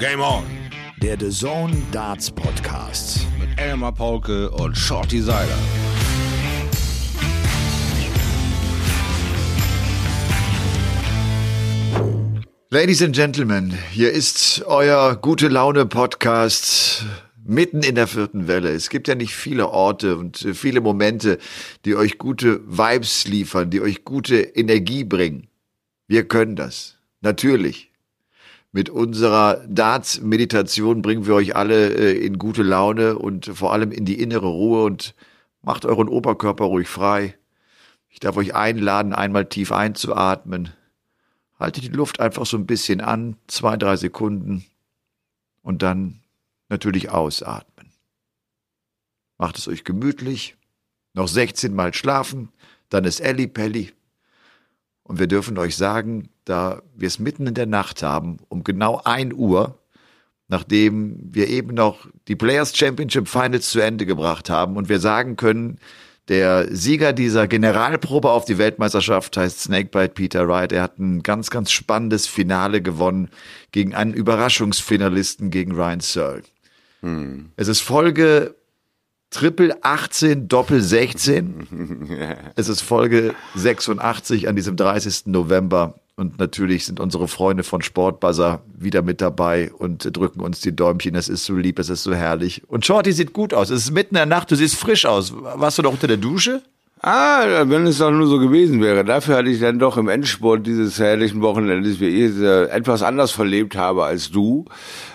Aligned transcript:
Game 0.00 0.22
On. 0.22 0.44
Der 1.02 1.18
The 1.20 1.28
Zone 1.28 1.76
Darts 1.92 2.30
Podcast. 2.30 3.26
Mit 3.38 3.60
Elmar 3.60 3.92
Paulke 3.92 4.50
und 4.50 4.74
Shorty 4.74 5.20
Seiler. 5.20 5.58
Ladies 12.70 13.02
and 13.02 13.14
Gentlemen, 13.14 13.76
hier 13.92 14.10
ist 14.10 14.64
euer 14.66 15.16
gute 15.16 15.48
Laune 15.48 15.84
Podcast 15.84 17.04
mitten 17.44 17.82
in 17.82 17.94
der 17.94 18.06
vierten 18.06 18.48
Welle. 18.48 18.70
Es 18.70 18.88
gibt 18.88 19.06
ja 19.06 19.14
nicht 19.14 19.34
viele 19.34 19.68
Orte 19.68 20.16
und 20.16 20.38
viele 20.54 20.80
Momente, 20.80 21.36
die 21.84 21.94
euch 21.94 22.16
gute 22.16 22.62
Vibes 22.66 23.28
liefern, 23.28 23.68
die 23.68 23.82
euch 23.82 24.06
gute 24.06 24.40
Energie 24.40 25.04
bringen. 25.04 25.48
Wir 26.08 26.26
können 26.26 26.56
das. 26.56 26.96
Natürlich. 27.20 27.89
Mit 28.72 28.88
unserer 28.88 29.66
Darts-Meditation 29.66 31.02
bringen 31.02 31.26
wir 31.26 31.34
euch 31.34 31.56
alle 31.56 31.92
äh, 31.92 32.24
in 32.24 32.38
gute 32.38 32.62
Laune 32.62 33.18
und 33.18 33.46
vor 33.46 33.72
allem 33.72 33.90
in 33.90 34.04
die 34.04 34.20
innere 34.20 34.46
Ruhe 34.46 34.84
und 34.84 35.14
macht 35.60 35.84
euren 35.84 36.08
Oberkörper 36.08 36.64
ruhig 36.64 36.88
frei. 36.88 37.36
Ich 38.08 38.20
darf 38.20 38.36
euch 38.36 38.54
einladen, 38.54 39.12
einmal 39.12 39.46
tief 39.46 39.72
einzuatmen. 39.72 40.72
Haltet 41.58 41.84
die 41.84 41.88
Luft 41.88 42.20
einfach 42.20 42.46
so 42.46 42.56
ein 42.56 42.66
bisschen 42.66 43.00
an, 43.00 43.36
zwei, 43.48 43.76
drei 43.76 43.96
Sekunden 43.96 44.64
und 45.62 45.82
dann 45.82 46.20
natürlich 46.68 47.10
ausatmen. 47.10 47.90
Macht 49.36 49.58
es 49.58 49.66
euch 49.66 49.82
gemütlich, 49.82 50.56
noch 51.12 51.26
16 51.26 51.74
Mal 51.74 51.92
schlafen, 51.92 52.50
dann 52.88 53.04
ist 53.04 53.18
Elli 53.18 53.48
Pelli. 53.48 53.92
Und 55.02 55.18
wir 55.18 55.26
dürfen 55.26 55.58
euch 55.58 55.76
sagen, 55.76 56.28
da 56.50 56.82
wir 56.96 57.06
es 57.06 57.18
mitten 57.18 57.46
in 57.46 57.54
der 57.54 57.66
Nacht 57.66 58.02
haben, 58.02 58.38
um 58.48 58.64
genau 58.64 59.00
ein 59.04 59.32
Uhr, 59.32 59.78
nachdem 60.48 61.16
wir 61.32 61.48
eben 61.48 61.74
noch 61.74 62.06
die 62.26 62.36
Players 62.36 62.76
Championship 62.76 63.28
Finals 63.28 63.70
zu 63.70 63.80
Ende 63.80 64.04
gebracht 64.04 64.50
haben 64.50 64.76
und 64.76 64.88
wir 64.88 64.98
sagen 64.98 65.36
können, 65.36 65.78
der 66.28 66.68
Sieger 66.74 67.12
dieser 67.12 67.48
Generalprobe 67.48 68.30
auf 68.30 68.44
die 68.44 68.58
Weltmeisterschaft 68.58 69.36
heißt 69.36 69.62
Snakebite 69.62 70.10
Peter 70.10 70.46
Wright. 70.46 70.72
Er 70.72 70.82
hat 70.82 70.98
ein 70.98 71.22
ganz, 71.22 71.50
ganz 71.50 71.72
spannendes 71.72 72.26
Finale 72.26 72.82
gewonnen 72.82 73.30
gegen 73.72 73.94
einen 73.94 74.14
Überraschungsfinalisten, 74.14 75.50
gegen 75.50 75.72
Ryan 75.72 76.00
Searle. 76.00 76.42
Hm. 77.00 77.50
Es 77.56 77.68
ist 77.68 77.80
Folge 77.80 78.54
Triple 79.30 79.76
18, 79.82 80.48
Doppel 80.48 80.82
16. 80.82 82.26
es 82.56 82.68
ist 82.68 82.80
Folge 82.80 83.34
86 83.54 84.48
an 84.48 84.56
diesem 84.56 84.76
30. 84.76 85.26
November. 85.26 85.99
Und 86.20 86.38
natürlich 86.38 86.84
sind 86.84 87.00
unsere 87.00 87.28
Freunde 87.28 87.62
von 87.62 87.80
Sportbuzzer 87.80 88.60
wieder 88.76 89.00
mit 89.00 89.22
dabei 89.22 89.72
und 89.72 90.14
drücken 90.14 90.40
uns 90.40 90.60
die 90.60 90.76
Däumchen. 90.76 91.14
Es 91.14 91.30
ist 91.30 91.46
so 91.46 91.56
lieb, 91.56 91.78
es 91.78 91.88
ist 91.88 92.02
so 92.02 92.12
herrlich. 92.12 92.62
Und 92.68 92.84
Shorty 92.84 93.10
sieht 93.12 93.32
gut 93.32 93.54
aus. 93.54 93.70
Es 93.70 93.84
ist 93.84 93.92
mitten 93.92 94.16
in 94.16 94.18
der 94.18 94.26
Nacht, 94.26 94.50
du 94.50 94.54
siehst 94.54 94.76
frisch 94.76 95.06
aus. 95.06 95.32
Warst 95.32 95.78
du 95.78 95.82
doch 95.82 95.92
unter 95.92 96.08
der 96.08 96.18
Dusche? 96.18 96.62
Ah, 97.02 97.64
wenn 97.64 97.86
es 97.86 97.96
doch 97.96 98.10
nur 98.10 98.26
so 98.26 98.38
gewesen 98.38 98.82
wäre. 98.82 99.06
Dafür 99.06 99.36
hatte 99.36 99.48
ich 99.48 99.58
dann 99.58 99.78
doch 99.78 99.96
im 99.96 100.08
Endsport 100.08 100.66
dieses 100.66 100.98
herrlichen 100.98 101.40
Wochenendes, 101.40 101.98
wie 101.98 102.08
ich 102.08 102.32
es 102.32 102.40
äh, 102.40 102.64
etwas 102.64 103.02
anders 103.02 103.30
verlebt 103.30 103.74
habe 103.74 104.04
als 104.04 104.30
du, 104.30 104.66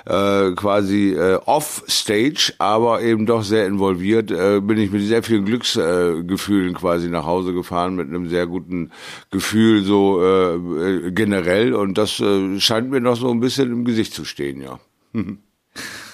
äh, 0.07 0.51
quasi 0.55 1.13
äh, 1.13 1.35
off-stage, 1.45 2.53
aber 2.57 3.03
eben 3.03 3.27
doch 3.27 3.43
sehr 3.43 3.67
involviert, 3.67 4.31
äh, 4.31 4.61
bin 4.61 4.79
ich 4.79 4.91
mit 4.91 5.03
sehr 5.03 5.21
vielen 5.21 5.45
Glücksgefühlen 5.45 6.71
äh, 6.71 6.73
quasi 6.73 7.07
nach 7.07 7.27
Hause 7.27 7.53
gefahren, 7.53 7.95
mit 7.95 8.07
einem 8.07 8.29
sehr 8.29 8.47
guten 8.47 8.89
Gefühl 9.29 9.83
so 9.83 10.23
äh, 10.23 10.55
äh, 10.55 11.11
generell 11.11 11.75
und 11.75 11.99
das 11.99 12.19
äh, 12.19 12.59
scheint 12.59 12.89
mir 12.89 12.99
noch 12.99 13.15
so 13.15 13.29
ein 13.29 13.41
bisschen 13.41 13.71
im 13.71 13.85
Gesicht 13.85 14.15
zu 14.15 14.25
stehen, 14.25 14.59
ja. 14.59 14.79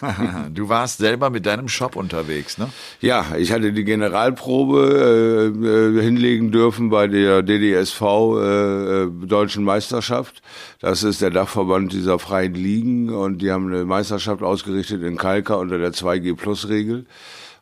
du 0.54 0.70
warst 0.70 0.98
selber 1.00 1.30
mit 1.30 1.46
deinem 1.46 1.68
Shop 1.68 1.96
unterwegs, 1.96 2.58
ne? 2.58 2.70
Ja, 3.00 3.26
ich 3.38 3.52
hatte 3.52 3.72
die 3.74 3.84
Generalprobe 3.84 5.54
äh, 5.56 5.68
äh 5.68 6.02
hinlegen 6.02 6.52
dürfen 6.52 6.90
bei 6.90 7.08
der 7.08 7.42
DDSV 7.44 8.02
äh, 8.02 9.04
äh, 9.04 9.10
Deutschen 9.26 9.64
Meisterschaft. 9.64 10.42
Das 10.80 11.04
ist 11.04 11.22
der 11.22 11.30
Dachverband 11.30 11.94
dieser 11.94 12.20
freien 12.20 12.54
Ligen 12.54 13.10
und 13.14 13.42
die 13.42 13.52
haben 13.52 13.68
eine 13.68 13.86
Meisterschaft 13.86 14.44
ausgerichtet 14.44 15.04
in 15.04 15.18
Kalka 15.18 15.56
unter 15.56 15.78
der 15.78 15.92
2G 15.92 16.36
Plus 16.36 16.70
Regel. 16.70 17.06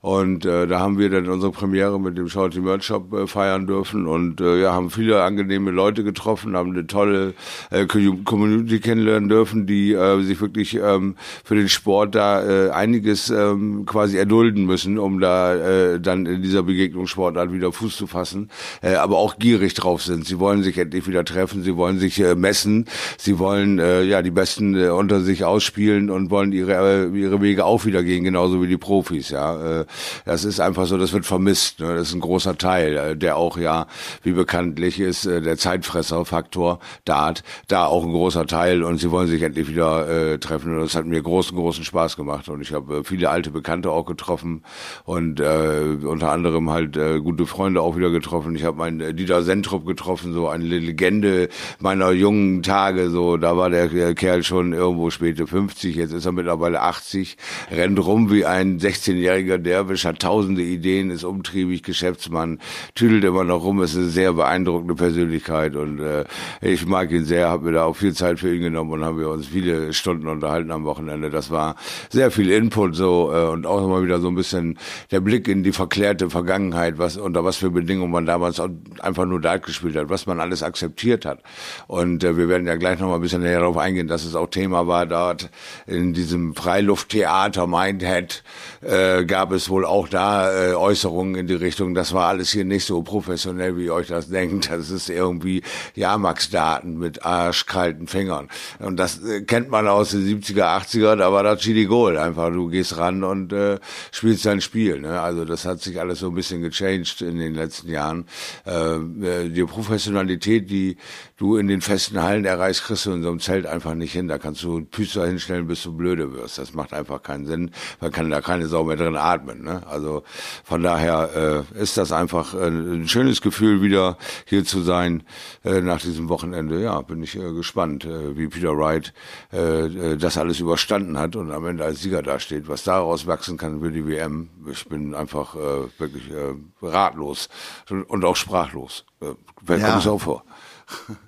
Und 0.01 0.45
äh, 0.45 0.65
da 0.65 0.79
haben 0.79 0.97
wir 0.97 1.09
dann 1.09 1.27
unsere 1.27 1.51
Premiere 1.51 1.99
mit 1.99 2.17
dem 2.17 2.29
Shorty 2.29 2.61
Merch 2.61 2.85
Shop 2.85 3.11
äh, 3.11 3.27
feiern 3.27 3.67
dürfen 3.67 4.07
und 4.07 4.39
äh, 4.39 4.61
ja, 4.61 4.71
haben 4.71 4.91
viele 4.91 5.21
angenehme 5.21 5.71
Leute 5.71 6.05
getroffen, 6.05 6.55
haben 6.55 6.71
eine 6.71 6.87
tolle 6.87 7.33
äh, 7.69 7.85
Community 7.85 8.79
kennenlernen 8.79 9.27
dürfen, 9.27 9.67
die 9.67 9.91
äh, 9.91 10.21
sich 10.21 10.39
wirklich 10.39 10.75
ähm, 10.75 11.15
für 11.43 11.55
den 11.55 11.67
Sport 11.67 12.15
da 12.15 12.41
äh, 12.41 12.69
einiges 12.69 13.29
ähm, 13.29 13.85
quasi 13.85 14.17
erdulden 14.17 14.65
müssen, 14.65 14.97
um 14.97 15.19
da 15.19 15.55
äh, 15.55 15.99
dann 15.99 16.25
in 16.25 16.41
dieser 16.43 16.63
Begegnungssportart 16.63 17.51
wieder 17.51 17.73
Fuß 17.73 17.97
zu 17.97 18.07
fassen, 18.07 18.49
äh, 18.81 18.95
aber 18.95 19.17
auch 19.17 19.37
gierig 19.37 19.73
drauf 19.73 20.01
sind. 20.01 20.25
Sie 20.25 20.39
wollen 20.39 20.63
sich 20.63 20.77
endlich 20.77 21.07
wieder 21.07 21.25
treffen, 21.25 21.61
sie 21.61 21.75
wollen 21.75 21.99
sich 21.99 22.21
äh, 22.21 22.35
messen, 22.35 22.85
sie 23.17 23.37
wollen 23.37 23.79
äh, 23.79 24.03
ja 24.03 24.21
die 24.21 24.31
Besten 24.31 24.75
äh, 24.75 24.87
unter 24.87 25.19
sich 25.19 25.43
ausspielen 25.43 26.09
und 26.09 26.31
wollen 26.31 26.53
ihre 26.53 27.09
äh, 27.09 27.19
ihre 27.19 27.41
Wege 27.41 27.65
auch 27.65 27.83
wieder 27.83 28.01
gehen, 28.01 28.23
genauso 28.23 28.61
wie 28.61 28.67
die 28.67 28.77
Profis, 28.77 29.31
ja. 29.31 29.81
Äh, 29.81 29.85
das 30.25 30.43
ist 30.43 30.59
einfach 30.59 30.85
so, 30.85 30.97
das 30.97 31.13
wird 31.13 31.25
vermisst. 31.25 31.79
Ne? 31.79 31.95
Das 31.95 32.09
ist 32.09 32.13
ein 32.13 32.19
großer 32.19 32.57
Teil, 32.57 32.97
äh, 32.97 33.17
der 33.17 33.37
auch 33.37 33.57
ja, 33.57 33.87
wie 34.23 34.31
bekanntlich 34.31 34.99
ist, 34.99 35.25
äh, 35.25 35.41
der 35.41 35.57
Zeitfresserfaktor 35.57 36.79
Dart, 37.05 37.43
da 37.67 37.85
auch 37.85 38.03
ein 38.03 38.11
großer 38.11 38.45
Teil 38.45 38.83
und 38.83 38.97
sie 38.99 39.11
wollen 39.11 39.27
sich 39.27 39.41
endlich 39.41 39.69
wieder 39.69 40.07
äh, 40.07 40.37
treffen 40.39 40.75
und 40.75 40.81
das 40.81 40.95
hat 40.95 41.05
mir 41.05 41.21
großen, 41.21 41.55
großen 41.55 41.83
Spaß 41.83 42.15
gemacht 42.15 42.49
und 42.49 42.61
ich 42.61 42.73
habe 42.73 42.97
äh, 42.97 43.03
viele 43.03 43.29
alte 43.29 43.51
Bekannte 43.51 43.91
auch 43.91 44.05
getroffen 44.05 44.63
und 45.05 45.39
äh, 45.39 45.97
unter 46.03 46.31
anderem 46.31 46.69
halt 46.69 46.97
äh, 46.97 47.19
gute 47.19 47.45
Freunde 47.45 47.81
auch 47.81 47.97
wieder 47.97 48.09
getroffen. 48.09 48.55
Ich 48.55 48.63
habe 48.63 48.77
meinen 48.77 49.15
Dieter 49.15 49.43
Sentrup 49.43 49.85
getroffen, 49.85 50.33
so 50.33 50.47
eine 50.47 50.63
Legende 50.63 51.49
meiner 51.79 52.11
jungen 52.11 52.63
Tage, 52.63 53.09
so 53.09 53.37
da 53.37 53.57
war 53.57 53.69
der 53.69 54.13
Kerl 54.15 54.43
schon 54.43 54.73
irgendwo 54.73 55.09
späte 55.09 55.47
50, 55.47 55.95
jetzt 55.95 56.13
ist 56.13 56.25
er 56.25 56.31
mittlerweile 56.31 56.81
80, 56.81 57.37
rennt 57.71 58.03
rum 58.05 58.31
wie 58.31 58.45
ein 58.45 58.79
16-Jähriger, 58.79 59.57
der 59.57 59.78
Derwisch 59.79 60.03
hat 60.03 60.19
tausende 60.19 60.61
Ideen, 60.61 61.09
ist 61.09 61.23
umtriebig, 61.23 61.83
Geschäftsmann, 61.83 62.59
tüdelt 62.95 63.23
immer 63.23 63.45
noch 63.45 63.63
rum, 63.63 63.81
ist 63.81 63.95
eine 63.95 64.07
sehr 64.07 64.33
beeindruckende 64.33 64.93
Persönlichkeit 64.93 65.77
und 65.77 66.01
äh, 66.01 66.25
ich 66.59 66.85
mag 66.85 67.11
ihn 67.11 67.23
sehr, 67.23 67.47
habe 67.47 67.67
mir 67.67 67.71
da 67.71 67.85
auch 67.85 67.95
viel 67.95 68.13
Zeit 68.13 68.39
für 68.39 68.53
ihn 68.53 68.61
genommen 68.61 68.91
und 68.91 69.05
haben 69.05 69.17
wir 69.17 69.29
uns 69.29 69.47
viele 69.47 69.93
Stunden 69.93 70.27
unterhalten 70.27 70.71
am 70.71 70.83
Wochenende. 70.83 71.29
Das 71.29 71.49
war 71.49 71.77
sehr 72.09 72.29
viel 72.29 72.51
Input 72.51 72.93
so 72.93 73.31
äh, 73.33 73.47
und 73.47 73.65
auch 73.65 73.81
immer 73.85 74.03
wieder 74.03 74.19
so 74.19 74.27
ein 74.27 74.35
bisschen 74.35 74.77
der 75.11 75.21
Blick 75.21 75.47
in 75.47 75.63
die 75.63 75.71
verklärte 75.71 76.29
Vergangenheit, 76.29 76.97
was 76.97 77.15
unter 77.15 77.45
was 77.45 77.55
für 77.55 77.69
Bedingungen 77.71 78.11
man 78.11 78.25
damals 78.25 78.61
einfach 78.99 79.25
nur 79.25 79.39
Dart 79.39 79.65
gespielt 79.65 79.95
hat, 79.95 80.09
was 80.09 80.25
man 80.25 80.41
alles 80.41 80.61
akzeptiert 80.61 81.23
hat. 81.23 81.41
Und 81.87 82.25
äh, 82.25 82.35
wir 82.35 82.49
werden 82.49 82.67
ja 82.67 82.75
gleich 82.75 82.99
noch 82.99 83.07
mal 83.07 83.15
ein 83.15 83.21
bisschen 83.21 83.43
näher 83.43 83.61
darauf 83.61 83.77
eingehen, 83.77 84.09
dass 84.09 84.25
es 84.25 84.35
auch 84.35 84.49
Thema 84.49 84.87
war 84.87 85.05
dort 85.05 85.49
in 85.87 86.11
diesem 86.11 86.53
Freilufttheater 86.53 87.65
Mindhead 87.65 88.43
äh, 88.81 89.23
gab 89.23 89.53
es 89.53 89.68
wohl 89.69 89.85
auch 89.85 90.07
da 90.07 90.51
äh, 90.51 90.73
Äußerungen 90.73 91.35
in 91.35 91.47
die 91.47 91.53
Richtung, 91.53 91.93
das 91.93 92.13
war 92.13 92.27
alles 92.27 92.51
hier 92.51 92.65
nicht 92.65 92.85
so 92.85 93.01
professionell, 93.01 93.77
wie 93.77 93.85
ihr 93.85 93.93
euch 93.93 94.07
das 94.07 94.29
denkt. 94.29 94.69
Das 94.69 94.89
ist 94.89 95.09
irgendwie 95.09 95.61
Jamax-Daten 95.95 96.97
mit 96.97 97.25
arschkalten 97.25 98.07
Fingern. 98.07 98.49
Und 98.79 98.97
das 98.97 99.23
äh, 99.23 99.41
kennt 99.41 99.69
man 99.69 99.87
aus 99.87 100.11
den 100.11 100.21
70er, 100.21 100.63
80er, 100.81 101.15
da 101.15 101.31
war 101.31 101.43
das 101.43 101.61
Chili 101.61 101.85
Gold. 101.85 102.17
Einfach, 102.17 102.49
du 102.51 102.69
gehst 102.69 102.97
ran 102.97 103.23
und 103.23 103.53
äh, 103.53 103.79
spielst 104.11 104.45
dein 104.45 104.61
Spiel. 104.61 105.01
Ne? 105.01 105.19
Also 105.19 105.45
das 105.45 105.65
hat 105.65 105.81
sich 105.81 105.99
alles 105.99 106.19
so 106.19 106.27
ein 106.27 106.35
bisschen 106.35 106.61
gechanged 106.61 107.21
in 107.21 107.37
den 107.37 107.55
letzten 107.55 107.89
Jahren. 107.89 108.25
Äh, 108.65 108.95
äh 108.95 109.49
die 109.49 109.63
Professionalität, 109.63 110.69
die 110.69 110.97
du 111.37 111.57
in 111.57 111.67
den 111.67 111.81
festen 111.81 112.21
Hallen 112.21 112.45
erreichst, 112.45 112.83
kriegst 112.83 113.05
du 113.05 113.11
in 113.11 113.23
so 113.23 113.29
einem 113.29 113.39
Zelt 113.39 113.65
einfach 113.65 113.93
nicht 113.93 114.13
hin. 114.13 114.27
Da 114.27 114.37
kannst 114.37 114.63
du 114.63 114.81
Püster 114.85 115.25
hinstellen, 115.25 115.67
bis 115.67 115.83
du 115.83 115.95
blöde 115.95 116.33
wirst. 116.33 116.57
Das 116.57 116.73
macht 116.73 116.93
einfach 116.93 117.21
keinen 117.21 117.45
Sinn. 117.45 117.71
Man 118.01 118.11
kann 118.11 118.29
da 118.29 118.41
keine 118.41 118.67
Sau 118.67 118.83
mehr 118.83 118.95
drin 118.95 119.15
atmen. 119.15 119.58
Ne? 119.63 119.81
Also 119.87 120.23
von 120.63 120.83
daher 120.83 121.65
äh, 121.73 121.81
ist 121.81 121.97
das 121.97 122.11
einfach 122.11 122.53
äh, 122.53 122.67
ein 122.67 123.07
schönes 123.07 123.41
Gefühl, 123.41 123.81
wieder 123.81 124.17
hier 124.45 124.65
zu 124.65 124.81
sein 124.81 125.23
äh, 125.63 125.81
nach 125.81 126.01
diesem 126.01 126.29
Wochenende. 126.29 126.81
Ja, 126.81 127.01
bin 127.01 127.23
ich 127.23 127.35
äh, 127.35 127.53
gespannt, 127.53 128.05
äh, 128.05 128.37
wie 128.37 128.47
Peter 128.47 128.77
Wright 128.77 129.13
äh, 129.51 129.85
äh, 129.85 130.17
das 130.17 130.37
alles 130.37 130.59
überstanden 130.59 131.17
hat 131.17 131.35
und 131.35 131.51
am 131.51 131.65
Ende 131.65 131.83
als 131.83 132.01
Sieger 132.01 132.21
dasteht. 132.21 132.67
Was 132.67 132.83
daraus 132.83 133.27
wachsen 133.27 133.57
kann 133.57 133.81
für 133.81 133.91
die 133.91 134.05
WM, 134.07 134.49
ich 134.69 134.87
bin 134.87 135.15
einfach 135.15 135.55
äh, 135.55 135.87
wirklich 135.97 136.29
äh, 136.31 136.55
ratlos 136.81 137.49
und 137.89 138.25
auch 138.25 138.35
sprachlos. 138.35 139.05
Äh, 139.21 139.33
kommt 139.65 139.81
es 139.81 140.07
auch 140.07 140.21
vor? 140.21 140.43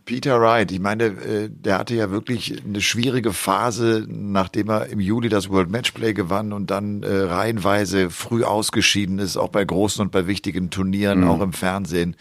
Peter 0.06 0.42
Wright, 0.42 0.72
ich 0.72 0.80
meine, 0.80 1.06
äh, 1.06 1.50
der 1.50 1.80
hatte 1.80 1.96
ja 1.96 2.12
wirklich 2.12 2.64
eine 2.66 2.82
schwierige 2.82 3.34
Phase, 3.34 4.06
nachdem 4.08 4.70
er 4.70 4.88
im 4.88 5.00
Juli 5.00 5.30
das 5.30 5.50
World 5.50 5.70
Matchplay 5.70 6.14
gewann 6.14 6.54
und 6.54 6.72
dann 6.72 7.04
äh, 7.04 7.12
reihenweise 7.12 8.10
früh 8.10 8.44
ausgeschieden 8.44 9.20
ist, 9.20 9.38
auch 9.38 9.50
bei 9.50 9.64
großen 9.64 10.02
und 10.02 10.12
bei 10.12 10.28
wichtigen 10.28 10.70
Turnieren, 10.70 11.22
mhm. 11.22 11.28
auch 11.28 11.42
im 11.42 11.54
Fernsehen. 11.54 12.16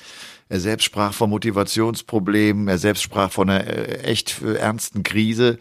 Er 0.49 0.61
selbst 0.61 0.85
sprach 0.85 1.15
von 1.15 1.31
Motivationsproblemen, 1.31 2.69
er 2.69 2.79
selbst 2.79 3.03
sprach 3.03 3.31
von 3.31 3.49
einer 3.49 3.67
äh, 3.67 4.01
echt 4.03 4.43
ernsten 4.43 5.03
Krise. 5.03 5.59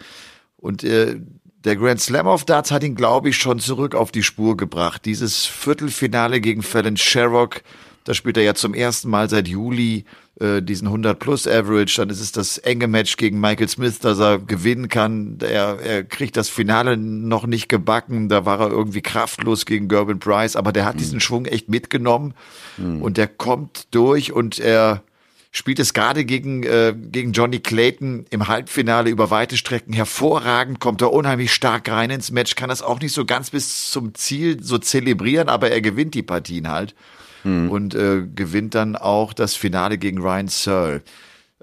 Und 0.58 0.84
äh, 0.84 1.20
der 1.64 1.76
Grand 1.76 2.02
Slam 2.02 2.28
of 2.28 2.46
Darts 2.46 2.72
hat 2.72 2.84
ihn, 2.84 2.96
glaube 2.96 3.30
ich, 3.30 3.38
schon 3.38 3.60
zurück 3.60 3.96
auf 3.96 4.12
die 4.12 4.24
Spur 4.24 4.58
gebracht. 4.58 5.06
Dieses 5.06 5.46
Viertelfinale 5.46 6.42
gegen 6.42 6.62
Fallon 6.62 6.98
Sherrock, 6.98 7.62
da 8.10 8.16
spielt 8.16 8.38
er 8.38 8.44
ja 8.44 8.56
zum 8.56 8.74
ersten 8.74 9.08
Mal 9.08 9.30
seit 9.30 9.48
Juli 9.48 10.04
äh, 10.40 10.64
diesen 10.64 10.88
100 10.88 11.20
plus 11.20 11.48
Average. 11.48 11.98
Dann 11.98 12.10
ist 12.10 12.22
es 12.22 12.32
das 12.32 12.58
enge 12.58 12.88
Match 12.88 13.18
gegen 13.18 13.40
Michael 13.40 13.70
Smith, 13.70 14.00
dass 14.00 14.18
er 14.18 14.40
gewinnen 14.40 14.90
kann. 14.90 15.38
Er, 15.42 15.80
er 15.80 16.04
kriegt 16.04 16.36
das 16.36 16.50
Finale 16.50 16.98
noch 16.98 17.46
nicht 17.46 17.70
gebacken. 17.70 18.28
Da 18.28 18.48
war 18.48 18.62
er 18.62 18.72
irgendwie 18.72 19.04
kraftlos 19.04 19.68
gegen 19.68 19.88
Gerben 19.88 20.18
Price, 20.18 20.56
aber 20.56 20.72
der 20.72 20.86
hat 20.86 20.96
mhm. 20.96 21.00
diesen 21.00 21.20
Schwung 21.20 21.46
echt 21.46 21.70
mitgenommen 21.70 22.34
mhm. 22.78 23.04
und 23.04 23.18
der 23.18 23.28
kommt 23.28 23.90
durch 23.92 24.32
und 24.32 24.58
er 24.58 25.04
spielt 25.52 25.78
es 25.78 25.94
gerade 25.94 26.26
gegen, 26.26 26.64
äh, 26.64 26.96
gegen 26.98 27.32
Johnny 27.32 27.60
Clayton 27.60 28.26
im 28.32 28.48
Halbfinale 28.48 29.12
über 29.12 29.30
weite 29.30 29.56
Strecken 29.56 29.94
hervorragend, 29.94 30.80
kommt 30.80 31.04
er 31.04 31.14
unheimlich 31.14 31.54
stark 31.54 31.88
rein 31.92 32.10
ins 32.10 32.32
Match, 32.32 32.56
kann 32.56 32.70
das 32.70 32.82
auch 32.82 33.00
nicht 33.00 33.14
so 33.14 33.26
ganz 33.26 33.52
bis 33.52 33.92
zum 33.92 34.16
Ziel 34.16 34.64
so 34.64 34.80
zelebrieren, 34.80 35.48
aber 35.48 35.70
er 35.70 35.82
gewinnt 35.82 36.16
die 36.16 36.24
Partien 36.24 36.70
halt 36.70 36.96
mhm. 37.44 37.70
und 37.70 37.96
äh, 37.96 38.24
gewinnt 38.34 38.76
dann 38.76 38.96
auch 38.96 39.34
das 39.34 39.56
Finale 39.56 39.98
gegen 39.98 40.20
Ryan 40.20 40.48
Searle. 40.48 41.02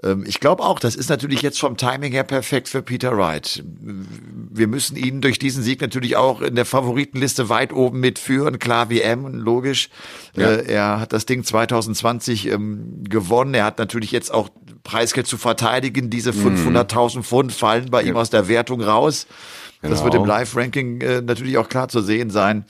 Ähm, 0.03 0.23
ich 0.27 0.39
glaube 0.39 0.63
auch, 0.63 0.79
das 0.79 0.95
ist 0.95 1.09
natürlich 1.09 1.41
jetzt 1.41 1.59
vom 1.59 1.77
Timing 1.77 2.11
her 2.11 2.23
perfekt 2.23 2.69
für 2.69 2.81
Peter 2.81 3.17
Wright. 3.17 3.63
Wir 3.63 4.67
müssen 4.67 4.95
ihn 4.95 5.21
durch 5.21 5.39
diesen 5.39 5.63
Sieg 5.63 5.81
natürlich 5.81 6.15
auch 6.15 6.41
in 6.41 6.55
der 6.55 6.65
Favoritenliste 6.65 7.49
weit 7.49 7.73
oben 7.73 7.99
mitführen. 7.99 8.59
Klar, 8.59 8.89
WM, 8.89 9.33
logisch. 9.33 9.89
Ja. 10.35 10.49
Äh, 10.49 10.71
er 10.71 10.99
hat 10.99 11.13
das 11.13 11.25
Ding 11.25 11.43
2020 11.43 12.47
ähm, 12.47 13.03
gewonnen. 13.03 13.53
Er 13.53 13.65
hat 13.65 13.79
natürlich 13.79 14.11
jetzt 14.11 14.31
auch 14.33 14.49
Preisgeld 14.83 15.27
zu 15.27 15.37
verteidigen. 15.37 16.09
Diese 16.09 16.31
500.000 16.31 17.17
mhm. 17.17 17.23
Pfund 17.23 17.53
fallen 17.53 17.89
bei 17.89 18.01
ja. 18.03 18.09
ihm 18.09 18.17
aus 18.17 18.29
der 18.29 18.47
Wertung 18.47 18.81
raus. 18.81 19.25
Genau. 19.81 19.93
Das 19.93 20.03
wird 20.03 20.15
im 20.15 20.25
Live-Ranking 20.25 21.01
äh, 21.01 21.21
natürlich 21.21 21.57
auch 21.57 21.69
klar 21.69 21.87
zu 21.87 22.01
sehen 22.01 22.29
sein. 22.29 22.65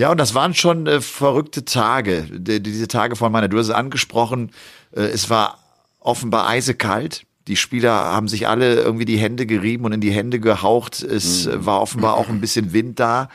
Ja, 0.00 0.10
und 0.10 0.18
das 0.18 0.34
waren 0.34 0.54
schon 0.54 0.86
äh, 0.86 1.02
verrückte 1.02 1.66
Tage. 1.66 2.22
Die, 2.30 2.62
diese 2.62 2.88
Tage 2.88 3.16
von 3.16 3.30
meiner, 3.30 3.48
du 3.48 3.58
hast 3.58 3.66
es 3.66 3.74
angesprochen. 3.74 4.50
Äh, 4.96 5.02
es 5.02 5.28
war 5.28 5.58
offenbar 5.98 6.48
eisekalt. 6.48 7.26
Die 7.48 7.56
Spieler 7.56 7.92
haben 7.92 8.26
sich 8.26 8.48
alle 8.48 8.80
irgendwie 8.80 9.04
die 9.04 9.18
Hände 9.18 9.44
gerieben 9.44 9.84
und 9.84 9.92
in 9.92 10.00
die 10.00 10.10
Hände 10.10 10.40
gehaucht. 10.40 11.02
Es 11.02 11.44
mhm. 11.44 11.66
war 11.66 11.82
offenbar 11.82 12.14
auch 12.14 12.30
ein 12.30 12.40
bisschen 12.40 12.72
Wind 12.72 12.98
da. 12.98 13.28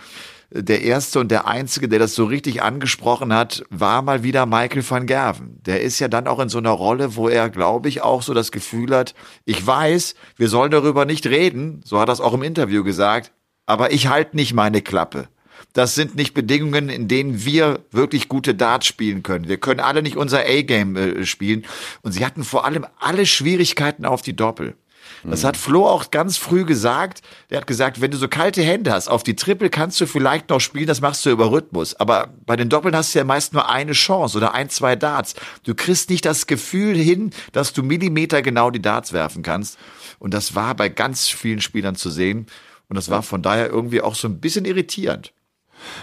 Der 0.50 0.82
erste 0.82 1.20
und 1.20 1.30
der 1.30 1.46
einzige, 1.46 1.88
der 1.88 2.00
das 2.00 2.16
so 2.16 2.26
richtig 2.26 2.64
angesprochen 2.64 3.32
hat, 3.32 3.64
war 3.70 4.02
mal 4.02 4.24
wieder 4.24 4.48
Michael 4.48 4.90
van 4.90 5.06
Gerven. 5.06 5.60
Der 5.68 5.84
ist 5.84 6.00
ja 6.00 6.08
dann 6.08 6.26
auch 6.26 6.40
in 6.40 6.50
so 6.50 6.58
einer 6.58 6.72
Rolle, 6.72 7.16
wo 7.16 7.30
er, 7.30 7.52
glaube 7.52 7.90
ich, 7.90 8.02
auch 8.02 8.24
so 8.24 8.34
das 8.34 8.52
Gefühl 8.52 8.96
hat, 8.96 9.14
ich 9.46 9.68
weiß, 9.68 10.16
wir 10.36 10.50
sollen 10.50 10.72
darüber 10.72 11.06
nicht 11.06 11.28
reden, 11.28 11.82
so 11.86 12.00
hat 12.00 12.10
er 12.10 12.14
es 12.14 12.22
auch 12.22 12.34
im 12.34 12.42
Interview 12.42 12.84
gesagt, 12.84 13.34
aber 13.68 13.92
ich 13.92 14.08
halte 14.08 14.36
nicht 14.36 14.56
meine 14.56 14.82
Klappe. 14.82 15.28
Das 15.76 15.94
sind 15.94 16.16
nicht 16.16 16.34
Bedingungen, 16.34 16.88
in 16.88 17.10
denen 17.10 17.44
wir 17.44 17.82
wirklich 17.92 18.30
gute 18.30 18.56
Darts 18.56 18.88
spielen 18.88 19.24
können. 19.24 19.50
Wir 19.50 19.58
können 19.58 19.82
alle 19.82 20.02
nicht 20.02 20.16
unser 20.16 20.40
A-Game 20.40 20.96
äh, 20.96 21.26
spielen. 21.26 21.66
Und 22.02 22.14
sie 22.14 22.26
hatten 22.26 22.46
vor 22.46 22.64
allem 22.64 22.88
alle 22.98 23.26
Schwierigkeiten 23.26 24.06
auf 24.06 24.22
die 24.22 24.36
Doppel. 24.36 24.76
Das 25.24 25.44
hat 25.44 25.58
Flo 25.58 25.88
auch 25.88 26.12
ganz 26.12 26.38
früh 26.38 26.66
gesagt. 26.66 27.22
Der 27.50 27.58
hat 27.58 27.68
gesagt, 27.68 28.00
wenn 28.00 28.12
du 28.12 28.18
so 28.18 28.28
kalte 28.28 28.62
Hände 28.62 28.92
hast, 28.92 29.08
auf 29.08 29.24
die 29.24 29.36
Triple 29.36 29.70
kannst 29.70 30.00
du 30.00 30.08
vielleicht 30.08 30.50
noch 30.50 30.60
spielen, 30.60 30.88
das 30.88 31.02
machst 31.02 31.26
du 31.26 31.30
über 31.30 31.52
Rhythmus. 31.52 31.96
Aber 31.96 32.30
bei 32.46 32.56
den 32.56 32.70
Doppeln 32.70 32.96
hast 32.96 33.14
du 33.14 33.20
ja 33.20 33.26
meist 33.26 33.54
nur 33.54 33.70
eine 33.70 33.92
Chance 33.92 34.38
oder 34.38 34.54
ein, 34.54 34.70
zwei 34.70 34.96
Darts. 34.96 35.36
Du 35.64 35.76
kriegst 35.76 36.10
nicht 36.10 36.26
das 36.26 36.48
Gefühl 36.48 36.96
hin, 36.96 37.32
dass 37.52 37.74
du 37.74 37.84
Millimeter 37.84 38.42
genau 38.42 38.70
die 38.70 38.82
Darts 38.82 39.14
werfen 39.14 39.44
kannst. 39.44 39.78
Und 40.20 40.34
das 40.34 40.56
war 40.56 40.74
bei 40.76 40.90
ganz 40.90 41.28
vielen 41.28 41.62
Spielern 41.62 41.96
zu 41.96 42.10
sehen. 42.10 42.46
Und 42.88 42.96
das 42.96 43.10
war 43.10 43.24
von 43.24 43.42
daher 43.42 43.70
irgendwie 43.70 44.02
auch 44.02 44.16
so 44.16 44.28
ein 44.28 44.40
bisschen 44.40 44.66
irritierend. 44.66 45.34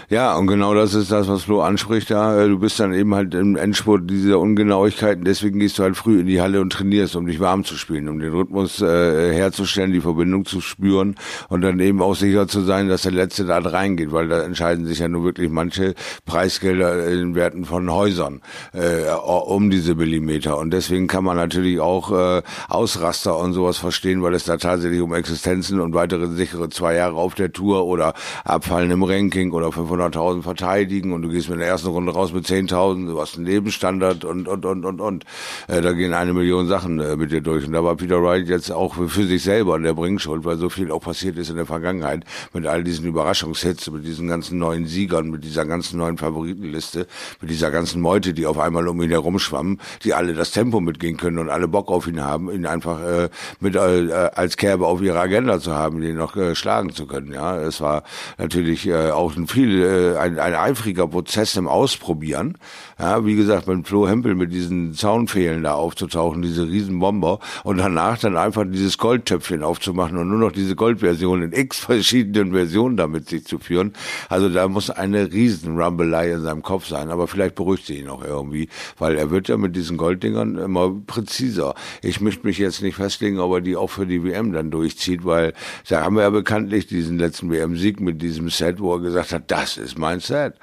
Ja, 0.09 0.35
und 0.35 0.47
genau 0.47 0.73
das 0.73 0.93
ist 0.93 1.11
das, 1.11 1.27
was 1.27 1.43
Flo 1.43 1.61
anspricht 1.61 2.11
da. 2.11 2.41
Äh, 2.41 2.47
du 2.49 2.59
bist 2.59 2.79
dann 2.79 2.93
eben 2.93 3.15
halt 3.15 3.33
im 3.33 3.55
Endspurt 3.55 4.09
dieser 4.09 4.39
Ungenauigkeiten, 4.39 5.23
deswegen 5.23 5.59
gehst 5.59 5.79
du 5.79 5.83
halt 5.83 5.97
früh 5.97 6.19
in 6.19 6.27
die 6.27 6.41
Halle 6.41 6.61
und 6.61 6.71
trainierst, 6.71 7.15
um 7.15 7.25
dich 7.25 7.39
warm 7.39 7.63
zu 7.63 7.75
spielen, 7.75 8.07
um 8.09 8.19
den 8.19 8.31
Rhythmus 8.31 8.81
äh, 8.81 9.33
herzustellen, 9.33 9.91
die 9.91 10.01
Verbindung 10.01 10.45
zu 10.45 10.61
spüren 10.61 11.15
und 11.49 11.61
dann 11.61 11.79
eben 11.79 12.01
auch 12.01 12.15
sicher 12.15 12.47
zu 12.47 12.61
sein, 12.61 12.87
dass 12.87 13.03
der 13.03 13.11
Letzte 13.11 13.45
da 13.45 13.59
reingeht, 13.59 14.11
weil 14.11 14.27
da 14.27 14.43
entscheiden 14.43 14.85
sich 14.85 14.99
ja 14.99 15.07
nur 15.07 15.23
wirklich 15.23 15.49
manche 15.49 15.95
Preisgelder 16.25 17.07
in 17.07 17.35
Werten 17.35 17.65
von 17.65 17.91
Häusern 17.91 18.41
äh, 18.73 19.09
um 19.11 19.69
diese 19.69 19.95
Millimeter. 19.95 20.57
Und 20.57 20.71
deswegen 20.71 21.07
kann 21.07 21.23
man 21.23 21.37
natürlich 21.37 21.79
auch 21.79 22.11
äh, 22.11 22.41
Ausraster 22.69 23.37
und 23.37 23.53
sowas 23.53 23.77
verstehen, 23.77 24.23
weil 24.23 24.33
es 24.33 24.45
da 24.45 24.57
tatsächlich 24.57 25.01
um 25.01 25.13
Existenzen 25.13 25.79
und 25.79 25.93
weitere 25.93 26.27
sichere 26.27 26.69
zwei 26.69 26.95
Jahre 26.95 27.15
auf 27.15 27.35
der 27.35 27.51
Tour 27.51 27.85
oder 27.85 28.13
Abfallen 28.43 28.91
im 28.91 29.03
Ranking 29.03 29.51
oder 29.51 29.71
500.000 29.73 30.41
verteidigen 30.41 31.13
und 31.13 31.21
du 31.21 31.29
gehst 31.29 31.49
mit 31.49 31.59
der 31.59 31.67
ersten 31.67 31.89
Runde 31.89 32.11
raus 32.11 32.33
mit 32.33 32.45
10.000, 32.45 33.07
du 33.07 33.19
hast 33.19 33.37
einen 33.37 33.45
Lebensstandard 33.45 34.25
und, 34.25 34.47
und, 34.47 34.65
und, 34.65 34.85
und, 34.85 35.01
und. 35.01 35.25
Äh, 35.67 35.81
da 35.81 35.91
gehen 35.93 36.13
eine 36.13 36.33
Million 36.33 36.67
Sachen 36.67 36.99
äh, 36.99 37.15
mit 37.15 37.31
dir 37.31 37.41
durch. 37.41 37.65
Und 37.65 37.73
da 37.73 37.83
war 37.83 37.95
Peter 37.95 38.21
Wright 38.21 38.47
jetzt 38.47 38.71
auch 38.71 38.95
für, 38.95 39.25
sich 39.25 39.43
selber 39.43 39.75
in 39.75 39.83
der 39.83 39.93
Bringschuld, 39.93 40.45
weil 40.45 40.57
so 40.57 40.69
viel 40.69 40.91
auch 40.91 41.01
passiert 41.01 41.37
ist 41.37 41.49
in 41.49 41.55
der 41.55 41.65
Vergangenheit 41.65 42.23
mit 42.53 42.65
all 42.67 42.83
diesen 42.83 43.05
Überraschungshits, 43.05 43.89
mit 43.91 44.05
diesen 44.05 44.27
ganzen 44.27 44.59
neuen 44.59 44.85
Siegern, 44.85 45.29
mit 45.29 45.43
dieser 45.43 45.65
ganzen 45.65 45.97
neuen 45.97 46.17
Favoritenliste, 46.17 47.07
mit 47.41 47.49
dieser 47.49 47.71
ganzen 47.71 48.01
Meute, 48.01 48.33
die 48.33 48.45
auf 48.45 48.59
einmal 48.59 48.87
um 48.87 49.01
ihn 49.01 49.09
herumschwammen, 49.09 49.79
die 50.03 50.13
alle 50.13 50.33
das 50.33 50.51
Tempo 50.51 50.79
mitgehen 50.79 51.17
können 51.17 51.37
und 51.37 51.49
alle 51.49 51.67
Bock 51.67 51.89
auf 51.89 52.07
ihn 52.07 52.21
haben, 52.21 52.51
ihn 52.51 52.65
einfach 52.65 53.01
äh, 53.01 53.29
mit 53.59 53.75
äh, 53.75 53.79
als 54.35 54.57
Kerbe 54.57 54.87
auf 54.87 55.01
ihrer 55.01 55.19
Agenda 55.19 55.59
zu 55.59 55.73
haben, 55.73 56.01
den 56.01 56.17
noch 56.17 56.35
äh, 56.35 56.55
schlagen 56.55 56.91
zu 56.91 57.07
können. 57.07 57.33
Ja, 57.33 57.57
es 57.57 57.81
war 57.81 58.03
natürlich 58.37 58.87
äh, 58.87 59.11
auch 59.11 59.35
ein 59.35 59.47
viel 59.53 59.81
äh, 59.83 60.17
ein, 60.17 60.39
ein 60.39 60.55
eifriger 60.55 61.07
Prozess 61.07 61.55
im 61.55 61.67
Ausprobieren. 61.67 62.57
Ja, 63.03 63.25
wie 63.25 63.35
gesagt, 63.35 63.67
mit 63.67 63.85
Flo 63.85 64.07
Hempel 64.07 64.33
mit 64.33 64.53
diesen 64.53 64.93
Zaunfehlen 64.93 65.63
da 65.63 65.73
aufzutauchen, 65.73 66.41
diese 66.41 66.65
Riesenbomber 66.65 67.39
und 67.65 67.75
danach 67.75 68.17
dann 68.17 68.37
einfach 68.37 68.63
dieses 68.65 68.97
Goldtöpfchen 68.97 69.61
aufzumachen 69.61 70.17
und 70.17 70.29
nur 70.29 70.39
noch 70.39 70.53
diese 70.53 70.73
Goldversion 70.73 71.41
in 71.41 71.51
x 71.51 71.79
verschiedenen 71.79 72.53
Versionen 72.53 72.95
damit 72.95 73.27
sich 73.27 73.43
zu 73.43 73.59
führen. 73.59 73.91
Also 74.29 74.47
da 74.47 74.69
muss 74.69 74.89
eine 74.89 75.33
Riesen-Rumbelei 75.33 76.31
in 76.31 76.43
seinem 76.43 76.63
Kopf 76.63 76.87
sein, 76.87 77.09
aber 77.11 77.27
vielleicht 77.27 77.55
beruhigt 77.55 77.87
sie 77.87 77.99
ihn 77.99 78.07
auch 78.07 78.23
irgendwie, 78.23 78.69
weil 78.97 79.17
er 79.17 79.31
wird 79.31 79.49
ja 79.49 79.57
mit 79.57 79.75
diesen 79.75 79.97
Golddingern 79.97 80.57
immer 80.57 80.89
präziser. 81.05 81.75
Ich 82.01 82.21
möchte 82.21 82.47
mich 82.47 82.57
jetzt 82.57 82.81
nicht 82.81 82.95
festlegen, 82.95 83.37
ob 83.39 83.51
er 83.51 83.59
die 83.59 83.75
auch 83.75 83.89
für 83.89 84.05
die 84.05 84.23
WM 84.23 84.53
dann 84.53 84.71
durchzieht, 84.71 85.25
weil 85.25 85.51
da 85.89 86.05
haben 86.05 86.15
wir 86.15 86.23
ja 86.23 86.29
bekanntlich 86.29 86.87
diesen 86.87 87.19
letzten 87.19 87.51
WM-Sieg 87.51 87.99
mit 87.99 88.21
diesem 88.21 88.49
Set, 88.49 88.79
wo 88.79 88.93
er 88.93 89.01
gesagt 89.01 89.33
hat, 89.33 89.51
das 89.51 89.75
ist 89.75 89.97
mein 89.97 90.21
Set. 90.21 90.53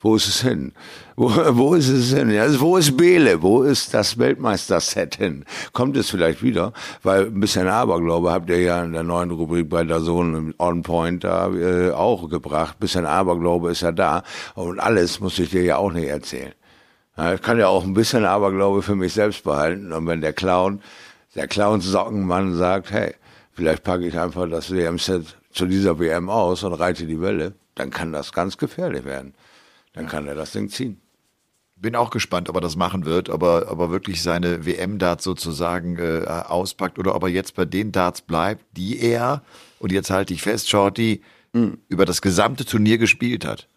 Wo 0.00 0.14
ist 0.14 0.28
es 0.28 0.42
hin? 0.42 0.72
Wo, 1.16 1.28
wo 1.56 1.74
ist 1.74 1.88
es 1.88 2.12
hin? 2.12 2.30
Ja, 2.30 2.46
wo 2.60 2.76
ist 2.76 2.96
Bele? 2.96 3.42
Wo 3.42 3.64
ist 3.64 3.92
das 3.92 4.16
Weltmeister-Set 4.16 5.16
hin? 5.16 5.44
Kommt 5.72 5.96
es 5.96 6.10
vielleicht 6.10 6.40
wieder? 6.40 6.72
Weil 7.02 7.26
ein 7.26 7.40
bisschen 7.40 7.66
Aberglaube 7.66 8.30
habt 8.30 8.48
ihr 8.48 8.60
ja 8.60 8.84
in 8.84 8.92
der 8.92 9.02
neuen 9.02 9.32
Rubrik 9.32 9.68
bei 9.68 9.82
der 9.82 9.98
Sohn 9.98 10.54
On 10.58 10.82
Point 10.82 11.24
da 11.24 11.52
äh, 11.52 11.90
auch 11.90 12.28
gebracht. 12.28 12.76
Ein 12.76 12.80
bisschen 12.80 13.06
Aberglaube 13.06 13.72
ist 13.72 13.80
ja 13.80 13.90
da. 13.90 14.22
Und 14.54 14.78
alles 14.78 15.18
muss 15.18 15.36
ich 15.40 15.50
dir 15.50 15.64
ja 15.64 15.78
auch 15.78 15.92
nicht 15.92 16.06
erzählen. 16.06 16.54
Ja, 17.16 17.34
ich 17.34 17.42
kann 17.42 17.58
ja 17.58 17.66
auch 17.66 17.82
ein 17.82 17.94
bisschen 17.94 18.24
Aberglaube 18.24 18.82
für 18.82 18.94
mich 18.94 19.14
selbst 19.14 19.42
behalten. 19.42 19.92
Und 19.92 20.06
wenn 20.06 20.20
der 20.20 20.32
Clown, 20.32 20.80
der 21.34 21.48
Clown-Sockenmann 21.48 22.54
sagt, 22.54 22.92
hey, 22.92 23.16
vielleicht 23.52 23.82
packe 23.82 24.06
ich 24.06 24.16
einfach 24.16 24.48
das 24.48 24.70
WM-Set 24.72 25.36
zu 25.50 25.66
dieser 25.66 25.98
WM 25.98 26.30
aus 26.30 26.62
und 26.62 26.74
reite 26.74 27.04
die 27.04 27.20
Welle, 27.20 27.54
dann 27.74 27.90
kann 27.90 28.12
das 28.12 28.32
ganz 28.32 28.56
gefährlich 28.56 29.04
werden. 29.04 29.34
Dann 29.98 30.06
kann 30.06 30.28
er 30.28 30.36
das 30.36 30.52
Ding 30.52 30.68
ziehen. 30.68 31.00
Bin 31.74 31.96
auch 31.96 32.10
gespannt, 32.10 32.48
ob 32.48 32.56
er 32.56 32.60
das 32.60 32.76
machen 32.76 33.04
wird, 33.04 33.28
ob 33.28 33.42
er, 33.42 33.70
ob 33.70 33.80
er 33.80 33.90
wirklich 33.90 34.22
seine 34.22 34.64
WM-Darts 34.64 35.24
sozusagen 35.24 35.98
äh, 35.98 36.24
auspackt 36.26 36.98
oder 36.98 37.14
ob 37.14 37.24
er 37.24 37.28
jetzt 37.28 37.54
bei 37.56 37.64
den 37.64 37.90
Darts 37.90 38.20
bleibt, 38.20 38.64
die 38.76 39.00
er, 39.00 39.42
und 39.80 39.92
jetzt 39.92 40.10
halte 40.10 40.34
ich 40.34 40.42
fest, 40.42 40.68
Shorty, 40.68 41.22
mhm. 41.52 41.78
über 41.88 42.04
das 42.04 42.22
gesamte 42.22 42.64
Turnier 42.64 42.98
gespielt 42.98 43.44
hat. 43.44 43.68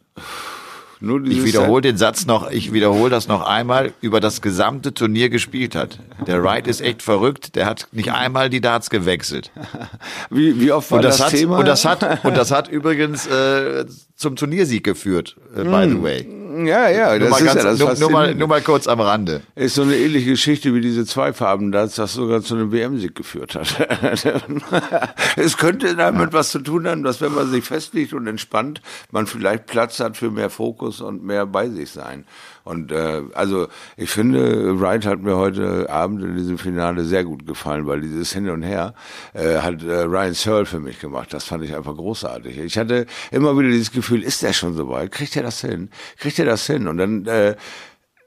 Ich 1.01 1.43
wiederhole 1.43 1.81
den 1.81 1.97
Satz 1.97 2.27
noch, 2.27 2.51
ich 2.51 2.73
wiederhole 2.73 3.09
das 3.09 3.27
noch 3.27 3.41
einmal, 3.41 3.91
über 4.01 4.19
das 4.19 4.41
gesamte 4.41 4.93
Turnier 4.93 5.29
gespielt 5.29 5.75
hat. 5.75 5.97
Der 6.27 6.43
Wright 6.43 6.67
ist 6.67 6.79
echt 6.79 7.01
verrückt, 7.01 7.55
der 7.55 7.65
hat 7.65 7.87
nicht 7.91 8.11
einmal 8.11 8.51
die 8.51 8.61
Darts 8.61 8.91
gewechselt. 8.91 9.51
Wie, 10.29 10.59
wie 10.59 10.71
oft 10.71 10.91
war 10.91 10.97
und 10.97 11.03
das, 11.03 11.17
das 11.17 11.25
hat, 11.25 11.33
Thema? 11.33 11.57
Und 11.57 11.67
das 11.67 11.85
hat, 11.85 12.23
und 12.23 12.37
das 12.37 12.51
hat 12.51 12.67
übrigens 12.67 13.25
äh, 13.27 13.85
zum 14.15 14.35
Turniersieg 14.35 14.83
geführt, 14.83 15.35
äh, 15.55 15.63
by 15.63 15.85
the 15.87 15.95
hm. 15.95 16.03
way. 16.03 16.40
Ja, 16.65 16.89
ja, 16.89 17.17
das 17.17 17.39
ist 17.39 17.45
ganz, 17.45 17.55
ja 17.55 17.63
das 17.63 17.79
nur, 17.79 17.95
nur, 17.95 18.11
mal, 18.11 18.35
nur 18.35 18.47
mal 18.47 18.61
kurz 18.61 18.87
am 18.87 18.99
Rande. 18.99 19.41
Ist 19.55 19.75
so 19.75 19.83
eine 19.83 19.95
ähnliche 19.95 20.31
Geschichte 20.31 20.73
wie 20.73 20.81
diese 20.81 21.05
zwei 21.05 21.33
Farben, 21.33 21.71
das 21.71 21.95
das 21.95 22.13
sogar 22.13 22.41
zu 22.41 22.55
einem 22.55 22.71
WM-Sieg 22.71 23.15
geführt 23.15 23.55
hat. 23.55 23.75
es 25.35 25.57
könnte 25.57 25.95
damit 25.95 26.33
was 26.33 26.51
zu 26.51 26.59
tun 26.59 26.87
haben, 26.87 27.03
dass 27.03 27.21
wenn 27.21 27.33
man 27.33 27.49
sich 27.49 27.63
festlegt 27.63 28.13
und 28.13 28.27
entspannt, 28.27 28.81
man 29.11 29.27
vielleicht 29.27 29.67
Platz 29.67 29.99
hat 29.99 30.17
für 30.17 30.31
mehr 30.31 30.49
Fokus 30.49 31.01
und 31.01 31.23
mehr 31.23 31.45
bei 31.45 31.69
sich 31.69 31.91
sein. 31.91 32.25
Und 32.63 32.91
äh, 32.91 33.21
also 33.33 33.67
ich 33.97 34.09
finde, 34.09 34.79
Wright 34.79 35.05
hat 35.05 35.21
mir 35.21 35.37
heute 35.37 35.89
Abend 35.89 36.23
in 36.23 36.35
diesem 36.35 36.57
Finale 36.57 37.03
sehr 37.03 37.23
gut 37.23 37.45
gefallen, 37.45 37.87
weil 37.87 38.01
dieses 38.01 38.33
Hin 38.33 38.49
und 38.49 38.61
Her 38.61 38.93
äh, 39.33 39.57
hat 39.57 39.83
äh, 39.83 40.01
Ryan 40.01 40.33
Searle 40.33 40.65
für 40.65 40.79
mich 40.79 40.99
gemacht. 40.99 41.33
Das 41.33 41.45
fand 41.45 41.63
ich 41.63 41.75
einfach 41.75 41.95
großartig. 41.95 42.59
Ich 42.59 42.77
hatte 42.77 43.05
immer 43.31 43.57
wieder 43.57 43.69
dieses 43.69 43.91
Gefühl, 43.91 44.23
ist 44.23 44.43
der 44.43 44.53
schon 44.53 44.75
so 44.75 44.89
weit? 44.89 45.11
Kriegt 45.11 45.35
er 45.35 45.43
das 45.43 45.61
hin? 45.61 45.89
Kriegt 46.17 46.37
er 46.39 46.45
das 46.45 46.65
hin? 46.67 46.87
Und 46.87 46.97
dann 46.97 47.25
äh, 47.25 47.55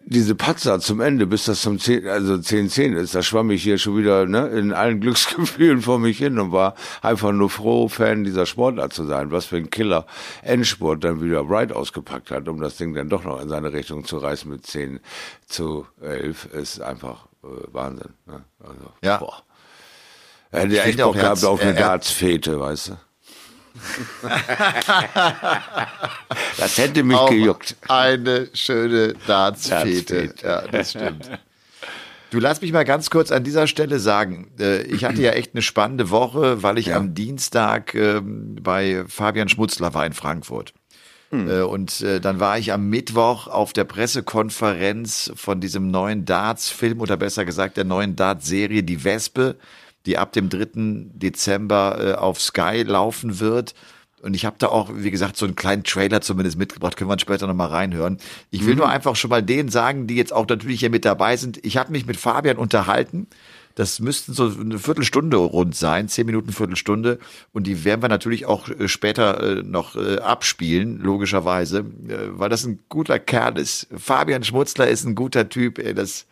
diese 0.06 0.34
Patzer 0.34 0.80
zum 0.80 1.00
Ende, 1.00 1.26
bis 1.26 1.44
das 1.44 1.62
zum 1.62 1.78
10, 1.78 2.06
also 2.06 2.36
10, 2.38 2.68
10 2.68 2.92
ist, 2.94 3.14
da 3.14 3.22
schwamm 3.22 3.50
ich 3.50 3.62
hier 3.62 3.78
schon 3.78 3.96
wieder 3.96 4.26
ne, 4.26 4.48
in 4.48 4.72
allen 4.72 5.00
Glücksgefühlen 5.04 5.80
vor 5.80 5.98
mich 5.98 6.18
hin 6.18 6.38
und 6.38 6.52
war 6.52 6.74
einfach 7.02 7.32
nur 7.32 7.50
froh, 7.50 7.88
Fan 7.88 8.24
dieser 8.24 8.46
Sportart 8.46 8.92
zu 8.92 9.06
sein. 9.06 9.30
Was 9.30 9.46
für 9.46 9.56
ein 9.56 9.70
Killer 9.70 10.06
Endsport 10.42 11.04
dann 11.04 11.22
wieder 11.22 11.48
Wright 11.48 11.72
ausgepackt 11.72 12.30
hat, 12.30 12.48
um 12.48 12.60
das 12.60 12.76
Ding 12.76 12.94
dann 12.94 13.08
doch 13.08 13.24
noch 13.24 13.40
in 13.40 13.48
seine 13.48 13.72
Richtung 13.72 14.04
zu 14.04 14.18
reißen 14.18 14.50
mit 14.50 14.66
10 14.66 15.00
zu 15.46 15.86
11, 16.02 16.46
ist 16.52 16.80
einfach 16.80 17.26
äh, 17.42 17.46
Wahnsinn. 17.72 18.12
Ne? 18.26 18.44
Also, 18.60 18.92
ja. 19.02 19.16
Boah. 19.18 19.42
Er 20.50 20.60
hätte 20.62 20.82
echt 20.82 20.98
Bock 20.98 21.14
gehabt 21.14 21.44
auf 21.44 21.60
eine 21.60 21.74
Dartsfete, 21.74 22.60
weißt 22.60 22.88
du? 22.88 22.92
das 26.56 26.78
hätte 26.78 27.02
mich 27.02 27.16
Auch 27.16 27.28
gejuckt. 27.28 27.76
Eine 27.88 28.48
schöne 28.54 29.14
Dartsfete. 29.26 30.34
Ja, 30.42 30.62
das 30.68 30.90
stimmt. 30.90 31.30
Du 32.30 32.40
lass 32.40 32.60
mich 32.60 32.72
mal 32.72 32.84
ganz 32.84 33.10
kurz 33.10 33.30
an 33.30 33.44
dieser 33.44 33.66
Stelle 33.66 34.00
sagen, 34.00 34.50
äh, 34.58 34.82
ich 34.82 35.04
hatte 35.04 35.22
ja 35.22 35.30
echt 35.32 35.54
eine 35.54 35.62
spannende 35.62 36.10
Woche, 36.10 36.62
weil 36.64 36.78
ich 36.78 36.86
ja. 36.86 36.96
am 36.96 37.14
Dienstag 37.14 37.94
ähm, 37.94 38.56
bei 38.60 39.04
Fabian 39.06 39.48
Schmutzler 39.48 39.94
war 39.94 40.04
in 40.04 40.12
Frankfurt. 40.12 40.74
Hm. 41.30 41.48
Äh, 41.48 41.62
und 41.62 42.00
äh, 42.00 42.20
dann 42.20 42.40
war 42.40 42.58
ich 42.58 42.72
am 42.72 42.88
Mittwoch 42.88 43.46
auf 43.46 43.72
der 43.72 43.84
Pressekonferenz 43.84 45.32
von 45.36 45.60
diesem 45.60 45.90
neuen 45.90 46.24
Darts-Film 46.24 47.00
oder 47.00 47.16
besser 47.16 47.44
gesagt 47.44 47.76
der 47.76 47.84
neuen 47.84 48.16
Darts-Serie 48.16 48.82
Die 48.82 49.04
Wespe 49.04 49.56
die 50.06 50.18
ab 50.18 50.32
dem 50.32 50.48
3. 50.48 51.10
Dezember 51.14 51.98
äh, 52.00 52.12
auf 52.14 52.40
Sky 52.40 52.82
laufen 52.82 53.40
wird. 53.40 53.74
Und 54.22 54.32
ich 54.32 54.46
habe 54.46 54.56
da 54.58 54.68
auch, 54.68 54.90
wie 54.94 55.10
gesagt, 55.10 55.36
so 55.36 55.44
einen 55.44 55.54
kleinen 55.54 55.84
Trailer 55.84 56.22
zumindest 56.22 56.56
mitgebracht. 56.56 56.96
Können 56.96 57.10
wir 57.10 57.18
später 57.18 57.46
nochmal 57.46 57.68
reinhören. 57.68 58.16
Ich 58.50 58.64
will 58.64 58.72
mhm. 58.72 58.78
nur 58.78 58.88
einfach 58.88 59.16
schon 59.16 59.28
mal 59.28 59.42
denen 59.42 59.68
sagen, 59.68 60.06
die 60.06 60.16
jetzt 60.16 60.32
auch 60.32 60.48
natürlich 60.48 60.80
hier 60.80 60.88
mit 60.88 61.04
dabei 61.04 61.36
sind. 61.36 61.62
Ich 61.62 61.76
habe 61.76 61.92
mich 61.92 62.06
mit 62.06 62.16
Fabian 62.16 62.56
unterhalten. 62.56 63.26
Das 63.74 63.98
müssten 63.98 64.32
so 64.32 64.44
eine 64.48 64.78
Viertelstunde 64.78 65.36
rund 65.36 65.74
sein, 65.74 66.08
zehn 66.08 66.26
Minuten, 66.26 66.52
Viertelstunde. 66.52 67.18
Und 67.52 67.66
die 67.66 67.84
werden 67.84 68.02
wir 68.02 68.08
natürlich 68.08 68.46
auch 68.46 68.68
äh, 68.68 68.88
später 68.88 69.58
äh, 69.58 69.62
noch 69.62 69.96
äh, 69.96 70.18
abspielen, 70.18 71.00
logischerweise, 71.00 71.84
weil 72.38 72.48
das 72.48 72.64
ein 72.64 72.80
guter 72.88 73.18
Kerl 73.18 73.58
ist. 73.58 73.88
Fabian 73.94 74.44
Schmutzler 74.44 74.88
ist 74.88 75.04
ein 75.04 75.14
guter 75.14 75.48
Typ. 75.48 75.82
Das, 75.96 76.26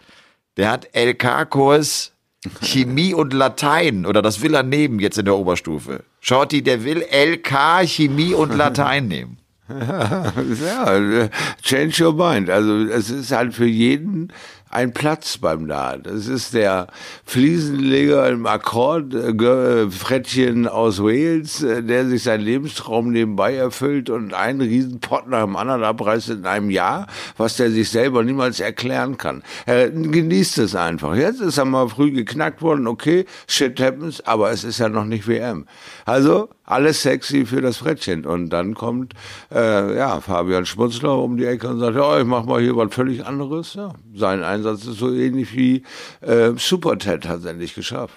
der 0.57 0.71
hat 0.71 0.89
LK-Kurs 0.95 2.12
Chemie 2.61 3.15
und 3.15 3.33
Latein 3.33 4.05
oder 4.05 4.21
das 4.23 4.43
will 4.43 4.55
er 4.55 4.63
nehmen 4.63 4.99
jetzt 4.99 5.19
in 5.19 5.25
der 5.25 5.37
Oberstufe. 5.37 6.05
Shorty, 6.21 6.63
der 6.63 6.85
will 6.85 7.05
LK 7.11 7.87
Chemie 7.87 8.35
und 8.35 8.55
Latein 8.55 9.09
nehmen. 9.09 9.39
ja, 9.69 11.29
change 11.63 12.05
your 12.05 12.13
mind. 12.13 12.51
Also 12.51 12.85
es 12.87 13.11
ist 13.11 13.31
halt 13.33 13.55
für 13.55 13.67
jeden 13.67 14.33
ein 14.73 14.95
Platz 14.95 15.37
beim 15.37 15.69
Dart. 15.69 16.07
Es 16.07 16.27
ist 16.29 16.55
der 16.55 16.87
Fliesenleger 17.27 18.29
im 18.31 18.47
Akkord, 18.47 19.13
äh, 19.13 19.91
Frettchen 19.91 20.67
aus 20.67 21.03
Wales, 21.03 21.63
äh, 21.63 21.83
der 21.83 22.07
sich 22.07 22.23
seinen 22.23 22.41
Lebenstraum 22.41 23.13
nebenbei 23.13 23.55
erfüllt 23.55 24.09
und 24.09 24.33
einen 24.33 24.63
Riesenpott 24.63 25.29
nach 25.29 25.45
dem 25.45 25.57
anderen 25.57 25.85
abreißt 25.85 26.31
in 26.31 26.47
einem 26.47 26.71
Jahr, 26.71 27.07
was 27.37 27.59
der 27.59 27.71
sich 27.71 27.91
selber 27.91 28.25
niemals 28.25 28.61
erklären 28.61 29.19
kann. 29.19 29.43
Er 29.67 29.91
genießt 29.91 30.57
es 30.59 30.75
einfach. 30.75 31.15
Jetzt 31.17 31.43
ist 31.43 31.59
er 31.59 31.67
mal 31.67 31.89
früh 31.91 32.11
geknackt 32.11 32.63
worden, 32.63 32.87
okay, 32.87 33.27
shit 33.47 33.79
happens, 33.79 34.23
aber 34.23 34.53
es 34.53 34.65
ist 34.65 34.79
ja 34.79 34.89
noch 34.89 35.05
nicht 35.05 35.29
WM. 35.29 35.67
Also 36.07 36.49
alles 36.65 37.03
sexy 37.03 37.47
für 37.47 37.61
das 37.61 37.79
Frettchen. 37.79 38.25
Und 38.25 38.51
dann 38.51 38.75
kommt 38.75 39.15
äh, 39.53 39.97
ja 39.97 40.21
Fabian 40.21 40.67
Schmutzler 40.67 41.19
um 41.19 41.37
die 41.37 41.45
Ecke 41.45 41.69
und 41.69 41.81
sagt, 41.81 41.97
ja, 41.97 42.21
ich 42.21 42.27
mach 42.27 42.45
mal 42.45 42.61
hier 42.61 42.77
was 42.77 42.95
völlig 42.95 43.25
anderes. 43.27 43.75
Ja, 43.75 43.93
sein 44.15 44.43
Einsatz 44.43 44.85
ist 44.85 44.99
so 44.99 45.13
ähnlich 45.13 45.55
wie 45.57 45.83
äh, 46.21 46.53
Super 46.57 46.99
Ted 46.99 47.27
hat 47.29 47.41
es 47.41 47.45
endlich 47.45 47.75
geschafft. 47.75 48.17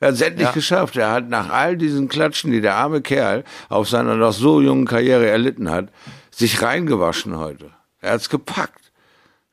Er 0.00 0.08
hat 0.08 0.14
es 0.14 0.20
endlich 0.20 0.48
ja. 0.48 0.52
geschafft. 0.52 0.96
Er 0.96 1.12
hat 1.12 1.28
nach 1.28 1.50
all 1.50 1.76
diesen 1.76 2.08
Klatschen, 2.08 2.50
die 2.50 2.60
der 2.60 2.74
arme 2.74 3.02
Kerl 3.02 3.44
auf 3.68 3.88
seiner 3.88 4.16
noch 4.16 4.32
so 4.32 4.60
jungen 4.60 4.84
Karriere 4.84 5.28
erlitten 5.28 5.70
hat, 5.70 5.90
sich 6.30 6.60
reingewaschen 6.60 7.38
heute. 7.38 7.70
Er 8.00 8.14
hat's 8.14 8.28
gepackt. 8.28 8.92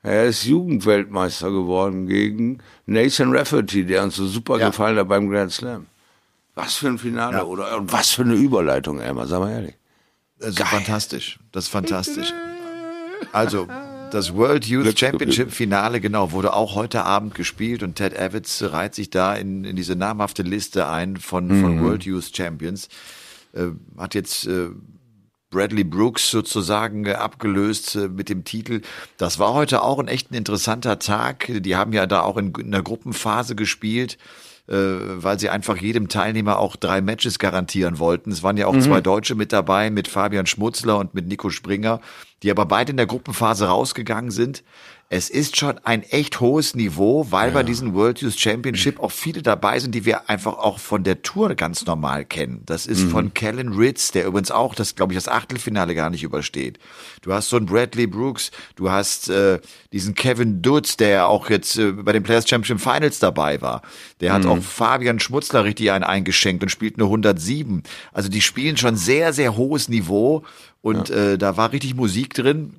Er 0.02 0.24
ist 0.24 0.44
Jugendweltmeister 0.44 1.50
geworden 1.50 2.06
gegen 2.06 2.58
Nathan 2.86 3.36
Rafferty, 3.36 3.84
der 3.84 4.02
uns 4.02 4.16
so 4.16 4.26
super 4.26 4.58
ja. 4.58 4.68
gefallen 4.68 4.98
hat 4.98 5.08
beim 5.08 5.28
Grand 5.28 5.52
Slam. 5.52 5.86
Was 6.60 6.74
für 6.74 6.88
ein 6.88 6.98
Finale 6.98 7.38
ja. 7.38 7.44
oder 7.44 7.76
und 7.78 7.90
was 7.92 8.10
für 8.10 8.22
eine 8.22 8.34
Überleitung, 8.34 9.00
Emma, 9.00 9.26
sag 9.26 9.40
mal 9.40 9.50
ehrlich. 9.50 9.74
Also 10.42 10.56
Geil. 10.56 10.66
fantastisch. 10.66 11.38
Das 11.52 11.64
ist 11.64 11.70
fantastisch. 11.70 12.32
Also, 13.32 13.68
das 14.10 14.34
World 14.34 14.64
Youth 14.64 14.98
Championship 14.98 15.52
Finale, 15.52 16.00
genau, 16.00 16.32
wurde 16.32 16.54
auch 16.54 16.74
heute 16.74 17.04
Abend 17.04 17.34
gespielt 17.34 17.82
und 17.82 17.96
Ted 17.96 18.14
Evans 18.14 18.64
reiht 18.72 18.94
sich 18.94 19.10
da 19.10 19.34
in, 19.34 19.64
in 19.64 19.76
diese 19.76 19.94
namhafte 19.94 20.42
Liste 20.42 20.88
ein 20.88 21.18
von, 21.18 21.46
mhm. 21.46 21.60
von 21.60 21.84
World 21.84 22.04
Youth 22.04 22.34
Champions. 22.34 22.88
Äh, 23.52 23.66
hat 23.98 24.14
jetzt 24.14 24.46
äh, 24.46 24.70
Bradley 25.50 25.84
Brooks 25.84 26.30
sozusagen 26.30 27.06
abgelöst 27.12 27.94
äh, 27.96 28.08
mit 28.08 28.30
dem 28.30 28.44
Titel. 28.44 28.80
Das 29.18 29.38
war 29.38 29.52
heute 29.52 29.82
auch 29.82 29.98
ein 29.98 30.08
echt 30.08 30.30
ein 30.30 30.34
interessanter 30.34 30.98
Tag. 30.98 31.50
Die 31.54 31.76
haben 31.76 31.92
ja 31.92 32.06
da 32.06 32.22
auch 32.22 32.38
in, 32.38 32.52
in 32.54 32.72
der 32.72 32.82
Gruppenphase 32.82 33.54
gespielt 33.54 34.16
weil 34.74 35.38
sie 35.40 35.50
einfach 35.50 35.76
jedem 35.76 36.08
Teilnehmer 36.08 36.58
auch 36.58 36.76
drei 36.76 37.00
Matches 37.00 37.38
garantieren 37.38 37.98
wollten. 37.98 38.30
Es 38.30 38.42
waren 38.42 38.56
ja 38.56 38.66
auch 38.68 38.74
mhm. 38.74 38.82
zwei 38.82 39.00
Deutsche 39.00 39.34
mit 39.34 39.52
dabei, 39.52 39.90
mit 39.90 40.06
Fabian 40.06 40.46
Schmutzler 40.46 40.98
und 40.98 41.14
mit 41.14 41.26
Nico 41.26 41.50
Springer, 41.50 42.00
die 42.42 42.50
aber 42.50 42.66
beide 42.66 42.92
in 42.92 42.96
der 42.96 43.06
Gruppenphase 43.06 43.66
rausgegangen 43.66 44.30
sind 44.30 44.62
es 45.12 45.28
ist 45.28 45.56
schon 45.56 45.76
ein 45.82 46.04
echt 46.04 46.38
hohes 46.38 46.76
Niveau, 46.76 47.26
weil 47.30 47.48
ja. 47.48 47.54
bei 47.54 47.62
diesem 47.64 47.94
World 47.94 48.20
Youth 48.20 48.38
Championship 48.38 49.00
auch 49.00 49.10
viele 49.10 49.42
dabei 49.42 49.80
sind, 49.80 49.92
die 49.92 50.04
wir 50.04 50.30
einfach 50.30 50.56
auch 50.56 50.78
von 50.78 51.02
der 51.02 51.22
Tour 51.22 51.56
ganz 51.56 51.84
normal 51.84 52.24
kennen. 52.24 52.62
Das 52.64 52.86
ist 52.86 53.02
mhm. 53.02 53.10
von 53.10 53.34
Kellen 53.34 53.72
Ritz, 53.72 54.12
der 54.12 54.24
übrigens 54.24 54.52
auch 54.52 54.72
das, 54.72 54.94
glaube 54.94 55.12
ich, 55.12 55.16
das 55.16 55.26
Achtelfinale 55.26 55.96
gar 55.96 56.10
nicht 56.10 56.22
übersteht. 56.22 56.78
Du 57.22 57.32
hast 57.32 57.48
so 57.48 57.56
einen 57.56 57.66
Bradley 57.66 58.06
Brooks, 58.06 58.52
du 58.76 58.92
hast 58.92 59.28
äh, 59.30 59.58
diesen 59.92 60.14
Kevin 60.14 60.62
Dutz, 60.62 60.96
der 60.96 61.26
auch 61.26 61.50
jetzt 61.50 61.76
äh, 61.76 61.90
bei 61.90 62.12
den 62.12 62.22
Players 62.22 62.48
Championship 62.48 62.80
Finals 62.80 63.18
dabei 63.18 63.60
war. 63.60 63.82
Der 64.20 64.32
hat 64.32 64.44
mhm. 64.44 64.50
auch 64.50 64.62
Fabian 64.62 65.18
Schmutzler 65.18 65.64
richtig 65.64 65.90
einen 65.90 66.04
eingeschenkt 66.04 66.62
und 66.62 66.68
spielt 66.68 66.98
nur 66.98 67.08
107. 67.08 67.82
Also 68.12 68.28
die 68.28 68.40
spielen 68.40 68.76
schon 68.76 68.94
sehr, 68.94 69.32
sehr 69.32 69.56
hohes 69.56 69.88
Niveau 69.88 70.44
und 70.82 71.08
ja. 71.08 71.32
äh, 71.32 71.36
da 71.36 71.56
war 71.56 71.72
richtig 71.72 71.96
Musik 71.96 72.32
drin. 72.32 72.76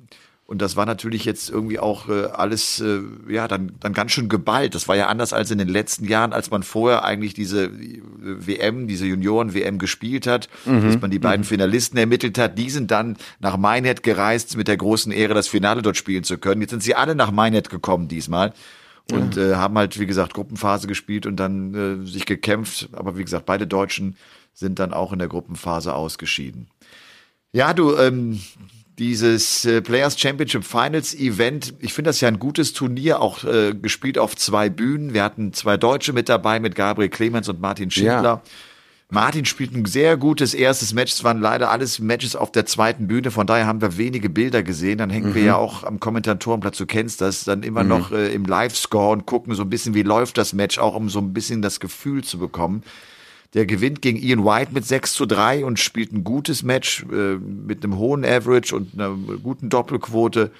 Und 0.52 0.60
das 0.60 0.76
war 0.76 0.84
natürlich 0.84 1.24
jetzt 1.24 1.48
irgendwie 1.48 1.78
auch 1.78 2.10
äh, 2.10 2.26
alles, 2.26 2.78
äh, 2.78 3.00
ja, 3.26 3.48
dann, 3.48 3.72
dann 3.80 3.94
ganz 3.94 4.12
schön 4.12 4.28
geballt. 4.28 4.74
Das 4.74 4.86
war 4.86 4.94
ja 4.94 5.06
anders 5.06 5.32
als 5.32 5.50
in 5.50 5.56
den 5.56 5.66
letzten 5.66 6.04
Jahren, 6.04 6.34
als 6.34 6.50
man 6.50 6.62
vorher 6.62 7.04
eigentlich 7.04 7.32
diese 7.32 7.64
äh, 7.64 8.02
WM, 8.20 8.86
diese 8.86 9.06
Junioren-WM 9.06 9.78
gespielt 9.78 10.26
hat, 10.26 10.50
mhm. 10.66 10.82
dass 10.82 11.00
man 11.00 11.10
die 11.10 11.18
beiden 11.18 11.40
mhm. 11.40 11.48
Finalisten 11.48 11.96
ermittelt 11.96 12.36
hat. 12.36 12.58
Die 12.58 12.68
sind 12.68 12.90
dann 12.90 13.16
nach 13.40 13.56
Minehead 13.56 14.02
gereist 14.02 14.58
mit 14.58 14.68
der 14.68 14.76
großen 14.76 15.10
Ehre, 15.10 15.32
das 15.32 15.48
Finale 15.48 15.80
dort 15.80 15.96
spielen 15.96 16.22
zu 16.22 16.36
können. 16.36 16.60
Jetzt 16.60 16.72
sind 16.72 16.82
sie 16.82 16.96
alle 16.96 17.14
nach 17.14 17.30
Minehead 17.30 17.70
gekommen 17.70 18.08
diesmal 18.08 18.52
und 19.10 19.36
ja. 19.36 19.52
äh, 19.52 19.54
haben 19.54 19.78
halt, 19.78 19.98
wie 19.98 20.06
gesagt, 20.06 20.34
Gruppenphase 20.34 20.86
gespielt 20.86 21.24
und 21.24 21.36
dann 21.36 22.02
äh, 22.02 22.06
sich 22.06 22.26
gekämpft. 22.26 22.90
Aber 22.92 23.16
wie 23.16 23.24
gesagt, 23.24 23.46
beide 23.46 23.66
Deutschen 23.66 24.18
sind 24.52 24.78
dann 24.80 24.92
auch 24.92 25.14
in 25.14 25.18
der 25.18 25.28
Gruppenphase 25.28 25.94
ausgeschieden. 25.94 26.68
Ja, 27.52 27.72
du, 27.72 27.96
ähm, 27.96 28.40
dieses 28.98 29.64
äh, 29.64 29.80
Players 29.80 30.18
Championship 30.20 30.64
Finals 30.64 31.14
Event, 31.14 31.74
ich 31.80 31.92
finde 31.92 32.10
das 32.10 32.20
ja 32.20 32.28
ein 32.28 32.38
gutes 32.38 32.72
Turnier, 32.72 33.20
auch 33.20 33.44
äh, 33.44 33.74
gespielt 33.74 34.18
auf 34.18 34.36
zwei 34.36 34.68
Bühnen. 34.68 35.14
Wir 35.14 35.24
hatten 35.24 35.52
zwei 35.52 35.76
Deutsche 35.76 36.12
mit 36.12 36.28
dabei, 36.28 36.60
mit 36.60 36.74
Gabriel 36.74 37.08
Clemens 37.08 37.48
und 37.48 37.60
Martin 37.60 37.90
Schindler. 37.90 38.22
Ja. 38.22 38.42
Martin 39.12 39.44
spielt 39.44 39.74
ein 39.74 39.84
sehr 39.84 40.16
gutes 40.16 40.54
erstes 40.54 40.94
Match. 40.94 41.12
Es 41.12 41.22
waren 41.22 41.38
leider 41.38 41.70
alles 41.70 41.98
Matches 41.98 42.34
auf 42.34 42.50
der 42.50 42.64
zweiten 42.64 43.08
Bühne, 43.08 43.30
von 43.30 43.46
daher 43.46 43.66
haben 43.66 43.82
wir 43.82 43.98
wenige 43.98 44.30
Bilder 44.30 44.62
gesehen. 44.62 44.98
Dann 44.98 45.10
hängen 45.10 45.30
mhm. 45.30 45.34
wir 45.34 45.42
ja 45.42 45.56
auch 45.56 45.84
am 45.84 46.00
Kommentatorenplatz, 46.00 46.78
du 46.78 46.86
kennst 46.86 47.20
das, 47.20 47.44
dann 47.44 47.62
immer 47.62 47.82
mhm. 47.82 47.88
noch 47.90 48.12
äh, 48.12 48.32
im 48.32 48.46
Live-Score 48.46 49.12
und 49.12 49.26
gucken 49.26 49.54
so 49.54 49.64
ein 49.64 49.70
bisschen, 49.70 49.94
wie 49.94 50.02
läuft 50.02 50.38
das 50.38 50.54
Match, 50.54 50.78
auch 50.78 50.94
um 50.94 51.10
so 51.10 51.18
ein 51.18 51.34
bisschen 51.34 51.60
das 51.60 51.78
Gefühl 51.78 52.24
zu 52.24 52.38
bekommen. 52.38 52.82
Der 53.54 53.66
gewinnt 53.66 54.00
gegen 54.00 54.18
Ian 54.18 54.44
White 54.44 54.72
mit 54.72 54.86
6 54.86 55.12
zu 55.12 55.26
3 55.26 55.64
und 55.64 55.78
spielt 55.78 56.12
ein 56.12 56.24
gutes 56.24 56.62
Match 56.62 57.04
äh, 57.12 57.36
mit 57.36 57.84
einem 57.84 57.98
hohen 57.98 58.24
Average 58.24 58.74
und 58.74 58.94
einer 58.94 59.14
guten 59.42 59.68
Doppelquote. 59.68 60.50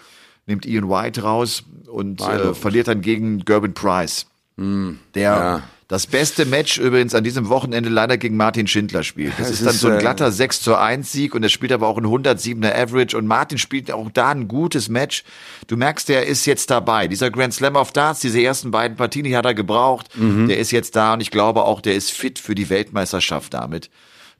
Nimmt 0.46 0.66
Ian 0.66 0.88
White 0.88 1.22
raus 1.22 1.64
und 1.86 2.20
äh, 2.20 2.52
verliert 2.54 2.88
dann 2.88 3.00
gegen 3.00 3.44
Gerben 3.44 3.74
Price. 3.74 4.26
Mm, 4.56 4.94
der, 5.14 5.22
ja. 5.22 5.62
Das 5.92 6.06
beste 6.06 6.46
Match 6.46 6.78
übrigens 6.78 7.14
an 7.14 7.22
diesem 7.22 7.50
Wochenende 7.50 7.90
leider 7.90 8.16
gegen 8.16 8.34
Martin 8.34 8.66
Schindler 8.66 9.02
spielt. 9.02 9.34
Das 9.36 9.50
Es 9.50 9.60
ist 9.60 9.66
dann 9.66 9.74
so 9.74 9.88
ein 9.88 9.98
äh, 9.98 10.00
glatter 10.00 10.32
6 10.32 10.62
zu 10.62 10.74
1 10.74 11.12
Sieg 11.12 11.34
und 11.34 11.42
er 11.42 11.50
spielt 11.50 11.70
aber 11.70 11.86
auch 11.86 11.98
ein 11.98 12.06
107er 12.06 12.74
Average 12.74 13.14
und 13.14 13.26
Martin 13.26 13.58
spielt 13.58 13.92
auch 13.92 14.10
da 14.10 14.30
ein 14.30 14.48
gutes 14.48 14.88
Match. 14.88 15.22
Du 15.66 15.76
merkst, 15.76 16.08
der 16.08 16.26
ist 16.26 16.46
jetzt 16.46 16.70
dabei. 16.70 17.08
Dieser 17.08 17.30
Grand 17.30 17.52
Slam 17.52 17.76
of 17.76 17.92
Darts, 17.92 18.20
diese 18.20 18.42
ersten 18.42 18.70
beiden 18.70 18.96
Partien, 18.96 19.24
die 19.24 19.36
hat 19.36 19.44
er 19.44 19.52
gebraucht. 19.52 20.08
Mhm. 20.16 20.48
Der 20.48 20.56
ist 20.56 20.70
jetzt 20.70 20.96
da 20.96 21.12
und 21.12 21.20
ich 21.20 21.30
glaube 21.30 21.62
auch, 21.64 21.82
der 21.82 21.94
ist 21.94 22.10
fit 22.10 22.38
für 22.38 22.54
die 22.54 22.70
Weltmeisterschaft 22.70 23.52
damit, 23.52 23.90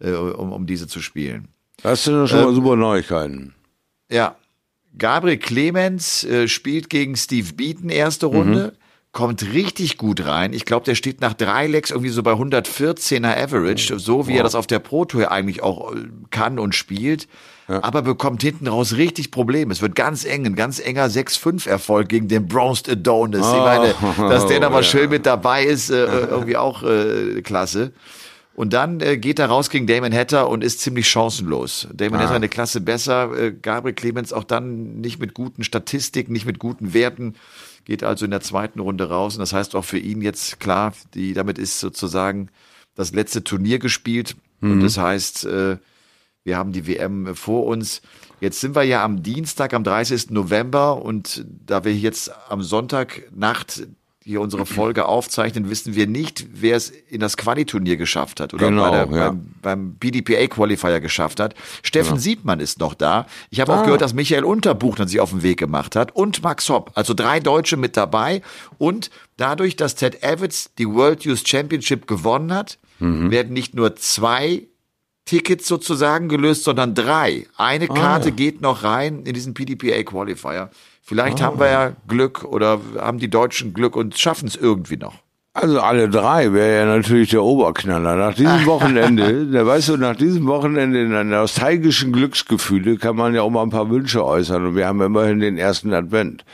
äh, 0.01 0.13
um, 0.13 0.53
um 0.53 0.67
diese 0.67 0.87
zu 0.87 1.03
spielen. 1.03 1.49
Das 1.83 2.05
sind 2.05 2.29
schon 2.29 2.39
Ähm, 2.39 2.45
mal 2.47 2.55
super 2.55 2.77
Neuigkeiten. 2.77 3.53
Ja. 4.11 4.37
Gabriel 4.97 5.37
Clemens 5.37 6.25
äh, 6.25 6.49
spielt 6.49 6.89
gegen 6.89 7.15
Steve 7.15 7.53
Beaton 7.53 7.91
erste 7.91 8.25
Runde. 8.25 8.73
Kommt 9.13 9.53
richtig 9.53 9.99
gut 9.99 10.25
rein. 10.25 10.55
Ich 10.55 10.65
glaube, 10.65 10.87
der 10.87 10.95
steht 10.95 11.21
nach 11.21 11.35
drei 11.35 11.67
Lecks 11.67 11.91
irgendwie 11.91 12.09
so 12.09 12.23
bei 12.23 12.33
114er 12.33 13.37
Average, 13.37 13.99
so 13.99 14.27
wie 14.27 14.37
er 14.39 14.43
das 14.43 14.55
auf 14.55 14.67
der 14.67 14.79
Pro 14.79 15.05
Tour 15.05 15.31
eigentlich 15.31 15.63
auch 15.63 15.93
äh, 15.93 16.09
kann 16.31 16.59
und 16.59 16.75
spielt. 16.75 17.29
Aber 17.69 18.03
bekommt 18.03 18.43
hinten 18.43 18.67
raus 18.67 18.97
richtig 18.97 19.31
Probleme. 19.31 19.73
Es 19.73 19.81
wird 19.81 19.95
ganz 19.95 20.25
eng, 20.25 20.47
ein 20.47 20.57
ganz 20.57 20.79
enger 20.81 21.07
6-5-Erfolg 21.07 22.09
gegen 22.09 22.29
den 22.29 22.49
Bronzed 22.49 22.89
Adonis. 22.89 23.47
Ich 23.47 23.53
meine, 23.53 23.95
dass 24.29 24.47
der 24.47 24.61
da 24.61 24.69
mal 24.69 24.79
ja. 24.83 24.83
schön 24.83 25.09
mit 25.11 25.27
dabei 25.27 25.65
ist, 25.65 25.91
äh, 25.91 26.05
irgendwie 26.05 26.57
auch 26.57 26.83
äh, 26.83 27.41
klasse. 27.43 27.93
Und 28.55 28.75
dann 28.75 29.01
äh, 29.01 29.17
geht 29.17 29.39
er 29.39 29.47
raus 29.47 29.71
gegen 29.71 29.87
Damon 29.87 30.13
Hatter 30.13 30.49
und 30.49 30.63
ist 30.63 30.81
ziemlich 30.81 31.09
chancenlos. 31.09 31.89
Damon 31.95 32.21
Hatter 32.21 32.35
eine 32.35 32.49
Klasse 32.49 32.83
besser, 32.83 33.31
äh, 33.35 33.53
Gabriel 33.53 33.95
Clemens 33.95 34.33
auch 34.33 34.45
dann 34.45 35.01
nicht 35.01 35.19
mit 35.19 35.33
guten 35.33 35.65
Statistiken, 35.65 36.33
nicht 36.33 36.45
mit 36.45 36.59
guten 36.59 36.93
Werten, 36.93 37.35
geht 37.85 38.05
also 38.05 38.25
in 38.25 38.31
der 38.31 38.41
zweiten 38.41 38.81
Runde 38.81 39.09
raus. 39.09 39.35
Und 39.35 39.41
das 39.41 39.53
heißt 39.53 39.75
auch 39.75 39.85
für 39.85 39.99
ihn 39.99 40.23
jetzt 40.23 40.61
klar, 40.61 40.95
die, 41.15 41.35
damit 41.35 41.59
ist 41.59 41.81
sozusagen 41.81 42.49
das 42.95 43.13
letzte 43.13 43.43
Turnier 43.43 43.79
gespielt. 43.79 44.37
Und 44.61 44.81
das 44.81 44.97
heißt, 44.99 45.45
äh, 45.47 45.77
wir 46.45 46.57
haben 46.57 46.73
die 46.73 46.87
WM 46.87 47.35
vor 47.35 47.67
uns. 47.67 48.03
Jetzt 48.41 48.61
sind 48.61 48.75
wir 48.75 48.83
ja 48.83 49.05
am 49.05 49.23
Dienstag, 49.23 49.75
am 49.75 49.85
30. 49.85 50.31
November 50.31 51.03
und 51.03 51.45
da 51.49 51.85
wir 51.85 51.95
jetzt 51.95 52.31
am 52.49 52.63
Sonntagnacht 52.63 53.87
hier 54.25 54.41
unsere 54.41 54.67
Folge 54.67 55.07
aufzeichnen, 55.07 55.69
wissen 55.71 55.95
wir 55.95 56.07
nicht, 56.07 56.47
wer 56.55 56.77
es 56.77 56.91
in 56.91 57.21
das 57.21 57.37
Quali-Turnier 57.37 57.97
geschafft 57.97 58.41
hat 58.41 58.55
oder 58.55 58.69
Genau, 58.69 58.91
der, 58.91 59.01
ja. 59.11 59.29
beim, 59.31 59.47
beim 59.63 59.95
BDPA-Qualifier 59.95 61.01
geschafft 61.01 61.41
hat. 61.41 61.55
Steffen 61.83 62.19
Siebmann 62.19 62.61
ist 62.61 62.79
noch 62.79 62.95
da. 62.95 63.27
Ich 63.51 63.61
habe 63.61 63.73
auch 63.73 63.79
Ah. 63.79 63.85
gehört, 63.85 64.01
dass 64.01 64.15
Michael 64.15 64.45
Unterbuchner 64.45 65.09
sich 65.09 65.21
auf 65.21 65.31
den 65.31 65.43
Weg 65.43 65.59
gemacht 65.59 65.97
hat 65.97 66.15
und 66.15 66.43
Max 66.43 66.69
Hopp. 66.69 66.93
Also 66.95 67.15
drei 67.15 67.41
Deutsche 67.41 67.77
mit 67.77 67.97
dabei. 67.97 68.43
Und 68.79 69.11
dadurch, 69.37 69.77
dass 69.77 69.95
Ted 69.97 70.23
Evans 70.23 70.71
die 70.79 70.89
World 70.89 71.25
Youth 71.25 71.47
Championship 71.49 72.07
gewonnen 72.07 72.53
hat, 72.55 72.79
Mhm. 73.01 73.31
werden 73.33 73.53
nicht 73.53 73.75
nur 73.75 73.97
zwei 73.97 74.69
Tickets 75.25 75.67
sozusagen 75.69 76.29
gelöst, 76.29 76.65
sondern 76.65 76.95
drei. 76.95 77.47
Eine 77.57 77.89
Ah, 77.91 77.95
Karte 77.95 78.33
geht 78.33 78.61
noch 78.61 78.83
rein 78.85 79.23
in 79.25 79.35
diesen 79.35 79.55
PDPA 79.55 80.03
Qualifier. 80.03 80.71
Vielleicht 81.13 81.43
haben 81.43 81.61
wir 81.61 81.69
ja 81.69 81.93
Glück 82.09 82.43
oder 82.43 82.81
haben 82.99 83.19
die 83.19 83.29
Deutschen 83.29 83.75
Glück 83.75 83.97
und 83.97 84.19
schaffen 84.19 84.49
es 84.49 84.57
irgendwie 84.57 84.97
noch. 84.97 85.13
Also 85.53 85.79
alle 85.79 86.09
drei 86.09 86.55
wäre 86.55 86.75
ja 86.75 86.87
natürlich 86.87 87.29
der 87.29 87.43
Oberknaller. 87.43 88.17
Nach 88.17 88.35
diesem 88.35 88.65
Wochenende, 88.67 89.47
da 89.49 89.67
weißt 89.67 89.91
du, 89.91 89.97
nach 89.99 90.17
diesem 90.17 90.47
Wochenende 90.47 91.03
in 91.03 91.13
einer 91.13 91.25
nostalgischen 91.25 92.15
Glücksgefühle 92.15 92.97
kann 92.97 93.17
man 93.17 93.35
ja 93.35 93.43
auch 93.43 93.51
mal 93.51 93.63
ein 93.63 93.69
paar 93.69 93.91
Wünsche 93.91 94.25
äußern. 94.25 94.69
Und 94.69 94.75
wir 94.75 94.87
haben 94.87 95.03
immerhin 95.03 95.41
den 95.41 95.59
ersten 95.59 95.93
Advent, 95.93 96.47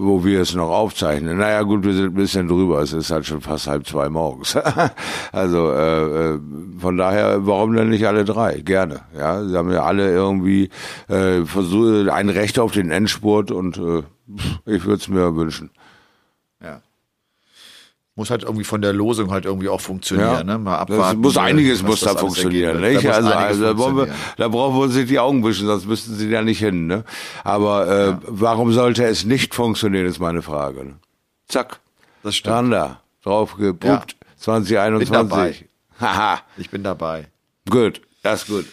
wo 0.00 0.24
wir 0.24 0.40
es 0.40 0.54
noch 0.54 0.70
aufzeichnen. 0.70 1.38
Naja 1.38 1.62
gut, 1.62 1.84
wir 1.84 1.92
sind 1.92 2.06
ein 2.06 2.14
bisschen 2.14 2.46
drüber. 2.46 2.80
Es 2.80 2.92
ist 2.92 3.10
halt 3.10 3.26
schon 3.26 3.40
fast 3.40 3.66
halb 3.66 3.84
zwei 3.84 4.08
morgens. 4.08 4.56
also 5.32 5.72
äh, 5.72 6.34
äh, 6.34 6.38
von 6.78 6.96
daher, 6.96 7.44
warum 7.46 7.74
denn 7.74 7.88
nicht 7.88 8.06
alle 8.06 8.24
drei? 8.24 8.60
Gerne. 8.60 9.00
Ja, 9.16 9.44
sie 9.44 9.56
haben 9.56 9.72
ja 9.72 9.82
alle 9.82 10.12
irgendwie 10.12 10.70
äh, 11.08 11.44
versucht, 11.44 12.10
ein 12.10 12.28
Recht 12.28 12.60
auf 12.60 12.70
den 12.70 12.92
Endspurt 12.92 13.50
und 13.50 13.76
äh, 13.78 14.02
ich 14.66 14.84
würde 14.84 15.00
es 15.00 15.08
mir 15.08 15.34
wünschen. 15.34 15.70
Ja. 18.18 18.20
Muss 18.20 18.30
halt 18.30 18.42
irgendwie 18.42 18.64
von 18.64 18.82
der 18.82 18.92
Losung 18.92 19.30
halt 19.30 19.44
irgendwie 19.44 19.68
auch 19.68 19.80
funktionieren, 19.80 20.28
Ja. 20.32 20.42
ne? 20.44 20.58
Mal 20.58 20.72
Das 20.72 20.80
abwarten. 20.98 21.20
muss 21.20 21.36
einiges 21.36 21.82
was 21.84 21.88
muss 21.88 22.00
da 22.00 22.16
funktionieren, 22.16 22.80
nicht? 22.80 23.04
Da 23.04 23.10
Also, 23.12 23.28
einiges 23.30 23.46
also 23.48 23.64
da, 23.64 23.78
wollen 23.78 23.96
wir, 23.96 24.14
da 24.36 24.48
brauchen 24.48 24.76
wir 24.76 24.82
uns 24.82 24.94
nicht 24.96 25.08
die 25.10 25.18
Augen 25.20 25.44
wischen, 25.44 25.66
sonst 25.66 25.86
müssten 25.86 26.14
sie 26.16 26.28
da 26.30 26.42
nicht 26.42 26.58
hin, 26.58 26.86
ne? 26.88 27.04
Aber 27.44 27.86
äh, 27.88 28.16
warum 28.26 28.72
sollte 28.72 29.04
es 29.04 29.24
nicht 29.24 29.54
funktionieren, 29.54 30.06
ist 30.06 30.18
meine 30.18 30.42
Frage. 30.42 30.84
Ne? 30.84 30.94
Zack, 31.46 31.78
Das 32.24 32.34
stimmt. 32.36 32.54
dran 32.54 32.70
da, 32.72 33.00
drauf 33.22 33.54
gepuppt, 33.56 33.84
Ja. 33.86 33.94
Bin 33.94 35.12
dabei. 35.12 35.54
2021. 35.56 35.64
Haha, 36.00 36.40
Ich 36.56 36.70
bin 36.70 36.82
dabei. 36.82 37.26
gut, 37.70 38.00
das 38.24 38.42
ist 38.42 38.48
gut. 38.48 38.66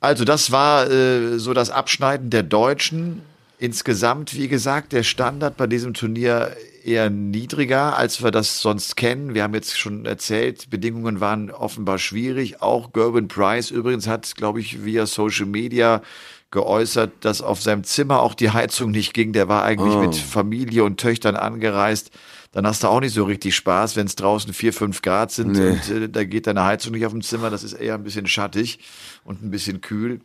Also 0.00 0.24
das 0.24 0.52
war 0.52 0.90
äh, 0.90 1.38
so 1.38 1.54
das 1.54 1.70
Abschneiden 1.70 2.30
der 2.30 2.42
Deutschen. 2.44 3.22
Insgesamt, 3.58 4.34
wie 4.36 4.46
gesagt, 4.48 4.92
der 4.92 5.02
Standard 5.02 5.56
bei 5.56 5.66
diesem 5.66 5.92
Turnier 5.92 6.56
eher 6.84 7.10
niedriger, 7.10 7.96
als 7.96 8.22
wir 8.22 8.30
das 8.30 8.60
sonst 8.60 8.96
kennen. 8.96 9.34
Wir 9.34 9.42
haben 9.42 9.54
jetzt 9.54 9.78
schon 9.78 10.06
erzählt, 10.06 10.70
Bedingungen 10.70 11.20
waren 11.20 11.50
offenbar 11.50 11.98
schwierig. 11.98 12.62
Auch 12.62 12.92
Gerben 12.92 13.26
Price 13.28 13.70
übrigens 13.72 14.06
hat, 14.06 14.36
glaube 14.36 14.60
ich, 14.60 14.84
via 14.84 15.06
Social 15.06 15.46
Media 15.46 16.02
geäußert, 16.50 17.10
dass 17.20 17.42
auf 17.42 17.60
seinem 17.60 17.84
Zimmer 17.84 18.22
auch 18.22 18.34
die 18.34 18.50
Heizung 18.50 18.90
nicht 18.92 19.12
ging. 19.12 19.32
Der 19.32 19.48
war 19.48 19.64
eigentlich 19.64 19.96
mit 19.96 20.14
Familie 20.14 20.84
und 20.84 20.98
Töchtern 20.98 21.36
angereist. 21.36 22.10
Dann 22.52 22.66
hast 22.66 22.82
du 22.84 22.88
auch 22.88 23.00
nicht 23.00 23.12
so 23.12 23.24
richtig 23.24 23.54
Spaß, 23.56 23.96
wenn 23.96 24.06
es 24.06 24.16
draußen 24.16 24.54
vier, 24.54 24.72
fünf 24.72 25.02
Grad 25.02 25.30
sind 25.32 25.52
Nee. 25.52 25.70
und 25.70 25.90
äh, 25.90 26.08
da 26.08 26.24
geht 26.24 26.46
deine 26.46 26.64
Heizung 26.64 26.92
nicht 26.92 27.04
auf 27.04 27.12
dem 27.12 27.20
Zimmer. 27.22 27.50
Das 27.50 27.62
ist 27.64 27.74
eher 27.74 27.94
ein 27.94 28.04
bisschen 28.04 28.26
schattig 28.26 28.78
und 29.24 29.42
ein 29.42 29.50
bisschen 29.50 29.82
kühl. 29.82 30.20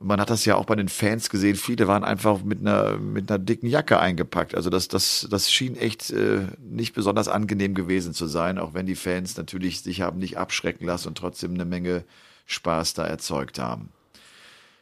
Man 0.00 0.20
hat 0.20 0.28
das 0.28 0.44
ja 0.44 0.56
auch 0.56 0.64
bei 0.64 0.74
den 0.74 0.88
Fans 0.88 1.30
gesehen. 1.30 1.54
Viele 1.54 1.86
waren 1.86 2.02
einfach 2.02 2.42
mit 2.42 2.60
einer, 2.60 2.98
mit 2.98 3.30
einer 3.30 3.38
dicken 3.38 3.68
Jacke 3.68 4.00
eingepackt. 4.00 4.54
Also 4.54 4.68
das, 4.68 4.88
das, 4.88 5.26
das 5.30 5.50
schien 5.52 5.76
echt 5.76 6.10
äh, 6.10 6.48
nicht 6.58 6.94
besonders 6.94 7.28
angenehm 7.28 7.74
gewesen 7.74 8.12
zu 8.12 8.26
sein, 8.26 8.58
auch 8.58 8.74
wenn 8.74 8.86
die 8.86 8.96
Fans 8.96 9.36
natürlich 9.36 9.82
sich 9.82 10.00
haben 10.00 10.18
nicht 10.18 10.36
abschrecken 10.36 10.84
lassen 10.86 11.08
und 11.08 11.18
trotzdem 11.18 11.54
eine 11.54 11.64
Menge 11.64 12.04
Spaß 12.46 12.94
da 12.94 13.06
erzeugt 13.06 13.58
haben. 13.58 13.90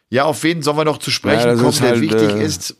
Ja, 0.08 0.24
auf 0.24 0.42
wen 0.42 0.62
sollen 0.62 0.76
wir 0.76 0.84
noch 0.84 0.98
zu 0.98 1.10
sprechen 1.10 1.48
das 1.48 1.60
kommen, 1.60 1.78
der 1.78 1.90
halt, 1.90 2.00
wichtig 2.02 2.30
äh, 2.32 2.44
ist? 2.44 2.76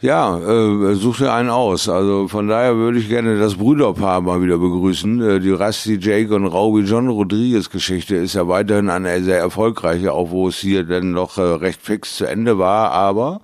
Ja, 0.00 0.38
äh, 0.38 0.94
such 0.94 1.18
dir 1.18 1.32
einen 1.32 1.50
aus. 1.50 1.88
Also 1.88 2.28
von 2.28 2.48
daher 2.48 2.76
würde 2.76 2.98
ich 2.98 3.08
gerne 3.08 3.38
das 3.38 3.54
Brüderpaar 3.54 4.20
mal 4.20 4.42
wieder 4.42 4.58
begrüßen. 4.58 5.22
Äh, 5.22 5.40
die 5.40 5.50
Rusty 5.50 5.98
Jake 6.00 6.34
und 6.34 6.46
Rauby 6.46 6.82
John 6.82 7.08
Rodriguez 7.08 7.70
Geschichte 7.70 8.16
ist 8.16 8.34
ja 8.34 8.48
weiterhin 8.48 8.90
eine 8.90 9.22
sehr 9.22 9.38
erfolgreiche, 9.38 10.12
auch 10.12 10.30
wo 10.30 10.48
es 10.48 10.58
hier 10.58 10.84
dann 10.84 11.12
noch 11.12 11.38
äh, 11.38 11.42
recht 11.42 11.82
fix 11.82 12.16
zu 12.16 12.26
Ende 12.26 12.58
war. 12.58 12.90
Aber 12.90 13.40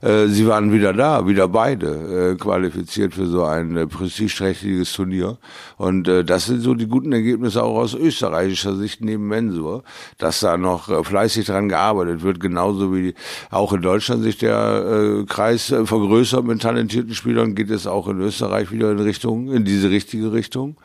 äh, 0.00 0.26
sie 0.26 0.46
waren 0.46 0.72
wieder 0.72 0.92
da, 0.92 1.26
wieder 1.26 1.48
beide 1.48 2.32
äh, 2.32 2.36
qualifiziert 2.36 3.14
für 3.14 3.26
so 3.26 3.44
ein 3.44 3.76
äh, 3.76 3.86
prestigeträchtiges 3.86 4.92
Turnier. 4.92 5.38
Und 5.76 6.08
äh, 6.08 6.24
das 6.24 6.46
sind 6.46 6.60
so 6.60 6.74
die 6.74 6.86
guten 6.86 7.12
Ergebnisse 7.12 7.62
auch 7.62 7.76
aus 7.76 7.94
österreichischer 7.94 8.76
Sicht 8.76 9.00
neben 9.00 9.28
Mensur, 9.28 9.82
dass 10.18 10.40
da 10.40 10.56
noch 10.56 10.88
äh, 10.88 11.02
fleißig 11.02 11.46
dran 11.46 11.68
gearbeitet 11.68 12.22
wird, 12.22 12.40
genauso 12.40 12.94
wie 12.94 13.14
auch 13.50 13.72
in 13.72 13.82
Deutschland 13.82 14.22
sich 14.22 14.38
der 14.38 15.22
äh, 15.22 15.24
Kreis 15.24 15.71
vergrößert 15.84 16.44
mit 16.44 16.62
talentierten 16.62 17.14
Spielern, 17.14 17.54
geht 17.54 17.70
es 17.70 17.86
auch 17.86 18.08
in 18.08 18.20
Österreich 18.20 18.70
wieder 18.70 18.90
in 18.92 18.98
Richtung, 19.00 19.52
in 19.52 19.64
diese 19.64 19.90
richtige 19.90 20.32
Richtung. 20.32 20.76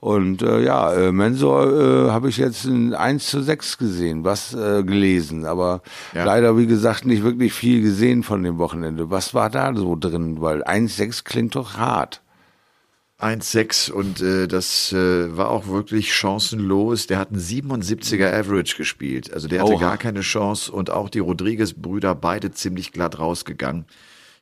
Und 0.00 0.42
äh, 0.42 0.62
ja, 0.62 0.92
äh, 0.94 1.10
Mensor 1.12 1.66
äh, 2.06 2.10
habe 2.10 2.28
ich 2.28 2.36
jetzt 2.36 2.64
in 2.66 2.94
1 2.94 3.26
zu 3.26 3.42
6 3.42 3.78
gesehen, 3.78 4.22
was 4.24 4.54
äh, 4.54 4.84
gelesen, 4.84 5.44
aber 5.44 5.82
Ja. 6.14 6.24
leider, 6.24 6.56
wie 6.56 6.66
gesagt, 6.68 7.04
nicht 7.04 7.24
wirklich 7.24 7.52
viel 7.52 7.82
gesehen 7.82 8.22
von 8.22 8.42
dem 8.44 8.58
Wochenende. 8.58 9.10
Was 9.10 9.34
war 9.34 9.50
da 9.50 9.74
so 9.74 9.96
drin? 9.96 10.40
Weil 10.40 10.62
1-6 10.62 11.24
klingt 11.24 11.56
doch 11.56 11.76
hart. 11.76 12.22
1,6 13.20 13.90
und 13.90 14.20
äh, 14.20 14.46
das 14.46 14.92
äh, 14.92 15.36
war 15.36 15.48
auch 15.50 15.66
wirklich 15.66 16.14
chancenlos. 16.14 17.08
Der 17.08 17.18
hat 17.18 17.32
einen 17.32 17.40
77er 17.40 18.32
Average 18.32 18.76
gespielt. 18.76 19.32
Also 19.34 19.48
der 19.48 19.62
hatte 19.62 19.72
Oha. 19.72 19.80
gar 19.80 19.96
keine 19.98 20.20
Chance 20.20 20.70
und 20.70 20.90
auch 20.90 21.08
die 21.08 21.18
Rodriguez-Brüder 21.18 22.14
beide 22.14 22.52
ziemlich 22.52 22.92
glatt 22.92 23.18
rausgegangen. 23.18 23.86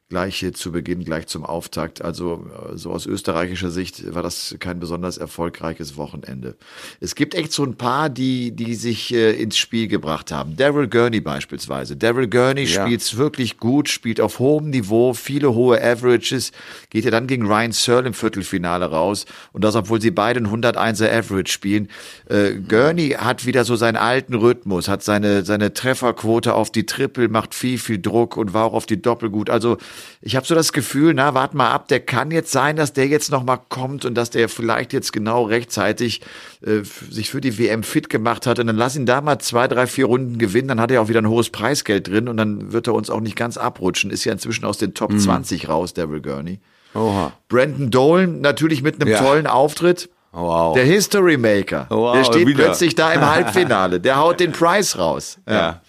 Gleich 0.09 0.37
hier 0.37 0.53
zu 0.53 0.71
Beginn, 0.71 1.03
gleich 1.03 1.27
zum 1.27 1.45
Auftakt. 1.45 2.01
Also 2.01 2.47
äh, 2.73 2.79
so 2.79 2.93
aus 2.93 3.07
österreichischer 3.07 3.73
Sicht 3.73 4.15
war 4.15 4.23
das 4.23 4.55
kein 4.61 4.79
besonders 4.79 5.19
erfolgreiches 5.19 5.97
Wochenende. 5.97 6.55
Es 7.01 7.17
gibt 7.17 7.35
echt 7.35 7.51
so 7.53 7.65
ein 7.65 7.75
paar, 7.75 8.09
die, 8.09 8.53
die 8.53 8.77
sich 8.77 9.13
äh, 9.13 9.33
ins 9.33 9.59
Spiel 9.59 9.89
gebracht 9.89 10.31
haben. 10.31 10.57
Daryl 10.57 10.87
Gurney 10.87 11.19
beispielsweise. 11.21 11.97
Daryl 11.97 12.29
Gurney 12.29 12.63
Ja. 12.63 12.85
spielt 12.87 13.17
wirklich 13.17 13.57
gut, 13.57 13.89
spielt 13.89 14.21
auf 14.21 14.39
hohem 14.39 14.71
Niveau, 14.71 15.13
viele 15.13 15.55
hohe 15.55 15.83
Averages, 15.83 16.53
geht 16.91 17.05
ja 17.05 17.11
dann 17.11 17.27
gegen 17.27 17.45
Ryan 17.45 17.73
Searle 17.73 18.07
im 18.07 18.15
Viertelfinale 18.15 18.87
raus 18.87 19.27
und 19.53 19.65
das, 19.65 19.75
obwohl 19.75 20.01
sie 20.01 20.13
beide 20.13 20.39
einen 20.39 20.47
101er 20.65 21.11
Average 21.11 21.51
spielen. 21.53 21.89
Äh, 22.31 22.53
Gurney 22.53 23.17
hat 23.19 23.45
wieder 23.45 23.65
so 23.65 23.75
seinen 23.75 23.97
alten 23.97 24.35
Rhythmus, 24.35 24.87
hat 24.87 25.03
seine, 25.03 25.45
seine 25.45 25.75
Trefferquote 25.75 26.55
auf 26.55 26.71
die 26.71 26.87
Triple, 26.87 27.29
macht 27.29 27.57
viel, 27.57 27.81
viel 27.81 28.01
Druck 28.01 28.37
und 28.37 28.55
war 28.55 28.67
auch 28.67 28.73
auf 28.75 28.87
die 28.87 29.03
Doppel 29.03 29.31
gut. 29.31 29.51
Also 29.51 29.79
ich 30.21 30.37
habe 30.37 30.47
so 30.47 30.55
das 30.55 30.73
Gefühl, 30.73 31.15
na, 31.15 31.35
warte 31.35 31.57
mal 31.57 31.71
ab, 31.71 31.89
der 31.89 32.01
kann 32.01 32.31
jetzt 32.31 32.53
sein, 32.53 32.77
dass 32.77 32.93
der 32.93 33.07
jetzt 33.07 33.31
nochmal 33.31 33.59
kommt 33.69 34.05
und 34.05 34.15
dass 34.15 34.31
der 34.31 34.49
vielleicht 34.49 34.93
jetzt 34.93 35.13
genau 35.13 35.45
rechtzeitig 35.45 36.21
äh, 36.63 36.83
sich 37.11 37.31
für 37.31 37.41
die 37.41 37.59
WM 37.59 37.83
fit 37.83 38.09
gemacht 38.09 38.47
hat. 38.47 38.59
Und 38.59 38.67
dann 38.67 38.77
lass 38.77 38.97
ihn 38.97 39.07
da 39.07 39.21
mal 39.21 39.39
zwei, 39.39 39.69
drei, 39.69 39.87
vier 39.87 40.07
Runden 40.07 40.39
gewinnen, 40.39 40.69
dann 40.69 40.81
hat 40.81 40.91
er 40.91 41.03
auch 41.03 41.09
wieder 41.09 41.21
ein 41.21 41.29
hohes 41.29 41.51
Preisgeld 41.51 42.09
drin 42.09 42.29
und 42.29 42.37
dann 42.37 42.73
wird 42.73 42.87
er 42.87 42.95
uns 42.95 43.11
auch 43.11 43.21
nicht 43.21 43.37
ganz 43.37 43.57
abrutschen. 43.57 44.11
Ist 44.11 44.25
ja 44.25 44.33
inzwischen 44.33 44.65
aus 44.65 44.79
den 44.79 44.95
Top 44.95 45.13
mhm. 45.13 45.19
20 45.19 45.69
raus, 45.69 45.95
Daryl 45.95 46.21
Gurney. 46.21 46.61
Oha. 46.95 47.33
Brandon 47.49 47.91
Dolan 47.91 48.41
natürlich 48.41 48.83
mit 48.83 49.01
einem 49.01 49.11
ja. 49.11 49.19
tollen 49.19 49.47
Auftritt. 49.47 50.09
Wow. 50.33 50.75
Der 50.75 50.85
History 50.85 51.39
Maker. 51.39 51.87
Wow, 51.89 52.15
der 52.15 52.25
steht 52.25 52.47
wieder. 52.47 52.65
plötzlich 52.65 52.95
da 52.95 53.13
im 53.13 53.23
Halbfinale. 53.23 54.01
Der 54.01 54.17
haut 54.19 54.39
den 54.39 54.53
Preis 54.53 54.99
raus. 54.99 55.39
Ja. 55.47 55.55
ja. 55.55 55.81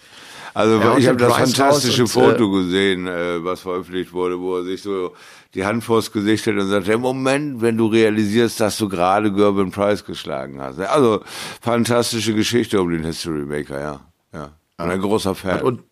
Also 0.57 0.81
ich 0.97 1.07
habe 1.07 1.17
das 1.17 1.35
fantastische 1.35 2.01
und, 2.01 2.07
Foto 2.07 2.45
äh, 2.47 2.63
gesehen, 2.63 3.05
äh, 3.05 3.43
was 3.43 3.61
veröffentlicht 3.61 4.11
wurde, 4.11 4.39
wo 4.39 4.57
er 4.57 4.63
sich 4.63 4.81
so 4.81 5.13
die 5.53 5.63
Hand 5.63 5.83
vors 5.83 6.11
Gesicht 6.11 6.47
hält 6.47 6.57
und 6.57 6.67
sagt, 6.67 6.87
im 6.87 7.01
Moment, 7.01 7.61
wenn 7.61 7.77
du 7.77 7.85
realisierst, 7.85 8.59
dass 8.59 8.75
du 8.79 8.89
gerade 8.89 9.31
Gerben 9.31 9.69
Price 9.69 10.03
geschlagen 10.03 10.59
hast. 10.59 10.79
Also 10.79 11.21
fantastische 11.61 12.33
Geschichte 12.33 12.81
um 12.81 12.89
den 12.89 13.03
History 13.03 13.45
Maker, 13.45 13.79
ja. 13.79 13.99
ja. 14.33 14.49
Und 14.79 14.89
ein 14.89 14.99
großer 14.99 15.35
Fan. 15.35 15.61
Und, 15.61 15.83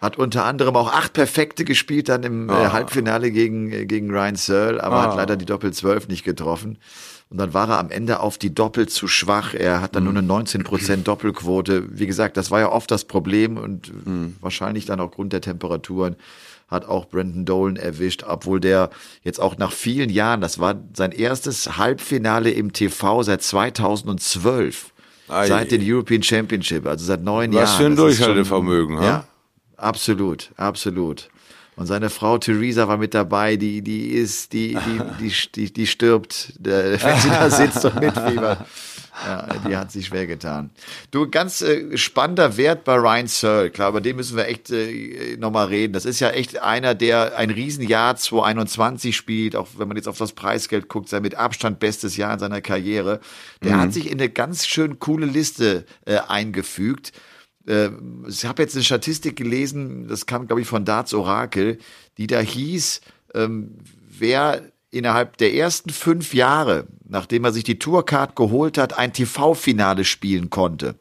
hat 0.00 0.16
unter 0.16 0.44
anderem 0.44 0.76
auch 0.76 0.92
acht 0.92 1.12
Perfekte 1.12 1.64
gespielt 1.64 2.08
dann 2.08 2.22
im 2.22 2.48
oh. 2.50 2.72
Halbfinale 2.72 3.32
gegen, 3.32 3.72
äh, 3.72 3.84
gegen 3.84 4.10
Ryan 4.10 4.36
Searle, 4.36 4.84
aber 4.84 4.96
oh. 4.96 5.00
hat 5.00 5.16
leider 5.16 5.36
die 5.36 5.46
Doppel-12 5.46 6.08
nicht 6.08 6.24
getroffen. 6.24 6.78
Und 7.34 7.38
dann 7.38 7.52
war 7.52 7.68
er 7.68 7.80
am 7.80 7.90
Ende 7.90 8.20
auf 8.20 8.38
die 8.38 8.54
Doppel 8.54 8.86
zu 8.86 9.08
schwach. 9.08 9.54
Er 9.54 9.80
hat 9.80 9.96
dann 9.96 10.04
mhm. 10.04 10.22
nur 10.22 10.38
eine 10.38 10.46
19% 10.46 10.96
Doppelquote. 11.02 11.98
Wie 11.98 12.06
gesagt, 12.06 12.36
das 12.36 12.52
war 12.52 12.60
ja 12.60 12.70
oft 12.70 12.88
das 12.92 13.06
Problem 13.06 13.56
und 13.56 14.06
mhm. 14.06 14.36
wahrscheinlich 14.40 14.86
dann 14.86 15.00
aufgrund 15.00 15.32
der 15.32 15.40
Temperaturen 15.40 16.14
hat 16.68 16.86
auch 16.86 17.08
Brandon 17.08 17.44
Dolan 17.44 17.74
erwischt, 17.74 18.22
obwohl 18.24 18.60
der 18.60 18.88
jetzt 19.24 19.40
auch 19.40 19.58
nach 19.58 19.72
vielen 19.72 20.10
Jahren, 20.10 20.42
das 20.42 20.60
war 20.60 20.76
sein 20.94 21.10
erstes 21.10 21.76
Halbfinale 21.76 22.52
im 22.52 22.72
TV 22.72 23.24
seit 23.24 23.42
2012. 23.42 24.92
Ei. 25.26 25.48
Seit 25.48 25.72
den 25.72 25.82
European 25.82 26.22
Championship, 26.22 26.86
also 26.86 27.04
seit 27.04 27.24
neun 27.24 27.50
Was 27.50 27.56
Jahren. 27.56 27.66
Was 27.66 27.76
für 27.78 27.86
ein 27.86 27.96
Durchhaltevermögen, 27.96 29.02
ja? 29.02 29.26
Absolut, 29.76 30.52
absolut. 30.56 31.30
Und 31.76 31.86
seine 31.86 32.10
Frau 32.10 32.38
Theresa 32.38 32.86
war 32.86 32.98
mit 32.98 33.14
dabei, 33.14 33.56
die, 33.56 33.82
die 33.82 34.08
ist, 34.10 34.52
die, 34.52 34.74
die, 34.74 35.00
die, 35.20 35.32
die, 35.54 35.72
die 35.72 35.86
stirbt, 35.86 36.52
wenn 36.60 36.98
sie 36.98 37.28
da 37.28 37.50
sitzt 37.50 37.84
und 37.84 38.00
mitfiebert. 38.00 38.58
Ja, 39.24 39.46
die 39.66 39.76
hat 39.76 39.92
sich 39.92 40.06
schwer 40.06 40.26
getan. 40.26 40.70
Du, 41.12 41.28
ganz 41.30 41.62
äh, 41.62 41.96
spannender 41.96 42.56
Wert 42.56 42.82
bei 42.82 42.96
Ryan 42.96 43.28
Searle. 43.28 43.70
Klar, 43.70 43.90
über 43.90 44.00
den 44.00 44.16
müssen 44.16 44.36
wir 44.36 44.48
echt 44.48 44.70
äh, 44.70 45.36
nochmal 45.36 45.68
reden. 45.68 45.92
Das 45.92 46.04
ist 46.04 46.18
ja 46.18 46.30
echt 46.30 46.60
einer, 46.60 46.96
der 46.96 47.38
ein 47.38 47.50
Riesenjahr 47.50 48.16
2021 48.16 49.16
spielt, 49.16 49.54
auch 49.54 49.68
wenn 49.76 49.86
man 49.86 49.96
jetzt 49.96 50.08
auf 50.08 50.18
das 50.18 50.32
Preisgeld 50.32 50.88
guckt, 50.88 51.08
sein 51.08 51.22
mit 51.22 51.36
Abstand 51.36 51.78
bestes 51.78 52.16
Jahr 52.16 52.34
in 52.34 52.40
seiner 52.40 52.60
Karriere. 52.60 53.20
Der 53.62 53.76
mhm. 53.76 53.80
hat 53.82 53.92
sich 53.92 54.10
in 54.10 54.18
eine 54.18 54.28
ganz 54.28 54.66
schön 54.66 54.98
coole 54.98 55.26
Liste 55.26 55.86
äh, 56.06 56.18
eingefügt 56.26 57.12
äh, 57.66 57.90
ich 58.28 58.44
habe 58.44 58.62
jetzt 58.62 58.74
eine 58.74 58.84
Statistik 58.84 59.36
gelesen, 59.36 60.08
das 60.08 60.26
kam, 60.26 60.46
glaube 60.46 60.62
ich, 60.62 60.68
von 60.68 60.84
Darts 60.84 61.14
Orakel, 61.14 61.78
die 62.18 62.26
da 62.26 62.40
hieß, 62.40 63.00
ähm, 63.34 63.78
wer 64.18 64.62
innerhalb 64.90 65.36
der 65.38 65.54
ersten 65.54 65.90
fünf 65.90 66.34
Jahre, 66.34 66.86
nachdem 67.06 67.44
er 67.44 67.52
sich 67.52 67.64
die 67.64 67.78
Tourcard 67.78 68.36
geholt 68.36 68.78
hat, 68.78 68.96
ein 68.96 69.12
TV-Finale 69.12 70.04
spielen 70.04 70.50
konnte. 70.50 70.96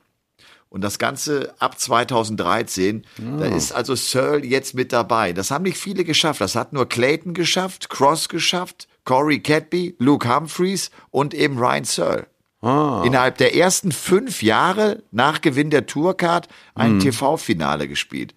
Und 0.69 0.81
das 0.81 0.97
Ganze 0.97 1.53
ab 1.59 1.79
2013. 1.79 3.05
Oh. 3.19 3.37
Da 3.37 3.45
ah. 3.45 3.55
ist 3.55 3.73
also 3.73 3.93
Searle 3.93 4.43
jetzt 4.43 4.73
mit 4.73 4.91
dabei. 4.91 5.31
Das 5.31 5.51
haben 5.51 5.63
nicht 5.63 5.77
viele 5.77 6.03
geschafft. 6.03 6.41
Das 6.41 6.55
hat 6.55 6.73
nur 6.73 6.89
Clayton 6.89 7.35
geschafft, 7.35 7.89
Cross 7.89 8.27
geschafft, 8.27 8.87
Corey 9.05 9.39
Cadby, 9.39 9.95
Luke 9.99 10.27
Humphreys 10.27 10.89
und 11.11 11.35
eben 11.35 11.59
Ryan 11.59 11.83
Searle. 11.83 12.25
Ah. 12.63 13.03
Innerhalb 13.05 13.37
der 13.39 13.55
ersten 13.55 13.91
fünf 13.91 14.41
Jahre 14.41 15.03
nach 15.11 15.41
Gewinn 15.41 15.69
der 15.69 15.85
Tourcard 15.85 16.47
ein 16.75 16.91
hm. 16.91 16.99
TV-Finale 16.99 17.89
gespielt. 17.89 18.33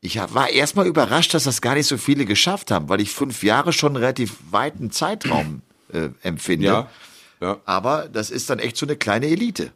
Ich 0.00 0.18
war 0.18 0.50
erstmal 0.50 0.86
überrascht, 0.86 1.34
dass 1.34 1.44
das 1.44 1.60
gar 1.60 1.74
nicht 1.74 1.86
so 1.86 1.96
viele 1.96 2.24
geschafft 2.24 2.72
haben, 2.72 2.88
weil 2.88 3.00
ich 3.00 3.12
fünf 3.12 3.44
Jahre 3.44 3.72
schon 3.72 3.90
einen 3.90 4.02
relativ 4.02 4.38
weiten 4.50 4.90
Zeitraum 4.90 5.62
äh, 5.92 6.08
empfinde. 6.22 6.66
Ja, 6.66 6.88
ja. 7.40 7.58
Aber 7.64 8.08
das 8.08 8.30
ist 8.30 8.50
dann 8.50 8.58
echt 8.58 8.76
so 8.76 8.86
eine 8.86 8.96
kleine 8.96 9.26
Elite. 9.26 9.70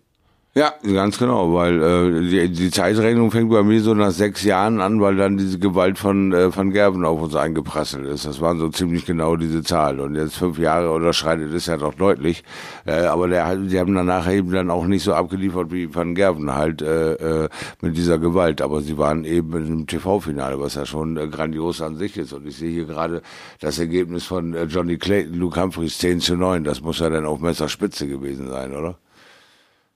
Ja, 0.57 0.73
ganz 0.85 1.19
genau, 1.19 1.53
weil 1.53 1.83
äh, 1.83 2.21
die, 2.31 2.49
die 2.49 2.71
Zeitrechnung 2.71 3.33
fängt 3.33 3.51
bei 3.51 3.65
mir 3.65 3.81
so 3.81 3.93
nach 3.93 4.13
sechs 4.13 4.45
Jahren 4.45 4.81
an, 4.81 5.01
weil 5.01 5.17
dann 5.17 5.37
diese 5.37 5.59
Gewalt 5.59 5.99
von 5.99 6.33
äh, 6.33 6.57
Van 6.57 6.71
Gerben 6.71 7.05
auf 7.05 7.21
uns 7.21 7.35
eingeprasselt 7.35 8.07
ist. 8.07 8.25
Das 8.25 8.41
waren 8.41 8.61
so 8.61 8.69
ziemlich 8.69 9.05
genau 9.05 9.35
diese 9.35 9.65
Zahl. 9.65 9.99
Und 9.99 10.15
jetzt 10.15 10.37
fünf 10.37 10.57
Jahre 10.61 10.93
unterschreitet 10.93 11.53
es 11.53 11.67
ja 11.67 11.77
doch 11.77 11.95
deutlich. 11.95 12.45
Äh, 12.87 13.07
aber 13.07 13.27
der, 13.27 13.57
die 13.57 13.81
haben 13.81 13.97
danach 13.97 14.31
eben 14.31 14.53
dann 14.53 14.71
auch 14.71 14.87
nicht 14.87 15.03
so 15.03 15.15
abgeliefert 15.15 15.73
wie 15.73 15.93
Van 15.93 16.15
Gerben 16.15 16.55
halt 16.55 16.83
äh, 16.83 17.15
äh, 17.15 17.49
mit 17.81 17.97
dieser 17.97 18.19
Gewalt. 18.19 18.63
Aber 18.63 18.81
sie 18.81 18.97
waren 18.97 19.25
eben 19.25 19.55
im 19.55 19.87
TV-Finale, 19.89 20.61
was 20.61 20.77
ja 20.77 20.87
schon 20.87 21.17
äh, 21.17 21.27
grandios 21.27 21.83
an 21.83 21.97
sich 21.97 22.17
ist. 22.17 22.33
Und 22.33 22.47
ich 22.47 22.59
sehe 22.59 22.71
hier 22.71 22.85
gerade 22.85 23.23
das 23.59 23.81
Ergebnis 23.81 24.23
von 24.23 24.55
äh, 24.55 24.67
Johnny 24.67 24.99
Clayton, 24.99 25.35
Luke 25.35 25.61
Humphreys 25.61 25.99
10 25.99 26.21
zu 26.21 26.37
9. 26.37 26.63
Das 26.63 26.81
muss 26.81 27.01
ja 27.01 27.11
dann 27.11 27.27
auf 27.27 27.41
Messerspitze 27.41 28.07
gewesen 28.07 28.49
sein, 28.49 28.73
oder? 28.73 28.97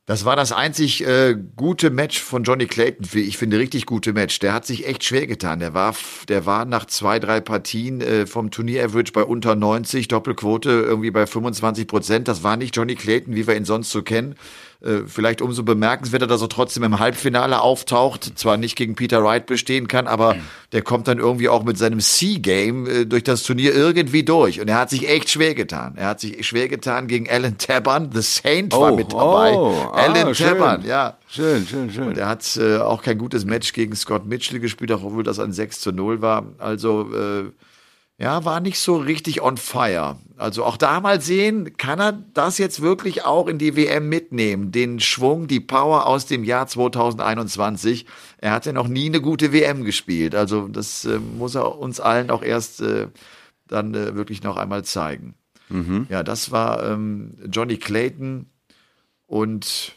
Das 0.08 0.24
war 0.24 0.36
das 0.36 0.52
einzig 0.52 1.06
äh, 1.06 1.36
gute 1.54 1.90
Match 1.90 2.18
von 2.18 2.42
Johnny 2.42 2.64
Clayton. 2.64 3.06
Ich 3.12 3.36
finde 3.36 3.58
richtig 3.58 3.84
gute 3.84 4.14
Match. 4.14 4.38
Der 4.38 4.54
hat 4.54 4.64
sich 4.64 4.86
echt 4.86 5.04
schwer 5.04 5.26
getan. 5.26 5.58
Der 5.58 5.74
war, 5.74 5.94
der 6.28 6.46
war 6.46 6.64
nach 6.64 6.86
zwei, 6.86 7.18
drei 7.18 7.42
Partien 7.42 8.00
äh, 8.00 8.26
vom 8.26 8.50
Turnier-Average 8.50 9.12
bei 9.12 9.22
unter 9.22 9.54
90, 9.54 10.08
Doppelquote 10.08 10.70
irgendwie 10.70 11.10
bei 11.10 11.26
25 11.26 11.86
Prozent. 11.86 12.26
Das 12.26 12.42
war 12.42 12.56
nicht 12.56 12.74
Johnny 12.74 12.94
Clayton, 12.94 13.34
wie 13.34 13.46
wir 13.46 13.54
ihn 13.54 13.66
sonst 13.66 13.90
so 13.90 14.00
kennen. 14.02 14.36
Äh, 14.80 15.08
vielleicht 15.08 15.42
umso 15.42 15.64
bemerkenswerter, 15.64 16.28
dass 16.28 16.40
er 16.40 16.48
trotzdem 16.48 16.84
im 16.84 17.00
Halbfinale 17.00 17.60
auftaucht, 17.60 18.38
zwar 18.38 18.56
nicht 18.56 18.76
gegen 18.76 18.94
Peter 18.94 19.24
Wright 19.24 19.46
bestehen 19.46 19.88
kann, 19.88 20.06
aber 20.06 20.36
der 20.70 20.82
kommt 20.82 21.08
dann 21.08 21.18
irgendwie 21.18 21.48
auch 21.48 21.64
mit 21.64 21.76
seinem 21.76 21.98
C-Game 21.98 22.86
äh, 22.86 23.04
durch 23.04 23.24
das 23.24 23.42
Turnier 23.42 23.74
irgendwie 23.74 24.22
durch. 24.22 24.60
Und 24.60 24.68
er 24.68 24.78
hat 24.78 24.90
sich 24.90 25.08
echt 25.08 25.30
schwer 25.30 25.56
getan. 25.56 25.94
Er 25.96 26.06
hat 26.06 26.20
sich 26.20 26.46
schwer 26.46 26.68
getan 26.68 27.08
gegen 27.08 27.28
Alan 27.28 27.58
Tabern. 27.58 28.10
The 28.12 28.22
Saint 28.22 28.72
war 28.72 28.92
oh, 28.92 28.96
mit 28.96 29.12
dabei. 29.12 29.52
Oh, 29.54 29.74
Alan 29.92 30.28
ah, 30.28 30.32
Tabern, 30.32 30.84
ja. 30.86 31.18
Schön, 31.28 31.66
schön, 31.66 31.90
schön. 31.90 32.06
Und 32.06 32.16
er 32.16 32.28
hat 32.28 32.56
äh, 32.56 32.76
auch 32.76 33.02
kein 33.02 33.18
gutes 33.18 33.44
Match 33.44 33.72
gegen 33.72 33.96
Scott 33.96 34.26
Mitchell 34.26 34.60
gespielt, 34.60 34.92
obwohl 34.92 35.24
das 35.24 35.40
ein 35.40 35.52
6 35.52 35.80
zu 35.80 35.90
0 35.90 36.22
war. 36.22 36.46
Also, 36.58 37.12
äh, 37.12 37.50
ja, 38.22 38.44
war 38.44 38.60
nicht 38.60 38.78
so 38.78 38.96
richtig 38.96 39.42
on 39.42 39.56
fire. 39.56 40.18
Also 40.38 40.64
auch 40.64 40.76
da 40.76 41.00
mal 41.00 41.20
sehen, 41.20 41.76
kann 41.76 41.98
er 41.98 42.12
das 42.12 42.58
jetzt 42.58 42.80
wirklich 42.80 43.24
auch 43.24 43.48
in 43.48 43.58
die 43.58 43.74
WM 43.74 44.08
mitnehmen? 44.08 44.70
Den 44.70 45.00
Schwung, 45.00 45.48
die 45.48 45.60
Power 45.60 46.06
aus 46.06 46.26
dem 46.26 46.44
Jahr 46.44 46.68
2021. 46.68 48.06
Er 48.38 48.52
hat 48.52 48.64
ja 48.64 48.72
noch 48.72 48.86
nie 48.86 49.06
eine 49.06 49.20
gute 49.20 49.52
WM 49.52 49.84
gespielt. 49.84 50.36
Also 50.36 50.68
das 50.68 51.04
äh, 51.04 51.18
muss 51.18 51.56
er 51.56 51.78
uns 51.78 51.98
allen 51.98 52.30
auch 52.30 52.42
erst 52.42 52.80
äh, 52.80 53.08
dann 53.66 53.94
äh, 53.94 54.14
wirklich 54.14 54.42
noch 54.42 54.56
einmal 54.56 54.84
zeigen. 54.84 55.34
Mhm. 55.68 56.06
Ja, 56.08 56.22
das 56.22 56.52
war 56.52 56.84
ähm, 56.84 57.34
Johnny 57.50 57.76
Clayton 57.76 58.46
und 59.26 59.96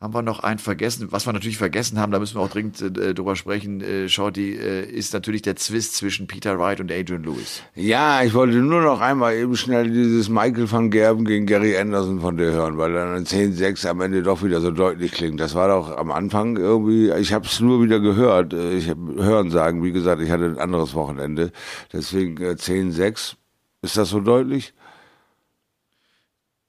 haben 0.00 0.12
wir 0.12 0.22
noch 0.22 0.40
einen 0.40 0.58
vergessen? 0.58 1.08
Was 1.12 1.26
wir 1.26 1.32
natürlich 1.32 1.56
vergessen 1.56 1.98
haben, 1.98 2.12
da 2.12 2.18
müssen 2.18 2.36
wir 2.36 2.42
auch 2.42 2.50
dringend 2.50 2.80
äh, 2.82 3.14
drüber 3.14 3.36
sprechen, 3.36 3.80
äh, 3.80 4.08
Shorty, 4.08 4.52
äh, 4.52 4.84
ist 4.84 5.14
natürlich 5.14 5.42
der 5.42 5.56
Zwist 5.56 5.94
zwischen 5.94 6.26
Peter 6.26 6.58
Wright 6.58 6.80
und 6.80 6.92
Adrian 6.92 7.22
Lewis. 7.22 7.62
Ja, 7.74 8.22
ich 8.22 8.34
wollte 8.34 8.56
nur 8.56 8.82
noch 8.82 9.00
einmal 9.00 9.34
eben 9.34 9.56
schnell 9.56 9.90
dieses 9.90 10.28
Michael 10.28 10.70
van 10.70 10.90
Gerben 10.90 11.24
gegen 11.24 11.46
Gary 11.46 11.76
Anderson 11.78 12.20
von 12.20 12.36
dir 12.36 12.52
hören, 12.52 12.76
weil 12.76 12.92
dann 12.92 13.14
ein 13.14 13.24
10-6 13.24 13.88
am 13.88 14.00
Ende 14.02 14.22
doch 14.22 14.42
wieder 14.42 14.60
so 14.60 14.70
deutlich 14.70 15.12
klingt. 15.12 15.40
Das 15.40 15.54
war 15.54 15.68
doch 15.68 15.96
am 15.96 16.10
Anfang 16.10 16.56
irgendwie, 16.56 17.10
ich 17.12 17.32
habe 17.32 17.46
es 17.46 17.60
nur 17.60 17.82
wieder 17.82 18.00
gehört, 18.00 18.52
äh, 18.52 18.72
ich 18.74 18.90
habe 18.90 19.14
hören 19.14 19.50
sagen, 19.50 19.82
wie 19.82 19.92
gesagt, 19.92 20.20
ich 20.20 20.30
hatte 20.30 20.44
ein 20.44 20.58
anderes 20.58 20.94
Wochenende, 20.94 21.50
deswegen 21.92 22.42
äh, 22.42 22.50
10-6. 22.50 23.36
Ist 23.80 23.96
das 23.96 24.08
so 24.10 24.20
deutlich? 24.20 24.74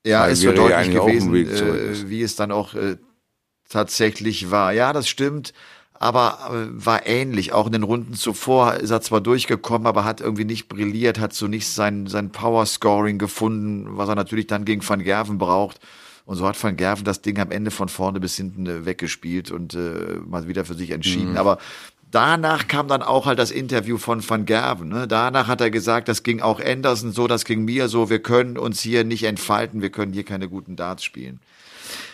Ja, 0.06 0.22
Weil 0.22 0.34
ist 0.34 0.42
so 0.42 0.52
deutlich 0.52 0.92
gewesen, 0.92 1.34
äh, 1.36 2.10
wie 2.10 2.22
es 2.22 2.36
dann 2.36 2.52
auch 2.52 2.76
äh, 2.76 2.98
tatsächlich 3.70 4.52
war. 4.52 4.74
Ja, 4.74 4.94
das 4.94 5.08
stimmt, 5.08 5.54
aber 5.94 6.40
äh, 6.52 6.86
war 6.86 7.06
ähnlich. 7.08 7.54
Auch 7.54 7.68
in 7.68 7.74
den 7.74 7.84
Runden 7.84 8.14
zuvor 8.14 8.76
ist 8.76 8.92
er 8.92 9.02
zwar 9.02 9.22
durchgekommen, 9.22 9.88
aber 9.88 10.04
hat 10.04 10.22
irgendwie 10.22 10.46
nicht 10.46 10.68
brilliert, 10.68 11.20
hat 11.20 11.34
so 11.34 11.48
nicht 11.48 11.68
sein, 11.68 12.08
sein 12.08 12.32
Power-Scoring 12.32 13.18
gefunden, 13.18 13.98
was 13.98 14.10
er 14.10 14.16
natürlich 14.16 14.48
dann 14.48 14.66
gegen 14.66 14.88
Van 14.88 15.04
Gerven 15.04 15.38
braucht. 15.38 15.80
Und 16.26 16.38
so 16.38 16.48
hat 16.48 16.62
Van 16.62 16.76
Gerven 16.76 17.06
das 17.06 17.22
Ding 17.22 17.38
am 17.40 17.52
Ende 17.52 17.70
von 17.70 17.88
vorne 17.88 18.20
bis 18.20 18.36
hinten 18.36 18.66
äh, 18.66 18.86
weggespielt 18.86 19.52
und 19.52 19.76
äh, 19.76 20.20
mal 20.26 20.48
wieder 20.48 20.66
für 20.66 20.74
sich 20.74 20.90
entschieden. 20.92 21.32
Mhm. 21.32 21.38
Aber 21.38 21.60
danach 22.16 22.68
kam 22.68 22.88
dann 22.88 23.02
auch 23.02 23.26
halt 23.26 23.40
das 23.40 23.52
Interview 23.52 23.98
von 23.98 24.28
Van 24.28 24.46
Gerven. 24.46 24.88
Ne? 24.88 25.08
Danach 25.08 25.48
hat 25.48 25.60
er 25.60 25.70
gesagt, 25.70 26.08
das 26.08 26.24
ging 26.24 26.40
auch 26.40 26.62
Anderson 26.62 27.12
so, 27.12 27.28
das 27.28 27.44
ging 27.44 27.66
mir 27.66 27.90
so, 27.90 28.10
wir 28.10 28.20
können 28.20 28.58
uns 28.58 28.82
hier 28.82 29.04
nicht 29.04 29.24
entfalten, 29.24 29.82
wir 29.82 29.90
können 29.90 30.14
hier 30.14 30.24
keine 30.24 30.48
guten 30.48 30.78
Darts 30.78 31.04
spielen. 31.04 31.42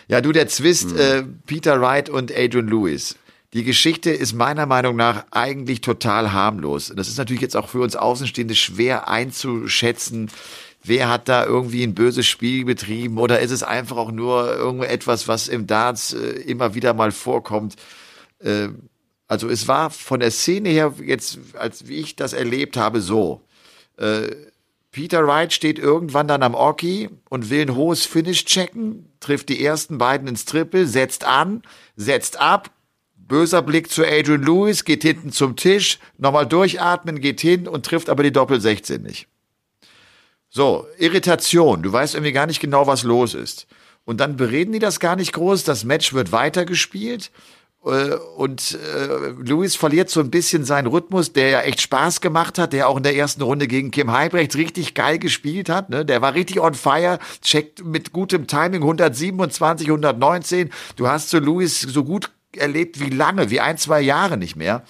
Ja, 0.08 0.20
du, 0.20 0.32
der 0.32 0.48
Zwist, 0.48 0.92
mhm. 0.92 0.98
äh, 0.98 1.22
Peter 1.46 1.80
Wright 1.80 2.10
und 2.10 2.32
Adrian 2.36 2.66
Lewis. 2.66 3.16
Die 3.52 3.62
Geschichte 3.62 4.10
ist 4.10 4.32
meiner 4.32 4.66
Meinung 4.66 4.96
nach 4.96 5.24
eigentlich 5.30 5.82
total 5.82 6.32
harmlos. 6.32 6.92
Das 6.96 7.06
ist 7.06 7.18
natürlich 7.18 7.42
jetzt 7.42 7.56
auch 7.56 7.68
für 7.68 7.80
uns 7.80 7.94
Außenstehende 7.94 8.54
schwer 8.54 9.08
einzuschätzen. 9.08 10.30
Wer 10.82 11.10
hat 11.10 11.28
da 11.28 11.44
irgendwie 11.44 11.84
ein 11.84 11.94
böses 11.94 12.26
Spiel 12.26 12.64
betrieben 12.64 13.18
oder 13.18 13.38
ist 13.38 13.52
es 13.52 13.62
einfach 13.62 13.96
auch 13.98 14.10
nur 14.10 14.52
irgendetwas, 14.56 15.28
was 15.28 15.46
im 15.46 15.68
Darts 15.68 16.12
äh, 16.12 16.40
immer 16.40 16.74
wieder 16.74 16.92
mal 16.92 17.12
vorkommt? 17.12 17.76
Äh, 18.40 18.68
also 19.32 19.48
es 19.48 19.66
war 19.66 19.88
von 19.88 20.20
der 20.20 20.30
Szene 20.30 20.68
her 20.68 20.92
jetzt, 21.02 21.38
als 21.54 21.88
wie 21.88 21.96
ich 21.96 22.16
das 22.16 22.34
erlebt 22.34 22.76
habe, 22.76 23.00
so. 23.00 23.40
Äh, 23.96 24.28
Peter 24.90 25.26
Wright 25.26 25.54
steht 25.54 25.78
irgendwann 25.78 26.28
dann 26.28 26.42
am 26.42 26.54
Oki 26.54 27.08
und 27.30 27.48
will 27.48 27.62
ein 27.62 27.74
hohes 27.74 28.04
Finish 28.04 28.44
checken, 28.44 29.10
trifft 29.20 29.48
die 29.48 29.64
ersten 29.64 29.96
beiden 29.96 30.28
ins 30.28 30.44
Triple, 30.44 30.86
setzt 30.86 31.24
an, 31.24 31.62
setzt 31.96 32.38
ab, 32.38 32.72
böser 33.16 33.62
Blick 33.62 33.90
zu 33.90 34.04
Adrian 34.04 34.42
Lewis, 34.42 34.84
geht 34.84 35.02
hinten 35.02 35.32
zum 35.32 35.56
Tisch, 35.56 35.98
nochmal 36.18 36.46
durchatmen, 36.46 37.22
geht 37.22 37.40
hin 37.40 37.66
und 37.66 37.86
trifft 37.86 38.10
aber 38.10 38.22
die 38.24 38.32
Doppel 38.32 38.60
16 38.60 39.00
nicht. 39.00 39.28
So, 40.50 40.86
Irritation, 40.98 41.82
du 41.82 41.90
weißt 41.90 42.16
irgendwie 42.16 42.32
gar 42.32 42.46
nicht 42.46 42.60
genau, 42.60 42.86
was 42.86 43.02
los 43.02 43.32
ist. 43.32 43.66
Und 44.04 44.20
dann 44.20 44.36
bereden 44.36 44.72
die 44.72 44.78
das 44.78 45.00
gar 45.00 45.16
nicht 45.16 45.32
groß, 45.32 45.64
das 45.64 45.84
Match 45.84 46.12
wird 46.12 46.32
weitergespielt 46.32 47.30
und 47.82 48.78
äh, 48.80 49.30
Luis 49.44 49.74
verliert 49.74 50.08
so 50.08 50.20
ein 50.20 50.30
bisschen 50.30 50.64
seinen 50.64 50.86
Rhythmus, 50.86 51.32
der 51.32 51.48
ja 51.48 51.60
echt 51.62 51.80
Spaß 51.80 52.20
gemacht 52.20 52.56
hat, 52.56 52.72
der 52.72 52.88
auch 52.88 52.96
in 52.96 53.02
der 53.02 53.16
ersten 53.16 53.42
Runde 53.42 53.66
gegen 53.66 53.90
Kim 53.90 54.12
Heibrecht 54.12 54.54
richtig 54.54 54.94
geil 54.94 55.18
gespielt 55.18 55.68
hat. 55.68 55.90
Ne? 55.90 56.04
Der 56.04 56.22
war 56.22 56.34
richtig 56.34 56.60
on 56.60 56.74
fire, 56.74 57.18
checkt 57.40 57.84
mit 57.84 58.12
gutem 58.12 58.46
Timing 58.46 58.82
127, 58.82 59.88
119. 59.88 60.70
Du 60.94 61.08
hast 61.08 61.30
so 61.30 61.40
Luis 61.40 61.80
so 61.80 62.04
gut 62.04 62.30
erlebt 62.56 63.00
wie 63.00 63.10
lange, 63.10 63.50
wie 63.50 63.58
ein, 63.58 63.78
zwei 63.78 64.00
Jahre 64.00 64.36
nicht 64.36 64.54
mehr. 64.54 64.84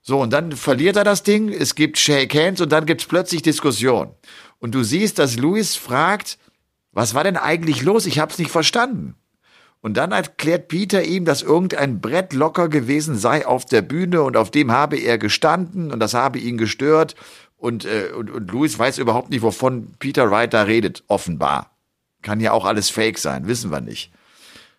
So, 0.00 0.18
und 0.22 0.32
dann 0.32 0.52
verliert 0.52 0.96
er 0.96 1.04
das 1.04 1.22
Ding, 1.22 1.50
es 1.50 1.74
gibt 1.74 1.98
Shake 1.98 2.34
Hands 2.34 2.58
und 2.58 2.72
dann 2.72 2.86
gibt's 2.86 3.04
plötzlich 3.04 3.42
Diskussion. 3.42 4.14
Und 4.58 4.74
du 4.74 4.82
siehst, 4.82 5.18
dass 5.18 5.36
Luis 5.36 5.76
fragt, 5.76 6.38
was 6.92 7.12
war 7.12 7.22
denn 7.22 7.36
eigentlich 7.36 7.82
los? 7.82 8.06
Ich 8.06 8.18
hab's 8.18 8.38
nicht 8.38 8.50
verstanden. 8.50 9.14
Und 9.82 9.96
dann 9.96 10.12
erklärt 10.12 10.68
Peter 10.68 11.02
ihm, 11.02 11.24
dass 11.24 11.42
irgendein 11.42 12.00
Brett 12.00 12.34
locker 12.34 12.68
gewesen 12.68 13.16
sei 13.16 13.46
auf 13.46 13.64
der 13.64 13.80
Bühne 13.82 14.22
und 14.22 14.36
auf 14.36 14.50
dem 14.50 14.70
habe 14.72 14.98
er 14.98 15.16
gestanden 15.16 15.90
und 15.90 16.00
das 16.00 16.12
habe 16.12 16.38
ihn 16.38 16.58
gestört. 16.58 17.14
Und, 17.56 17.84
äh, 17.86 18.10
und, 18.14 18.30
und 18.30 18.50
Louis 18.50 18.78
weiß 18.78 18.98
überhaupt 18.98 19.30
nicht, 19.30 19.42
wovon 19.42 19.92
Peter 19.98 20.30
Wright 20.30 20.52
da 20.52 20.62
redet, 20.62 21.04
offenbar. 21.08 21.70
Kann 22.22 22.40
ja 22.40 22.52
auch 22.52 22.66
alles 22.66 22.90
fake 22.90 23.18
sein, 23.18 23.46
wissen 23.46 23.70
wir 23.70 23.80
nicht. 23.80 24.12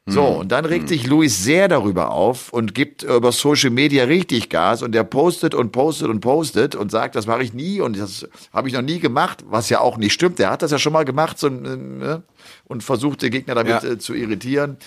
So, 0.08 0.32
mhm. 0.32 0.38
und 0.38 0.52
dann 0.52 0.66
regt 0.66 0.90
sich 0.90 1.06
Luis 1.06 1.44
sehr 1.44 1.68
darüber 1.68 2.10
auf 2.10 2.52
und 2.52 2.74
gibt 2.74 3.04
über 3.04 3.32
Social 3.32 3.70
Media 3.70 4.06
richtig 4.06 4.50
Gas 4.50 4.82
und 4.82 4.96
er 4.96 5.04
postet 5.04 5.54
und 5.54 5.72
postet 5.72 6.08
und 6.08 6.22
postet 6.22 6.74
und 6.74 6.90
sagt, 6.90 7.16
das 7.16 7.28
mache 7.28 7.44
ich 7.44 7.54
nie 7.54 7.82
und 7.82 8.00
das 8.00 8.28
habe 8.52 8.68
ich 8.68 8.74
noch 8.74 8.82
nie 8.82 9.00
gemacht, 9.00 9.46
was 9.48 9.70
ja 9.70 9.80
auch 9.80 9.98
nicht 9.98 10.14
stimmt. 10.14 10.40
Er 10.40 10.50
hat 10.50 10.64
das 10.64 10.72
ja 10.72 10.80
schon 10.80 10.94
mal 10.94 11.06
gemacht 11.06 11.38
so, 11.38 11.48
äh, 11.50 12.20
und 12.66 12.84
versucht, 12.84 13.22
den 13.22 13.30
Gegner 13.30 13.54
damit 13.54 13.84
ja. 13.84 13.90
äh, 13.92 14.00
zu 14.00 14.16
irritieren. 14.16 14.78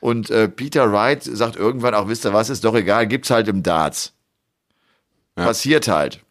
Und 0.00 0.30
äh, 0.30 0.48
Peter 0.48 0.92
Wright 0.92 1.22
sagt 1.22 1.54
irgendwann 1.54 1.94
auch, 1.94 2.08
wisst 2.08 2.26
ihr 2.26 2.32
was, 2.32 2.50
ist 2.50 2.64
doch 2.64 2.74
egal, 2.74 3.06
gibt's 3.06 3.30
halt 3.30 3.46
im 3.46 3.62
Darts. 3.62 4.12
Ja. 5.38 5.44
Passiert 5.44 5.86
halt. 5.86 6.23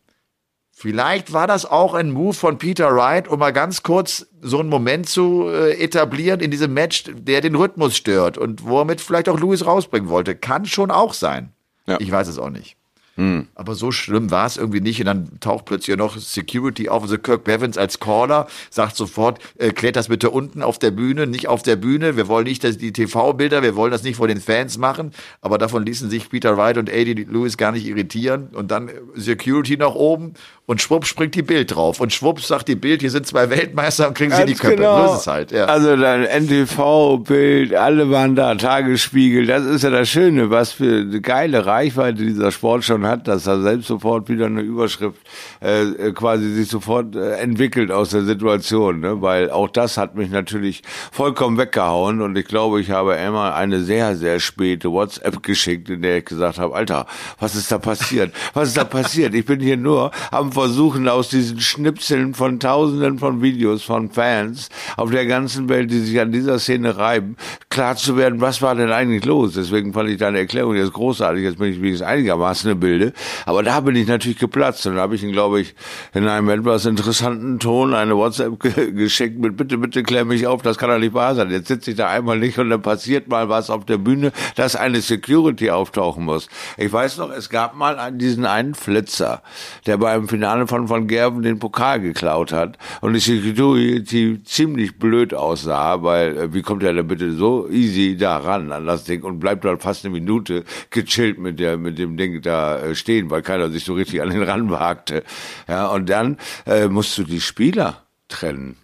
Vielleicht 0.83 1.31
war 1.31 1.47
das 1.47 1.65
auch 1.65 1.93
ein 1.93 2.11
Move 2.11 2.33
von 2.33 2.57
Peter 2.57 2.93
Wright, 2.93 3.29
um 3.29 3.39
mal 3.39 3.53
ganz 3.53 3.83
kurz 3.83 4.27
so 4.41 4.59
einen 4.59 4.67
Moment 4.67 5.07
zu 5.07 5.47
äh, 5.47 5.81
etablieren 5.81 6.41
in 6.41 6.51
diesem 6.51 6.73
Match, 6.73 7.05
der 7.07 7.39
den 7.39 7.55
Rhythmus 7.55 7.95
stört 7.95 8.37
und 8.37 8.65
womit 8.65 8.99
vielleicht 8.99 9.29
auch 9.29 9.39
Louis 9.39 9.65
rausbringen 9.65 10.09
wollte. 10.09 10.35
Kann 10.35 10.65
schon 10.65 10.91
auch 10.91 11.13
sein. 11.13 11.53
Ja. 11.85 12.01
Ich 12.01 12.11
weiß 12.11 12.27
es 12.27 12.37
auch 12.37 12.49
nicht. 12.49 12.75
Hm. 13.15 13.47
Aber 13.53 13.75
so 13.75 13.91
schlimm 13.91 14.31
war 14.31 14.47
es 14.47 14.57
irgendwie 14.57 14.81
nicht. 14.81 14.99
Und 14.99 15.05
dann 15.05 15.39
taucht 15.39 15.65
plötzlich 15.65 15.95
noch 15.97 16.17
Security 16.17 16.89
auf. 16.89 17.03
Also 17.03 17.17
Kirk 17.19 17.43
Bevins 17.43 17.77
als 17.77 17.99
Caller 17.99 18.47
sagt 18.71 18.95
sofort, 18.95 19.39
äh, 19.57 19.71
klärt 19.71 19.95
das 19.95 20.07
bitte 20.07 20.31
unten 20.31 20.63
auf 20.63 20.79
der 20.79 20.89
Bühne, 20.91 21.27
nicht 21.27 21.47
auf 21.47 21.61
der 21.61 21.75
Bühne. 21.75 22.17
Wir 22.17 22.27
wollen 22.27 22.45
nicht 22.45 22.63
dass 22.63 22.77
die 22.77 22.91
TV-Bilder, 22.91 23.61
wir 23.61 23.75
wollen 23.75 23.91
das 23.91 24.03
nicht 24.03 24.15
vor 24.15 24.27
den 24.27 24.41
Fans 24.41 24.77
machen. 24.77 25.11
Aber 25.41 25.59
davon 25.59 25.85
ließen 25.85 26.09
sich 26.09 26.29
Peter 26.29 26.57
Wright 26.57 26.77
und 26.77 26.89
Eddie 26.89 27.25
Lewis 27.25 27.57
gar 27.57 27.71
nicht 27.71 27.85
irritieren. 27.85 28.49
Und 28.53 28.71
dann 28.71 28.89
Security 29.15 29.77
nach 29.77 29.93
oben 29.93 30.33
und 30.65 30.81
schwupp 30.81 31.05
springt 31.05 31.35
die 31.35 31.41
Bild 31.41 31.75
drauf. 31.75 31.99
Und 31.99 32.13
schwupp 32.13 32.41
sagt 32.41 32.67
die 32.69 32.75
Bild, 32.75 33.01
hier 33.01 33.11
sind 33.11 33.27
zwei 33.27 33.49
Weltmeister 33.49 34.07
und 34.07 34.13
kriegen 34.15 34.31
Ganz 34.31 34.41
sie 34.41 34.53
die 34.53 34.59
Köpfe. 34.59 34.77
Genau. 34.77 35.13
Ist 35.15 35.27
halt, 35.27 35.51
ja. 35.51 35.65
Also 35.65 35.95
dein 35.97 36.23
NTV-Bild, 36.23 37.75
alle 37.75 38.09
waren 38.09 38.35
da, 38.35 38.55
Tagesspiegel. 38.55 39.45
Das 39.45 39.65
ist 39.65 39.83
ja 39.83 39.89
das 39.89 40.09
Schöne, 40.09 40.49
was 40.49 40.71
für 40.71 41.01
eine 41.01 41.21
geile 41.21 41.65
Reichweite 41.65 42.23
dieser 42.23 42.51
Sport 42.51 42.85
schon 42.85 43.02
hat, 43.05 43.27
dass 43.27 43.47
er 43.47 43.61
selbst 43.61 43.87
sofort 43.87 44.29
wieder 44.29 44.45
eine 44.45 44.61
Überschrift 44.61 45.19
äh, 45.59 46.11
quasi 46.11 46.49
sich 46.53 46.69
sofort 46.69 47.15
äh, 47.15 47.35
entwickelt 47.35 47.91
aus 47.91 48.09
der 48.09 48.23
Situation. 48.23 48.99
Ne? 48.99 49.21
Weil 49.21 49.51
auch 49.51 49.69
das 49.69 49.97
hat 49.97 50.15
mich 50.15 50.29
natürlich 50.29 50.81
vollkommen 51.11 51.57
weggehauen. 51.57 52.21
Und 52.21 52.37
ich 52.37 52.45
glaube, 52.45 52.81
ich 52.81 52.91
habe 52.91 53.15
Emma 53.17 53.53
eine 53.53 53.83
sehr, 53.83 54.15
sehr 54.15 54.39
späte 54.39 54.91
WhatsApp 54.91 55.43
geschickt, 55.43 55.89
in 55.89 56.01
der 56.01 56.19
ich 56.19 56.25
gesagt 56.25 56.59
habe, 56.59 56.75
Alter, 56.75 57.05
was 57.39 57.55
ist 57.55 57.71
da 57.71 57.77
passiert? 57.77 58.33
Was 58.53 58.69
ist 58.69 58.77
da 58.77 58.83
passiert? 58.83 59.33
Ich 59.33 59.45
bin 59.45 59.59
hier 59.59 59.77
nur 59.77 60.11
am 60.31 60.51
versuchen 60.51 61.07
aus 61.07 61.29
diesen 61.29 61.59
Schnipseln 61.59 62.33
von 62.33 62.59
Tausenden 62.59 63.19
von 63.19 63.41
Videos 63.41 63.83
von 63.83 64.09
Fans 64.09 64.69
auf 64.97 65.11
der 65.11 65.25
ganzen 65.25 65.69
Welt, 65.69 65.91
die 65.91 65.99
sich 65.99 66.19
an 66.19 66.31
dieser 66.31 66.59
Szene 66.59 66.97
reiben, 66.97 67.35
klar 67.69 67.95
zu 67.95 68.17
werden, 68.17 68.41
was 68.41 68.61
war 68.61 68.75
denn 68.75 68.91
eigentlich 68.91 69.25
los? 69.25 69.53
Deswegen 69.53 69.93
fand 69.93 70.09
ich 70.09 70.17
deine 70.17 70.39
Erklärung 70.39 70.75
jetzt 70.75 70.93
großartig. 70.93 71.43
Jetzt 71.43 71.57
bin 71.57 71.71
ich 71.71 71.81
wenigstens 71.81 72.07
einigermaßen 72.07 72.71
im 72.71 72.79
Bilde. 72.93 73.13
Aber 73.45 73.63
da 73.63 73.79
bin 73.81 73.95
ich 73.95 74.07
natürlich 74.07 74.39
geplatzt. 74.39 74.85
Und 74.85 74.95
da 74.95 75.01
habe 75.01 75.15
ich 75.15 75.23
ihn, 75.23 75.31
glaube 75.31 75.61
ich, 75.61 75.75
in 76.13 76.27
einem 76.27 76.49
etwas 76.49 76.85
interessanten 76.85 77.59
Ton 77.59 77.93
eine 77.93 78.15
WhatsApp 78.15 78.59
ge 78.59 78.91
geschickt 78.91 79.39
mit 79.39 79.57
Bitte, 79.57 79.77
bitte 79.77 80.03
klär 80.03 80.25
mich 80.25 80.47
auf, 80.47 80.61
das 80.61 80.77
kann 80.77 80.89
doch 80.89 80.99
nicht 80.99 81.13
wahr 81.13 81.35
sein. 81.35 81.51
Jetzt 81.51 81.67
sitze 81.67 81.91
ich 81.91 81.97
da 81.97 82.09
einmal 82.09 82.39
nicht 82.39 82.57
und 82.57 82.69
dann 82.69 82.81
passiert 82.81 83.27
mal 83.27 83.49
was 83.49 83.69
auf 83.69 83.85
der 83.85 83.97
Bühne, 83.97 84.31
dass 84.55 84.75
eine 84.75 85.01
Security 85.01 85.69
auftauchen 85.69 86.25
muss. 86.25 86.49
Ich 86.77 86.91
weiß 86.91 87.17
noch, 87.17 87.31
es 87.31 87.49
gab 87.49 87.75
mal 87.75 88.11
diesen 88.11 88.45
einen 88.45 88.73
Flitzer, 88.73 89.41
der 89.85 89.97
beim 89.97 90.27
Finale 90.27 90.43
Finale 90.43 90.67
von 90.67 90.89
Van 90.89 91.07
Gerven 91.07 91.41
den 91.41 91.57
Pokal 91.57 91.99
geklaut 91.99 92.51
hat 92.51 92.77
und 93.01 93.13
die 93.13 93.19
Security 93.19 94.41
ziemlich 94.43 94.99
blöd 94.99 95.33
aussah, 95.33 96.03
weil 96.03 96.37
äh, 96.37 96.53
wie 96.53 96.61
kommt 96.61 96.83
er 96.83 96.93
denn 96.93 97.07
bitte 97.07 97.31
so 97.31 97.67
easy 97.69 98.17
da 98.17 98.37
ran 98.37 98.71
an 98.71 98.85
das 98.85 99.05
Ding 99.05 99.23
und 99.23 99.39
bleibt 99.39 99.65
dort 99.65 99.81
fast 99.81 100.05
eine 100.05 100.13
Minute 100.13 100.63
gechillt 100.89 101.39
mit 101.39 101.59
der 101.59 101.77
mit 101.77 101.97
dem 101.97 102.17
Ding 102.17 102.41
da 102.41 102.77
äh, 102.83 102.95
stehen, 102.95 103.29
weil 103.29 103.41
keiner 103.41 103.69
sich 103.69 103.83
so 103.83 103.93
richtig 103.93 104.21
an 104.21 104.29
den 104.29 104.43
ran 104.43 104.69
wagte. 104.69 105.23
Ja, 105.67 105.87
und 105.87 106.09
dann 106.09 106.37
äh, 106.65 106.87
musst 106.87 107.17
du 107.17 107.23
die 107.23 107.41
Spieler 107.41 108.03
trennen, 108.27 108.77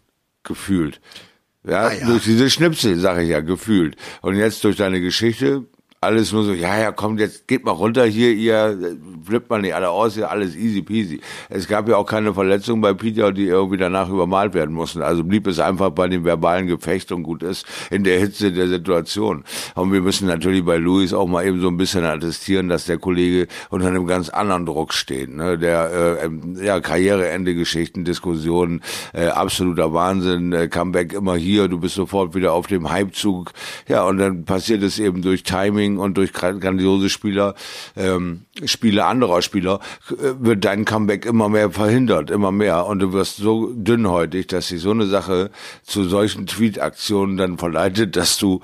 gefühlt. 0.43 1.01
Ja, 1.63 1.87
ah, 1.87 1.93
ja. 1.93 2.07
durch 2.07 2.23
diese 2.23 2.49
Schnipsel, 2.49 2.97
sage 2.97 3.23
ich 3.23 3.29
ja, 3.29 3.41
gefühlt. 3.41 3.95
Und 4.21 4.35
jetzt 4.35 4.63
durch 4.63 4.77
deine 4.77 5.01
Geschichte 5.01 5.65
alles 6.01 6.31
nur 6.31 6.45
so, 6.45 6.53
ja, 6.53 6.79
ja, 6.79 6.91
kommt 6.93 7.19
jetzt, 7.19 7.45
geht 7.45 7.65
mal 7.65 7.71
runter 7.71 8.05
hier, 8.05 8.31
ihr 8.31 8.97
flippt 9.25 9.49
mal 9.49 9.61
nicht 9.61 9.75
alle 9.75 9.89
aus, 9.89 10.13
hier 10.13 10.31
alles 10.31 10.55
easy 10.55 10.81
peasy. 10.81 11.19
Es 11.49 11.67
gab 11.67 11.89
ja 11.89 11.97
auch 11.97 12.05
keine 12.05 12.33
Verletzungen 12.33 12.81
bei 12.81 12.93
Peter, 12.93 13.33
die 13.33 13.47
irgendwie 13.47 13.75
danach 13.75 14.09
übermalt 14.09 14.53
werden 14.53 14.73
mussten. 14.73 15.01
Also 15.01 15.25
blieb 15.25 15.45
es 15.47 15.59
einfach 15.59 15.89
bei 15.89 16.07
dem 16.07 16.23
verbalen 16.23 16.67
Gefecht 16.67 17.11
und 17.11 17.23
gut 17.23 17.43
ist 17.43 17.65
in 17.91 18.05
der 18.05 18.17
Hitze 18.17 18.53
der 18.53 18.69
Situation. 18.69 19.43
Und 19.75 19.91
wir 19.91 19.99
müssen 19.99 20.27
natürlich 20.27 20.63
bei 20.63 20.77
Luis 20.77 21.13
auch 21.13 21.27
mal 21.27 21.45
eben 21.45 21.59
so 21.59 21.67
ein 21.67 21.75
bisschen 21.75 22.05
attestieren, 22.05 22.69
dass 22.69 22.85
der 22.85 22.97
Kollege 22.97 23.47
unter 23.69 23.87
einem 23.87 24.07
ganz 24.07 24.29
anderen 24.29 24.65
Druck 24.65 24.93
steht. 24.93 25.35
Ne? 25.35 25.57
Der 25.57 26.21
äh, 26.23 26.65
ja, 26.65 26.79
Karriereende 26.79 27.55
Geschichten, 27.55 28.05
Diskussionen, 28.05 28.81
äh, 29.13 29.27
absoluter 29.27 29.93
Wahnsinn, 29.93 30.53
äh, 30.53 30.69
Comeback 30.69 31.11
immer 31.11 31.35
hier, 31.35 31.67
du 31.67 31.77
bist 31.77 31.95
sofort 31.95 32.35
wieder 32.35 32.53
auf 32.53 32.67
dem 32.67 32.89
Hypezug. 32.89 33.51
Ja, 33.89 34.05
und 34.05 34.17
dann 34.17 34.45
passiert 34.45 34.81
es 34.81 34.97
eben 34.97 35.21
durch 35.21 35.43
Timing 35.43 35.88
Training 35.89 35.97
und 35.97 36.17
durch 36.17 36.33
grandiose 36.33 37.09
Spieler, 37.09 37.55
ähm, 37.95 38.45
Spiele 38.65 39.05
anderer 39.05 39.41
Spieler, 39.41 39.79
äh, 40.09 40.33
wird 40.39 40.65
dein 40.65 40.85
Comeback 40.85 41.25
immer 41.25 41.49
mehr 41.49 41.71
verhindert, 41.71 42.29
immer 42.29 42.51
mehr. 42.51 42.85
Und 42.85 42.99
du 42.99 43.13
wirst 43.13 43.37
so 43.37 43.71
dünnhäutig, 43.73 44.47
dass 44.47 44.67
sich 44.67 44.81
so 44.81 44.91
eine 44.91 45.07
Sache 45.07 45.49
zu 45.83 46.03
solchen 46.03 46.45
Tweet-Aktionen 46.45 47.37
dann 47.37 47.57
verleitet, 47.57 48.15
dass 48.15 48.37
du 48.37 48.61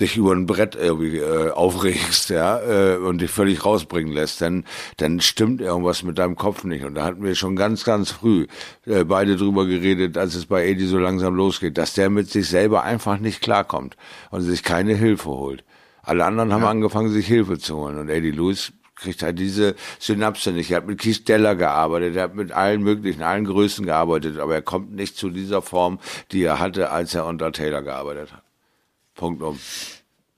dich 0.00 0.16
über 0.16 0.32
ein 0.32 0.46
Brett 0.46 0.74
irgendwie 0.74 1.18
äh, 1.18 1.50
aufregst, 1.50 2.30
ja, 2.30 2.58
äh, 2.60 2.96
und 2.96 3.20
dich 3.20 3.30
völlig 3.30 3.64
rausbringen 3.64 4.12
lässt, 4.12 4.40
dann, 4.40 4.64
dann 4.96 5.20
stimmt 5.20 5.60
irgendwas 5.60 6.02
mit 6.02 6.16
deinem 6.18 6.34
Kopf 6.34 6.64
nicht. 6.64 6.84
Und 6.84 6.94
da 6.94 7.04
hatten 7.04 7.22
wir 7.22 7.34
schon 7.34 7.56
ganz, 7.56 7.84
ganz 7.84 8.10
früh 8.10 8.46
äh, 8.86 9.04
beide 9.04 9.36
drüber 9.36 9.66
geredet, 9.66 10.16
als 10.16 10.34
es 10.34 10.46
bei 10.46 10.66
Edi 10.66 10.86
so 10.86 10.98
langsam 10.98 11.34
losgeht, 11.34 11.76
dass 11.76 11.92
der 11.92 12.08
mit 12.08 12.30
sich 12.30 12.48
selber 12.48 12.84
einfach 12.84 13.18
nicht 13.18 13.42
klarkommt 13.42 13.96
und 14.30 14.40
sich 14.40 14.62
keine 14.62 14.94
Hilfe 14.94 15.28
holt. 15.28 15.62
Alle 16.02 16.24
anderen 16.24 16.52
haben 16.52 16.64
angefangen, 16.64 17.10
sich 17.10 17.26
Hilfe 17.26 17.58
zu 17.58 17.76
holen. 17.76 17.98
Und 17.98 18.08
Eddie 18.08 18.32
Lewis 18.32 18.72
kriegt 18.96 19.22
halt 19.22 19.38
diese 19.38 19.74
Synapse 19.98 20.52
nicht. 20.52 20.70
Er 20.70 20.78
hat 20.78 20.86
mit 20.86 21.00
Keith 21.00 21.28
Deller 21.28 21.54
gearbeitet, 21.54 22.16
er 22.16 22.24
hat 22.24 22.34
mit 22.34 22.52
allen 22.52 22.82
möglichen, 22.82 23.22
allen 23.22 23.44
Größen 23.44 23.84
gearbeitet, 23.84 24.38
aber 24.38 24.54
er 24.54 24.62
kommt 24.62 24.92
nicht 24.92 25.16
zu 25.16 25.30
dieser 25.30 25.62
Form, 25.62 25.98
die 26.30 26.42
er 26.42 26.58
hatte, 26.58 26.90
als 26.90 27.14
er 27.14 27.26
unter 27.26 27.52
Taylor 27.52 27.82
gearbeitet 27.82 28.32
hat. 28.32 28.42
Punkt 29.14 29.42
um. 29.42 29.58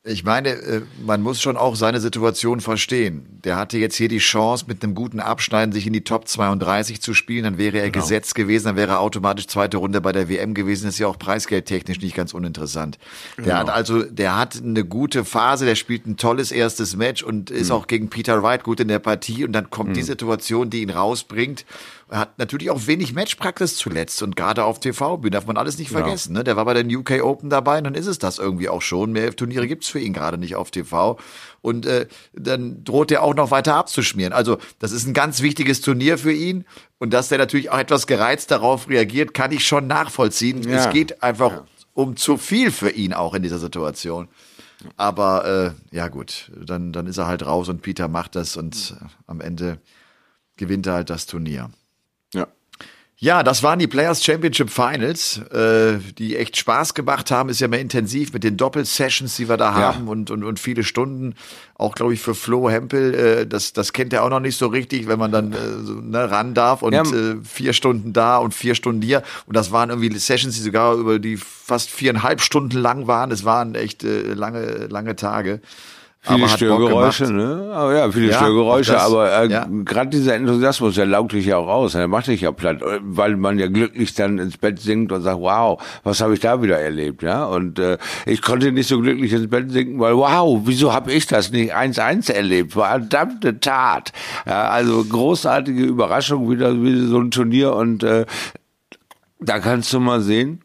Ich 0.06 0.22
meine, 0.22 0.50
äh, 0.50 0.82
man 1.02 1.22
muss 1.22 1.40
schon 1.40 1.56
auch 1.56 1.76
seine 1.76 1.98
Situation 1.98 2.60
verstehen. 2.60 3.24
Der 3.42 3.56
hatte 3.56 3.78
jetzt 3.78 3.96
hier 3.96 4.08
die 4.08 4.18
Chance, 4.18 4.66
mit 4.68 4.84
einem 4.84 4.94
guten 4.94 5.18
Abschneiden 5.18 5.72
sich 5.72 5.86
in 5.86 5.94
die 5.94 6.04
Top 6.04 6.28
32 6.28 7.00
zu 7.00 7.14
spielen. 7.14 7.44
Dann 7.44 7.56
wäre 7.56 7.78
er 7.78 7.88
genau. 7.90 8.04
gesetzt 8.04 8.34
gewesen, 8.34 8.66
dann 8.66 8.76
wäre 8.76 8.92
er 8.92 9.00
automatisch 9.00 9.46
zweite 9.46 9.78
Runde 9.78 10.02
bei 10.02 10.12
der 10.12 10.28
WM 10.28 10.52
gewesen. 10.52 10.84
Das 10.84 10.96
ist 10.96 10.98
ja 10.98 11.06
auch 11.06 11.18
preisgeldtechnisch 11.18 12.02
nicht 12.02 12.14
ganz 12.14 12.34
uninteressant. 12.34 12.98
Der 13.38 13.44
genau. 13.44 13.56
hat 13.56 13.70
also, 13.70 14.02
der 14.02 14.36
hat 14.36 14.60
eine 14.62 14.84
gute 14.84 15.24
Phase, 15.24 15.64
der 15.64 15.74
spielt 15.74 16.06
ein 16.06 16.18
tolles 16.18 16.52
erstes 16.52 16.96
Match 16.96 17.22
und 17.22 17.50
ist 17.50 17.70
mhm. 17.70 17.76
auch 17.76 17.86
gegen 17.86 18.10
Peter 18.10 18.42
Wright 18.42 18.62
gut 18.62 18.80
in 18.80 18.88
der 18.88 18.98
Partie. 18.98 19.42
Und 19.42 19.54
dann 19.54 19.70
kommt 19.70 19.90
mhm. 19.90 19.94
die 19.94 20.02
Situation, 20.02 20.68
die 20.68 20.82
ihn 20.82 20.90
rausbringt. 20.90 21.64
Er 22.10 22.18
hat 22.18 22.38
natürlich 22.38 22.70
auch 22.70 22.86
wenig 22.86 23.14
Matchpraxis 23.14 23.76
zuletzt 23.76 24.22
und 24.22 24.36
gerade 24.36 24.64
auf 24.64 24.78
TV-Bühnen 24.80 25.32
darf 25.32 25.46
man 25.46 25.56
alles 25.56 25.78
nicht 25.78 25.90
vergessen. 25.90 26.34
Ja. 26.34 26.40
Ne? 26.40 26.44
Der 26.44 26.56
war 26.56 26.64
bei 26.64 26.74
den 26.74 26.94
UK 26.94 27.22
Open 27.22 27.50
dabei 27.50 27.78
und 27.78 27.84
dann 27.84 27.94
ist 27.94 28.06
es 28.06 28.18
das 28.18 28.38
irgendwie 28.38 28.68
auch 28.68 28.82
schon. 28.82 29.12
Mehr 29.12 29.34
Turniere 29.34 29.66
gibt's 29.66 29.88
für 29.88 30.00
ihn 30.00 30.12
gerade 30.12 30.38
nicht 30.38 30.54
auf 30.56 30.70
TV. 30.70 31.18
Und 31.62 31.86
äh, 31.86 32.06
dann 32.34 32.84
droht 32.84 33.10
er 33.10 33.22
auch 33.22 33.34
noch 33.34 33.50
weiter 33.50 33.74
abzuschmieren. 33.74 34.32
Also 34.32 34.58
das 34.78 34.92
ist 34.92 35.06
ein 35.06 35.14
ganz 35.14 35.40
wichtiges 35.40 35.80
Turnier 35.80 36.18
für 36.18 36.32
ihn. 36.32 36.66
Und 36.98 37.12
dass 37.14 37.28
der 37.28 37.38
natürlich 37.38 37.70
auch 37.70 37.78
etwas 37.78 38.06
gereizt 38.06 38.50
darauf 38.50 38.88
reagiert, 38.88 39.34
kann 39.34 39.52
ich 39.52 39.66
schon 39.66 39.86
nachvollziehen. 39.86 40.62
Ja. 40.62 40.76
Es 40.76 40.90
geht 40.90 41.22
einfach 41.22 41.52
ja. 41.52 41.64
um 41.94 42.16
zu 42.16 42.36
viel 42.36 42.70
für 42.70 42.90
ihn 42.90 43.14
auch 43.14 43.34
in 43.34 43.42
dieser 43.42 43.58
Situation. 43.58 44.28
Aber 44.96 45.74
äh, 45.90 45.96
ja 45.96 46.08
gut, 46.08 46.50
dann, 46.54 46.92
dann 46.92 47.06
ist 47.06 47.18
er 47.18 47.26
halt 47.26 47.46
raus 47.46 47.68
und 47.68 47.82
Peter 47.82 48.08
macht 48.08 48.36
das 48.36 48.56
und 48.56 48.96
äh, 49.00 49.04
am 49.26 49.40
Ende 49.40 49.80
gewinnt 50.56 50.86
er 50.86 50.94
halt 50.94 51.10
das 51.10 51.26
Turnier. 51.26 51.70
Ja, 53.18 53.44
das 53.44 53.62
waren 53.62 53.78
die 53.78 53.86
Players 53.86 54.24
Championship 54.24 54.70
Finals, 54.70 55.38
äh, 55.52 55.98
die 56.18 56.36
echt 56.36 56.56
Spaß 56.56 56.94
gemacht 56.94 57.30
haben. 57.30 57.48
Ist 57.48 57.60
ja 57.60 57.68
mehr 57.68 57.80
intensiv 57.80 58.32
mit 58.32 58.42
den 58.42 58.56
Doppelsessions, 58.56 59.36
die 59.36 59.48
wir 59.48 59.56
da 59.56 59.72
haben 59.72 60.08
und, 60.08 60.32
und, 60.32 60.42
und 60.42 60.58
viele 60.58 60.82
Stunden. 60.82 61.34
Auch, 61.76 61.94
glaube 61.94 62.12
ich, 62.14 62.20
für 62.20 62.34
Flo 62.34 62.68
Hempel, 62.68 63.14
äh, 63.14 63.46
das, 63.46 63.72
das 63.72 63.92
kennt 63.92 64.12
er 64.12 64.24
auch 64.24 64.30
noch 64.30 64.40
nicht 64.40 64.58
so 64.58 64.66
richtig, 64.66 65.06
wenn 65.06 65.18
man 65.18 65.30
dann 65.30 65.52
äh, 65.52 65.56
so, 65.84 65.94
ne, 65.94 66.28
ran 66.28 66.54
darf 66.54 66.82
und 66.82 66.92
ja. 66.92 67.02
äh, 67.02 67.36
vier 67.44 67.72
Stunden 67.72 68.12
da 68.12 68.38
und 68.38 68.52
vier 68.52 68.74
Stunden 68.74 69.00
hier. 69.00 69.22
Und 69.46 69.56
das 69.56 69.70
waren 69.70 69.90
irgendwie 69.90 70.16
Sessions, 70.18 70.56
die 70.56 70.62
sogar 70.62 70.94
über 70.94 71.20
die 71.20 71.36
fast 71.36 71.90
viereinhalb 71.90 72.40
Stunden 72.40 72.76
lang 72.76 73.06
waren. 73.06 73.30
Es 73.30 73.44
waren 73.44 73.76
echt 73.76 74.02
äh, 74.02 74.34
lange, 74.34 74.88
lange 74.88 75.14
Tage. 75.14 75.60
Viele 76.26 76.48
Störgeräusche, 76.48 77.30
ne? 77.30 77.70
Aber 77.74 77.94
ja, 77.94 78.10
viele 78.10 78.30
ja, 78.30 78.38
Störgeräusche, 78.38 78.92
das, 78.92 79.02
aber 79.02 79.42
äh, 79.42 79.50
ja. 79.50 79.66
gerade 79.84 80.08
dieser 80.08 80.34
Enthusiasmus, 80.34 80.94
der 80.94 81.04
laugt 81.04 81.32
dich 81.32 81.44
ja 81.44 81.58
auch 81.58 81.68
raus, 81.68 81.92
der 81.92 82.08
macht 82.08 82.28
dich 82.28 82.40
ja 82.40 82.50
platt, 82.50 82.78
weil 83.02 83.36
man 83.36 83.58
ja 83.58 83.66
glücklich 83.66 84.14
dann 84.14 84.38
ins 84.38 84.56
Bett 84.56 84.80
sinkt 84.80 85.12
und 85.12 85.20
sagt, 85.20 85.38
wow, 85.38 85.78
was 86.02 86.22
habe 86.22 86.32
ich 86.32 86.40
da 86.40 86.62
wieder 86.62 86.80
erlebt, 86.80 87.22
ja? 87.22 87.44
Und 87.44 87.78
äh, 87.78 87.98
ich 88.24 88.40
konnte 88.40 88.72
nicht 88.72 88.88
so 88.88 89.00
glücklich 89.00 89.34
ins 89.34 89.50
Bett 89.50 89.70
sinken, 89.70 90.00
weil 90.00 90.16
wow, 90.16 90.62
wieso 90.64 90.94
habe 90.94 91.12
ich 91.12 91.26
das 91.26 91.50
nicht 91.50 91.76
1-1 91.76 92.32
erlebt? 92.32 92.72
Verdammte 92.72 93.60
Tat. 93.60 94.12
Ja, 94.46 94.70
also 94.70 95.04
großartige 95.04 95.84
Überraschung 95.84 96.50
wieder, 96.50 96.82
wie 96.82 97.06
so 97.06 97.18
ein 97.18 97.30
Turnier 97.32 97.74
und 97.74 98.02
äh, 98.02 98.24
da 99.40 99.58
kannst 99.58 99.92
du 99.92 100.00
mal 100.00 100.22
sehen, 100.22 100.63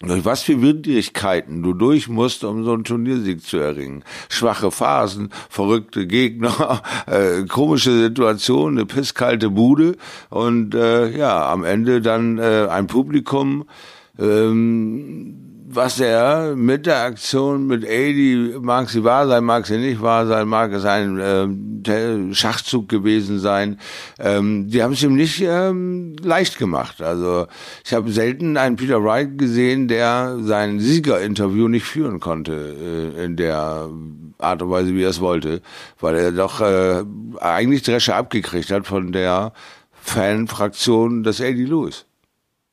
durch 0.00 0.24
was 0.24 0.42
für 0.42 0.60
Widrigkeiten 0.60 1.62
du 1.62 1.72
durch 1.72 2.08
musst, 2.08 2.42
um 2.44 2.64
so 2.64 2.72
einen 2.72 2.84
Turniersieg 2.84 3.42
zu 3.42 3.58
erringen. 3.58 4.04
Schwache 4.28 4.70
Phasen, 4.70 5.30
verrückte 5.48 6.06
Gegner, 6.06 6.82
äh, 7.06 7.44
komische 7.44 7.92
Situationen, 7.92 8.78
eine 8.78 8.86
pisskalte 8.86 9.50
Bude 9.50 9.96
und 10.30 10.74
äh, 10.74 11.16
ja, 11.16 11.50
am 11.50 11.64
Ende 11.64 12.00
dann 12.00 12.38
äh, 12.38 12.66
ein 12.68 12.86
Publikum, 12.88 13.66
ähm, 14.18 15.53
was 15.74 16.00
er 16.00 16.54
mit 16.56 16.86
der 16.86 17.02
Aktion 17.02 17.66
mit 17.66 17.84
Adi, 17.84 18.54
mag 18.60 18.88
sie 18.88 19.04
wahr 19.04 19.26
sein, 19.26 19.44
mag 19.44 19.66
sie 19.66 19.78
nicht 19.78 20.00
wahr 20.00 20.26
sein, 20.26 20.48
mag 20.48 20.72
es 20.72 20.84
ein 20.84 21.84
äh, 21.84 22.34
Schachzug 22.34 22.88
gewesen 22.88 23.38
sein, 23.40 23.78
ähm, 24.18 24.68
die 24.68 24.82
haben 24.82 24.92
es 24.92 25.02
ihm 25.02 25.14
nicht 25.14 25.40
ähm, 25.40 26.16
leicht 26.22 26.58
gemacht. 26.58 27.02
Also 27.02 27.46
ich 27.84 27.92
habe 27.92 28.10
selten 28.10 28.56
einen 28.56 28.76
Peter 28.76 29.02
Wright 29.02 29.36
gesehen, 29.38 29.88
der 29.88 30.38
sein 30.40 30.80
Siegerinterview 30.80 31.68
nicht 31.68 31.84
führen 31.84 32.20
konnte 32.20 32.52
äh, 33.16 33.24
in 33.24 33.36
der 33.36 33.88
Art 34.38 34.62
und 34.62 34.70
Weise, 34.70 34.94
wie 34.94 35.02
er 35.02 35.10
es 35.10 35.20
wollte, 35.20 35.62
weil 36.00 36.16
er 36.16 36.32
doch 36.32 36.60
äh, 36.60 37.04
eigentlich 37.40 37.82
Dresche 37.82 38.14
abgekriegt 38.14 38.70
hat 38.70 38.86
von 38.86 39.12
der 39.12 39.52
Fanfraktion 39.92 41.22
des 41.22 41.40
Eddie 41.40 41.64
Lewis. 41.64 42.06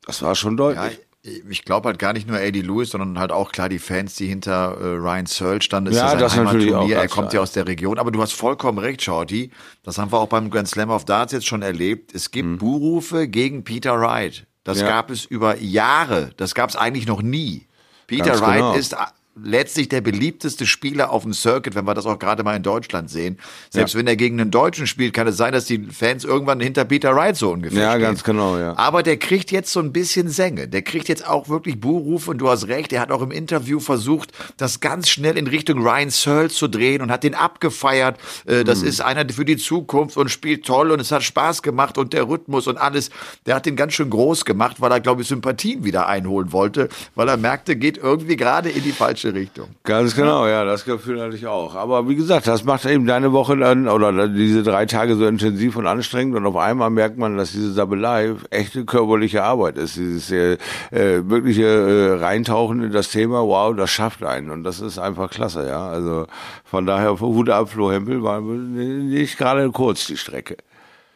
Das 0.06 0.22
war 0.22 0.36
schon 0.36 0.58
deutlich. 0.58 0.94
Ja 0.94 1.11
ich 1.24 1.66
glaube 1.66 1.88
halt 1.88 2.00
gar 2.00 2.14
nicht 2.14 2.28
nur 2.28 2.38
AD 2.38 2.62
Lewis, 2.62 2.90
sondern 2.90 3.20
halt 3.20 3.32
auch 3.32 3.52
klar 3.52 3.70
die 3.70 3.78
Fans, 3.78 4.16
die 4.16 4.28
hinter 4.28 4.78
äh, 4.80 4.96
Ryan 4.96 5.28
Searle 5.28 5.62
standen. 5.62 5.92
Das 5.92 6.00
ja, 6.00 6.14
ist 6.14 6.22
das 6.22 6.36
natürlich 6.36 6.74
auch. 6.74 6.90
Er 6.90 7.08
kommt 7.08 7.34
ja 7.34 7.42
aus 7.42 7.52
der 7.52 7.68
Region. 7.68 8.00
Aber 8.00 8.12
du 8.12 8.22
hast 8.22 8.34
vollkommen 8.34 8.80
recht, 8.80 9.04
Shorty. 9.04 9.52
Das 9.84 10.00
haben 10.00 10.12
wir 10.12 10.20
auch 10.20 10.30
beim 10.30 10.50
Grand 10.50 10.68
Slam 10.68 10.90
of 10.90 11.06
Darts 11.06 11.32
jetzt 11.34 11.46
schon 11.46 11.62
erlebt. 11.62 12.16
Es 12.16 12.32
gibt 12.32 12.48
mhm. 12.50 12.58
Buhrufe 12.58 13.28
gegen 13.28 13.64
Peter 13.64 14.00
Wright. 14.00 14.48
Das 14.64 14.82
ja. 14.82 14.88
gab 14.88 15.12
es 15.12 15.26
über 15.26 15.58
Jahre. 15.60 16.32
Das 16.38 16.56
gab 16.56 16.70
es 16.70 16.76
eigentlich 16.76 17.08
noch 17.08 17.22
nie. 17.22 17.68
Peter 18.08 18.32
Ganz 18.32 18.42
Wright 18.42 18.56
genau. 18.58 18.74
ist 18.74 18.96
letztlich 19.36 19.88
der 19.88 20.02
beliebteste 20.02 20.66
Spieler 20.66 21.10
auf 21.10 21.24
dem 21.24 21.34
Circuit, 21.34 21.74
wenn 21.74 21.86
wir 21.86 21.94
das 21.94 22.06
auch 22.06 22.20
gerade 22.20 22.44
mal 22.44 22.56
in 22.56 22.64
Deutschland 22.64 23.10
sehen. 23.10 23.40
Selbst 23.70 23.94
ja. 23.94 24.00
wenn 24.00 24.08
er 24.08 24.16
gegen 24.16 24.40
einen 24.40 24.52
Deutschen 24.52 24.88
spielt, 24.88 25.14
kann 25.14 25.26
es 25.28 25.38
sein, 25.38 25.54
dass 25.54 25.66
die 25.66 25.80
Fans 25.86 26.24
irgendwann 26.24 26.60
hinter 26.60 26.84
Peter 26.86 27.16
Wright 27.16 27.36
so 27.38 27.52
ungefähr 27.52 27.82
Ja, 27.82 27.92
stehen. 27.92 28.02
ganz 28.02 28.24
genau, 28.24 28.58
ja. 28.58 28.78
Aber 28.78 29.04
der 29.04 29.18
kriegt 29.18 29.52
jetzt 29.52 29.72
so 29.72 29.80
ein 29.80 29.94
bisschen 29.94 30.28
Sänge. 30.28 30.68
Der 30.68 30.82
kriegt 30.82 31.08
jetzt 31.08 31.28
auch 31.28 31.50
wirklich 31.50 31.80
Buhrufe 31.80 32.32
und 32.32 32.40
du 32.40 32.50
hast 32.50 32.68
recht, 32.68 32.92
er 32.92 33.02
hat 33.02 33.12
auch 33.12 33.22
im 33.22 33.32
Interview 33.32 33.80
versucht, 33.80 34.32
das 34.58 34.80
ganz 34.82 35.10
schnell 35.10 35.38
in 35.38 35.48
Richtung 35.48 35.82
Ryan 35.82 36.10
Searle 36.10 36.50
zu 36.50 36.68
drehen 36.68 37.02
und 37.02 37.10
hat 37.10 37.24
den 37.24 37.34
abgefeiert. 37.34 38.20
Äh, 38.46 38.64
das 38.64 38.82
mhm. 38.82 38.88
ist 38.88 39.02
einer 39.02 39.28
für 39.30 39.46
die 39.46 39.58
Zukunft 39.58 40.18
und 40.18 40.30
spielt 40.30 40.66
toll 40.66 40.92
und 40.92 41.00
es 41.00 41.12
hat 41.12 41.24
Spaß 41.24 41.62
gemacht 41.62 41.98
und 41.98 42.14
der 42.14 42.28
Rhythmus 42.28 42.68
und 42.68 42.78
alles. 42.78 43.10
Der 43.46 43.56
hat 43.56 43.66
den 43.66 43.76
ganz 43.76 43.94
schön 43.94 44.10
groß 44.10 44.46
gemacht, 44.46 44.82
weil 44.82 44.92
er, 44.92 45.00
glaube 45.00 45.22
ich, 45.22 45.28
Sympathien 45.30 45.84
wieder 45.86 46.08
einholen 46.08 46.52
wollte, 46.52 46.90
weil 47.16 47.30
er 47.30 47.38
merkte, 47.38 47.76
geht 47.76 47.98
irgendwie 47.98 48.36
gerade 48.36 48.70
in 48.70 48.84
die 48.84 48.92
falsche 48.92 49.31
Richtung. 49.32 49.70
Ganz 49.84 50.16
genau, 50.16 50.48
ja, 50.48 50.64
das 50.64 50.86
Gefühl 50.86 51.22
hatte 51.22 51.36
ich 51.36 51.48
auch. 51.48 51.76
Aber 51.76 52.08
wie 52.08 52.16
gesagt, 52.16 52.48
das 52.48 52.64
macht 52.64 52.86
eben 52.86 53.06
deine 53.06 53.32
Woche 53.32 53.58
dann 53.58 53.88
oder 53.88 54.28
diese 54.28 54.64
drei 54.64 54.86
Tage 54.86 55.16
so 55.16 55.26
intensiv 55.26 55.76
und 55.76 55.88
anstrengend 55.88 56.36
und 56.36 56.46
auf 56.46 56.58
einmal 56.58 56.90
merkt 56.90 57.18
man, 57.18 57.38
dass 57.38 57.52
diese 57.52 57.72
Sabelei 57.72 58.36
echte 58.50 58.86
körperliche 58.86 59.44
Arbeit 59.44 59.78
ist. 59.78 59.96
Dieses 59.96 60.32
äh, 60.32 60.58
äh, 60.92 61.30
wirkliche 61.30 61.66
äh, 61.66 62.24
Reintauchen 62.24 62.84
in 62.84 62.92
das 62.92 63.10
Thema, 63.10 63.42
wow, 63.42 63.76
das 63.76 63.90
schafft 63.90 64.24
einen 64.24 64.50
und 64.50 64.64
das 64.64 64.80
ist 64.80 65.00
einfach 65.00 65.30
klasse, 65.30 65.68
ja. 65.68 65.88
Also 65.88 66.28
von 66.64 66.86
daher, 66.86 67.20
Hut 67.20 67.50
ab, 67.50 67.70
Flo 67.70 67.92
Hempel 67.92 68.24
war 68.24 68.42
nicht 68.42 69.38
gerade 69.38 69.70
kurz 69.72 70.08
die 70.08 70.18
Strecke. 70.18 70.58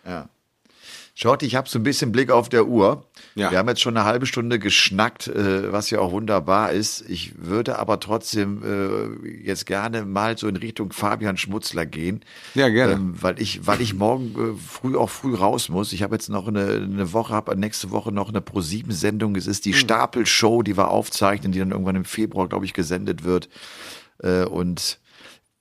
Ja. 0.06 0.28
Schaut, 1.18 1.44
ich 1.44 1.56
habe 1.56 1.70
so 1.70 1.80
ein 1.80 1.84
bisschen 1.84 2.12
Blick 2.12 2.30
auf 2.30 2.50
der 2.50 2.68
Uhr. 2.68 3.06
Ja. 3.36 3.50
Wir 3.50 3.58
haben 3.58 3.70
jetzt 3.70 3.80
schon 3.80 3.96
eine 3.96 4.06
halbe 4.06 4.26
Stunde 4.26 4.60
geschnackt, 4.60 5.28
äh, 5.28 5.72
was 5.72 5.90
ja 5.90 6.00
auch 6.00 6.12
wunderbar 6.12 6.74
ist. 6.74 7.10
Ich 7.10 7.32
würde 7.38 7.80
aber 7.80 8.02
trotzdem 8.02 8.62
äh, 8.66 9.32
jetzt 9.42 9.66
gerne 9.66 10.04
mal 10.04 10.38
so 10.38 10.50
in 10.50 10.58
Richtung 10.58 10.92
Fabian 10.92 11.38
Schmutzler 11.38 11.86
gehen. 11.86 12.20
Ja, 12.54 12.68
gerne. 12.68 12.96
Ähm, 12.96 13.16
weil 13.22 13.42
ich, 13.42 13.66
weil 13.66 13.80
ich 13.80 13.94
morgen 13.94 14.36
äh, 14.36 14.60
früh 14.60 14.98
auch 14.98 15.10
früh 15.10 15.34
raus 15.34 15.70
muss. 15.70 15.94
Ich 15.94 16.04
habe 16.04 16.16
jetzt 16.16 16.28
noch 16.28 16.50
eine, 16.50 16.66
eine 16.66 17.14
Woche, 17.14 17.34
habe 17.34 17.56
nächste 17.56 17.92
Woche 17.92 18.12
noch 18.12 18.28
eine 18.28 18.42
Pro-7-Sendung. 18.42 19.38
Es 19.38 19.48
ist 19.48 19.64
die 19.64 19.72
hm. 19.72 19.80
Stapelshow, 19.80 20.64
die 20.64 20.76
wir 20.76 20.90
aufzeichnen, 20.90 21.54
die 21.54 21.60
dann 21.60 21.72
irgendwann 21.72 21.96
im 21.96 22.06
Februar, 22.06 22.50
glaube 22.50 22.66
ich, 22.66 22.74
gesendet 22.74 23.24
wird. 23.24 23.48
Äh, 24.22 24.44
und 24.44 25.00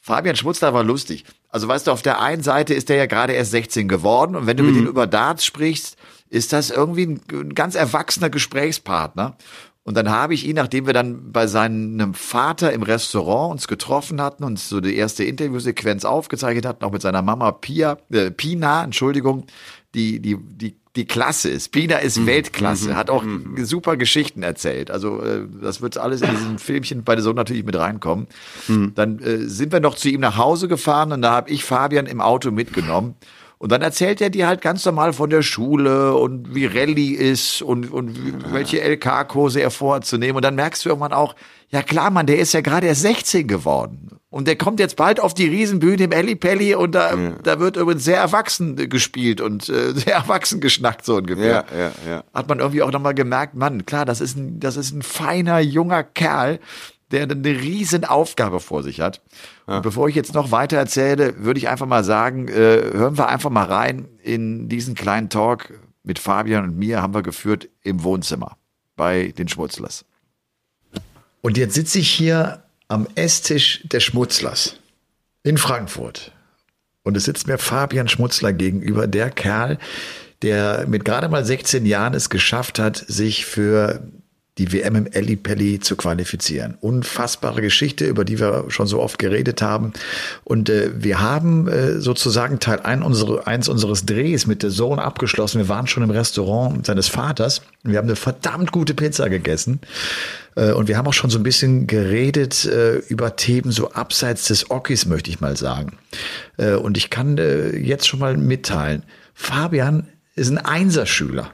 Fabian 0.04 0.36
Schmutzler 0.36 0.74
war 0.74 0.84
lustig. 0.84 1.24
Also 1.48 1.66
weißt 1.66 1.86
du, 1.86 1.90
auf 1.90 2.02
der 2.02 2.20
einen 2.20 2.42
Seite 2.42 2.74
ist 2.74 2.90
er 2.90 2.96
ja 2.96 3.06
gerade 3.06 3.32
erst 3.32 3.52
16 3.52 3.88
geworden 3.88 4.36
und 4.36 4.46
wenn 4.46 4.58
du 4.58 4.62
mhm. 4.62 4.70
mit 4.70 4.78
ihm 4.82 4.86
über 4.86 5.06
Darts 5.06 5.46
sprichst, 5.46 5.96
ist 6.28 6.52
das 6.52 6.68
irgendwie 6.68 7.06
ein, 7.06 7.20
ein 7.32 7.54
ganz 7.54 7.74
erwachsener 7.74 8.28
Gesprächspartner. 8.28 9.38
Und 9.82 9.96
dann 9.96 10.10
habe 10.10 10.34
ich 10.34 10.46
ihn, 10.46 10.56
nachdem 10.56 10.84
wir 10.84 10.92
dann 10.92 11.32
bei 11.32 11.46
seinem 11.46 12.12
Vater 12.12 12.74
im 12.74 12.82
Restaurant 12.82 13.52
uns 13.52 13.66
getroffen 13.66 14.20
hatten 14.20 14.44
und 14.44 14.58
so 14.58 14.82
die 14.82 14.94
erste 14.94 15.24
Interviewsequenz 15.24 16.04
aufgezeichnet 16.04 16.66
hatten, 16.66 16.84
auch 16.84 16.92
mit 16.92 17.00
seiner 17.00 17.22
Mama 17.22 17.50
Pia, 17.52 17.96
äh, 18.10 18.30
Pina, 18.30 18.84
Entschuldigung, 18.84 19.46
die, 19.94 20.20
die, 20.20 20.36
die, 20.36 20.76
die 20.96 21.06
Klasse 21.06 21.50
ist. 21.50 21.72
Pina 21.72 21.96
ist 21.96 22.18
mhm. 22.18 22.26
Weltklasse, 22.26 22.90
mhm. 22.90 22.96
hat 22.96 23.10
auch 23.10 23.24
mhm. 23.24 23.64
super 23.64 23.96
Geschichten 23.96 24.42
erzählt. 24.42 24.90
Also 24.90 25.20
äh, 25.20 25.42
das 25.60 25.82
wird 25.82 25.98
alles 25.98 26.22
in 26.22 26.30
diesem 26.30 26.58
Filmchen 26.58 27.02
bei 27.02 27.16
der 27.16 27.24
Sohn 27.24 27.36
natürlich 27.36 27.64
mit 27.64 27.76
reinkommen. 27.76 28.28
Mhm. 28.68 28.92
Dann 28.94 29.18
äh, 29.18 29.38
sind 29.48 29.72
wir 29.72 29.80
noch 29.80 29.96
zu 29.96 30.08
ihm 30.08 30.20
nach 30.20 30.36
Hause 30.36 30.68
gefahren 30.68 31.12
und 31.12 31.22
da 31.22 31.32
habe 31.32 31.50
ich 31.50 31.64
Fabian 31.64 32.06
im 32.06 32.20
Auto 32.20 32.50
mitgenommen. 32.50 33.16
Und 33.58 33.72
dann 33.72 33.82
erzählt 33.82 34.20
er 34.20 34.30
dir 34.30 34.46
halt 34.46 34.60
ganz 34.60 34.84
normal 34.84 35.12
von 35.12 35.30
der 35.30 35.42
Schule 35.42 36.14
und 36.16 36.54
wie 36.54 36.66
Rallye 36.66 37.14
ist 37.14 37.62
und, 37.62 37.90
und 37.90 38.52
welche 38.52 38.82
LK-Kurse 38.82 39.60
er 39.60 39.70
vorhat 39.70 40.04
zu 40.04 40.18
nehmen. 40.18 40.36
Und 40.36 40.44
dann 40.44 40.54
merkst 40.54 40.84
du 40.84 40.90
irgendwann 40.90 41.14
auch, 41.14 41.34
ja 41.74 41.82
klar, 41.82 42.10
Mann, 42.10 42.26
der 42.26 42.38
ist 42.38 42.54
ja 42.54 42.60
gerade 42.60 42.86
erst 42.86 43.02
16 43.02 43.48
geworden. 43.48 44.08
Und 44.30 44.48
der 44.48 44.56
kommt 44.56 44.80
jetzt 44.80 44.96
bald 44.96 45.20
auf 45.20 45.34
die 45.34 45.46
Riesenbühne 45.46 46.04
im 46.04 46.12
Ellipelli 46.12 46.74
und 46.74 46.92
da, 46.94 47.14
ja. 47.14 47.32
da 47.42 47.60
wird 47.60 47.76
übrigens 47.76 48.04
sehr 48.04 48.18
erwachsen 48.18 48.76
gespielt 48.88 49.40
und 49.40 49.68
äh, 49.68 49.92
sehr 49.94 50.14
erwachsen 50.14 50.60
geschnackt, 50.60 51.04
so 51.04 51.16
ungefähr. 51.16 51.64
Ja, 51.70 51.78
ja, 51.78 51.92
ja. 52.08 52.24
Hat 52.32 52.48
man 52.48 52.58
irgendwie 52.58 52.82
auch 52.82 52.90
nochmal 52.90 53.14
gemerkt, 53.14 53.54
Mann, 53.54 53.86
klar, 53.86 54.04
das 54.04 54.20
ist 54.20 54.36
ein, 54.36 54.60
das 54.60 54.76
ist 54.76 54.92
ein 54.92 55.02
feiner, 55.02 55.60
junger 55.60 56.02
Kerl, 56.02 56.58
der 57.10 57.24
eine 57.24 57.44
riesen 57.44 58.04
Aufgabe 58.04 58.60
vor 58.60 58.82
sich 58.82 59.00
hat. 59.00 59.20
Und 59.66 59.82
bevor 59.82 60.08
ich 60.08 60.14
jetzt 60.14 60.34
noch 60.34 60.50
weiter 60.50 60.76
erzähle, 60.76 61.34
würde 61.44 61.58
ich 61.58 61.68
einfach 61.68 61.86
mal 61.86 62.04
sagen, 62.04 62.48
äh, 62.48 62.92
hören 62.92 63.18
wir 63.18 63.28
einfach 63.28 63.50
mal 63.50 63.66
rein 63.66 64.08
in 64.22 64.68
diesen 64.68 64.94
kleinen 64.94 65.28
Talk 65.28 65.72
mit 66.02 66.18
Fabian 66.18 66.64
und 66.64 66.76
mir 66.76 67.02
haben 67.02 67.14
wir 67.14 67.22
geführt 67.22 67.68
im 67.82 68.02
Wohnzimmer 68.02 68.56
bei 68.96 69.32
den 69.36 69.48
Schmutzlers. 69.48 70.04
Und 71.44 71.58
jetzt 71.58 71.74
sitze 71.74 71.98
ich 71.98 72.08
hier 72.08 72.62
am 72.88 73.06
Esstisch 73.16 73.82
der 73.84 74.00
Schmutzlers 74.00 74.76
in 75.42 75.58
Frankfurt. 75.58 76.32
Und 77.02 77.18
es 77.18 77.24
sitzt 77.24 77.46
mir 77.46 77.58
Fabian 77.58 78.08
Schmutzler 78.08 78.54
gegenüber, 78.54 79.06
der 79.06 79.28
Kerl, 79.28 79.78
der 80.40 80.86
mit 80.88 81.04
gerade 81.04 81.28
mal 81.28 81.44
16 81.44 81.84
Jahren 81.84 82.14
es 82.14 82.30
geschafft 82.30 82.78
hat, 82.78 82.96
sich 82.96 83.44
für 83.44 84.00
die 84.56 84.72
WM 84.72 84.94
im 84.94 85.06
Ellipelli 85.06 85.80
zu 85.80 85.96
qualifizieren. 85.96 86.78
Unfassbare 86.80 87.60
Geschichte, 87.60 88.06
über 88.06 88.24
die 88.24 88.38
wir 88.38 88.66
schon 88.68 88.86
so 88.86 89.00
oft 89.00 89.18
geredet 89.18 89.60
haben. 89.60 89.92
Und 90.44 90.70
äh, 90.70 90.92
wir 90.94 91.20
haben 91.20 91.68
äh, 91.68 92.00
sozusagen 92.00 92.58
Teil 92.58 92.80
ein 92.80 93.02
unsere, 93.02 93.46
eins 93.46 93.68
unseres 93.68 94.06
Drehs 94.06 94.46
mit 94.46 94.62
der 94.62 94.70
Sohn 94.70 94.98
abgeschlossen. 94.98 95.58
Wir 95.58 95.68
waren 95.68 95.88
schon 95.88 96.04
im 96.04 96.10
Restaurant 96.10 96.86
seines 96.86 97.08
Vaters. 97.08 97.60
Wir 97.82 97.98
haben 97.98 98.06
eine 98.06 98.16
verdammt 98.16 98.72
gute 98.72 98.94
Pizza 98.94 99.28
gegessen. 99.28 99.80
Äh, 100.56 100.72
und 100.72 100.88
wir 100.88 100.96
haben 100.96 101.06
auch 101.06 101.14
schon 101.14 101.30
so 101.30 101.38
ein 101.38 101.42
bisschen 101.42 101.86
geredet 101.86 102.64
äh, 102.64 102.96
über 103.08 103.36
Themen 103.36 103.70
so 103.72 103.92
abseits 103.92 104.46
des 104.46 104.70
Ockis, 104.70 105.06
möchte 105.06 105.30
ich 105.30 105.40
mal 105.40 105.56
sagen. 105.56 105.98
Äh, 106.56 106.74
und 106.74 106.96
ich 106.96 107.10
kann 107.10 107.36
jetzt 107.36 108.06
schon 108.06 108.20
mal 108.20 108.36
mitteilen, 108.36 109.02
Fabian 109.34 110.08
ist 110.36 110.50
ein 110.50 110.58
Einserschüler. 110.58 111.50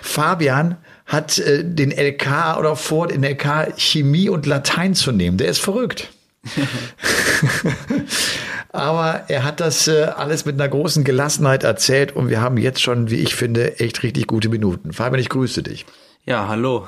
Fabian 0.00 0.76
hat 1.04 1.40
den 1.44 1.92
LK 1.92 2.56
oder 2.58 2.74
vor, 2.76 3.08
den 3.08 3.22
LK 3.22 3.74
Chemie 3.76 4.28
und 4.28 4.46
Latein 4.46 4.94
zu 4.94 5.12
nehmen. 5.12 5.36
Der 5.36 5.48
ist 5.48 5.60
verrückt. 5.60 6.08
Aber 8.72 9.24
er 9.28 9.44
hat 9.44 9.60
das 9.60 9.88
äh, 9.88 10.02
alles 10.16 10.44
mit 10.44 10.60
einer 10.60 10.68
großen 10.68 11.04
Gelassenheit 11.04 11.64
erzählt 11.64 12.14
und 12.14 12.28
wir 12.28 12.40
haben 12.40 12.58
jetzt 12.58 12.82
schon, 12.82 13.10
wie 13.10 13.16
ich 13.16 13.34
finde, 13.34 13.78
echt 13.80 14.02
richtig 14.02 14.26
gute 14.26 14.48
Minuten. 14.48 14.92
Fabian, 14.92 15.20
ich 15.20 15.28
grüße 15.28 15.62
dich. 15.62 15.86
Ja, 16.24 16.48
hallo. 16.48 16.86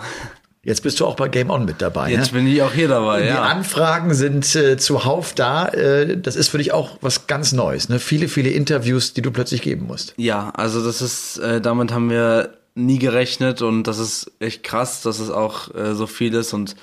Jetzt 0.64 0.82
bist 0.82 0.98
du 1.00 1.06
auch 1.06 1.14
bei 1.14 1.28
Game 1.28 1.50
On 1.50 1.64
mit 1.64 1.80
dabei. 1.80 2.10
Jetzt 2.10 2.32
ne? 2.32 2.40
bin 2.40 2.48
ich 2.48 2.62
auch 2.62 2.72
hier 2.72 2.88
dabei, 2.88 3.22
Die 3.22 3.28
ja. 3.28 3.42
Anfragen 3.42 4.12
sind 4.12 4.54
äh, 4.56 4.76
zuhauf 4.76 5.32
da. 5.32 5.68
Äh, 5.68 6.18
das 6.18 6.36
ist 6.36 6.48
für 6.48 6.58
dich 6.58 6.72
auch 6.72 6.98
was 7.00 7.26
ganz 7.26 7.52
Neues. 7.52 7.88
Ne? 7.88 8.00
Viele, 8.00 8.28
viele 8.28 8.50
Interviews, 8.50 9.14
die 9.14 9.22
du 9.22 9.30
plötzlich 9.30 9.62
geben 9.62 9.86
musst. 9.86 10.14
Ja, 10.16 10.50
also 10.50 10.84
das 10.84 11.00
ist, 11.00 11.38
äh, 11.38 11.60
damit 11.60 11.92
haben 11.92 12.10
wir 12.10 12.50
nie 12.74 12.98
gerechnet 12.98 13.62
und 13.62 13.84
das 13.84 13.98
ist 13.98 14.32
echt 14.40 14.62
krass, 14.62 15.02
dass 15.02 15.18
es 15.20 15.30
auch 15.30 15.74
äh, 15.74 15.94
so 15.94 16.06
viel 16.06 16.34
ist 16.34 16.52
und 16.52 16.76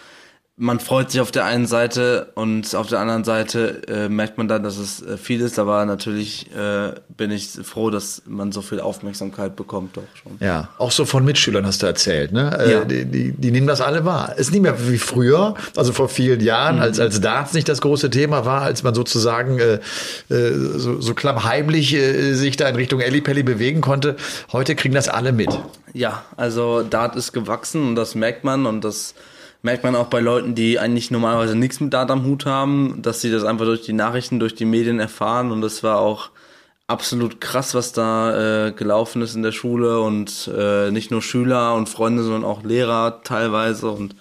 man 0.57 0.79
freut 0.79 1.11
sich 1.11 1.19
auf 1.19 1.31
der 1.31 1.43
einen 1.43 1.65
Seite 1.65 2.31
und 2.35 2.75
auf 2.75 2.87
der 2.87 2.99
anderen 2.99 3.25
Seite 3.25 3.81
äh, 3.89 4.07
merkt 4.07 4.37
man 4.37 4.47
dann, 4.47 4.63
dass 4.63 4.77
es 4.77 5.01
äh, 5.01 5.17
viel 5.17 5.41
ist, 5.41 5.59
aber 5.59 5.83
natürlich 5.85 6.49
äh, 6.55 6.93
bin 7.09 7.29
ich 7.31 7.49
froh, 7.63 7.89
dass 7.89 8.21
man 8.25 8.53
so 8.53 8.61
viel 8.61 8.79
Aufmerksamkeit 8.79 9.57
bekommt 9.57 9.97
doch 9.97 10.03
schon. 10.13 10.37
Ja, 10.39 10.69
auch 10.77 10.91
so 10.91 11.03
von 11.03 11.25
Mitschülern 11.25 11.65
hast 11.65 11.83
du 11.83 11.87
erzählt, 11.87 12.31
ne? 12.31 12.57
Äh, 12.57 12.71
Ja. 12.71 12.85
die, 12.85 13.03
die, 13.03 13.31
die 13.33 13.51
nehmen 13.51 13.67
das 13.67 13.81
alle 13.81 14.05
wahr. 14.05 14.37
Ist 14.37 14.51
nicht 14.53 14.61
mehr 14.61 14.75
wie 14.89 14.97
früher, 14.97 15.55
also 15.75 15.91
vor 15.91 16.07
vielen 16.07 16.39
Jahren, 16.39 16.79
als, 16.79 17.01
als 17.01 17.19
Darts 17.19 17.51
nicht 17.53 17.67
das 17.67 17.81
große 17.81 18.09
Thema 18.09 18.45
war, 18.45 18.61
als 18.61 18.81
man 18.81 18.95
sozusagen 18.95 19.59
äh, 19.59 19.79
äh, 20.33 20.53
so, 20.77 21.01
so 21.01 21.13
klammheimlich 21.15 21.93
äh, 21.95 22.31
sich 22.33 22.55
da 22.55 22.69
in 22.69 22.77
Richtung 22.77 23.01
Ellipelli 23.01 23.43
bewegen 23.43 23.81
konnte. 23.81 24.15
Heute 24.53 24.75
kriegen 24.75 24.95
das 24.95 25.09
alle 25.09 25.33
mit. 25.33 25.49
Ja, 25.91 26.23
also 26.37 26.81
Dart 26.81 27.17
ist 27.17 27.33
gewachsen 27.33 27.89
und 27.89 27.95
das 27.95 28.15
merkt 28.15 28.45
man 28.45 28.65
und 28.65 28.85
das 28.85 29.15
merkt 29.65 29.83
man 29.83 29.95
auch 29.95 30.07
bei 30.07 30.19
Leuten, 30.19 30.53
die 30.53 30.77
eigentlich 30.77 31.09
normalerweise 31.09 31.55
nichts 31.55 31.79
mit 31.79 31.91
Dart 31.91 32.11
am 32.11 32.23
Hut 32.23 32.45
haben, 32.45 33.01
dass 33.01 33.21
sie 33.21 33.31
das 33.31 33.43
einfach 33.43 33.65
durch 33.65 33.81
die 33.81 33.93
Nachrichten, 33.93 34.39
durch 34.39 34.53
die 34.53 34.63
Medien 34.63 34.99
erfahren 34.99 35.51
und 35.51 35.61
das 35.61 35.81
war 35.81 35.97
auch 35.97 36.29
absolut 36.85 37.41
krass, 37.41 37.73
was 37.73 37.91
da 37.91 38.67
äh, 38.67 38.71
gelaufen 38.73 39.23
ist 39.23 39.33
in 39.33 39.41
der 39.41 39.51
Schule 39.51 40.01
und 40.01 40.51
äh, 40.55 40.91
nicht 40.91 41.09
nur 41.09 41.23
Schüler 41.23 41.73
und 41.73 41.89
Freunde, 41.89 42.21
sondern 42.21 42.43
auch 42.43 42.61
Lehrer 42.61 43.23
teilweise 43.23 43.89
und 43.89 44.15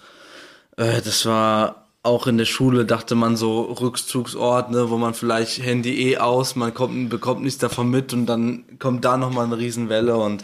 äh, 0.77 1.03
das 1.03 1.27
war 1.27 1.85
auch 2.01 2.25
in 2.25 2.39
der 2.39 2.45
Schule 2.45 2.85
dachte 2.85 3.13
man 3.13 3.35
so 3.35 3.61
Rückzugsort, 3.61 4.71
ne, 4.71 4.89
wo 4.89 4.97
man 4.97 5.13
vielleicht 5.13 5.61
Handy 5.63 6.09
eh 6.09 6.17
aus, 6.17 6.55
man 6.55 6.73
kommt, 6.73 7.09
bekommt 7.09 7.43
nichts 7.43 7.59
davon 7.59 7.91
mit 7.91 8.13
und 8.13 8.25
dann 8.25 8.63
kommt 8.79 9.05
da 9.05 9.15
nochmal 9.15 9.45
eine 9.45 9.59
Riesenwelle 9.59 10.17
und 10.17 10.43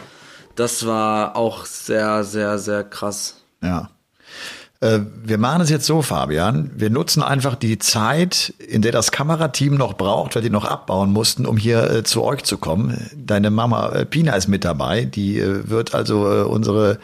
das 0.54 0.86
war 0.86 1.34
auch 1.34 1.64
sehr, 1.64 2.22
sehr, 2.22 2.60
sehr 2.60 2.84
krass. 2.84 3.42
Ja. 3.60 3.90
Äh, 4.82 5.00
Wir 5.24 5.38
machen 5.38 5.62
es 5.62 5.70
jetzt 5.70 5.86
so, 5.86 6.02
Fabian. 6.02 6.70
Wir 6.74 6.90
nutzen 6.90 7.22
einfach 7.22 7.54
die 7.54 7.78
Zeit, 7.78 8.52
in 8.58 8.82
der 8.82 8.90
das 8.90 9.12
Kamerateam 9.12 9.76
noch 9.76 9.94
braucht, 9.94 10.34
weil 10.34 10.42
die 10.42 10.50
noch 10.50 10.64
abbauen 10.64 11.12
mussten, 11.12 11.46
um 11.46 11.56
hier 11.56 11.88
äh, 11.88 12.02
zu 12.02 12.24
euch 12.24 12.42
zu 12.42 12.58
kommen. 12.58 13.08
Deine 13.16 13.50
Mama 13.50 13.90
äh, 13.90 14.04
Pina 14.04 14.34
ist 14.34 14.48
mit 14.48 14.64
dabei. 14.64 15.04
Die 15.04 15.40
wird 15.42 15.94
also 15.94 16.22
unsere 16.48 16.98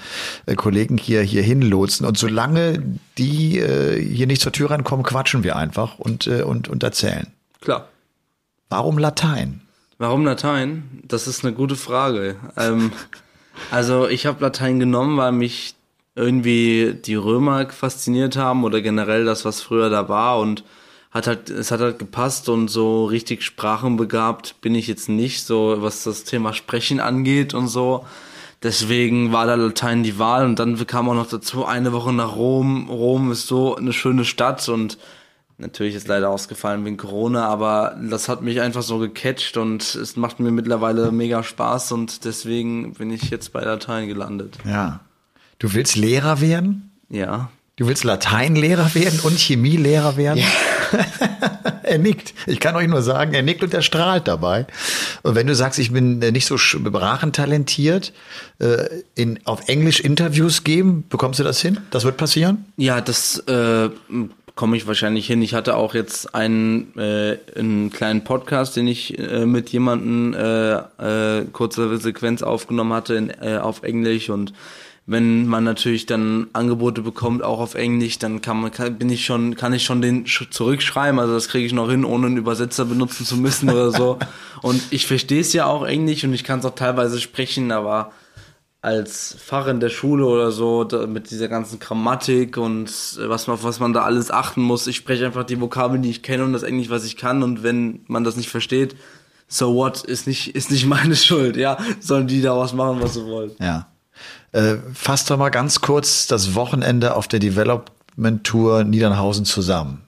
Kollegen 0.57 0.99
hier, 0.99 1.22
hier 1.22 1.43
hinlotsen. 1.43 2.05
Und 2.05 2.18
solange 2.18 2.83
die 3.16 3.62
hier 4.01 4.26
nicht 4.26 4.43
zur 4.43 4.53
Tür 4.53 4.70
reinkommen, 4.70 5.05
quatschen 5.05 5.45
wir 5.45 5.57
einfach 5.57 5.99
und, 5.99 6.26
und, 6.26 6.68
und 6.68 6.83
erzählen. 6.83 7.29
Klar. 7.61 7.89
Warum 8.68 8.99
Latein? 8.99 9.61
Warum 9.99 10.24
Latein? 10.24 11.01
Das 11.05 11.26
ist 11.26 11.45
eine 11.45 11.55
gute 11.55 11.76
Frage. 11.76 12.37
Ähm, 12.57 12.93
also 13.70 14.09
ich 14.09 14.26
habe 14.26 14.43
Latein 14.43 14.79
genommen, 14.79 15.16
weil 15.16 15.33
mich 15.33 15.74
irgendwie 16.19 16.95
die 16.95 17.14
Römer 17.14 17.71
fasziniert 17.71 18.37
haben 18.37 18.64
oder 18.64 18.83
generell 18.83 19.25
das, 19.25 19.45
was 19.45 19.62
früher 19.62 19.89
da 19.89 20.09
war 20.09 20.39
und 20.39 20.64
hat 21.11 21.27
halt, 21.27 21.49
es 21.49 21.71
hat 21.71 21.81
halt 21.81 21.99
gepasst 21.99 22.49
und 22.49 22.69
so 22.69 23.07
richtig 23.07 23.43
sprachenbegabt 23.43 24.61
bin 24.61 24.75
ich 24.75 24.89
jetzt 24.89 25.09
nicht, 25.09 25.45
so 25.45 25.77
was 25.79 26.03
das 26.03 26.25
Thema 26.25 26.53
Sprechen 26.53 27.01
angeht 27.01 27.55
und 27.55 27.69
so. 27.69 28.05
Deswegen 28.62 29.33
war 29.33 29.47
da 29.47 29.55
Latein 29.55 30.03
die 30.03 30.19
Wahl 30.19 30.45
und 30.45 30.59
dann 30.59 30.85
kam 30.87 31.09
auch 31.09 31.14
noch 31.14 31.29
dazu 31.29 31.64
eine 31.64 31.93
Woche 31.93 32.12
nach 32.12 32.35
Rom. 32.35 32.91
Rom 32.91 33.31
ist 33.31 33.47
so 33.47 33.77
eine 33.77 33.93
schöne 33.93 34.25
Stadt 34.25 34.69
und 34.69 34.99
Natürlich 35.61 35.97
ist 35.97 36.07
leider 36.07 36.31
ausgefallen 36.31 36.85
wegen 36.85 36.97
Corona, 36.97 37.49
aber 37.49 37.97
das 38.01 38.29
hat 38.29 38.43
mich 38.43 38.61
einfach 38.61 38.83
so 38.83 38.99
gecatcht 38.99 39.57
und 39.57 39.83
es 39.97 40.14
macht 40.14 40.39
mir 40.39 40.53
mittlerweile 40.53 41.11
mega 41.11 41.43
Spaß 41.43 41.91
und 41.91 42.25
deswegen 42.25 42.93
bin 42.93 43.11
ich 43.11 43.29
jetzt 43.31 43.53
bei 43.53 43.62
Latein 43.62 44.07
gelandet. 44.07 44.57
Ja. 44.64 45.01
Du 45.59 45.75
willst 45.75 45.97
Lehrer 45.97 46.41
werden? 46.41 46.93
Ja. 47.09 47.51
Du 47.77 47.87
willst 47.89 48.05
Lateinlehrer 48.05 48.95
werden 48.95 49.21
und 49.21 49.39
Chemielehrer 49.39 50.17
werden? 50.17 50.43
er 51.83 51.99
nickt. 51.99 52.35
Ich 52.47 52.61
kann 52.61 52.77
euch 52.77 52.87
nur 52.87 53.03
sagen, 53.03 53.35
er 53.35 53.43
nickt 53.43 53.63
und 53.63 53.75
er 53.75 53.83
strahlt 53.83 54.29
dabei. 54.29 54.67
Und 55.23 55.35
wenn 55.35 55.47
du 55.47 55.55
sagst, 55.55 55.79
ich 55.79 55.93
bin 55.93 56.23
äh, 56.23 56.31
nicht 56.31 56.47
so 56.47 56.59
sprachentalentiert, 56.59 58.13
äh, 58.61 58.87
in, 59.15 59.41
auf 59.45 59.69
Englisch 59.69 60.01
Interviews 60.01 60.65
geben, 60.65 61.05
bekommst 61.09 61.41
du 61.41 61.45
das 61.45 61.61
hin? 61.61 61.79
Das 61.91 62.05
wird 62.05 62.17
passieren? 62.17 62.65
Ja, 62.77 63.01
das 63.01 63.39
äh, 63.47 63.91
komme 64.55 64.77
ich 64.77 64.87
wahrscheinlich 64.87 65.27
hin. 65.27 65.43
Ich 65.43 65.55
hatte 65.55 65.77
auch 65.77 65.95
jetzt 65.95 66.35
einen, 66.35 66.97
äh, 66.97 67.39
einen 67.57 67.91
kleinen 67.91 68.25
Podcast, 68.25 68.77
den 68.77 68.87
ich 68.87 69.19
äh, 69.19 69.47
mit 69.47 69.71
jemandem 69.71 70.35
äh, 70.35 71.39
äh, 71.39 71.45
kurze 71.53 71.97
Sequenz 71.99 72.43
aufgenommen 72.43 72.93
hatte 72.93 73.15
in, 73.15 73.31
äh, 73.31 73.59
auf 73.59 73.83
Englisch 73.83 74.31
und 74.31 74.53
wenn 75.11 75.47
man 75.47 75.65
natürlich 75.65 76.05
dann 76.05 76.49
Angebote 76.53 77.01
bekommt, 77.01 77.43
auch 77.43 77.61
auf 77.61 77.75
Englisch, 77.75 78.19
dann 78.19 78.43
kann 78.43 78.61
man, 78.61 78.71
kann, 78.71 78.99
bin 78.99 79.09
ich 79.09 79.25
schon, 79.25 79.57
kann 79.57 79.73
ich 79.73 79.83
schon 79.83 80.03
den 80.03 80.27
sch- 80.27 80.51
zurückschreiben. 80.51 81.19
Also 81.19 81.33
das 81.33 81.49
kriege 81.49 81.65
ich 81.67 81.73
noch 81.73 81.89
hin, 81.91 82.05
ohne 82.05 82.27
einen 82.27 82.37
Übersetzer 82.37 82.85
benutzen 82.85 83.25
zu 83.25 83.39
müssen 83.39 83.71
oder 83.71 83.91
so. 83.91 84.19
Und 84.63 84.83
ich 84.91 85.07
verstehe 85.07 85.41
es 85.41 85.55
ja 85.55 85.65
auch 85.65 85.87
Englisch 85.87 86.25
und 86.25 86.35
ich 86.35 86.45
kann 86.45 86.59
es 86.59 86.65
auch 86.67 86.75
teilweise 86.75 87.21
sprechen, 87.21 87.73
aber 87.73 88.13
als 88.83 89.35
Fach 89.43 89.67
in 89.67 89.81
der 89.81 89.89
Schule 89.89 90.27
oder 90.27 90.53
so, 90.53 90.85
da, 90.85 91.07
mit 91.07 91.31
dieser 91.31 91.49
ganzen 91.49 91.79
Grammatik 91.79 92.57
und 92.59 92.87
was 93.27 93.47
man, 93.47 93.55
auf 93.55 93.65
was 93.65 93.81
man 93.81 93.93
da 93.93 94.03
alles 94.03 94.31
achten 94.31 94.61
muss. 94.61 94.87
Ich 94.87 94.97
spreche 94.97 95.25
einfach 95.27 95.45
die 95.45 95.61
Vokabeln, 95.61 96.03
die 96.03 96.11
ich 96.11 96.23
kenne 96.23 96.45
und 96.45 96.53
das 96.53 96.63
Englisch, 96.65 96.91
was 96.91 97.05
ich 97.05 97.17
kann. 97.17 97.43
Und 97.43 97.63
wenn 97.63 98.01
man 98.09 98.25
das 98.25 98.37
nicht 98.37 98.51
versteht, 98.51 98.95
so 99.49 99.75
what, 99.75 100.05
ist 100.05 100.27
nicht, 100.27 100.55
ist 100.55 100.71
nicht 100.71 100.87
meine 100.97 101.17
Schuld, 101.17 101.57
ja. 101.57 101.79
Sollen 101.99 102.27
die 102.27 102.43
daraus 102.43 102.73
machen, 102.75 102.99
was 103.01 103.15
sie 103.15 103.25
wollen. 103.25 103.53
Ja. 103.59 103.89
Äh, 104.53 104.77
fass 104.95 105.25
doch 105.25 105.37
mal 105.37 105.51
ganz 105.51 105.81
kurz 105.81 106.27
das 106.27 106.55
Wochenende 106.55 107.14
auf 107.14 107.29
der 107.29 107.39
Development 107.39 108.45
Tour 108.45 108.85
Niedernhausen 108.85 109.45
zusammen. 109.45 110.08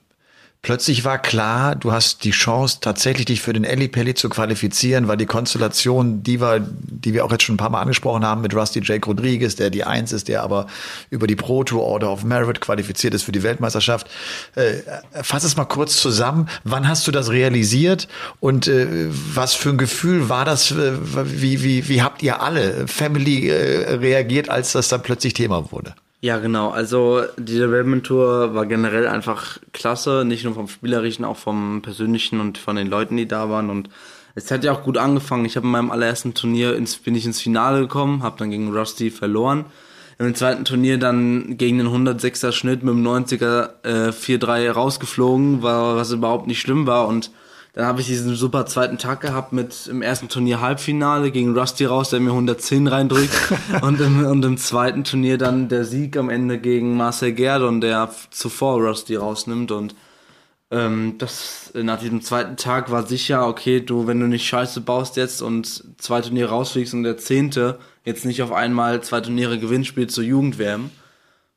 Plötzlich 0.63 1.03
war 1.03 1.17
klar, 1.17 1.75
du 1.75 1.91
hast 1.91 2.23
die 2.23 2.29
Chance, 2.29 2.77
tatsächlich 2.81 3.25
dich 3.25 3.41
für 3.41 3.51
den 3.51 3.63
Ellipelli 3.63 4.13
zu 4.13 4.29
qualifizieren, 4.29 5.07
weil 5.07 5.17
die 5.17 5.25
Konstellation, 5.25 6.21
die 6.21 6.39
wir, 6.39 6.59
die 6.59 7.15
wir 7.15 7.25
auch 7.25 7.31
jetzt 7.31 7.45
schon 7.45 7.55
ein 7.55 7.57
paar 7.57 7.71
Mal 7.71 7.81
angesprochen 7.81 8.23
haben, 8.23 8.41
mit 8.41 8.53
Rusty 8.53 8.79
Jake 8.83 9.07
Rodriguez, 9.07 9.55
der 9.55 9.71
die 9.71 9.83
Eins 9.83 10.11
ist, 10.11 10.27
der 10.27 10.43
aber 10.43 10.67
über 11.09 11.25
die 11.25 11.35
Pro 11.35 11.63
Tour 11.63 11.81
Order 11.81 12.11
of 12.11 12.23
Merit 12.23 12.61
qualifiziert 12.61 13.15
ist 13.15 13.23
für 13.23 13.31
die 13.31 13.41
Weltmeisterschaft. 13.41 14.07
Äh, 14.53 14.83
fass 15.23 15.43
es 15.43 15.57
mal 15.57 15.65
kurz 15.65 15.97
zusammen. 15.97 16.47
Wann 16.63 16.87
hast 16.87 17.07
du 17.07 17.11
das 17.11 17.31
realisiert 17.31 18.07
und 18.39 18.67
äh, 18.67 19.07
was 19.09 19.55
für 19.55 19.69
ein 19.69 19.79
Gefühl 19.79 20.29
war 20.29 20.45
das? 20.45 20.69
Äh, 20.69 20.93
wie, 21.23 21.63
wie, 21.63 21.89
wie 21.89 22.03
habt 22.03 22.21
ihr 22.21 22.39
alle 22.39 22.87
Family 22.87 23.49
äh, 23.49 23.95
reagiert, 23.95 24.49
als 24.49 24.73
das 24.73 24.89
dann 24.89 25.01
plötzlich 25.01 25.33
Thema 25.33 25.71
wurde? 25.71 25.95
Ja, 26.23 26.37
genau. 26.37 26.69
Also 26.69 27.23
die 27.37 27.57
Development 27.57 28.05
Tour 28.05 28.53
war 28.53 28.67
generell 28.67 29.07
einfach 29.07 29.57
klasse, 29.73 30.23
nicht 30.23 30.43
nur 30.43 30.53
vom 30.53 30.67
Spielerischen, 30.67 31.25
auch 31.25 31.37
vom 31.37 31.81
Persönlichen 31.81 32.39
und 32.39 32.59
von 32.59 32.75
den 32.75 32.87
Leuten, 32.87 33.17
die 33.17 33.27
da 33.27 33.49
waren. 33.49 33.71
Und 33.71 33.89
es 34.35 34.51
hat 34.51 34.63
ja 34.63 34.71
auch 34.71 34.83
gut 34.83 34.99
angefangen. 34.99 35.45
Ich 35.45 35.55
habe 35.55 35.65
in 35.65 35.71
meinem 35.71 35.89
allerersten 35.89 36.35
Turnier 36.35 36.75
ins, 36.75 36.97
bin 36.97 37.15
ich 37.15 37.25
ins 37.25 37.41
Finale 37.41 37.81
gekommen, 37.81 38.21
habe 38.21 38.37
dann 38.37 38.51
gegen 38.51 38.71
Rusty 38.71 39.09
verloren. 39.09 39.65
Im 40.19 40.35
zweiten 40.35 40.63
Turnier 40.63 40.99
dann 40.99 41.57
gegen 41.57 41.79
den 41.79 41.87
106er 41.87 42.51
Schnitt 42.51 42.83
mit 42.83 42.93
dem 42.93 43.03
90er 43.03 43.69
äh, 43.81 44.09
4-3 44.11 44.69
rausgeflogen, 44.69 45.63
war, 45.63 45.95
was 45.95 46.11
überhaupt 46.11 46.45
nicht 46.45 46.61
schlimm 46.61 46.85
war. 46.85 47.07
Und 47.07 47.31
dann 47.73 47.85
habe 47.85 48.01
ich 48.01 48.07
diesen 48.07 48.35
super 48.35 48.65
zweiten 48.65 48.97
Tag 48.97 49.21
gehabt 49.21 49.53
mit 49.53 49.87
im 49.87 50.01
ersten 50.01 50.27
Turnier 50.27 50.59
Halbfinale 50.59 51.31
gegen 51.31 51.57
Rusty 51.57 51.85
raus, 51.85 52.09
der 52.09 52.19
mir 52.19 52.31
110 52.31 52.87
reindrückt. 52.87 53.33
und, 53.81 54.01
im, 54.01 54.25
und 54.25 54.43
im 54.43 54.57
zweiten 54.57 55.05
Turnier 55.05 55.37
dann 55.37 55.69
der 55.69 55.85
Sieg 55.85 56.17
am 56.17 56.29
Ende 56.29 56.59
gegen 56.59 56.97
Marcel 56.97 57.31
Gerdon, 57.31 57.79
der 57.79 58.13
zuvor 58.29 58.81
Rusty 58.81 59.15
rausnimmt. 59.15 59.71
Und 59.71 59.95
ähm, 60.69 61.15
das 61.17 61.71
nach 61.73 61.99
diesem 62.01 62.21
zweiten 62.21 62.57
Tag 62.57 62.91
war 62.91 63.07
sicher, 63.07 63.47
okay, 63.47 63.79
du, 63.79 64.05
wenn 64.05 64.19
du 64.19 64.27
nicht 64.27 64.45
Scheiße 64.45 64.81
baust 64.81 65.15
jetzt 65.15 65.41
und 65.41 65.83
zwei 65.97 66.19
Turniere 66.19 66.49
rausfliegst 66.49 66.93
und 66.93 67.03
der 67.03 67.17
zehnte 67.17 67.79
jetzt 68.03 68.25
nicht 68.25 68.41
auf 68.41 68.51
einmal 68.51 69.01
zwei 69.01 69.21
Turniere 69.21 69.59
gewinnt, 69.59 69.87
spielt 69.87 70.11
zur 70.11 70.25
Jugendwärme. 70.25 70.89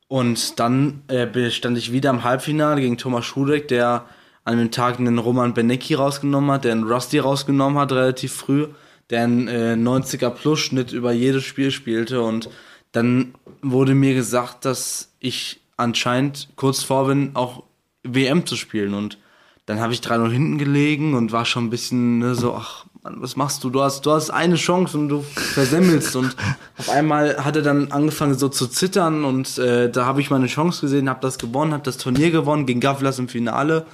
Und 0.07 0.61
dann 0.61 1.01
äh, 1.09 1.51
stand 1.51 1.77
ich 1.77 1.91
wieder 1.91 2.09
im 2.11 2.23
Halbfinale 2.23 2.79
gegen 2.79 2.97
Thomas 2.97 3.25
Schudek, 3.25 3.67
der 3.67 4.05
an 4.45 4.57
dem 4.57 4.71
Tag 4.71 4.99
einen 4.99 5.17
Roman 5.17 5.53
Benecki 5.53 5.95
rausgenommen 5.95 6.51
hat, 6.51 6.63
der 6.63 6.71
einen 6.71 6.83
Rusty 6.83 7.19
rausgenommen 7.19 7.77
hat, 7.77 7.91
relativ 7.91 8.33
früh, 8.33 8.67
der 9.09 9.23
einen 9.23 9.47
äh, 9.47 9.73
90er 9.73 10.29
Plus 10.29 10.59
Schnitt 10.59 10.93
über 10.93 11.11
jedes 11.11 11.43
Spiel 11.43 11.71
spielte 11.71 12.21
und 12.21 12.49
dann 12.91 13.33
wurde 13.61 13.93
mir 13.93 14.13
gesagt, 14.13 14.63
dass 14.63 15.11
ich 15.19 15.59
anscheinend 15.77 16.47
kurz 16.55 16.83
vor 16.83 17.07
bin, 17.07 17.31
auch 17.33 17.63
WM 18.03 18.45
zu 18.45 18.55
spielen 18.55 18.93
und 18.93 19.17
dann 19.65 19.79
habe 19.79 19.93
ich 19.93 19.99
3-0 19.99 20.29
hinten 20.29 20.57
gelegen 20.59 21.15
und 21.15 21.31
war 21.31 21.43
schon 21.43 21.65
ein 21.65 21.69
bisschen 21.71 22.19
ne, 22.19 22.35
so, 22.35 22.53
ach 22.53 22.85
Mann, 23.05 23.17
was 23.19 23.35
machst 23.35 23.63
du? 23.63 23.69
Du 23.69 23.81
hast, 23.81 24.05
du 24.05 24.11
hast 24.11 24.31
eine 24.31 24.55
Chance 24.55 24.97
und 24.97 25.09
du 25.09 25.21
versemmelst. 25.21 26.15
und 26.15 26.35
auf 26.77 26.89
einmal 26.89 27.43
hat 27.43 27.55
er 27.55 27.61
dann 27.61 27.91
angefangen 27.91 28.35
so 28.35 28.49
zu 28.49 28.67
zittern 28.67 29.25
und 29.25 29.57
äh, 29.57 29.91
da 29.91 30.05
habe 30.05 30.21
ich 30.21 30.29
meine 30.29 30.47
Chance 30.47 30.81
gesehen, 30.81 31.09
habe 31.09 31.19
das 31.21 31.37
gewonnen, 31.37 31.73
habe 31.73 31.83
das 31.83 31.97
Turnier 31.97 32.31
gewonnen 32.31 32.65
gegen 32.65 32.79
Gavlas 32.79 33.19
im 33.19 33.27
Finale 33.27 33.85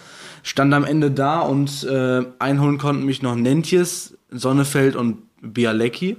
stand 0.43 0.73
am 0.73 0.83
Ende 0.83 1.11
da 1.11 1.41
und 1.41 1.83
äh, 1.83 2.23
einholen 2.39 2.77
konnten 2.77 3.05
mich 3.05 3.21
noch 3.21 3.35
Nentjes, 3.35 4.17
Sonnefeld 4.29 4.95
und 4.95 5.19
Bialecki. 5.41 6.17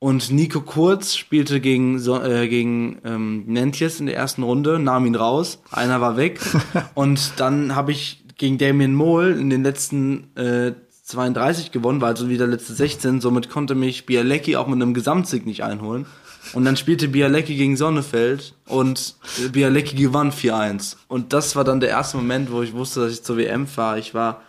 Und 0.00 0.30
Nico 0.30 0.60
Kurz 0.60 1.16
spielte 1.16 1.60
gegen, 1.60 1.98
so 1.98 2.22
äh, 2.22 2.46
gegen 2.46 2.98
ähm, 3.04 3.44
Nentjes 3.46 3.98
in 3.98 4.06
der 4.06 4.16
ersten 4.16 4.44
Runde, 4.44 4.78
nahm 4.78 5.06
ihn 5.06 5.16
raus, 5.16 5.60
einer 5.72 6.00
war 6.00 6.16
weg. 6.16 6.40
und 6.94 7.32
dann 7.38 7.74
habe 7.74 7.90
ich 7.90 8.24
gegen 8.36 8.58
Damien 8.58 8.94
Mohl 8.94 9.36
in 9.38 9.50
den 9.50 9.64
letzten 9.64 10.36
äh, 10.36 10.72
32 11.02 11.72
gewonnen, 11.72 12.00
war 12.00 12.08
also 12.08 12.28
wieder 12.28 12.46
letzte 12.46 12.74
16, 12.74 13.20
somit 13.20 13.50
konnte 13.50 13.74
mich 13.74 14.06
Bialecki 14.06 14.56
auch 14.56 14.66
mit 14.66 14.76
einem 14.76 14.94
Gesamtsieg 14.94 15.46
nicht 15.46 15.64
einholen. 15.64 16.06
Und 16.52 16.64
dann 16.64 16.76
spielte 16.76 17.08
Bialecki 17.08 17.54
gegen 17.56 17.76
Sonnefeld 17.76 18.54
und 18.66 19.16
Bialecki 19.52 19.96
gewann 19.96 20.32
4-1. 20.32 20.96
Und 21.08 21.32
das 21.32 21.56
war 21.56 21.64
dann 21.64 21.80
der 21.80 21.90
erste 21.90 22.16
Moment, 22.16 22.50
wo 22.50 22.62
ich 22.62 22.72
wusste, 22.72 23.00
dass 23.00 23.12
ich 23.12 23.22
zur 23.22 23.36
WM 23.36 23.66
fahre. 23.66 23.98
Ich 23.98 24.14
war 24.14 24.42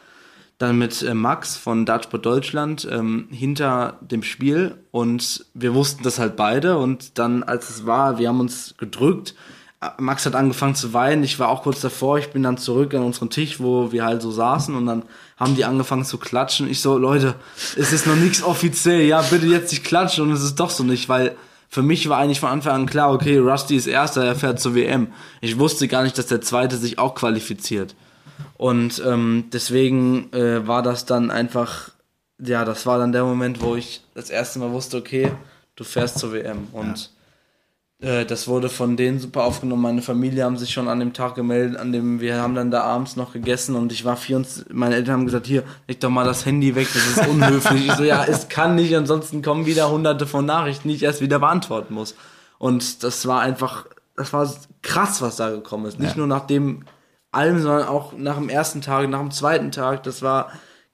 dann 0.60 0.78
mit 0.78 1.02
äh, 1.02 1.14
Max 1.14 1.58
von 1.58 1.86
Dartsport 1.86 2.26
Deutschland 2.26 2.88
ähm, 2.92 3.28
hinter 3.32 3.98
dem 4.02 4.24
Spiel 4.24 4.76
und 4.92 5.46
wir 5.54 5.74
wussten 5.74 6.04
das 6.04 6.20
halt 6.20 6.36
beide 6.36 6.78
und 6.78 7.18
dann 7.18 7.44
als 7.44 7.70
es 7.70 7.86
war, 7.86 8.20
wir 8.20 8.28
haben 8.28 8.42
uns 8.42 8.76
gedrückt. 8.78 9.34
Max 9.98 10.26
hat 10.26 10.36
angefangen 10.36 10.76
zu 10.76 10.92
weinen, 10.92 11.24
ich 11.24 11.40
war 11.40 11.48
auch 11.48 11.64
kurz 11.64 11.80
davor, 11.80 12.20
ich 12.20 12.32
bin 12.32 12.44
dann 12.44 12.58
zurück 12.58 12.94
an 12.94 13.04
unseren 13.04 13.30
Tisch, 13.30 13.62
wo 13.62 13.94
wir 13.94 14.04
halt 14.04 14.22
so 14.22 14.30
saßen 14.30 14.76
und 14.76 14.86
dann 14.86 15.04
haben 15.38 15.56
die 15.56 15.64
angefangen 15.64 16.04
zu 16.04 16.18
klatschen. 16.18 16.70
Ich 16.70 16.82
so, 16.82 16.98
Leute, 16.98 17.36
es 17.78 17.94
ist 17.94 18.06
noch 18.06 18.18
nichts 18.18 18.44
offiziell, 18.44 19.04
ja, 19.04 19.22
bitte 19.22 19.46
jetzt 19.46 19.72
nicht 19.72 19.86
klatschen 19.86 20.26
und 20.26 20.34
es 20.34 20.44
ist 20.44 20.60
doch 20.60 20.70
so 20.70 20.84
nicht, 20.84 21.08
weil 21.08 21.38
für 21.70 21.84
mich 21.84 22.10
war 22.10 22.18
eigentlich 22.18 22.40
von 22.40 22.50
Anfang 22.50 22.74
an 22.74 22.86
klar, 22.88 23.14
okay, 23.14 23.38
Rusty 23.38 23.76
ist 23.76 23.86
Erster, 23.86 24.26
er 24.26 24.36
fährt 24.36 24.60
zur 24.60 24.74
WM. 24.74 25.14
Ich 25.40 25.60
wusste 25.60 25.88
gar 25.88 26.02
nicht, 26.02 26.18
dass 26.18 26.26
der 26.26 26.42
Zweite 26.42 26.78
sich 26.78 26.98
auch 26.98 27.14
qualifiziert. 27.14 27.96
Und 28.58 29.02
ähm, 29.06 29.46
deswegen 29.54 30.34
äh, 30.34 30.68
war 30.68 30.82
das 30.82 31.06
dann 31.06 31.30
einfach, 31.30 31.92
ja, 32.40 32.66
das 32.66 32.88
war 32.88 32.98
dann 32.98 33.12
der 33.12 33.24
Moment, 33.24 33.62
wo 33.62 33.76
ich 33.76 34.02
das 34.16 34.32
erste 34.32 34.58
Mal 34.60 34.72
wusste, 34.72 34.98
okay, 34.98 35.32
du 35.76 35.84
fährst 35.84 36.18
zur 36.18 36.34
WM. 36.34 36.68
Und 36.74 37.12
äh, 38.02 38.26
das 38.26 38.48
wurde 38.48 38.70
von 38.70 38.96
denen 38.96 39.20
super 39.20 39.44
aufgenommen. 39.44 39.82
Meine 39.82 40.02
Familie 40.02 40.44
haben 40.46 40.58
sich 40.58 40.72
schon 40.72 40.88
an 40.88 41.00
dem 41.00 41.14
Tag 41.14 41.36
gemeldet, 41.36 41.78
an 41.78 41.92
dem 41.92 42.20
wir 42.22 42.42
haben 42.42 42.56
dann 42.56 42.72
da 42.72 42.84
abends 42.84 43.16
noch 43.16 43.34
gegessen 43.34 43.76
und 43.76 43.92
ich 43.92 44.06
war 44.06 44.16
24, 44.16 44.74
meine 44.74 44.96
Eltern 44.96 45.16
haben 45.16 45.26
gesagt, 45.26 45.48
hier, 45.48 45.64
leg 45.88 46.00
doch 46.00 46.10
mal 46.10 46.26
das 46.26 46.46
Handy 46.46 46.76
weg, 46.76 46.88
das 46.94 47.18
ist 47.18 47.28
unhöflich. 47.28 47.88
ich 47.88 47.94
so, 47.94 48.04
ja, 48.04 48.24
es 48.24 48.48
kann 48.48 48.76
nicht, 48.76 48.96
ansonsten 48.96 49.42
kommen 49.42 49.66
wieder 49.66 49.92
hunderte 49.92 50.28
von 50.28 50.46
Nachrichten, 50.46 50.88
die 50.88 50.96
ich 50.96 51.04
erst 51.04 51.22
wieder 51.22 51.40
beantworten 51.40 51.94
muss. 51.94 52.16
Und 52.58 53.04
das 53.04 53.28
war 53.28 53.42
einfach, 53.42 53.86
das 54.16 54.34
war 54.34 54.50
krass, 54.82 55.22
was 55.22 55.36
da 55.36 55.50
gekommen 55.50 55.86
ist. 55.86 56.00
Nicht 56.00 56.12
ja. 56.12 56.18
nur 56.18 56.28
nach 56.28 56.48
dem 56.48 56.86
allem, 57.32 57.60
sondern 57.60 57.88
auch 57.88 58.14
nach 58.14 58.36
dem 58.36 58.50
ersten 58.50 58.82
Tag, 58.82 59.10
nach 59.10 59.20
dem 59.20 59.32
zweiten 59.32 59.72
Tag. 59.72 60.04
Das 60.04 60.22
war 60.22 60.52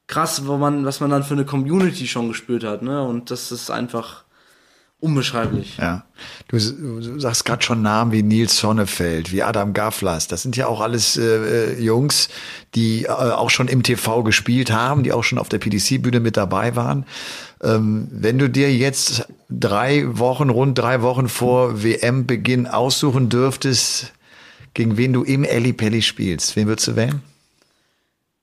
krass, 0.07 0.45
wo 0.47 0.57
man, 0.57 0.85
was 0.85 0.99
man 0.99 1.09
dann 1.09 1.23
für 1.23 1.33
eine 1.33 1.45
Community 1.45 2.07
schon 2.07 2.27
gespürt 2.27 2.63
hat, 2.63 2.81
ne? 2.81 3.03
Und 3.03 3.31
das 3.31 3.51
ist 3.51 3.71
einfach, 3.71 4.24
unbeschreiblich. 4.99 5.77
Ja. 5.77 6.05
Du, 6.47 6.57
du 6.57 7.19
sagst 7.19 7.45
gerade 7.45 7.63
schon 7.63 7.81
Namen 7.81 8.11
wie 8.11 8.23
Nils 8.23 8.57
Sonnefeld, 8.57 9.31
wie 9.31 9.43
Adam 9.43 9.73
Gaflas. 9.73 10.27
Das 10.27 10.41
sind 10.41 10.55
ja 10.57 10.67
auch 10.67 10.81
alles 10.81 11.17
äh, 11.17 11.73
äh 11.73 11.81
Jungs, 11.81 12.29
die 12.73 13.03
äh, 13.03 13.09
auch 13.09 13.49
schon 13.49 13.67
im 13.67 13.83
TV 13.83 14.23
gespielt 14.23 14.71
haben, 14.71 15.03
die 15.03 15.11
auch 15.11 15.23
schon 15.23 15.37
auf 15.37 15.49
der 15.49 15.59
PDC-Bühne 15.59 16.19
mit 16.19 16.37
dabei 16.37 16.75
waren. 16.75 17.05
Ähm, 17.61 18.07
wenn 18.11 18.37
du 18.39 18.49
dir 18.49 18.73
jetzt 18.73 19.27
drei 19.49 20.05
Wochen, 20.17 20.49
rund 20.49 20.77
drei 20.77 21.01
Wochen 21.01 21.29
vor 21.29 21.83
WM-Beginn 21.83 22.67
aussuchen 22.67 23.29
dürftest, 23.29 24.13
gegen 24.73 24.97
wen 24.97 25.13
du 25.13 25.23
im 25.23 25.43
Eli 25.43 25.73
Pelli 25.73 26.01
spielst, 26.01 26.55
wen 26.55 26.67
würdest 26.67 26.87
du 26.87 26.95
wählen? 26.95 27.21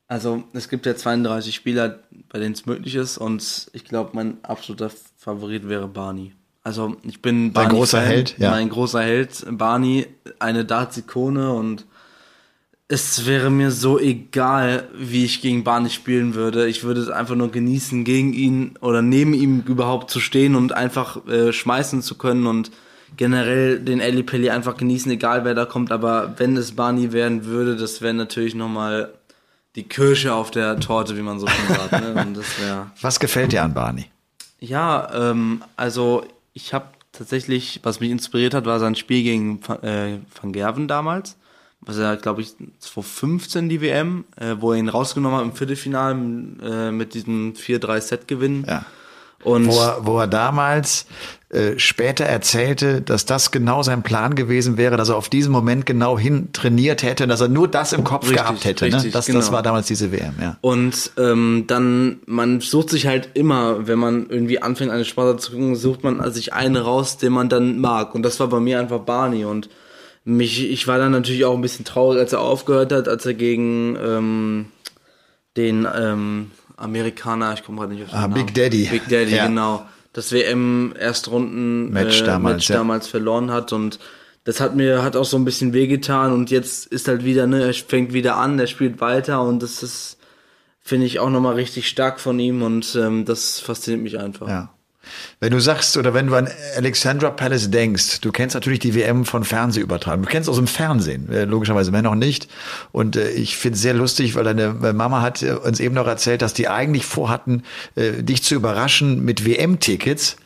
Also 0.09 0.45
es 0.53 0.69
gibt 0.69 0.85
ja 0.87 0.95
32 0.95 1.55
Spieler, 1.55 2.01
bei 2.29 2.39
denen 2.39 2.53
es 2.53 2.67
möglich 2.67 2.95
ist 2.97 3.17
und 3.17 3.71
ich 3.73 3.85
glaube, 3.85 4.11
mein 4.13 4.45
absoluter 4.45 4.91
Favorit 5.17 5.69
wäre 5.69 5.89
Barney. 5.89 6.33
Also 6.65 6.97
ich 7.03 7.21
bin 7.21 7.53
Barney 7.53 7.69
Dein 7.71 7.77
großer 7.77 7.99
Fan, 7.99 8.07
Held, 8.07 8.39
ja. 8.39 8.51
Mein 8.51 8.69
großer 8.69 9.03
Held, 9.03 9.45
Barney, 9.51 10.07
eine 10.39 10.65
Darts-Ikone 10.65 11.53
und 11.53 11.87
es 12.89 13.25
wäre 13.27 13.51
mir 13.51 13.71
so 13.71 13.99
egal, 13.99 14.87
wie 14.95 15.25
ich 15.25 15.41
gegen 15.41 15.65
Barney 15.65 15.89
spielen 15.89 16.35
würde. 16.35 16.69
Ich 16.69 16.85
würde 16.85 17.01
es 17.01 17.09
einfach 17.09 17.35
nur 17.35 17.51
genießen, 17.51 18.05
gegen 18.05 18.35
ihn 18.35 18.75
oder 18.81 19.01
neben 19.01 19.33
ihm 19.33 19.65
überhaupt 19.67 20.11
zu 20.11 20.21
stehen 20.21 20.55
und 20.55 20.73
einfach 20.73 21.27
äh, 21.27 21.53
schmeißen 21.53 22.03
zu 22.03 22.17
können 22.17 22.47
und 22.47 22.71
generell 23.17 23.81
den 23.81 24.01
Eli 24.01 24.23
Pelli 24.23 24.51
einfach 24.51 24.77
genießen, 24.77 25.11
egal 25.11 25.45
wer 25.45 25.55
da 25.55 25.65
kommt. 25.65 25.91
Aber 25.91 26.35
wenn 26.37 26.57
es 26.57 26.73
Barney 26.73 27.13
werden 27.13 27.47
würde, 27.47 27.77
das 27.77 28.03
wäre 28.03 28.15
natürlich 28.15 28.55
nochmal 28.55 29.13
die 29.75 29.85
Kirsche 29.85 30.35
auf 30.35 30.51
der 30.51 30.79
Torte, 30.79 31.17
wie 31.17 31.23
man 31.23 31.41
so 31.41 31.47
schon 31.47 31.75
sagt. 31.75 31.93
Ne? 31.93 32.91
Was 33.01 33.19
gefällt 33.19 33.53
dir 33.53 33.63
an 33.63 33.73
Barney? 33.73 34.07
Ja, 34.61 35.31
ähm, 35.31 35.63
also 35.77 36.25
ich 36.53 36.75
habe 36.75 36.87
tatsächlich, 37.13 37.81
was 37.83 38.01
mich 38.01 38.11
inspiriert 38.11 38.55
hat, 38.55 38.67
war 38.67 38.79
sein 38.79 38.95
Spiel 38.95 39.23
gegen 39.23 39.61
äh, 39.83 40.19
Van 40.41 40.53
Gerven 40.53 40.89
damals. 40.89 41.37
Was 41.81 41.99
er, 41.99 42.17
glaube 42.17 42.43
ich, 42.43 42.55
2015 42.79 43.69
die 43.69 43.81
WM, 43.81 44.25
äh, 44.37 44.55
wo 44.61 44.73
er 44.73 44.79
ihn 44.79 44.89
rausgenommen 44.89 45.39
hat 45.39 45.45
im 45.45 45.53
Viertelfinale 45.53 46.15
äh, 46.63 46.91
mit 46.93 47.15
diesem 47.15 47.55
4-3-Set-Gewinn. 47.55 48.65
Ja. 48.69 48.85
Und 49.43 49.67
wo 49.67 49.81
er, 49.81 50.07
wo 50.07 50.19
er 50.21 50.29
damals 50.29 51.07
äh, 51.53 51.79
später 51.79 52.25
erzählte, 52.25 53.03
dass 53.03 53.27
das 53.27 53.51
genau 53.51 53.83
sein 53.83 54.03
Plan 54.03 54.35
gewesen 54.35 54.79
wäre, 54.79 54.97
dass 54.97 55.11
er 55.11 55.17
auf 55.17 55.29
diesen 55.29 55.53
Moment 55.53 55.85
genau 55.85 56.19
hin 56.19 56.49
trainiert 56.55 57.03
hätte, 57.03 57.27
dass 57.27 57.43
er 57.43 57.49
nur 57.49 57.69
das 57.69 57.93
im 57.93 58.05
Kopf 58.05 58.23
richtig, 58.23 58.39
gehabt 58.39 58.65
hätte. 58.65 58.87
Ne? 58.87 58.95
Richtig, 58.95 59.11
ne? 59.11 59.13
das, 59.13 59.27
genau. 59.27 59.39
das 59.39 59.53
war 59.53 59.63
damals 59.63 59.87
diese 59.87 60.13
WM, 60.13 60.33
ja. 60.41 60.57
Und 60.63 61.11
ähm, 61.19 61.65
dann, 61.67 62.21
man 62.25 62.63
sucht 62.63 62.89
sich 62.89 63.07
halt 63.07 63.29
immer, 63.35 63.87
wenn 63.87 63.99
man 63.99 64.31
irgendwie 64.31 64.63
anfängt, 64.63 64.91
eine 64.91 65.05
Sportart 65.05 65.43
zu 65.43 65.53
gucken, 65.53 65.77
sucht 65.77 66.05
man 66.05 66.33
sich 66.33 66.55
einen 66.55 66.77
raus, 66.77 67.19
den 67.19 67.35
man 67.35 67.51
dann 67.51 67.79
mag. 67.81 68.15
Und 68.15 68.23
das 68.23 68.41
war 68.41 68.47
bei 68.47 68.59
mir 68.59 68.81
einfach 68.81 69.01
Barney. 69.01 69.45
Und 69.45 69.69
mich, 70.25 70.71
ich 70.71 70.89
war 70.89 70.97
dann 70.97 71.13
natürlich 71.13 71.45
auch 71.45 71.55
ein 71.55 71.61
bisschen 71.61 71.85
traurig, 71.85 72.19
als 72.19 72.33
er 72.33 72.41
aufgehört 72.41 72.95
hat, 72.95 73.09
als 73.09 73.27
er 73.27 73.35
gegen 73.35 73.99
ähm, 74.03 74.67
den 75.59 75.87
ähm, 75.95 76.51
Amerikaner, 76.79 77.53
ich 77.53 77.63
komme 77.63 77.81
gerade 77.81 77.93
nicht 77.93 78.05
auf 78.05 78.09
den 78.09 78.17
ah, 78.17 78.23
Namen. 78.23 78.33
Big 78.33 78.55
Daddy. 78.55 78.89
Big 78.91 79.07
Daddy, 79.11 79.37
ja. 79.37 79.49
genau 79.49 79.85
das 80.13 80.33
WM-Erstrunden-Match 80.33 82.23
äh, 82.23 82.25
damals, 82.25 82.55
Match 82.57 82.69
damals 82.69 83.09
verloren 83.09 83.51
hat 83.51 83.73
und 83.73 83.99
das 84.45 84.61
hat 84.61 84.75
mir 84.75 85.03
hat 85.03 85.17
auch 85.17 85.25
so 85.25 85.37
ein 85.37 85.45
bisschen 85.45 85.73
wehgetan 85.73 86.33
und 86.33 86.51
jetzt 86.51 86.87
ist 86.87 87.09
halt 87.09 87.25
wieder, 87.25 87.47
ne, 87.47 87.63
er 87.63 87.75
fängt 87.75 88.13
wieder 88.13 88.37
an, 88.37 88.59
er 88.59 88.67
spielt 88.67 89.01
weiter 89.01 89.43
und 89.43 89.63
das 89.63 89.83
ist, 89.83 90.19
finde 90.81 91.07
ich, 91.07 91.21
auch 91.21 91.31
nochmal 91.31 91.55
richtig 91.55 91.89
stark 91.89 92.19
von 92.19 92.39
ihm 92.39 92.63
und 92.63 92.97
ähm, 92.97 93.25
das 93.25 93.61
fasziniert 93.61 94.03
mich 94.03 94.19
einfach. 94.19 94.49
Ja. 94.49 94.75
Wenn 95.41 95.53
du 95.53 95.61
sagst 95.61 95.97
oder 95.97 96.15
wenn 96.15 96.29
du 96.29 96.35
an 96.35 96.49
Alexandra 96.77 97.31
Palace 97.31 97.71
denkst, 97.71 98.21
du 98.21 98.33
kennst 98.33 98.55
natürlich 98.55 98.79
die 98.79 98.95
WM 98.95 99.25
von 99.25 99.45
Fernsehübertragung. 99.45 100.23
Du 100.23 100.29
kennst 100.29 100.49
aus 100.49 100.57
dem 100.57 100.67
Fernsehen, 100.67 101.31
äh, 101.31 101.45
logischerweise 101.45 101.91
mehr 101.91 102.03
noch 102.03 102.15
nicht. 102.15 102.49
Und 102.93 103.17
äh, 103.17 103.31
ich 103.31 103.57
finde 103.57 103.77
es 103.77 103.83
sehr 103.83 103.95
lustig, 103.95 104.35
weil 104.35 104.45
deine 104.45 104.73
Mama 104.93 105.21
hat 105.21 105.43
äh, 105.43 105.53
uns 105.53 105.81
eben 105.81 105.95
noch 105.95 106.07
erzählt, 106.07 106.43
dass 106.43 106.55
die 106.55 106.69
eigentlich 106.69 107.05
vorhatten, 107.05 107.63
äh, 107.97 108.23
dich 108.23 108.43
zu 108.43 108.55
überraschen 108.55 109.25
mit 109.25 109.45
WM-Tickets. 109.45 110.37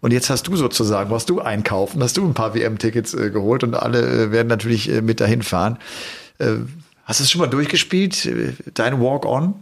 Und 0.00 0.12
jetzt 0.12 0.30
hast 0.30 0.48
du 0.48 0.56
sozusagen, 0.56 1.10
was 1.10 1.26
du 1.26 1.40
einkaufen, 1.40 2.02
hast 2.02 2.16
du 2.16 2.26
ein 2.26 2.34
paar 2.34 2.54
WM-Tickets 2.54 3.14
äh, 3.14 3.30
geholt 3.30 3.62
und 3.62 3.74
alle 3.74 4.00
äh, 4.00 4.32
werden 4.32 4.48
natürlich 4.48 4.88
mit 5.02 5.20
dahin 5.20 5.42
fahren. 5.42 5.78
Hast 7.04 7.20
du 7.20 7.24
es 7.24 7.30
schon 7.30 7.40
mal 7.40 7.46
durchgespielt? 7.46 8.28
Dein 8.74 9.00
Walk-On? 9.00 9.54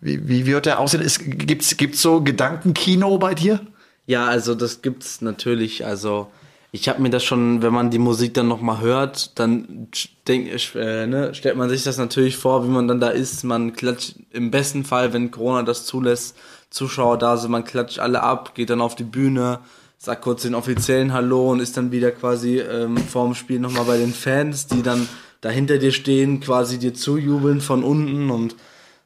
Wie, 0.00 0.26
wie 0.26 0.46
wird 0.46 0.64
der 0.64 0.80
aussehen? 0.80 1.02
Gibt 1.38 1.62
es 1.62 1.76
gibt's 1.76 2.00
so 2.00 2.22
Gedankenkino 2.22 3.18
bei 3.18 3.34
dir? 3.34 3.60
Ja, 4.06 4.26
also 4.26 4.54
das 4.54 4.82
gibt's 4.82 5.20
natürlich. 5.20 5.86
Also 5.86 6.30
ich 6.72 6.88
habe 6.88 7.00
mir 7.00 7.10
das 7.10 7.22
schon, 7.22 7.62
wenn 7.62 7.72
man 7.72 7.90
die 7.90 7.98
Musik 7.98 8.34
dann 8.34 8.48
nochmal 8.48 8.80
hört, 8.80 9.38
dann 9.38 9.88
denk, 10.26 10.50
äh, 10.74 11.06
ne, 11.06 11.32
stellt 11.34 11.56
man 11.56 11.68
sich 11.68 11.84
das 11.84 11.98
natürlich 11.98 12.36
vor, 12.36 12.64
wie 12.64 12.70
man 12.70 12.88
dann 12.88 13.00
da 13.00 13.10
ist. 13.10 13.44
Man 13.44 13.74
klatscht 13.74 14.16
im 14.30 14.50
besten 14.50 14.84
Fall, 14.84 15.12
wenn 15.12 15.30
Corona 15.30 15.62
das 15.62 15.86
zulässt, 15.86 16.36
Zuschauer 16.70 17.16
da 17.18 17.36
sind, 17.36 17.52
man 17.52 17.64
klatscht 17.64 18.00
alle 18.00 18.22
ab, 18.22 18.54
geht 18.54 18.70
dann 18.70 18.80
auf 18.80 18.96
die 18.96 19.04
Bühne, 19.04 19.60
sagt 19.98 20.22
kurz 20.22 20.42
den 20.42 20.56
offiziellen 20.56 21.12
Hallo 21.12 21.52
und 21.52 21.60
ist 21.60 21.76
dann 21.76 21.92
wieder 21.92 22.10
quasi 22.10 22.58
ähm, 22.58 22.96
vorm 22.96 23.34
Spiel 23.36 23.60
nochmal 23.60 23.84
bei 23.84 23.96
den 23.96 24.12
Fans, 24.12 24.66
die 24.66 24.82
dann 24.82 25.08
da 25.40 25.50
hinter 25.50 25.78
dir 25.78 25.92
stehen, 25.92 26.40
quasi 26.40 26.78
dir 26.78 26.92
zujubeln 26.92 27.60
von 27.60 27.84
unten 27.84 28.30
und 28.30 28.56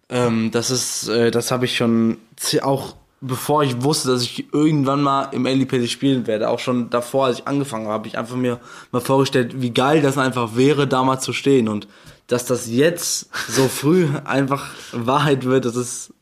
ähm, 0.08 0.50
das 0.50 0.70
ist, 0.70 1.08
äh, 1.08 1.30
das 1.30 1.50
habe 1.50 1.66
ich 1.66 1.76
schon 1.76 2.16
auch 2.62 2.96
bevor 3.20 3.64
ich 3.64 3.82
wusste, 3.82 4.10
dass 4.10 4.22
ich 4.22 4.52
irgendwann 4.52 5.02
mal 5.02 5.24
im 5.32 5.44
LEPD 5.44 5.88
spielen 5.88 6.26
werde, 6.26 6.48
auch 6.48 6.58
schon 6.58 6.90
davor, 6.90 7.26
als 7.26 7.40
ich 7.40 7.48
angefangen 7.48 7.86
habe, 7.86 7.94
habe 7.94 8.08
ich 8.08 8.18
einfach 8.18 8.36
mir 8.36 8.60
mal 8.92 9.00
vorgestellt, 9.00 9.60
wie 9.60 9.70
geil 9.70 10.02
das 10.02 10.18
einfach 10.18 10.56
wäre, 10.56 10.86
da 10.86 11.02
mal 11.02 11.18
zu 11.18 11.32
stehen 11.32 11.68
und 11.68 11.88
dass 12.28 12.44
das 12.44 12.68
jetzt 12.68 13.30
so 13.48 13.68
früh 13.68 14.08
einfach 14.24 14.70
Wahrheit 14.92 15.44
wird, 15.44 15.64
das 15.64 15.76
ist, 15.76 16.14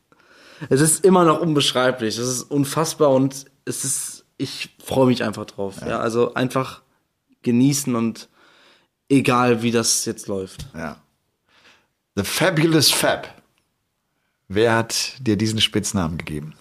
es 0.69 0.81
ist 0.81 1.05
immer 1.05 1.23
noch 1.23 1.39
unbeschreiblich, 1.39 2.15
das 2.15 2.27
ist 2.27 2.43
unfassbar 2.43 3.11
und 3.11 3.45
es 3.65 3.83
ist, 3.83 4.25
ich 4.37 4.75
freue 4.83 5.07
mich 5.07 5.23
einfach 5.23 5.45
drauf, 5.45 5.75
ja. 5.81 5.89
ja, 5.89 5.99
also 5.99 6.33
einfach 6.33 6.81
genießen 7.43 7.95
und 7.95 8.27
egal 9.09 9.61
wie 9.61 9.71
das 9.71 10.05
jetzt 10.05 10.27
läuft. 10.27 10.67
Ja. 10.73 10.97
The 12.15 12.23
Fabulous 12.23 12.89
Fab. 12.89 13.27
Wer 14.47 14.75
hat 14.75 15.13
dir 15.19 15.37
diesen 15.37 15.61
Spitznamen 15.61 16.17
gegeben? 16.17 16.55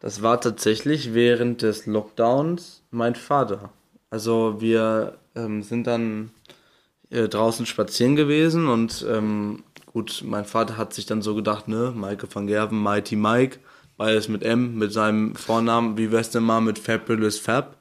Das 0.00 0.22
war 0.22 0.40
tatsächlich 0.40 1.12
während 1.12 1.62
des 1.62 1.86
Lockdowns 1.86 2.82
mein 2.90 3.14
Vater. 3.14 3.70
Also 4.08 4.56
wir 4.60 5.18
ähm, 5.36 5.62
sind 5.62 5.86
dann 5.86 6.30
äh, 7.10 7.28
draußen 7.28 7.66
spazieren 7.66 8.16
gewesen 8.16 8.66
und 8.66 9.06
ähm, 9.08 9.62
gut, 9.86 10.24
mein 10.26 10.46
Vater 10.46 10.78
hat 10.78 10.94
sich 10.94 11.04
dann 11.04 11.20
so 11.20 11.34
gedacht, 11.34 11.68
ne, 11.68 11.92
Maike 11.94 12.26
van 12.32 12.46
Gerven, 12.46 12.82
Mighty 12.82 13.14
Mike, 13.14 13.58
beides 13.98 14.28
mit 14.28 14.42
M, 14.42 14.78
mit 14.78 14.92
seinem 14.92 15.34
Vornamen, 15.34 15.98
wie 15.98 16.10
wär's 16.10 16.30
denn 16.30 16.44
mal 16.44 16.60
mit 16.60 16.78
Fabulous 16.78 17.38
Fab? 17.38 17.76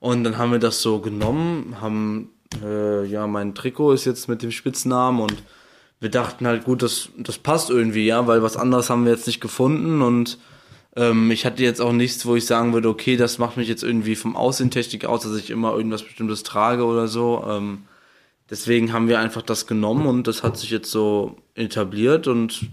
Und 0.00 0.24
dann 0.24 0.38
haben 0.38 0.52
wir 0.52 0.58
das 0.58 0.82
so 0.82 0.98
genommen, 0.98 1.76
haben, 1.80 2.30
äh, 2.62 3.04
ja, 3.06 3.26
mein 3.26 3.54
Trikot 3.54 3.92
ist 3.92 4.04
jetzt 4.04 4.28
mit 4.28 4.42
dem 4.42 4.50
Spitznamen 4.50 5.20
und 5.20 5.42
wir 6.00 6.10
dachten 6.10 6.46
halt, 6.46 6.64
gut, 6.64 6.82
das, 6.82 7.08
das 7.16 7.38
passt 7.38 7.70
irgendwie, 7.70 8.04
ja, 8.04 8.26
weil 8.26 8.42
was 8.42 8.56
anderes 8.56 8.90
haben 8.90 9.04
wir 9.04 9.12
jetzt 9.12 9.26
nicht 9.28 9.40
gefunden 9.40 10.02
und 10.02 10.38
ähm, 10.96 11.30
ich 11.30 11.44
hatte 11.44 11.62
jetzt 11.62 11.80
auch 11.80 11.92
nichts, 11.92 12.24
wo 12.26 12.36
ich 12.36 12.46
sagen 12.46 12.72
würde, 12.72 12.88
okay, 12.88 13.16
das 13.16 13.38
macht 13.38 13.56
mich 13.56 13.68
jetzt 13.68 13.82
irgendwie 13.82 14.16
vom 14.16 14.34
Aussehentechnik 14.34 15.04
aus, 15.04 15.22
dass 15.22 15.36
ich 15.36 15.50
immer 15.50 15.74
irgendwas 15.74 16.02
Bestimmtes 16.02 16.42
trage 16.42 16.84
oder 16.84 17.06
so. 17.06 17.44
Ähm, 17.46 17.82
deswegen 18.50 18.92
haben 18.92 19.08
wir 19.08 19.20
einfach 19.20 19.42
das 19.42 19.66
genommen 19.66 20.06
und 20.06 20.26
das 20.26 20.42
hat 20.42 20.56
sich 20.56 20.70
jetzt 20.70 20.90
so 20.90 21.36
etabliert 21.54 22.26
und 22.26 22.68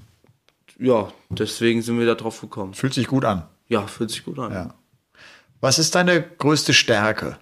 ja, 0.79 1.11
deswegen 1.29 1.81
sind 1.81 1.99
wir 1.99 2.05
da 2.05 2.15
drauf 2.15 2.41
gekommen. 2.41 2.73
Fühlt 2.73 2.93
sich 2.93 3.07
gut 3.07 3.25
an. 3.25 3.43
Ja, 3.67 3.87
fühlt 3.87 4.09
sich 4.09 4.23
gut 4.23 4.39
an. 4.39 4.51
Ja. 4.51 4.73
Was 5.61 5.79
ist 5.79 5.95
deine 5.95 6.21
größte 6.21 6.73
Stärke? 6.73 7.37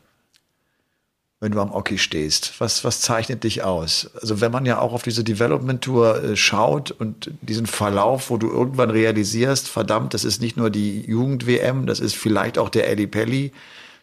Wenn 1.41 1.51
du 1.51 1.59
am 1.59 1.73
Oki 1.73 1.97
stehst? 1.97 2.53
Was, 2.59 2.85
was 2.85 3.01
zeichnet 3.01 3.43
dich 3.43 3.63
aus? 3.63 4.11
Also 4.21 4.39
wenn 4.39 4.51
man 4.51 4.65
ja 4.65 4.79
auch 4.79 4.93
auf 4.93 5.01
diese 5.01 5.23
Development 5.23 5.81
Tour 5.81 6.23
äh, 6.23 6.35
schaut 6.37 6.91
und 6.91 7.31
diesen 7.41 7.65
Verlauf, 7.65 8.29
wo 8.29 8.37
du 8.37 8.47
irgendwann 8.47 8.91
realisierst, 8.91 9.67
verdammt, 9.67 10.13
das 10.13 10.23
ist 10.23 10.39
nicht 10.39 10.55
nur 10.55 10.69
die 10.69 11.01
Jugend-WM, 11.01 11.87
das 11.87 11.99
ist 11.99 12.15
vielleicht 12.15 12.59
auch 12.59 12.69
der 12.69 12.87
Eli 12.87 13.07
Pelli. 13.07 13.51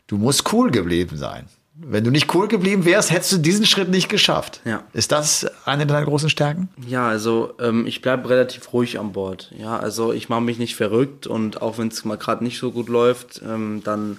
Du 0.09 0.19
musst 0.19 0.53
cool 0.53 0.71
geblieben 0.73 1.17
sein. 1.17 1.47
Wenn 1.81 2.03
du 2.03 2.11
nicht 2.11 2.35
cool 2.35 2.49
geblieben 2.49 2.85
wärst, 2.85 3.13
hättest 3.13 3.31
du 3.31 3.39
diesen 3.39 3.65
Schritt 3.65 3.89
nicht 3.89 4.09
geschafft. 4.09 4.61
Ja. 4.65 4.83
Ist 4.93 5.13
das 5.13 5.47
eine 5.65 5.87
deiner 5.87 6.05
großen 6.05 6.29
Stärken? 6.29 6.69
Ja, 6.89 7.07
also 7.07 7.55
ähm, 7.61 7.87
ich 7.87 8.03
bleibe 8.03 8.29
relativ 8.29 8.73
ruhig 8.73 8.99
an 8.99 9.13
Bord. 9.13 9.53
Ja, 9.57 9.79
also 9.79 10.13
ich 10.13 10.29
mache 10.29 10.41
mich 10.41 10.59
nicht 10.59 10.75
verrückt 10.75 11.29
und 11.29 11.63
auch 11.63 11.79
wenn 11.79 11.87
es 11.87 12.05
mal 12.05 12.19
gerade 12.19 12.43
nicht 12.43 12.59
so 12.59 12.73
gut 12.73 12.89
läuft, 12.89 13.43
ähm, 13.47 13.83
dann 13.85 14.17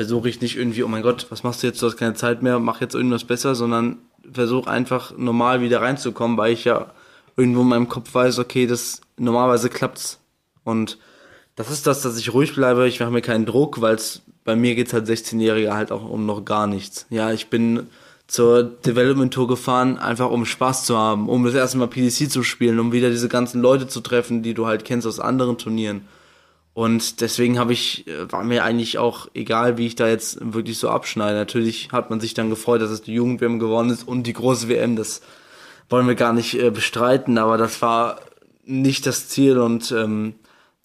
versuche 0.00 0.30
ich 0.30 0.40
nicht 0.40 0.56
irgendwie, 0.56 0.82
oh 0.82 0.88
mein 0.88 1.02
Gott, 1.02 1.26
was 1.28 1.42
machst 1.42 1.62
du 1.62 1.66
jetzt, 1.66 1.82
du 1.82 1.86
hast 1.86 1.98
keine 1.98 2.14
Zeit 2.14 2.40
mehr, 2.40 2.58
mach 2.58 2.80
jetzt 2.80 2.94
irgendwas 2.94 3.24
besser, 3.24 3.54
sondern 3.54 3.98
versuche 4.32 4.70
einfach 4.70 5.14
normal 5.18 5.60
wieder 5.60 5.82
reinzukommen, 5.82 6.38
weil 6.38 6.54
ich 6.54 6.64
ja 6.64 6.86
irgendwo 7.36 7.60
in 7.60 7.68
meinem 7.68 7.90
Kopf 7.90 8.14
weiß, 8.14 8.38
okay, 8.38 8.66
das 8.66 9.02
normalerweise 9.18 9.68
klappt's. 9.68 10.18
Und 10.64 10.96
das 11.54 11.70
ist 11.70 11.86
das, 11.86 12.00
dass 12.00 12.16
ich 12.16 12.32
ruhig 12.32 12.54
bleibe, 12.54 12.88
ich 12.88 12.98
mache 12.98 13.10
mir 13.10 13.20
keinen 13.20 13.44
Druck, 13.44 13.82
weil 13.82 13.94
es 13.94 14.22
bei 14.42 14.56
mir 14.56 14.74
geht's 14.74 14.94
halt 14.94 15.06
16-Jährige 15.06 15.74
halt 15.74 15.92
auch 15.92 16.08
um 16.08 16.24
noch 16.24 16.46
gar 16.46 16.66
nichts. 16.66 17.04
Ja, 17.10 17.30
ich 17.30 17.48
bin 17.48 17.88
zur 18.26 18.62
Development 18.62 19.34
Tour 19.34 19.48
gefahren, 19.48 19.98
einfach 19.98 20.30
um 20.30 20.46
Spaß 20.46 20.86
zu 20.86 20.96
haben, 20.96 21.28
um 21.28 21.44
das 21.44 21.52
erste 21.52 21.76
Mal 21.76 21.88
PDC 21.88 22.30
zu 22.30 22.42
spielen, 22.42 22.78
um 22.78 22.92
wieder 22.92 23.10
diese 23.10 23.28
ganzen 23.28 23.60
Leute 23.60 23.86
zu 23.86 24.00
treffen, 24.00 24.42
die 24.42 24.54
du 24.54 24.66
halt 24.66 24.86
kennst 24.86 25.06
aus 25.06 25.20
anderen 25.20 25.58
Turnieren. 25.58 26.08
Und 26.72 27.20
deswegen 27.20 27.58
habe 27.58 27.72
ich, 27.72 28.06
äh, 28.06 28.30
war 28.30 28.44
mir 28.44 28.64
eigentlich 28.64 28.98
auch 28.98 29.28
egal, 29.34 29.76
wie 29.76 29.86
ich 29.86 29.96
da 29.96 30.08
jetzt 30.08 30.38
wirklich 30.40 30.78
so 30.78 30.88
abschneide. 30.88 31.36
Natürlich 31.36 31.90
hat 31.92 32.10
man 32.10 32.20
sich 32.20 32.34
dann 32.34 32.50
gefreut, 32.50 32.80
dass 32.80 32.90
es 32.90 33.02
die 33.02 33.14
Jugend-WM 33.14 33.58
gewonnen 33.58 33.90
ist 33.90 34.06
und 34.06 34.24
die 34.24 34.32
große 34.32 34.68
WM. 34.68 34.96
Das 34.96 35.20
wollen 35.88 36.06
wir 36.06 36.14
gar 36.14 36.32
nicht 36.32 36.54
äh, 36.54 36.70
bestreiten, 36.70 37.38
aber 37.38 37.58
das 37.58 37.82
war 37.82 38.20
nicht 38.64 39.06
das 39.06 39.28
Ziel 39.28 39.58
und 39.58 39.90
ähm, 39.90 40.34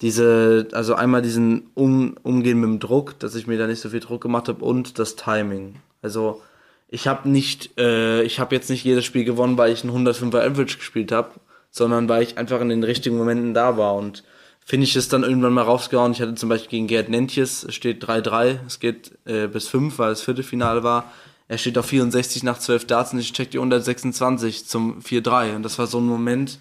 diese, 0.00 0.68
also 0.72 0.94
einmal 0.94 1.22
diesen 1.22 1.70
um, 1.74 2.16
Umgehen 2.22 2.60
mit 2.60 2.68
dem 2.68 2.78
Druck, 2.80 3.18
dass 3.18 3.34
ich 3.34 3.46
mir 3.46 3.56
da 3.56 3.66
nicht 3.66 3.80
so 3.80 3.90
viel 3.90 4.00
Druck 4.00 4.20
gemacht 4.20 4.48
habe 4.48 4.64
und 4.64 4.98
das 4.98 5.16
Timing. 5.16 5.76
Also 6.02 6.42
ich 6.88 7.08
habe 7.08 7.28
nicht, 7.28 7.78
äh, 7.78 8.22
ich 8.22 8.40
habe 8.40 8.54
jetzt 8.54 8.68
nicht 8.70 8.84
jedes 8.84 9.04
Spiel 9.04 9.24
gewonnen, 9.24 9.56
weil 9.56 9.72
ich 9.72 9.84
einen 9.84 10.06
105er 10.06 10.44
Average 10.44 10.78
gespielt 10.78 11.12
habe, 11.12 11.30
sondern 11.70 12.08
weil 12.08 12.22
ich 12.22 12.38
einfach 12.38 12.60
in 12.60 12.68
den 12.68 12.84
richtigen 12.84 13.16
Momenten 13.16 13.54
da 13.54 13.76
war 13.76 13.94
und 13.94 14.24
finde 14.66 14.84
ich 14.84 14.96
es 14.96 15.08
dann 15.08 15.22
irgendwann 15.22 15.52
mal 15.52 15.62
rausgehauen. 15.62 16.12
Ich 16.12 16.20
hatte 16.20 16.34
zum 16.34 16.48
Beispiel 16.48 16.70
gegen 16.70 16.86
Gerd 16.88 17.08
Nentjes, 17.08 17.62
es 17.62 17.74
steht 17.74 18.04
3-3, 18.04 18.58
es 18.66 18.80
geht 18.80 19.12
äh, 19.24 19.46
bis 19.46 19.68
5, 19.68 19.98
weil 19.98 20.10
es 20.10 20.22
Viertelfinale 20.22 20.82
war. 20.82 21.12
Er 21.46 21.56
steht 21.56 21.78
auf 21.78 21.86
64 21.86 22.42
nach 22.42 22.58
12 22.58 22.86
Darts 22.88 23.12
und 23.12 23.20
ich 23.20 23.32
check 23.32 23.52
die 23.52 23.58
126 23.58 24.66
zum 24.66 25.00
4-3. 25.00 25.54
Und 25.54 25.62
das 25.62 25.78
war 25.78 25.86
so 25.86 25.98
ein 25.98 26.06
Moment, 26.06 26.58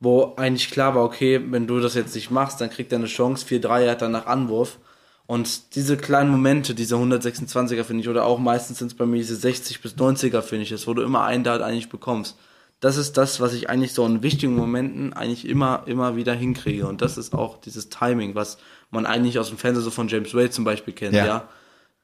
wo 0.00 0.34
eigentlich 0.36 0.72
klar 0.72 0.96
war, 0.96 1.04
okay, 1.04 1.40
wenn 1.50 1.68
du 1.68 1.78
das 1.78 1.94
jetzt 1.94 2.16
nicht 2.16 2.32
machst, 2.32 2.60
dann 2.60 2.70
kriegt 2.70 2.90
er 2.90 2.98
eine 2.98 3.06
Chance. 3.06 3.46
4-3, 3.46 3.82
er 3.82 3.90
hat 3.92 4.02
dann 4.02 4.10
nach 4.10 4.26
Anwurf. 4.26 4.78
Und 5.26 5.76
diese 5.76 5.96
kleinen 5.96 6.32
Momente, 6.32 6.74
diese 6.74 6.96
126er 6.96 7.84
finde 7.84 8.02
ich, 8.02 8.08
oder 8.08 8.24
auch 8.24 8.40
meistens 8.40 8.80
sind 8.80 8.88
es 8.88 8.96
bei 8.96 9.06
mir 9.06 9.18
diese 9.18 9.36
60 9.36 9.80
bis 9.80 9.94
90er 9.94 10.42
finde 10.42 10.64
ich, 10.64 10.86
wo 10.88 10.92
du 10.92 11.02
immer 11.02 11.22
einen 11.22 11.44
Dart 11.44 11.62
eigentlich 11.62 11.88
bekommst 11.88 12.36
das 12.84 12.98
ist 12.98 13.16
das, 13.16 13.40
was 13.40 13.54
ich 13.54 13.70
eigentlich 13.70 13.94
so 13.94 14.04
in 14.04 14.22
wichtigen 14.22 14.54
Momenten 14.54 15.14
eigentlich 15.14 15.48
immer, 15.48 15.84
immer 15.86 16.16
wieder 16.16 16.34
hinkriege. 16.34 16.86
Und 16.86 17.00
das 17.00 17.16
ist 17.16 17.32
auch 17.32 17.58
dieses 17.58 17.88
Timing, 17.88 18.34
was 18.34 18.58
man 18.90 19.06
eigentlich 19.06 19.38
aus 19.38 19.48
dem 19.48 19.56
Fernsehen 19.56 19.82
so 19.82 19.90
von 19.90 20.08
James 20.08 20.34
Wade 20.34 20.50
zum 20.50 20.64
Beispiel 20.64 20.92
kennt, 20.92 21.14
ja. 21.14 21.24
ja? 21.24 21.48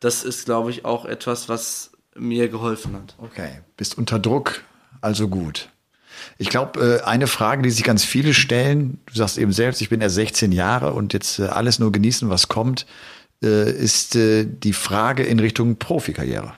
Das 0.01 0.25
ist, 0.25 0.47
glaube 0.47 0.71
ich, 0.71 0.87
auch 0.87 1.05
etwas, 1.05 1.51
was 1.51 1.91
mir 2.17 2.49
geholfen 2.49 2.95
hat. 2.95 3.15
Okay. 3.19 3.61
Bist 3.77 3.99
unter 3.99 4.19
Druck, 4.19 4.63
also 5.03 5.29
gut. 5.29 5.69
Ich 6.39 6.49
glaube, 6.49 7.03
äh, 7.03 7.05
eine 7.05 7.27
Frage, 7.27 7.61
die 7.61 7.71
sich 7.71 7.85
ganz 7.85 8.03
viele 8.03 8.33
stellen, 8.33 9.01
du 9.05 9.15
sagst 9.15 9.37
eben 9.37 9.53
selbst, 9.53 9.83
ich 9.83 9.91
bin 9.91 10.01
erst 10.01 10.15
16 10.15 10.51
Jahre 10.51 10.95
und 10.95 11.13
jetzt 11.13 11.41
äh, 11.41 11.45
alles 11.45 11.79
nur 11.79 11.93
genießen, 11.93 12.31
was 12.31 12.49
kommt, 12.49 12.87
äh, 13.43 13.71
ist 13.71 14.15
die 14.15 14.73
Frage 14.73 15.25
in 15.25 15.41
Richtung 15.41 15.77
Profikarriere. 15.77 16.55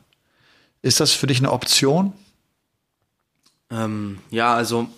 Ist 0.81 1.01
das 1.01 1.11
für 1.11 1.27
dich 1.27 1.39
eine 1.39 1.51
Option? 1.51 2.13
Ähm, 3.73 4.19
ja, 4.31 4.55
also 4.55 4.89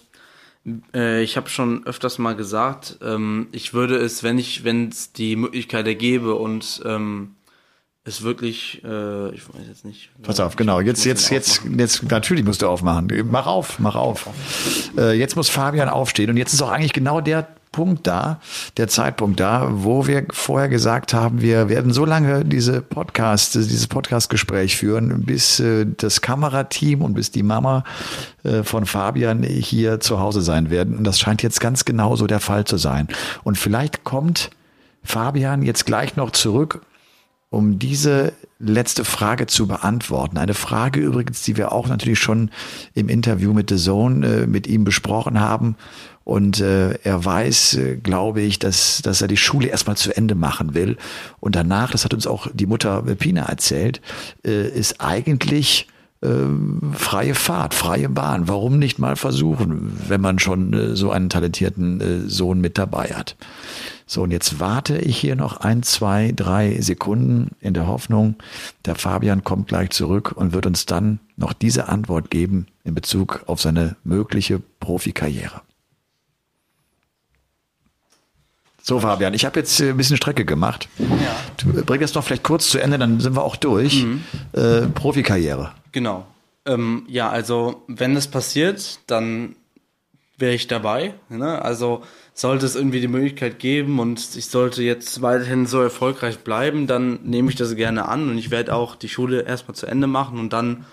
äh, 0.95 1.23
ich 1.23 1.37
habe 1.37 1.49
schon 1.49 1.87
öfters 1.87 2.19
mal 2.19 2.35
gesagt, 2.35 2.99
ähm, 3.03 3.49
ich 3.53 3.75
würde 3.75 3.97
es, 3.97 4.23
wenn 4.23 4.39
ich, 4.39 4.65
wenn 4.65 4.89
es 4.89 5.13
die 5.13 5.37
Möglichkeit 5.37 5.87
ergebe 5.87 6.35
und 6.35 6.83
ähm, 6.85 7.37
es 8.05 8.23
wirklich, 8.23 8.83
äh, 8.85 9.35
ich 9.35 9.49
weiß 9.49 9.67
jetzt 9.67 9.85
nicht. 9.85 10.11
Pass 10.23 10.39
auf, 10.41 10.57
genau. 10.57 10.81
Jetzt, 10.81 11.05
jetzt, 11.05 11.31
jetzt, 11.31 11.63
jetzt, 11.65 12.03
natürlich 12.11 12.45
musst 12.45 12.61
du 12.61 12.69
aufmachen. 12.69 13.11
Mach 13.31 13.47
auf, 13.47 13.79
mach 13.79 13.95
auf. 13.95 14.29
Äh, 14.99 15.19
jetzt 15.19 15.37
muss 15.37 15.49
Fabian 15.49 15.89
aufstehen 15.89 16.29
und 16.29 16.37
jetzt 16.37 16.53
ist 16.53 16.61
auch 16.61 16.71
eigentlich 16.71 16.93
genau 16.93 17.23
der 17.23 17.49
Punkt 17.75 18.07
da, 18.07 18.39
der 18.77 18.87
Zeitpunkt 18.87 19.41
da, 19.41 19.69
wo 19.69 20.07
wir 20.07 20.27
vorher 20.31 20.69
gesagt 20.69 21.13
haben, 21.13 21.43
wir 21.43 21.69
werden 21.69 21.93
so 21.93 22.05
lange 22.05 22.45
diese 22.45 22.81
Podcast, 22.81 23.57
dieses 23.57 23.89
Podcastgespräch 23.89 24.77
führen, 24.77 25.25
bis 25.25 25.59
äh, 25.59 25.85
das 25.85 26.21
Kamerateam 26.21 27.03
und 27.03 27.15
bis 27.15 27.33
die 27.33 27.43
Mama 27.43 27.83
äh, 28.45 28.63
von 28.63 28.87
Fabian 28.87 29.43
hier 29.43 29.99
zu 29.99 30.21
Hause 30.21 30.41
sein 30.41 30.71
werden. 30.71 30.97
Und 30.97 31.03
das 31.03 31.19
scheint 31.19 31.43
jetzt 31.43 31.61
ganz 31.61 31.85
genau 31.85 32.15
so 32.15 32.29
der 32.29 32.39
Fall 32.39 32.65
zu 32.65 32.77
sein. 32.77 33.09
Und 33.43 33.59
vielleicht 33.59 34.05
kommt 34.05 34.51
Fabian 35.03 35.63
jetzt 35.63 35.85
gleich 35.85 36.15
noch 36.15 36.31
zurück 36.31 36.81
um 37.55 37.79
diese 37.79 38.33
letzte 38.59 39.05
Frage 39.05 39.47
zu 39.47 39.69
beantworten. 39.69 40.39
Eine 40.39 40.55
Frage 40.55 40.99
übrigens, 40.99 41.43
die 41.43 41.57
wir 41.57 41.71
auch 41.71 41.87
natürlich 41.87 42.19
schon 42.19 42.51
im 42.95 43.09
Interview 43.09 43.53
mit 43.53 43.71
The 43.71 43.77
Zone 43.77 44.27
äh, 44.27 44.47
mit 44.47 44.67
ihm 44.67 44.83
besprochen 44.83 45.39
haben. 45.39 45.77
Und 46.25 46.61
äh, 46.61 46.95
er 47.03 47.25
weiß, 47.25 47.75
äh, 47.75 47.97
glaube 47.97 48.41
ich, 48.41 48.59
dass, 48.59 49.03
dass 49.03 49.21
er 49.21 49.29
die 49.29 49.37
Schule 49.37 49.69
erstmal 49.69 49.97
zu 49.97 50.17
Ende 50.17 50.35
machen 50.35 50.75
will. 50.75 50.97
Und 51.39 51.55
danach, 51.55 51.91
das 51.91 52.05
hat 52.05 52.15
uns 52.15 52.27
auch 52.27 52.49
die 52.53 52.67
Mutter 52.67 53.03
Pina 53.03 53.43
erzählt, 53.43 54.01
äh, 54.45 54.69
ist 54.69 55.01
eigentlich 55.01 55.87
äh, 56.23 56.29
freie 56.95 57.35
Fahrt, 57.35 57.75
freie 57.75 58.09
Bahn. 58.09 58.49
Warum 58.49 58.79
nicht 58.79 58.99
mal 58.99 59.17
versuchen, 59.17 59.93
wenn 60.09 60.23
man 60.23 60.39
schon 60.39 60.73
äh, 60.73 60.97
so 60.97 61.11
einen 61.11 61.29
talentierten 61.29 62.01
äh, 62.01 62.29
Sohn 62.29 62.61
mit 62.61 62.79
dabei 62.79 63.09
hat? 63.09 63.37
So, 64.07 64.23
und 64.23 64.31
jetzt 64.31 64.61
warte 64.61 64.99
ich 64.99 65.19
hier 65.19 65.37
noch 65.37 65.59
ein, 65.59 65.83
zwei, 65.83 66.33
drei 66.35 66.81
Sekunden 66.81 67.51
in 67.61 67.75
der 67.75 67.87
Hoffnung, 67.87 68.37
der 68.85 68.95
Fabian 68.95 69.45
kommt 69.45 69.69
gleich 69.69 69.91
zurück 69.91 70.33
und 70.35 70.53
wird 70.53 70.67
uns 70.67 70.87
dann 70.87 71.21
noch 71.37 71.53
diese 71.53 71.89
Antwort 71.89 72.31
geben 72.31 72.67
in 72.85 72.95
Bezug 72.95 73.45
auf 73.47 73.61
seine 73.61 73.97
mögliche 74.05 74.61
Profikarriere. 74.81 75.63
So, 78.87 79.01
Fabian, 79.01 79.33
ich 79.33 79.47
habe 79.47 79.61
jetzt 79.61 79.81
äh, 79.81 79.89
ein 79.89 79.97
bisschen 79.97 80.19
Strecke 80.19 80.45
gemacht. 80.45 80.91
Ja. 80.99 81.35
Du 81.57 81.83
bring 81.87 82.03
das 82.03 82.13
noch 82.13 82.23
vielleicht 82.23 82.43
kurz 82.43 82.69
zu 82.69 82.79
Ende, 82.79 82.99
dann 82.99 83.19
sind 83.19 83.35
wir 83.35 83.43
auch 83.43 83.57
durch. 83.57 84.05
Mhm. 84.05 84.23
Äh, 84.53 84.83
Profikarriere. 84.89 85.73
Genau. 85.93 86.27
Ähm, 86.67 87.07
ja, 87.09 87.31
also 87.31 87.83
wenn 87.89 88.15
es 88.15 88.29
passiert, 88.29 88.99
dann 89.07 89.57
wäre 90.37 90.53
ich 90.53 90.67
dabei. 90.67 91.15
Ne? 91.31 91.63
Also 91.63 92.03
sollte 92.35 92.67
es 92.67 92.77
irgendwie 92.77 93.01
die 93.01 93.09
Möglichkeit 93.09 93.59
geben 93.59 94.01
und 94.01 94.37
ich 94.37 94.47
sollte 94.49 94.83
jetzt 94.83 95.23
weiterhin 95.23 95.65
so 95.65 95.81
erfolgreich 95.81 96.41
bleiben, 96.41 96.87
dann 96.87 97.21
nehme 97.23 97.49
ich 97.49 97.57
das 97.57 97.77
gerne 97.77 98.07
an 98.07 98.29
und 98.29 98.37
ich 98.37 98.51
werde 98.51 98.75
auch 98.75 98.97
die 98.97 99.09
Schule 99.09 99.45
erstmal 99.45 99.75
zu 99.77 99.87
Ende 99.87 100.09
machen 100.09 100.39
und 100.39 100.53
dann 100.53 100.85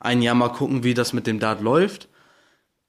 ein 0.00 0.20
Jahr 0.20 0.34
mal 0.34 0.50
gucken, 0.50 0.84
wie 0.84 0.92
das 0.92 1.14
mit 1.14 1.26
dem 1.26 1.38
Dart 1.38 1.62
läuft. 1.62 2.08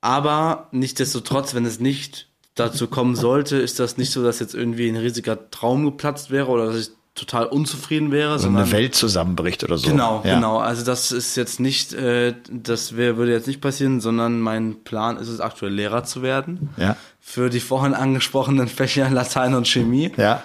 Aber 0.02 0.68
nichtsdestotrotz, 0.72 1.56
wenn 1.56 1.66
es 1.66 1.80
nicht 1.80 2.29
dazu 2.60 2.88
kommen 2.88 3.16
sollte, 3.16 3.58
ist 3.58 3.80
das 3.80 3.98
nicht 3.98 4.12
so, 4.12 4.24
dass 4.24 4.40
jetzt 4.40 4.54
irgendwie 4.54 4.90
ein 4.90 4.98
riesiger 4.98 5.50
Traum 5.52 5.86
geplatzt 5.86 6.32
wäre 6.32 6.48
oder 6.48 6.68
dass 6.68 6.78
ich 6.78 6.92
total 7.16 7.46
unzufrieden 7.46 8.12
wäre. 8.12 8.32
Also 8.32 8.46
sondern 8.46 8.64
eine 8.64 8.72
Welt 8.72 8.96
zusammenbricht 8.96 9.64
oder 9.64 9.78
so. 9.78 9.90
Genau, 9.90 10.22
ja. 10.24 10.36
genau. 10.36 10.60
Also 10.60 10.86
das 10.86 11.12
ist 11.12 11.36
jetzt 11.36 11.60
nicht, 11.60 11.94
äh, 11.94 12.34
das 12.50 12.96
wär, 12.96 13.18
würde 13.18 13.32
jetzt 13.32 13.48
nicht 13.48 13.62
passieren, 13.62 14.00
sondern 14.00 14.40
mein 14.40 14.84
Plan 14.84 15.18
ist 15.18 15.28
es 15.28 15.40
aktuell 15.40 15.74
Lehrer 15.74 16.04
zu 16.04 16.22
werden. 16.22 16.70
Ja. 16.78 16.96
Für 17.20 17.50
die 17.50 17.60
vorhin 17.60 17.94
angesprochenen 17.94 18.68
Fächer 18.68 19.10
Latein 19.10 19.54
und 19.54 19.68
Chemie. 19.68 20.12
Ja. 20.18 20.44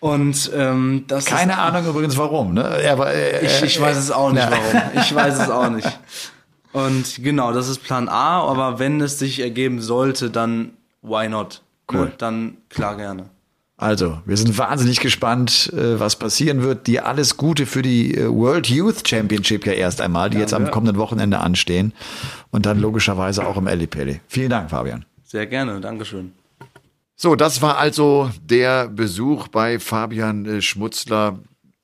Und 0.00 0.50
ähm, 0.54 1.04
das 1.08 1.24
Keine 1.24 1.52
ist, 1.52 1.58
Ahnung 1.58 1.86
übrigens 1.86 2.18
warum, 2.18 2.52
ne? 2.52 2.78
Aber, 2.90 3.14
äh, 3.14 3.44
ich, 3.44 3.62
ich 3.62 3.80
weiß 3.80 3.96
es 3.96 4.10
auch 4.10 4.32
nicht, 4.32 4.42
ja. 4.42 4.50
warum. 4.50 4.82
Ich 5.02 5.14
weiß 5.14 5.38
es 5.40 5.50
auch 5.50 5.70
nicht. 5.70 5.98
Und 6.72 7.22
genau, 7.22 7.52
das 7.52 7.68
ist 7.68 7.84
Plan 7.84 8.08
A, 8.08 8.40
aber 8.40 8.78
wenn 8.78 9.00
es 9.00 9.18
sich 9.18 9.40
ergeben 9.40 9.80
sollte, 9.80 10.28
dann 10.28 10.72
why 11.04 11.28
not? 11.28 11.62
Cool. 11.90 12.06
Ne? 12.06 12.12
Dann 12.18 12.56
klar 12.68 12.96
gerne. 12.96 13.30
Also, 13.76 14.20
wir 14.24 14.36
sind 14.36 14.56
wahnsinnig 14.56 15.00
gespannt, 15.00 15.72
äh, 15.72 15.98
was 15.98 16.16
passieren 16.16 16.62
wird. 16.62 16.86
Dir 16.86 17.06
alles 17.06 17.36
Gute 17.36 17.66
für 17.66 17.82
die 17.82 18.14
äh, 18.14 18.28
World 18.30 18.68
Youth 18.68 19.06
Championship 19.06 19.66
ja 19.66 19.72
erst 19.72 20.00
einmal, 20.00 20.30
die 20.30 20.36
ja, 20.36 20.42
jetzt 20.42 20.54
am 20.54 20.70
kommenden 20.70 20.96
Wochenende 20.96 21.40
anstehen. 21.40 21.92
Und 22.50 22.66
dann 22.66 22.80
logischerweise 22.80 23.44
auch 23.44 23.56
im 23.56 23.66
Ellipelli. 23.66 24.20
Vielen 24.28 24.50
Dank, 24.50 24.70
Fabian. 24.70 25.04
Sehr 25.24 25.46
gerne, 25.46 25.80
Dankeschön. 25.80 26.32
So, 27.16 27.34
das 27.34 27.62
war 27.62 27.78
also 27.78 28.30
der 28.42 28.88
Besuch 28.88 29.48
bei 29.48 29.80
Fabian 29.80 30.46
äh, 30.46 30.62
Schmutzler 30.62 31.40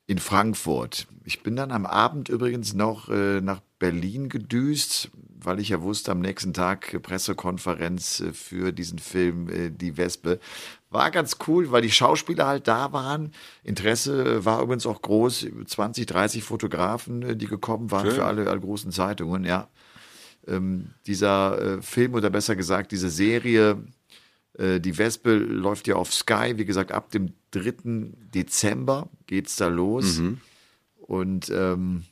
in 0.07 0.17
Frankfurt. 0.17 1.07
Ich 1.25 1.43
bin 1.43 1.55
dann 1.57 1.71
am 1.71 1.85
Abend 1.85 2.29
übrigens 2.29 2.73
noch 2.73 3.07
nach 3.07 3.61
Berlin 3.79 4.27
gedüst, 4.27 5.09
weil 5.43 5.59
ich 5.59 5.69
ja 5.69 5.81
wusste, 5.81 6.11
am 6.11 6.19
nächsten 6.19 6.53
Tag 6.53 7.01
Pressekonferenz 7.01 8.23
für 8.33 8.71
diesen 8.71 8.99
Film 8.99 9.77
Die 9.77 9.97
Wespe. 9.97 10.39
War 10.91 11.09
ganz 11.09 11.37
cool, 11.47 11.71
weil 11.71 11.81
die 11.81 11.91
Schauspieler 11.91 12.47
halt 12.47 12.67
da 12.67 12.91
waren. 12.91 13.31
Interesse 13.63 14.43
war 14.43 14.61
übrigens 14.61 14.85
auch 14.85 15.01
groß. 15.01 15.47
20, 15.65 16.05
30 16.05 16.43
Fotografen, 16.43 17.21
äh, 17.23 17.35
die 17.37 17.47
gekommen 17.47 17.91
waren 17.91 18.07
Schön. 18.07 18.15
für 18.15 18.25
alle, 18.25 18.49
alle, 18.49 18.59
großen 18.59 18.91
Zeitungen, 18.91 19.45
ja. 19.45 19.69
Ähm, 20.47 20.89
dieser 21.07 21.77
äh, 21.77 21.81
Film 21.81 22.13
oder 22.13 22.29
besser 22.29 22.57
gesagt 22.57 22.91
diese 22.91 23.09
Serie, 23.09 23.81
äh, 24.57 24.81
die 24.81 24.97
Wespe 24.97 25.35
läuft 25.35 25.87
ja 25.87 25.95
auf 25.95 26.13
Sky. 26.13 26.53
Wie 26.57 26.65
gesagt, 26.65 26.91
ab 26.91 27.09
dem 27.11 27.33
3. 27.51 28.11
Dezember 28.33 29.07
geht's 29.27 29.55
da 29.55 29.67
los. 29.67 30.17
Mhm. 30.17 30.41
Und 30.97 31.49
ähm, 31.51 32.03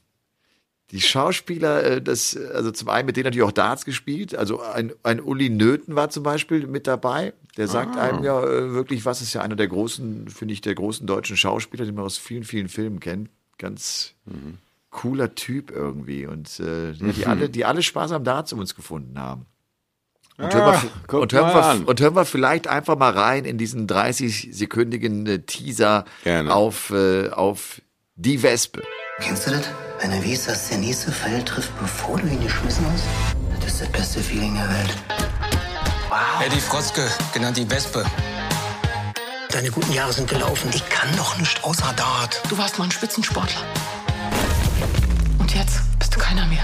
die 0.91 1.01
Schauspieler, 1.01 1.83
äh, 1.83 2.01
das, 2.01 2.35
also 2.35 2.71
zum 2.71 2.89
einen 2.89 3.05
mit 3.05 3.15
denen 3.15 3.25
natürlich 3.25 3.47
auch 3.47 3.51
Darts 3.51 3.85
gespielt. 3.85 4.35
Also 4.35 4.61
ein, 4.61 4.91
ein 5.03 5.21
Uli 5.21 5.49
Nöten 5.49 5.95
war 5.95 6.09
zum 6.09 6.23
Beispiel 6.23 6.65
mit 6.65 6.87
dabei. 6.87 7.33
Der 7.57 7.67
sagt 7.67 7.95
ah. 7.95 8.01
einem 8.01 8.23
ja 8.23 8.41
äh, 8.43 8.73
wirklich, 8.73 9.05
was 9.05 9.21
ist 9.21 9.33
ja 9.33 9.41
einer 9.41 9.55
der 9.55 9.67
großen, 9.67 10.29
finde 10.29 10.53
ich, 10.53 10.61
der 10.61 10.75
großen 10.75 11.05
deutschen 11.05 11.37
Schauspieler, 11.37 11.85
den 11.85 11.95
man 11.95 12.05
aus 12.05 12.17
vielen, 12.17 12.43
vielen 12.43 12.69
Filmen 12.69 12.99
kennt. 12.99 13.29
Ganz 13.57 14.13
mhm. 14.25 14.57
cooler 14.89 15.35
Typ 15.35 15.69
irgendwie. 15.69 16.25
Und 16.25 16.59
äh, 16.59 16.93
die, 16.93 17.11
die, 17.11 17.25
alle, 17.27 17.49
die 17.49 17.65
alle 17.65 17.83
Spaß 17.83 18.11
am 18.11 18.23
Darts 18.23 18.53
um 18.53 18.59
uns 18.59 18.73
gefunden 18.73 19.19
haben. 19.19 19.45
Und, 20.37 20.53
hören, 20.53 20.81
wir, 20.81 20.89
ah, 21.09 21.17
und, 21.17 21.33
hören 21.33 21.81
wir, 21.81 21.87
und 21.89 21.99
hören 21.99 22.15
wir 22.15 22.23
vielleicht 22.23 22.67
einfach 22.67 22.97
mal 22.97 23.11
rein 23.11 23.43
in 23.43 23.57
diesen 23.57 23.87
30-sekündigen 23.87 25.27
äh, 25.27 25.39
Teaser 25.39 26.05
auf, 26.47 26.91
äh, 26.91 27.29
auf 27.29 27.81
die 28.15 28.41
Wespe. 28.41 28.81
Kennst 29.21 29.47
du 29.47 29.51
das? 29.51 29.63
Wenn 29.99 30.11
er 30.11 30.23
weiß, 30.23 30.45
dass 30.45 30.69
der 30.69 30.77
nächste 30.77 31.11
Fall 31.11 31.43
trifft, 31.43 31.77
bevor 31.77 32.17
du 32.17 32.27
ihn 32.27 32.41
geschmissen 32.41 32.85
hast? 32.91 33.03
Das 33.61 33.73
ist 33.73 33.81
das 33.81 33.89
beste 33.89 34.19
Feeling 34.21 34.55
der 34.55 34.69
Welt. 34.69 34.97
Wow. 36.09 36.45
Eddie 36.45 36.61
Frotzke, 36.61 37.05
genannt 37.33 37.57
die 37.57 37.69
Wespe. 37.69 38.05
Deine 39.51 39.71
guten 39.71 39.91
Jahre 39.91 40.13
sind 40.13 40.29
gelaufen. 40.29 40.69
Ich 40.73 40.87
kann 40.89 41.09
doch 41.17 41.37
nicht 41.37 41.63
außer 41.63 41.91
Dart. 41.95 42.41
Du 42.49 42.57
warst 42.57 42.77
mal 42.77 42.85
ein 42.85 42.91
Spitzensportler. 42.91 43.61
Und 45.37 45.53
jetzt 45.53 45.81
bist 45.99 46.15
du 46.15 46.19
keiner 46.19 46.45
mehr. 46.47 46.63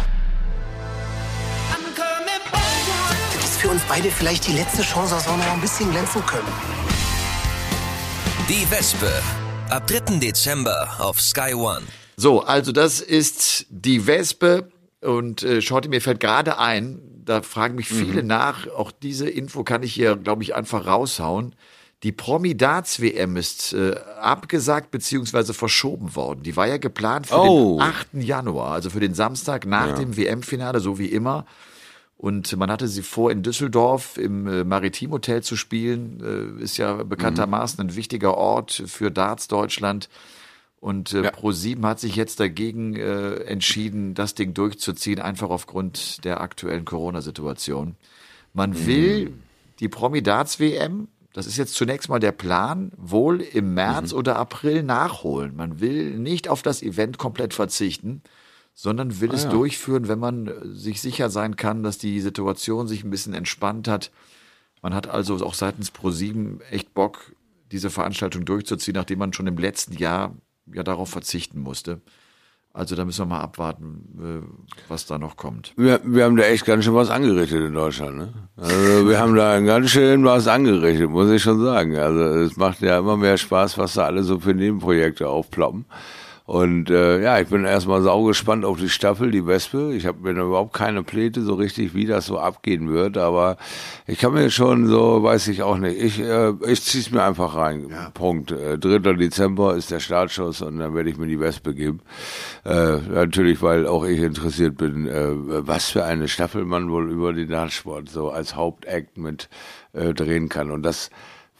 Das 3.35 3.43
ist 3.43 3.57
für 3.57 3.69
uns 3.69 3.81
beide 3.87 4.09
vielleicht 4.09 4.47
die 4.47 4.53
letzte 4.53 4.81
Chance, 4.81 5.15
dass 5.15 5.27
wir 5.27 5.35
noch 5.35 5.51
ein 5.51 5.61
bisschen 5.61 5.91
glänzen 5.91 6.25
können. 6.25 6.47
Die 8.47 8.69
Wespe. 8.71 9.21
Ab 9.69 9.87
3. 9.87 10.19
Dezember 10.19 10.95
auf 10.99 11.19
Sky 11.19 11.53
One. 11.53 11.85
So, 12.17 12.41
also 12.41 12.71
das 12.71 13.01
ist 13.01 13.65
die 13.69 14.07
Wespe 14.07 14.69
und 15.01 15.43
äh, 15.43 15.61
schaut 15.61 15.87
mir 15.87 16.01
fällt 16.01 16.19
gerade 16.19 16.57
ein, 16.57 16.99
da 17.25 17.41
fragen 17.41 17.75
mich 17.75 17.87
viele 17.87 18.21
mhm. 18.21 18.27
nach, 18.27 18.67
auch 18.67 18.91
diese 18.91 19.29
Info 19.29 19.63
kann 19.63 19.83
ich 19.83 19.93
hier, 19.93 20.15
glaube 20.15 20.43
ich, 20.43 20.55
einfach 20.55 20.85
raushauen. 20.85 21.55
Die 22.03 22.11
Promi-Darts-WM 22.11 23.35
ist 23.35 23.73
äh, 23.73 23.95
abgesagt 24.19 24.91
bzw. 24.91 25.53
verschoben 25.53 26.15
worden. 26.15 26.43
Die 26.43 26.55
war 26.55 26.67
ja 26.67 26.77
geplant 26.77 27.27
für 27.27 27.39
oh. 27.39 27.79
den 27.79 27.81
8. 27.81 28.07
Januar, 28.13 28.73
also 28.73 28.91
für 28.91 28.99
den 28.99 29.15
Samstag 29.15 29.65
nach 29.65 29.87
ja. 29.87 29.95
dem 29.95 30.15
WM-Finale, 30.15 30.79
so 30.79 30.99
wie 30.99 31.07
immer. 31.07 31.45
Und 32.17 32.55
man 32.57 32.71
hatte 32.71 32.87
sie 32.87 33.01
vor, 33.01 33.31
in 33.31 33.43
Düsseldorf 33.43 34.17
im 34.17 34.47
äh, 34.47 34.63
Maritim 34.63 35.11
Hotel 35.11 35.41
zu 35.41 35.55
spielen. 35.55 36.57
Äh, 36.59 36.63
ist 36.63 36.77
ja 36.77 37.03
bekanntermaßen 37.03 37.83
mhm. 37.83 37.89
ein 37.89 37.95
wichtiger 37.95 38.35
Ort 38.35 38.83
für 38.85 39.09
Darts 39.09 39.47
Deutschland. 39.47 40.09
Und 40.85 41.13
äh, 41.13 41.23
ja. 41.23 41.31
Pro7 41.31 41.81
hat 41.81 41.99
sich 41.99 42.15
jetzt 42.15 42.39
dagegen 42.39 42.95
äh, 42.95 43.37
entschieden, 43.37 44.13
das 44.13 44.35
Ding 44.35 44.53
durchzuziehen, 44.53 45.19
einfach 45.19 45.49
aufgrund 45.49 46.23
der 46.23 46.41
aktuellen 46.41 46.85
Corona-Situation. 46.85 47.95
Man 48.53 48.69
mhm. 48.69 48.85
will 48.85 49.33
die 49.79 49.89
Promi-Darts-WM, 49.89 51.07
das 51.33 51.47
ist 51.47 51.57
jetzt 51.57 51.73
zunächst 51.73 52.07
mal 52.07 52.19
der 52.19 52.33
Plan, 52.33 52.91
wohl 52.97 53.41
im 53.41 53.73
März 53.73 54.11
mhm. 54.11 54.19
oder 54.19 54.35
April 54.35 54.83
nachholen. 54.83 55.55
Man 55.55 55.79
will 55.79 56.19
nicht 56.19 56.49
auf 56.49 56.61
das 56.61 56.83
Event 56.83 57.17
komplett 57.17 57.55
verzichten, 57.55 58.21
sondern 58.75 59.19
will 59.19 59.31
ah, 59.31 59.33
es 59.33 59.45
ja. 59.45 59.49
durchführen, 59.49 60.07
wenn 60.07 60.19
man 60.19 60.45
äh, 60.45 60.67
sich 60.67 61.01
sicher 61.01 61.31
sein 61.31 61.55
kann, 61.55 61.81
dass 61.81 61.97
die 61.97 62.21
Situation 62.21 62.87
sich 62.87 63.03
ein 63.03 63.09
bisschen 63.09 63.33
entspannt 63.33 63.87
hat. 63.87 64.11
Man 64.83 64.93
hat 64.93 65.07
also 65.07 65.43
auch 65.43 65.55
seitens 65.55 65.91
Pro7 65.91 66.61
echt 66.69 66.93
Bock, 66.93 67.33
diese 67.71 67.89
Veranstaltung 67.89 68.45
durchzuziehen, 68.45 68.93
nachdem 68.93 69.17
man 69.17 69.33
schon 69.33 69.47
im 69.47 69.57
letzten 69.57 69.93
Jahr 69.93 70.35
ja 70.73 70.83
darauf 70.83 71.09
verzichten 71.09 71.59
musste. 71.59 72.01
Also 72.75 72.97
da 72.97 73.05
müssen 73.05 73.21
wir 73.21 73.25
mal 73.27 73.39
abwarten, 73.39 74.03
äh, 74.19 74.89
was 74.89 75.05
da 75.05 75.17
noch 75.17 75.37
kommt. 75.37 75.73
Wir, 75.77 76.01
wir 76.03 76.25
haben 76.25 76.35
da 76.35 76.43
echt 76.43 76.65
ganz 76.65 76.83
schön 76.83 76.93
was 76.93 77.09
angerichtet 77.09 77.61
in 77.61 77.73
Deutschland. 77.73 78.17
Ne? 78.17 78.33
Also 78.57 79.07
wir 79.07 79.17
haben 79.17 79.33
da 79.33 79.61
ganz 79.61 79.91
schön 79.91 80.25
was 80.25 80.47
angerichtet, 80.47 81.09
muss 81.09 81.31
ich 81.31 81.41
schon 81.41 81.63
sagen. 81.63 81.95
Also 81.95 82.19
es 82.19 82.57
macht 82.57 82.81
ja 82.81 82.99
immer 82.99 83.15
mehr 83.15 83.37
Spaß, 83.37 83.77
was 83.77 83.93
da 83.93 84.03
alle 84.03 84.23
so 84.23 84.39
für 84.39 84.53
Nebenprojekte 84.53 85.29
aufploppen. 85.29 85.85
Und 86.45 86.91
äh, 86.91 87.23
ja, 87.23 87.39
ich 87.39 87.47
bin 87.47 87.65
erstmal 87.65 88.03
saugespannt 88.03 88.65
auf 88.65 88.77
die 88.77 88.89
Staffel, 88.89 89.31
die 89.31 89.47
Wespe. 89.47 89.95
Ich 89.95 90.05
habe 90.05 90.31
mir 90.31 90.39
überhaupt 90.39 90.73
keine 90.73 91.01
Pläte 91.01 91.41
so 91.41 91.55
richtig, 91.55 91.95
wie 91.95 92.05
das 92.05 92.27
so 92.27 92.37
abgehen 92.37 92.93
wird, 92.93 93.17
aber 93.17 93.57
ich 94.05 94.19
kann 94.19 94.33
mir 94.33 94.51
schon 94.51 94.85
so, 94.85 95.23
weiß 95.23 95.47
ich 95.47 95.63
auch 95.63 95.77
nicht, 95.77 95.99
ich, 95.99 96.19
äh, 96.19 96.53
ich 96.67 96.83
zieh's 96.83 97.09
mir 97.09 97.23
einfach 97.23 97.55
rein. 97.55 97.87
Ja. 97.89 98.11
Punkt. 98.11 98.51
Äh, 98.51 98.77
3. 98.77 99.13
Dezember 99.13 99.75
ist 99.75 99.89
der 99.89 99.99
Startschuss 99.99 100.61
und 100.61 100.77
dann 100.77 100.93
werde 100.93 101.09
ich 101.09 101.17
mir 101.17 101.25
die 101.25 101.39
Wespe 101.39 101.73
geben. 101.73 102.01
Äh, 102.63 102.97
natürlich, 102.97 103.63
weil 103.63 103.87
auch 103.87 104.05
ich 104.05 104.19
interessiert 104.19 104.77
bin, 104.77 105.07
äh, 105.07 105.31
was 105.33 105.89
für 105.89 106.05
eine 106.05 106.27
Staffel 106.27 106.63
man 106.63 106.91
wohl 106.91 107.11
über 107.11 107.33
den 107.33 107.49
Dartsport 107.49 108.07
so 108.09 108.29
als 108.29 108.55
Hauptakt 108.55 109.17
mit 109.17 109.49
äh, 109.93 110.13
drehen 110.13 110.47
kann. 110.49 110.69
Und 110.69 110.83
das 110.83 111.09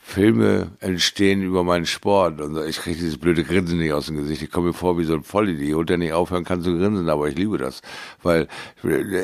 Filme 0.08 0.68
entstehen 0.82 1.42
über 1.42 1.64
meinen 1.64 1.88
Sport 1.88 2.40
und 2.40 2.56
ich 2.70 2.78
kriege 2.78 2.96
dieses 2.96 3.18
blöde 3.18 3.44
Grinsen 3.44 3.80
nicht 3.80 3.92
aus 3.92 4.06
dem 4.06 4.16
Gesicht. 4.18 4.44
Ich 4.44 4.52
komme 4.52 4.68
mir 4.68 4.74
vor 4.74 5.00
wie 5.00 5.04
so 5.04 5.16
ein 5.16 5.24
Vollidiot, 5.24 5.90
der 5.90 5.98
nicht 5.98 6.14
aufhören 6.14 6.46
kann 6.46 6.62
zu 6.62 6.78
grinsen, 6.78 7.10
aber 7.10 7.28
ich 7.28 7.36
liebe 7.36 7.58
das, 7.58 7.82
weil 8.22 8.48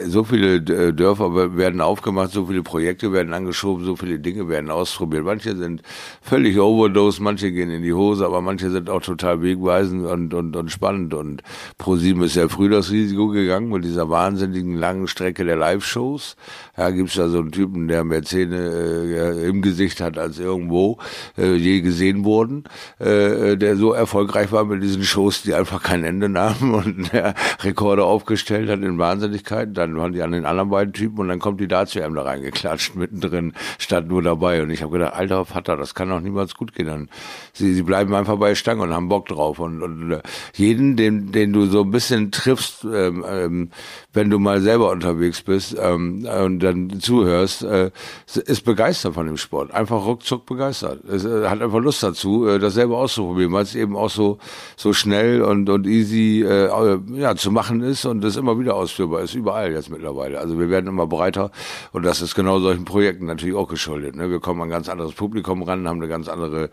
so 0.07 0.23
viele 0.23 0.55
äh, 0.55 0.91
Dörfer 0.91 1.55
werden 1.55 1.81
aufgemacht, 1.81 2.31
so 2.31 2.47
viele 2.47 2.63
Projekte 2.63 3.13
werden 3.13 3.31
angeschoben, 3.31 3.85
so 3.85 3.95
viele 3.95 4.19
Dinge 4.19 4.49
werden 4.49 4.71
ausprobiert. 4.71 5.23
Manche 5.23 5.55
sind 5.55 5.83
völlig 6.19 6.59
overdose, 6.59 7.21
manche 7.21 7.51
gehen 7.51 7.69
in 7.69 7.83
die 7.83 7.93
Hose, 7.93 8.25
aber 8.25 8.41
manche 8.41 8.71
sind 8.71 8.89
auch 8.89 9.03
total 9.03 9.43
wegweisend 9.43 10.05
und, 10.07 10.33
und, 10.33 10.55
und 10.55 10.71
spannend 10.71 11.13
und 11.13 11.43
ProSieben 11.77 12.23
ist 12.23 12.35
ja 12.35 12.49
früh 12.49 12.69
das 12.69 12.91
Risiko 12.91 13.27
gegangen 13.27 13.69
mit 13.69 13.85
dieser 13.85 14.09
wahnsinnigen 14.09 14.75
langen 14.75 15.07
Strecke 15.07 15.45
der 15.45 15.57
Live-Shows. 15.57 16.35
Ja, 16.75 16.89
gibt's 16.89 17.13
da 17.13 17.29
so 17.29 17.37
einen 17.37 17.51
Typen, 17.51 17.87
der 17.87 18.03
mehr 18.03 18.23
Zähne 18.23 18.57
äh, 18.57 19.47
im 19.47 19.61
Gesicht 19.61 20.01
hat 20.01 20.17
als 20.17 20.39
irgendwo 20.39 20.70
irgendwo 20.71 20.97
äh, 21.37 21.55
je 21.55 21.81
gesehen 21.81 22.23
wurden, 22.23 22.63
äh, 22.99 23.57
der 23.57 23.75
so 23.75 23.93
erfolgreich 23.93 24.51
war 24.51 24.65
mit 24.65 24.81
diesen 24.81 25.03
Shows, 25.03 25.43
die 25.43 25.53
einfach 25.53 25.83
kein 25.83 26.03
Ende 26.03 26.29
nahmen 26.29 26.73
und 26.85 27.13
der 27.13 27.35
Rekorde 27.61 28.05
aufgestellt 28.05 28.69
hat 28.69 28.81
in 28.81 28.97
Wahnsinnigkeiten. 28.97 29.73
Dann 29.73 29.95
waren 29.97 30.13
die 30.13 30.21
an 30.21 30.31
den 30.31 30.45
anderen 30.45 30.69
beiden 30.69 30.93
Typen 30.93 31.19
und 31.19 31.27
dann 31.27 31.39
kommt 31.39 31.59
die 31.59 31.67
dazu 31.67 31.99
ihm 31.99 32.15
da 32.15 32.23
reingeklatscht, 32.23 32.95
mittendrin, 32.95 33.53
stand 33.77 34.07
nur 34.07 34.21
dabei. 34.21 34.61
Und 34.61 34.69
ich 34.69 34.81
habe 34.81 34.93
gedacht, 34.93 35.13
alter 35.13 35.45
Vater, 35.45 35.77
das 35.77 35.93
kann 35.93 36.09
doch 36.09 36.21
niemals 36.21 36.55
gut 36.55 36.73
gehen. 36.73 36.87
Dann, 36.87 37.09
sie, 37.53 37.73
sie 37.73 37.83
bleiben 37.83 38.13
einfach 38.15 38.37
bei 38.37 38.55
Stange 38.55 38.83
und 38.83 38.93
haben 38.93 39.09
Bock 39.09 39.27
drauf. 39.27 39.59
Und, 39.59 39.81
und 39.81 40.11
äh, 40.11 40.21
jeden, 40.53 40.95
den, 40.95 41.31
den 41.31 41.53
du 41.53 41.65
so 41.65 41.81
ein 41.81 41.91
bisschen 41.91 42.31
triffst, 42.31 42.85
ähm, 42.85 43.25
ähm, 43.27 43.69
wenn 44.13 44.29
du 44.29 44.39
mal 44.39 44.61
selber 44.61 44.91
unterwegs 44.91 45.41
bist 45.41 45.75
ähm, 45.79 46.25
und 46.25 46.59
dann 46.59 46.99
zuhörst, 46.99 47.63
äh, 47.63 47.91
ist 48.25 48.63
begeistert 48.63 49.13
von 49.13 49.25
dem 49.25 49.37
Sport. 49.37 49.71
Einfach 49.71 50.05
ruckzuck 50.05 50.45
begeistert 50.45 50.60
begeistert. 50.61 51.03
Es 51.05 51.25
äh, 51.25 51.47
hat 51.47 51.61
einfach 51.61 51.79
Lust 51.79 52.03
dazu, 52.03 52.47
äh, 52.47 52.59
das 52.59 52.75
selber 52.75 52.97
auszuprobieren, 52.97 53.51
weil 53.51 53.63
es 53.63 53.73
eben 53.73 53.95
auch 53.95 54.09
so 54.09 54.37
so 54.77 54.93
schnell 54.93 55.41
und 55.41 55.69
und 55.69 55.87
easy 55.87 56.43
äh, 56.43 56.69
ja 57.13 57.35
zu 57.35 57.51
machen 57.51 57.81
ist 57.81 58.05
und 58.05 58.21
das 58.21 58.35
immer 58.35 58.59
wieder 58.59 58.75
ausführbar 58.75 59.21
ist 59.21 59.33
überall 59.33 59.71
jetzt 59.71 59.89
mittlerweile. 59.89 60.39
Also 60.39 60.59
wir 60.59 60.69
werden 60.69 60.87
immer 60.87 61.07
breiter 61.07 61.51
und 61.91 62.03
das 62.03 62.21
ist 62.21 62.35
genau 62.35 62.59
solchen 62.59 62.85
Projekten 62.85 63.25
natürlich 63.25 63.55
auch 63.55 63.67
geschuldet. 63.67 64.15
Ne? 64.15 64.29
Wir 64.29 64.39
kommen 64.39 64.61
an 64.61 64.67
ein 64.67 64.71
ganz 64.71 64.89
anderes 64.89 65.13
Publikum 65.13 65.63
ran, 65.63 65.87
haben 65.87 65.97
eine 65.97 66.07
ganz 66.07 66.27
andere 66.27 66.69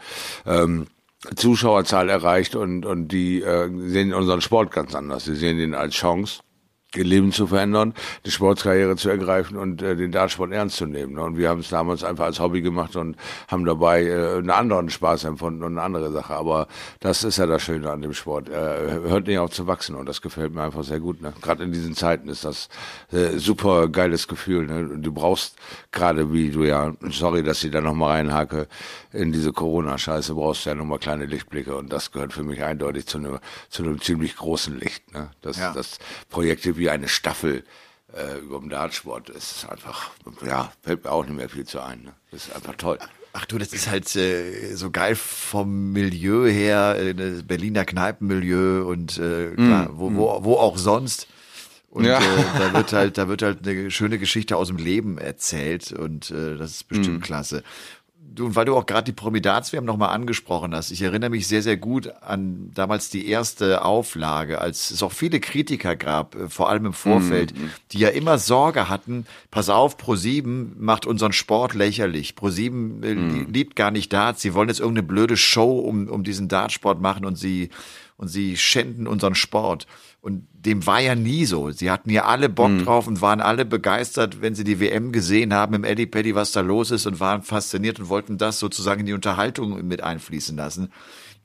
ähm, 0.47 0.87
Zuschauerzahl 1.35 2.11
erreicht 2.11 2.55
und 2.55 2.85
und 2.85 3.09
die 3.09 3.41
äh, 3.43 3.71
sehen 3.89 4.13
unseren 4.13 4.43
Sport 4.43 4.71
ganz 4.71 4.95
anders. 4.95 5.25
Sie 5.25 5.35
sehen 5.35 5.59
ihn 5.59 5.75
als 5.75 5.95
Chance 5.95 6.41
Leben 6.95 7.33
zu 7.33 7.47
verändern, 7.47 7.93
die 8.25 8.31
Sportskarriere 8.31 8.97
zu 8.97 9.11
ergreifen 9.11 9.59
und 9.59 9.83
äh, 9.83 9.95
den 9.95 10.11
Dartsport 10.11 10.53
ernst 10.53 10.77
zu 10.77 10.87
nehmen. 10.87 11.15
Ne? 11.15 11.23
Und 11.23 11.37
wir 11.37 11.51
haben 11.51 11.61
es 11.61 11.69
damals 11.69 12.03
einfach 12.03 12.25
als 12.25 12.41
Hobby 12.41 12.63
gemacht 12.63 12.97
und 12.97 13.17
haben 13.47 13.67
dabei 13.67 14.05
äh, 14.05 14.39
einen 14.39 14.51
anderen 14.51 14.89
Spaß 14.89 15.25
empfunden 15.25 15.63
und 15.63 15.73
eine 15.73 15.83
andere 15.83 16.11
Sache. 16.13 16.35
Aber 16.35 16.67
das 17.01 17.25
ist 17.25 17.37
ja 17.37 17.45
das 17.47 17.63
Schöne 17.63 17.91
an 17.91 18.01
dem 18.01 18.15
Sport. 18.15 18.49
Er 18.49 19.03
hört 19.03 19.27
nicht 19.27 19.39
auf 19.39 19.51
zu 19.51 19.67
wachsen 19.67 19.97
und 19.97 20.07
das 20.07 20.23
gefällt 20.23 20.55
mir 20.55 20.63
einfach 20.63 20.83
sehr 20.83 20.99
gut. 20.99 21.21
Ne? 21.21 21.35
Gerade 21.43 21.65
in 21.65 21.73
diesen 21.73 21.95
Zeiten 21.95 22.29
ist 22.29 22.45
das 22.45 22.71
äh, 23.13 23.37
super 23.37 23.89
geiles 23.89 24.27
Gefühl. 24.27 24.67
Ne? 24.67 24.99
Du 24.99 25.13
brauchst 25.13 25.57
gerade, 25.93 26.33
wie 26.33 26.51
du 26.51 26.65
ja, 26.65 26.95
sorry, 27.11 27.43
dass 27.43 27.63
ich 27.65 27.71
da 27.71 27.83
nochmal 27.83 28.13
reinhake, 28.17 28.67
in 29.13 29.33
diese 29.33 29.53
Corona-Scheiße 29.53 30.35
brauchst 30.35 30.65
du 30.65 30.71
ja 30.71 30.75
nochmal 30.75 30.99
kleine 30.99 31.27
Lichtblicke 31.27 31.77
und 31.77 31.93
das 31.93 32.13
gehört 32.13 32.33
für 32.33 32.43
mich 32.43 32.63
eindeutig 32.63 33.07
zu 33.07 33.19
einem, 33.19 33.39
zu 33.69 33.83
einem 33.83 34.01
ziemlich 34.01 34.37
großen 34.37 34.79
Licht. 34.79 35.13
Ne? 35.13 35.31
Das, 35.43 35.59
ja. 35.59 35.73
das 35.73 35.99
Projekte 36.31 36.78
wie 36.79 36.91
eine 36.91 37.09
Staffel 37.09 37.65
äh, 38.15 38.39
über 38.39 38.59
dem 38.59 38.71
Dartsport 38.71 39.29
ist 39.29 39.67
einfach, 39.69 40.11
ja, 40.47 40.73
fällt 40.83 41.05
mir 41.05 41.13
auch 41.13 41.25
nicht 41.25 41.37
mehr 41.37 41.49
viel 41.49 41.67
zu 41.67 41.81
ein. 41.81 42.03
Ne? 42.03 42.15
Das 42.31 42.47
ist 42.47 42.57
einfach 42.57 42.75
toll. 42.77 42.99
Ach 43.35 43.45
du, 43.45 43.59
das 43.59 43.73
ist 43.73 43.89
halt 43.89 44.15
äh, 44.17 44.75
so 44.75 44.91
geil 44.91 45.15
vom 45.15 45.93
Milieu 45.93 46.49
her, 46.49 46.97
äh, 46.99 47.13
Berliner 47.43 47.85
Kneipenmilieu 47.85 48.85
und 48.89 49.19
äh, 49.19 49.51
klar, 49.55 49.91
mm, 49.91 49.99
wo, 49.99 50.15
wo, 50.15 50.45
wo 50.45 50.55
auch 50.55 50.79
sonst. 50.79 51.29
Und 51.91 52.05
ja. 52.05 52.19
äh, 52.19 52.45
da 52.59 52.73
wird 52.75 52.93
halt, 52.93 53.19
da 53.19 53.29
wird 53.29 53.43
halt 53.43 53.67
eine 53.67 53.91
schöne 53.91 54.19
Geschichte 54.19 54.57
aus 54.57 54.69
dem 54.69 54.79
Leben 54.79 55.19
erzählt 55.19 55.93
und 55.93 56.31
äh, 56.31 56.57
das 56.57 56.73
ist 56.73 56.89
bestimmt 56.89 57.21
mm. 57.21 57.23
klasse. 57.23 57.63
Du, 58.35 58.55
weil 58.55 58.67
du 58.67 58.77
auch 58.77 58.87
gerade 58.87 59.05
die 59.05 59.13
Promidats-WM 59.13 59.85
nochmal 59.85 60.11
angesprochen 60.11 60.75
hast, 60.75 60.91
ich 60.91 61.03
erinnere 61.03 61.31
mich 61.31 61.47
sehr, 61.47 61.63
sehr 61.63 61.77
gut 61.77 62.13
an 62.21 62.71
damals 62.75 63.09
die 63.09 63.27
erste 63.29 63.85
Auflage, 63.85 64.61
als 64.61 64.91
es 64.91 65.03
auch 65.03 65.13
viele 65.13 65.41
Kritiker 65.41 65.97
gab, 65.97 66.35
äh, 66.35 66.49
vor 66.49 66.69
allem 66.69 66.87
im 66.87 66.93
Vorfeld, 66.93 67.57
mhm. 67.57 67.71
die 67.93 67.99
ja 67.99 68.09
immer 68.09 68.39
Sorge 68.39 68.89
hatten, 68.89 69.27
pass 69.51 69.69
auf, 69.69 69.97
Pro7 69.97 70.73
macht 70.79 71.07
unseren 71.07 71.33
Sport 71.33 71.75
lächerlich. 71.75 72.35
Pro7 72.39 73.05
äh, 73.05 73.15
mhm. 73.15 73.53
liebt 73.53 73.77
gar 73.77 73.91
nicht 73.91 74.13
Darts, 74.13 74.43
sie 74.43 74.53
wollen 74.55 74.69
jetzt 74.69 74.81
irgendeine 74.81 75.07
blöde 75.07 75.37
Show 75.37 75.79
um, 75.79 76.09
um 76.09 76.25
diesen 76.25 76.49
Dartsport 76.49 77.01
machen 77.01 77.25
und 77.25 77.37
sie, 77.37 77.71
und 78.17 78.29
sie 78.29 78.57
schänden 78.57 79.07
unseren 79.07 79.37
Sport. 79.37 79.87
Und 80.21 80.48
dem 80.65 80.87
war 80.87 81.01
ja 81.01 81.15
nie 81.15 81.45
so. 81.45 81.71
Sie 81.71 81.91
hatten 81.91 82.11
ja 82.11 82.25
alle 82.25 82.49
Bock 82.49 82.71
mhm. 82.71 82.85
drauf 82.85 83.07
und 83.07 83.21
waren 83.21 83.41
alle 83.41 83.65
begeistert, 83.65 84.41
wenn 84.43 84.55
sie 84.55 84.65
die 84.65 84.81
WM 84.81 85.13
gesehen 85.13 85.55
haben 85.55 85.75
im 85.75 85.85
Eddie 85.85 86.07
Paddy, 86.07 86.35
was 86.35 86.53
da 86.53 86.61
los 86.61 86.91
ist 86.91 87.07
und 87.07 87.21
waren 87.21 87.43
fasziniert 87.43 88.01
und 88.01 88.09
wollten 88.09 88.39
das 88.39 88.59
sozusagen 88.59 89.01
in 89.01 89.07
die 89.07 89.13
Unterhaltung 89.13 89.87
mit 89.87 90.03
einfließen 90.03 90.57
lassen. 90.57 90.93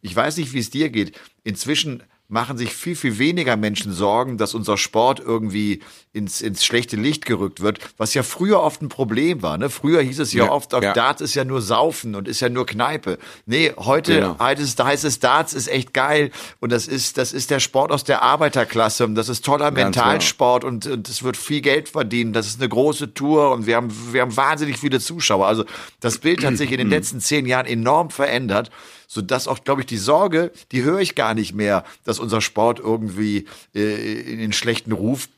Ich 0.02 0.16
weiß 0.16 0.38
nicht, 0.38 0.54
wie 0.54 0.60
es 0.60 0.72
dir 0.72 0.90
geht. 0.90 1.20
Inzwischen 1.44 2.04
machen 2.34 2.58
sich 2.58 2.74
viel, 2.74 2.96
viel 2.96 3.20
weniger 3.20 3.56
Menschen 3.56 3.94
Sorgen, 3.94 4.38
dass 4.38 4.56
unser 4.56 4.76
Sport 4.76 5.20
irgendwie 5.20 5.82
ins, 6.14 6.42
ins 6.42 6.66
schlechte 6.66 6.96
Licht 6.96 7.26
gerückt 7.26 7.62
wird, 7.62 7.80
was 7.98 8.16
ja 8.16 8.24
früher 8.24 8.60
oft 8.60 8.82
ein 8.82 8.90
Problem 8.90 9.44
war. 9.44 9.58
Ne? 9.58 9.70
Früher 9.70 10.02
hieß 10.02 10.20
es 10.20 10.34
ja, 10.34 10.46
ja 10.46 10.52
oft, 10.52 10.74
ja. 10.74 10.94
Darts 10.94 11.22
ist 11.22 11.36
ja 11.36 11.46
nur 11.46 11.62
Saufen 11.62 12.16
und 12.16 12.28
ist 12.28 12.40
ja 12.40 12.50
nur 12.50 12.66
Kneipe. 12.66 13.20
Nee, 13.46 13.72
heute 13.78 14.16
genau. 14.16 14.40
heißt, 14.40 14.62
es, 14.62 14.76
heißt 14.78 15.06
es, 15.06 15.20
Darts 15.20 15.54
ist 15.54 15.68
echt 15.68 15.94
geil 15.94 16.32
und 16.60 16.72
das 16.72 16.88
ist, 16.88 17.20
das 17.20 17.34
ist 17.34 17.52
der 17.52 17.60
Sport 17.60 17.92
aus 17.92 18.04
der 18.04 18.24
Arbeiterklasse 18.24 19.06
und 19.06 19.14
das 19.14 19.30
ist 19.30 19.46
toller 19.46 19.72
Ganz 19.72 19.96
Mentalsport 19.96 20.64
genau. 20.64 20.74
und, 20.74 20.88
und 20.88 21.10
es 21.10 21.22
wird 21.22 21.38
viel 21.38 21.62
Geld 21.62 21.88
verdienen. 21.88 22.34
Das 22.34 22.48
ist 22.48 22.60
eine 22.60 22.70
große 22.70 23.14
Tour 23.14 23.52
und 23.52 23.68
wir 23.68 23.76
haben, 23.76 23.92
wir 24.12 24.22
haben 24.22 24.36
wahnsinnig 24.36 24.80
viele 24.80 25.00
Zuschauer. 25.00 25.46
Also 25.46 25.66
das 26.00 26.18
Bild 26.18 26.44
hat 26.44 26.58
sich 26.58 26.72
in 26.72 26.80
den 26.80 26.90
letzten 26.90 27.20
zehn 27.20 27.46
Jahren 27.46 27.68
enorm 27.68 28.10
verändert 28.10 28.72
so 29.08 29.22
dass 29.22 29.48
auch, 29.48 29.64
glaube 29.64 29.82
ich, 29.82 29.88
die 29.88 29.98
Sorge, 29.98 30.52
die 30.72 30.84
höre 30.84 31.00
ich 31.00 31.16
gar 31.16 31.34
nicht 31.34 31.54
mehr, 31.54 31.84
dass 32.04 32.20
unser 32.20 32.42
Sport 32.42 32.80
irgendwie 32.80 33.48
äh, 33.74 34.22
in 34.22 34.40
den 34.40 34.54
schlechten 34.54 34.92
Ruf 34.92 35.30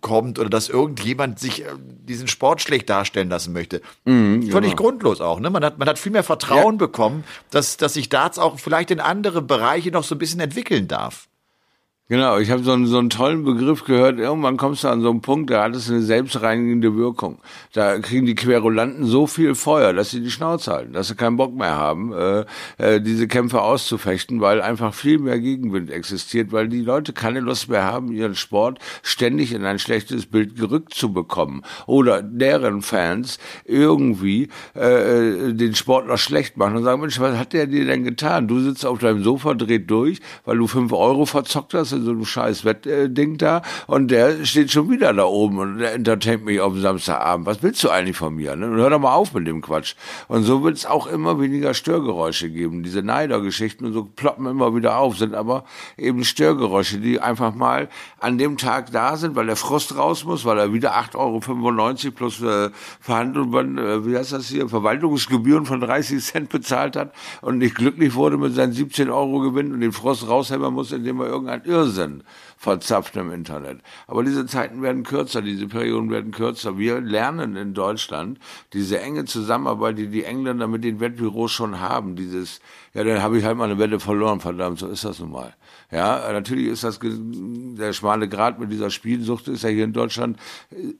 kommt 0.00 0.38
oder 0.38 0.48
dass 0.48 0.68
irgendjemand 0.68 1.38
sich 1.38 1.62
äh, 1.62 1.66
diesen 1.78 2.28
Sport 2.28 2.62
schlecht 2.62 2.88
darstellen 2.88 3.28
lassen 3.28 3.52
möchte. 3.52 3.82
Mhm, 4.04 4.50
Völlig 4.50 4.70
genau. 4.70 4.82
grundlos 4.82 5.20
auch. 5.20 5.40
Ne? 5.40 5.50
Man, 5.50 5.64
hat, 5.64 5.78
man 5.78 5.88
hat 5.88 5.98
viel 5.98 6.12
mehr 6.12 6.22
Vertrauen 6.22 6.74
ja. 6.74 6.78
bekommen, 6.78 7.24
dass, 7.50 7.76
dass 7.76 7.94
sich 7.94 8.08
Darts 8.08 8.38
auch 8.38 8.58
vielleicht 8.58 8.90
in 8.90 9.00
andere 9.00 9.42
Bereiche 9.42 9.90
noch 9.90 10.04
so 10.04 10.14
ein 10.14 10.18
bisschen 10.18 10.40
entwickeln 10.40 10.88
darf. 10.88 11.28
Genau, 12.10 12.38
ich 12.38 12.50
habe 12.50 12.64
so 12.64 12.72
einen, 12.72 12.86
so 12.86 12.98
einen 12.98 13.08
tollen 13.08 13.44
Begriff 13.44 13.84
gehört. 13.84 14.18
Irgendwann 14.18 14.56
kommst 14.56 14.82
du 14.82 14.88
an 14.88 15.00
so 15.00 15.10
einen 15.10 15.20
Punkt, 15.20 15.48
da 15.48 15.62
hat 15.62 15.76
es 15.76 15.88
eine 15.88 16.02
selbstreinigende 16.02 16.96
Wirkung. 16.96 17.38
Da 17.72 18.00
kriegen 18.00 18.26
die 18.26 18.34
Querulanten 18.34 19.04
so 19.04 19.28
viel 19.28 19.54
Feuer, 19.54 19.92
dass 19.92 20.10
sie 20.10 20.20
die 20.20 20.32
Schnauze 20.32 20.72
halten, 20.72 20.92
dass 20.92 21.06
sie 21.06 21.14
keinen 21.14 21.36
Bock 21.36 21.54
mehr 21.54 21.76
haben, 21.76 22.12
äh, 22.12 22.44
äh, 22.78 23.00
diese 23.00 23.28
Kämpfe 23.28 23.62
auszufechten, 23.62 24.40
weil 24.40 24.60
einfach 24.60 24.92
viel 24.92 25.20
mehr 25.20 25.38
Gegenwind 25.38 25.88
existiert, 25.88 26.50
weil 26.50 26.66
die 26.66 26.80
Leute 26.80 27.12
keine 27.12 27.38
Lust 27.38 27.68
mehr 27.68 27.84
haben, 27.84 28.10
ihren 28.10 28.34
Sport 28.34 28.80
ständig 29.04 29.52
in 29.52 29.64
ein 29.64 29.78
schlechtes 29.78 30.26
Bild 30.26 30.56
gerückt 30.56 30.94
zu 30.94 31.12
bekommen 31.12 31.62
oder 31.86 32.22
deren 32.22 32.82
Fans 32.82 33.38
irgendwie 33.64 34.48
äh, 34.74 35.52
den 35.52 35.76
Sport 35.76 36.08
noch 36.08 36.18
schlecht 36.18 36.56
machen 36.56 36.78
und 36.78 36.82
sagen, 36.82 37.02
Mensch, 37.02 37.20
was 37.20 37.38
hat 37.38 37.52
der 37.52 37.68
dir 37.68 37.84
denn 37.84 38.02
getan? 38.02 38.48
Du 38.48 38.58
sitzt 38.58 38.84
auf 38.84 38.98
deinem 38.98 39.22
Sofa, 39.22 39.54
dreht 39.54 39.88
durch, 39.88 40.18
weil 40.44 40.56
du 40.58 40.66
fünf 40.66 40.92
Euro 40.92 41.24
verzockt 41.24 41.72
hast 41.72 41.99
in 42.00 42.06
so 42.06 42.10
einem 42.12 42.24
scheiß 42.24 42.64
Wettding 42.64 43.38
da 43.38 43.62
und 43.86 44.10
der 44.10 44.44
steht 44.44 44.70
schon 44.70 44.90
wieder 44.90 45.12
da 45.12 45.24
oben 45.24 45.58
und 45.58 45.78
der 45.78 45.94
entertaint 45.94 46.44
mich 46.44 46.60
auf 46.60 46.76
Samstagabend. 46.76 47.46
Was 47.46 47.62
willst 47.62 47.82
du 47.84 47.90
eigentlich 47.90 48.16
von 48.16 48.34
mir? 48.34 48.56
Ne? 48.56 48.66
Und 48.66 48.76
hör 48.76 48.90
doch 48.90 48.98
mal 48.98 49.14
auf 49.14 49.34
mit 49.34 49.46
dem 49.46 49.60
Quatsch. 49.60 49.94
Und 50.28 50.44
so 50.44 50.64
wird 50.64 50.76
es 50.76 50.86
auch 50.86 51.06
immer 51.06 51.40
weniger 51.40 51.74
Störgeräusche 51.74 52.50
geben. 52.50 52.82
Diese 52.82 53.02
Neidergeschichten 53.02 53.86
und 53.86 53.92
so 53.92 54.04
ploppen 54.04 54.46
immer 54.46 54.74
wieder 54.74 54.98
auf, 54.98 55.18
sind 55.18 55.34
aber 55.34 55.64
eben 55.96 56.24
Störgeräusche, 56.24 56.98
die 56.98 57.20
einfach 57.20 57.54
mal 57.54 57.88
an 58.18 58.38
dem 58.38 58.56
Tag 58.56 58.92
da 58.92 59.16
sind, 59.16 59.36
weil 59.36 59.46
der 59.46 59.56
Frust 59.56 59.96
raus 59.96 60.24
muss, 60.24 60.44
weil 60.44 60.58
er 60.58 60.72
wieder 60.72 60.96
8,95 60.96 61.16
Euro 62.06 62.12
plus 62.14 62.42
äh, 62.42 62.70
Verhandlungen, 63.00 63.78
äh, 63.78 64.06
wie 64.06 64.16
heißt 64.16 64.32
das 64.32 64.48
hier, 64.48 64.68
Verwaltungsgebühren 64.68 65.66
von 65.66 65.80
30 65.80 66.24
Cent 66.24 66.48
bezahlt 66.48 66.96
hat 66.96 67.12
und 67.42 67.58
nicht 67.58 67.74
glücklich 67.74 68.14
wurde 68.14 68.36
mit 68.38 68.54
seinen 68.54 68.72
17 68.72 69.10
Euro 69.10 69.40
Gewinn 69.40 69.72
und 69.72 69.80
den 69.80 69.92
Frost 69.92 70.28
raushämmern 70.28 70.72
muss, 70.72 70.92
indem 70.92 71.20
er 71.20 71.26
irgendein 71.26 71.64
Irrsinn 71.64 71.89
verzapft 72.56 73.16
im 73.16 73.32
Internet. 73.32 73.80
Aber 74.06 74.22
diese 74.22 74.44
Zeiten 74.46 74.82
werden 74.82 75.02
kürzer, 75.02 75.40
diese 75.40 75.66
Perioden 75.66 76.10
werden 76.10 76.30
kürzer. 76.30 76.76
Wir 76.76 77.00
lernen 77.00 77.56
in 77.56 77.72
Deutschland 77.72 78.38
diese 78.74 79.00
enge 79.00 79.24
Zusammenarbeit, 79.24 79.96
die 79.96 80.08
die 80.08 80.24
Engländer 80.24 80.68
mit 80.68 80.84
den 80.84 81.00
Wettbüros 81.00 81.52
schon 81.52 81.80
haben. 81.80 82.16
Dieses, 82.16 82.60
ja, 82.92 83.02
dann 83.02 83.22
habe 83.22 83.38
ich 83.38 83.44
halt 83.44 83.56
mal 83.56 83.64
eine 83.64 83.78
Wette 83.78 83.98
verloren, 83.98 84.40
verdammt, 84.40 84.78
so 84.78 84.88
ist 84.88 85.04
das 85.04 85.20
nun 85.20 85.32
mal. 85.32 85.54
Ja, 85.90 86.30
natürlich 86.32 86.66
ist 86.66 86.84
das 86.84 87.00
der 87.02 87.92
schmale 87.92 88.28
Grad 88.28 88.58
mit 88.58 88.70
dieser 88.70 88.90
Spielsucht 88.90 89.48
ist 89.48 89.64
ja 89.64 89.70
hier 89.70 89.84
in 89.84 89.92
Deutschland 89.92 90.38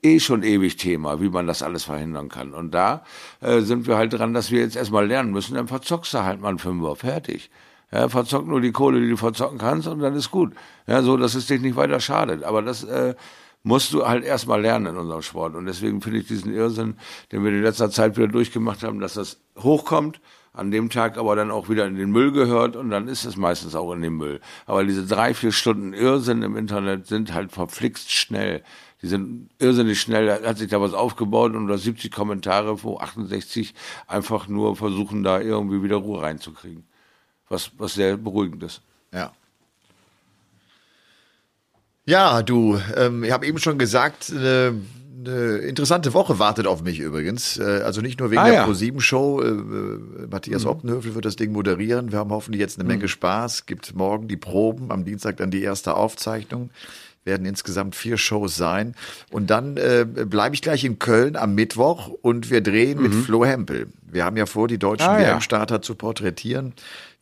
eh 0.02 0.18
schon 0.18 0.42
ewig 0.42 0.76
Thema, 0.76 1.20
wie 1.20 1.28
man 1.28 1.46
das 1.46 1.62
alles 1.62 1.84
verhindern 1.84 2.28
kann. 2.28 2.54
Und 2.54 2.72
da 2.72 3.04
äh, 3.40 3.60
sind 3.60 3.86
wir 3.86 3.96
halt 3.96 4.12
dran, 4.12 4.34
dass 4.34 4.50
wir 4.50 4.60
jetzt 4.60 4.76
erstmal 4.76 5.06
lernen 5.06 5.30
müssen, 5.30 5.54
dann 5.54 5.68
verzockst 5.68 6.14
du 6.14 6.24
halt 6.24 6.40
mal 6.40 6.48
einen 6.48 6.58
Fünfer, 6.58 6.96
fertig. 6.96 7.50
Ja, 7.92 8.08
verzock 8.08 8.46
nur 8.46 8.60
die 8.60 8.72
Kohle, 8.72 9.00
die 9.00 9.10
du 9.10 9.16
verzocken 9.16 9.58
kannst 9.58 9.88
und 9.88 9.98
dann 9.98 10.14
ist 10.14 10.30
gut. 10.30 10.54
Ja, 10.86 11.02
so, 11.02 11.16
dass 11.16 11.34
es 11.34 11.46
dich 11.46 11.60
nicht 11.60 11.76
weiter 11.76 11.98
schadet. 11.98 12.44
Aber 12.44 12.62
das 12.62 12.84
äh, 12.84 13.14
musst 13.62 13.92
du 13.92 14.06
halt 14.06 14.24
erstmal 14.24 14.60
lernen 14.60 14.86
in 14.86 14.96
unserem 14.96 15.22
Sport. 15.22 15.56
Und 15.56 15.66
deswegen 15.66 16.00
finde 16.00 16.20
ich 16.20 16.28
diesen 16.28 16.54
Irrsinn, 16.54 16.96
den 17.32 17.44
wir 17.44 17.50
in 17.50 17.62
letzter 17.62 17.90
Zeit 17.90 18.16
wieder 18.16 18.28
durchgemacht 18.28 18.84
haben, 18.84 19.00
dass 19.00 19.14
das 19.14 19.40
hochkommt, 19.58 20.20
an 20.52 20.70
dem 20.70 20.90
Tag 20.90 21.16
aber 21.16 21.36
dann 21.36 21.50
auch 21.50 21.68
wieder 21.68 21.86
in 21.86 21.96
den 21.96 22.10
Müll 22.10 22.32
gehört 22.32 22.74
und 22.76 22.90
dann 22.90 23.06
ist 23.08 23.24
es 23.24 23.36
meistens 23.36 23.74
auch 23.74 23.92
in 23.92 24.02
den 24.02 24.14
Müll. 24.14 24.40
Aber 24.66 24.84
diese 24.84 25.06
drei, 25.06 25.34
vier 25.34 25.52
Stunden 25.52 25.92
Irrsinn 25.92 26.42
im 26.42 26.56
Internet 26.56 27.06
sind 27.06 27.34
halt 27.34 27.52
verflixt 27.52 28.10
schnell. 28.10 28.62
Die 29.02 29.06
sind 29.06 29.48
irrsinnig 29.58 30.00
schnell, 30.00 30.26
da 30.26 30.48
hat 30.48 30.58
sich 30.58 30.68
da 30.68 30.80
was 30.80 30.92
aufgebaut 30.92 31.54
und 31.54 31.68
da 31.68 31.78
70 31.78 32.10
Kommentare, 32.10 32.82
wo 32.82 32.98
68 32.98 33.74
einfach 34.06 34.48
nur 34.48 34.76
versuchen, 34.76 35.22
da 35.22 35.40
irgendwie 35.40 35.82
wieder 35.82 35.96
Ruhe 35.96 36.20
reinzukriegen 36.22 36.89
was, 37.50 37.70
was 37.76 37.94
sehr 37.94 38.16
beruhigend 38.16 38.62
ist. 38.62 38.80
Ja. 39.12 39.32
Ja, 42.06 42.42
du, 42.42 42.80
ähm, 42.96 43.22
ich 43.24 43.30
habe 43.30 43.46
eben 43.46 43.58
schon 43.58 43.78
gesagt, 43.78 44.30
äh, 44.30 44.72
eine 45.22 45.58
interessante 45.58 46.14
Woche 46.14 46.38
wartet 46.38 46.66
auf 46.66 46.82
mich 46.82 46.98
übrigens. 46.98 47.58
Äh, 47.58 47.82
also 47.84 48.00
nicht 48.00 48.18
nur 48.20 48.30
wegen 48.30 48.40
Ah, 48.40 48.46
der 48.46 48.54
ja. 48.54 48.64
Pro-7-Show. 48.64 49.42
Äh, 49.42 49.48
äh, 49.48 50.26
Matthias 50.30 50.64
Optenhöfel 50.64 51.14
wird 51.14 51.26
das 51.26 51.36
Ding 51.36 51.52
moderieren. 51.52 52.10
Wir 52.10 52.18
haben 52.18 52.30
hoffentlich 52.30 52.60
jetzt 52.60 52.78
eine 52.78 52.88
Menge 52.88 53.06
Spaß. 53.06 53.66
Gibt 53.66 53.94
morgen 53.94 54.28
die 54.28 54.38
Proben, 54.38 54.90
am 54.90 55.04
Dienstag 55.04 55.36
dann 55.36 55.50
die 55.50 55.62
erste 55.62 55.94
Aufzeichnung. 55.94 56.70
Werden 57.24 57.44
insgesamt 57.44 57.94
vier 57.96 58.16
Shows 58.16 58.56
sein. 58.56 58.94
Und 59.30 59.50
dann 59.50 59.76
äh, 59.76 60.06
bleibe 60.06 60.54
ich 60.54 60.62
gleich 60.62 60.84
in 60.84 60.98
Köln 60.98 61.36
am 61.36 61.54
Mittwoch 61.54 62.08
und 62.08 62.50
wir 62.50 62.62
drehen 62.62 63.02
mit 63.02 63.12
Flo 63.14 63.44
Hempel. 63.44 63.88
Wir 64.10 64.24
haben 64.24 64.38
ja 64.38 64.46
vor, 64.46 64.68
die 64.68 64.78
deutschen 64.78 65.06
Ah, 65.06 65.20
ja. 65.20 65.28
WM-Starter 65.34 65.82
zu 65.82 65.96
porträtieren. 65.96 66.72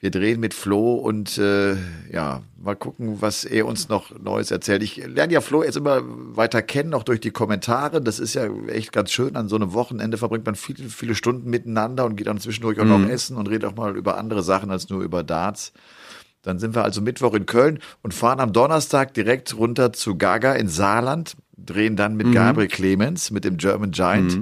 Wir 0.00 0.12
drehen 0.12 0.38
mit 0.38 0.54
Flo 0.54 0.94
und 0.94 1.38
äh, 1.38 1.74
ja, 2.12 2.42
mal 2.56 2.76
gucken, 2.76 3.20
was 3.20 3.44
er 3.44 3.66
uns 3.66 3.88
noch 3.88 4.16
Neues 4.16 4.52
erzählt. 4.52 4.84
Ich 4.84 5.04
lerne 5.04 5.32
ja 5.32 5.40
Flo 5.40 5.64
jetzt 5.64 5.76
immer 5.76 6.02
weiter 6.04 6.62
kennen, 6.62 6.94
auch 6.94 7.02
durch 7.02 7.18
die 7.18 7.32
Kommentare. 7.32 8.00
Das 8.00 8.20
ist 8.20 8.34
ja 8.34 8.48
echt 8.68 8.92
ganz 8.92 9.10
schön. 9.10 9.34
An 9.34 9.48
so 9.48 9.56
einem 9.56 9.72
Wochenende 9.72 10.16
verbringt 10.16 10.46
man 10.46 10.54
viele, 10.54 10.88
viele 10.88 11.16
Stunden 11.16 11.50
miteinander 11.50 12.04
und 12.04 12.14
geht 12.14 12.28
dann 12.28 12.38
zwischendurch 12.38 12.78
auch 12.78 12.84
noch 12.84 13.08
essen 13.08 13.36
und 13.36 13.48
redet 13.48 13.64
auch 13.64 13.74
mal 13.74 13.96
über 13.96 14.18
andere 14.18 14.44
Sachen 14.44 14.70
als 14.70 14.88
nur 14.88 15.02
über 15.02 15.24
Darts. 15.24 15.72
Dann 16.42 16.60
sind 16.60 16.76
wir 16.76 16.84
also 16.84 17.00
Mittwoch 17.00 17.34
in 17.34 17.46
Köln 17.46 17.80
und 18.02 18.14
fahren 18.14 18.38
am 18.38 18.52
Donnerstag 18.52 19.14
direkt 19.14 19.56
runter 19.56 19.92
zu 19.92 20.16
Gaga 20.16 20.52
in 20.52 20.68
Saarland, 20.68 21.34
drehen 21.56 21.96
dann 21.96 22.16
mit 22.16 22.32
Gabriel 22.32 22.68
Clemens, 22.68 23.32
mit 23.32 23.44
dem 23.44 23.56
German 23.56 23.90
Giant. 23.90 24.32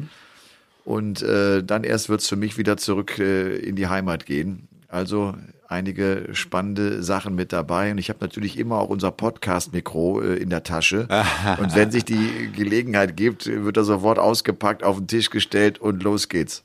Und 0.85 1.23
äh, 1.23 1.65
dann 1.65 1.83
erst 1.83 2.11
wird's 2.11 2.29
für 2.29 2.37
mich 2.37 2.59
wieder 2.59 2.77
zurück 2.77 3.19
äh, 3.19 3.57
in 3.57 3.75
die 3.75 3.89
Heimat 3.89 4.27
gehen. 4.27 4.69
Also 4.97 5.35
einige 5.69 6.29
spannende 6.33 7.03
Sachen 7.03 7.35
mit 7.35 7.53
dabei. 7.53 7.91
Und 7.91 7.99
ich 7.99 8.09
habe 8.09 8.21
natürlich 8.23 8.59
immer 8.59 8.79
auch 8.79 8.89
unser 8.89 9.11
Podcast-Mikro 9.11 10.23
äh, 10.23 10.37
in 10.37 10.49
der 10.49 10.63
Tasche. 10.63 11.07
Und 11.61 11.75
wenn 11.75 11.91
sich 11.91 12.07
die 12.07 12.51
Gelegenheit 12.57 13.15
gibt, 13.15 13.47
wird 13.47 13.77
er 13.77 13.85
sofort 13.85 14.19
ausgepackt, 14.19 14.83
auf 14.83 14.97
den 14.97 15.07
Tisch 15.07 15.29
gestellt 15.29 15.79
und 15.79 16.03
los 16.03 16.31
geht's. 16.31 16.65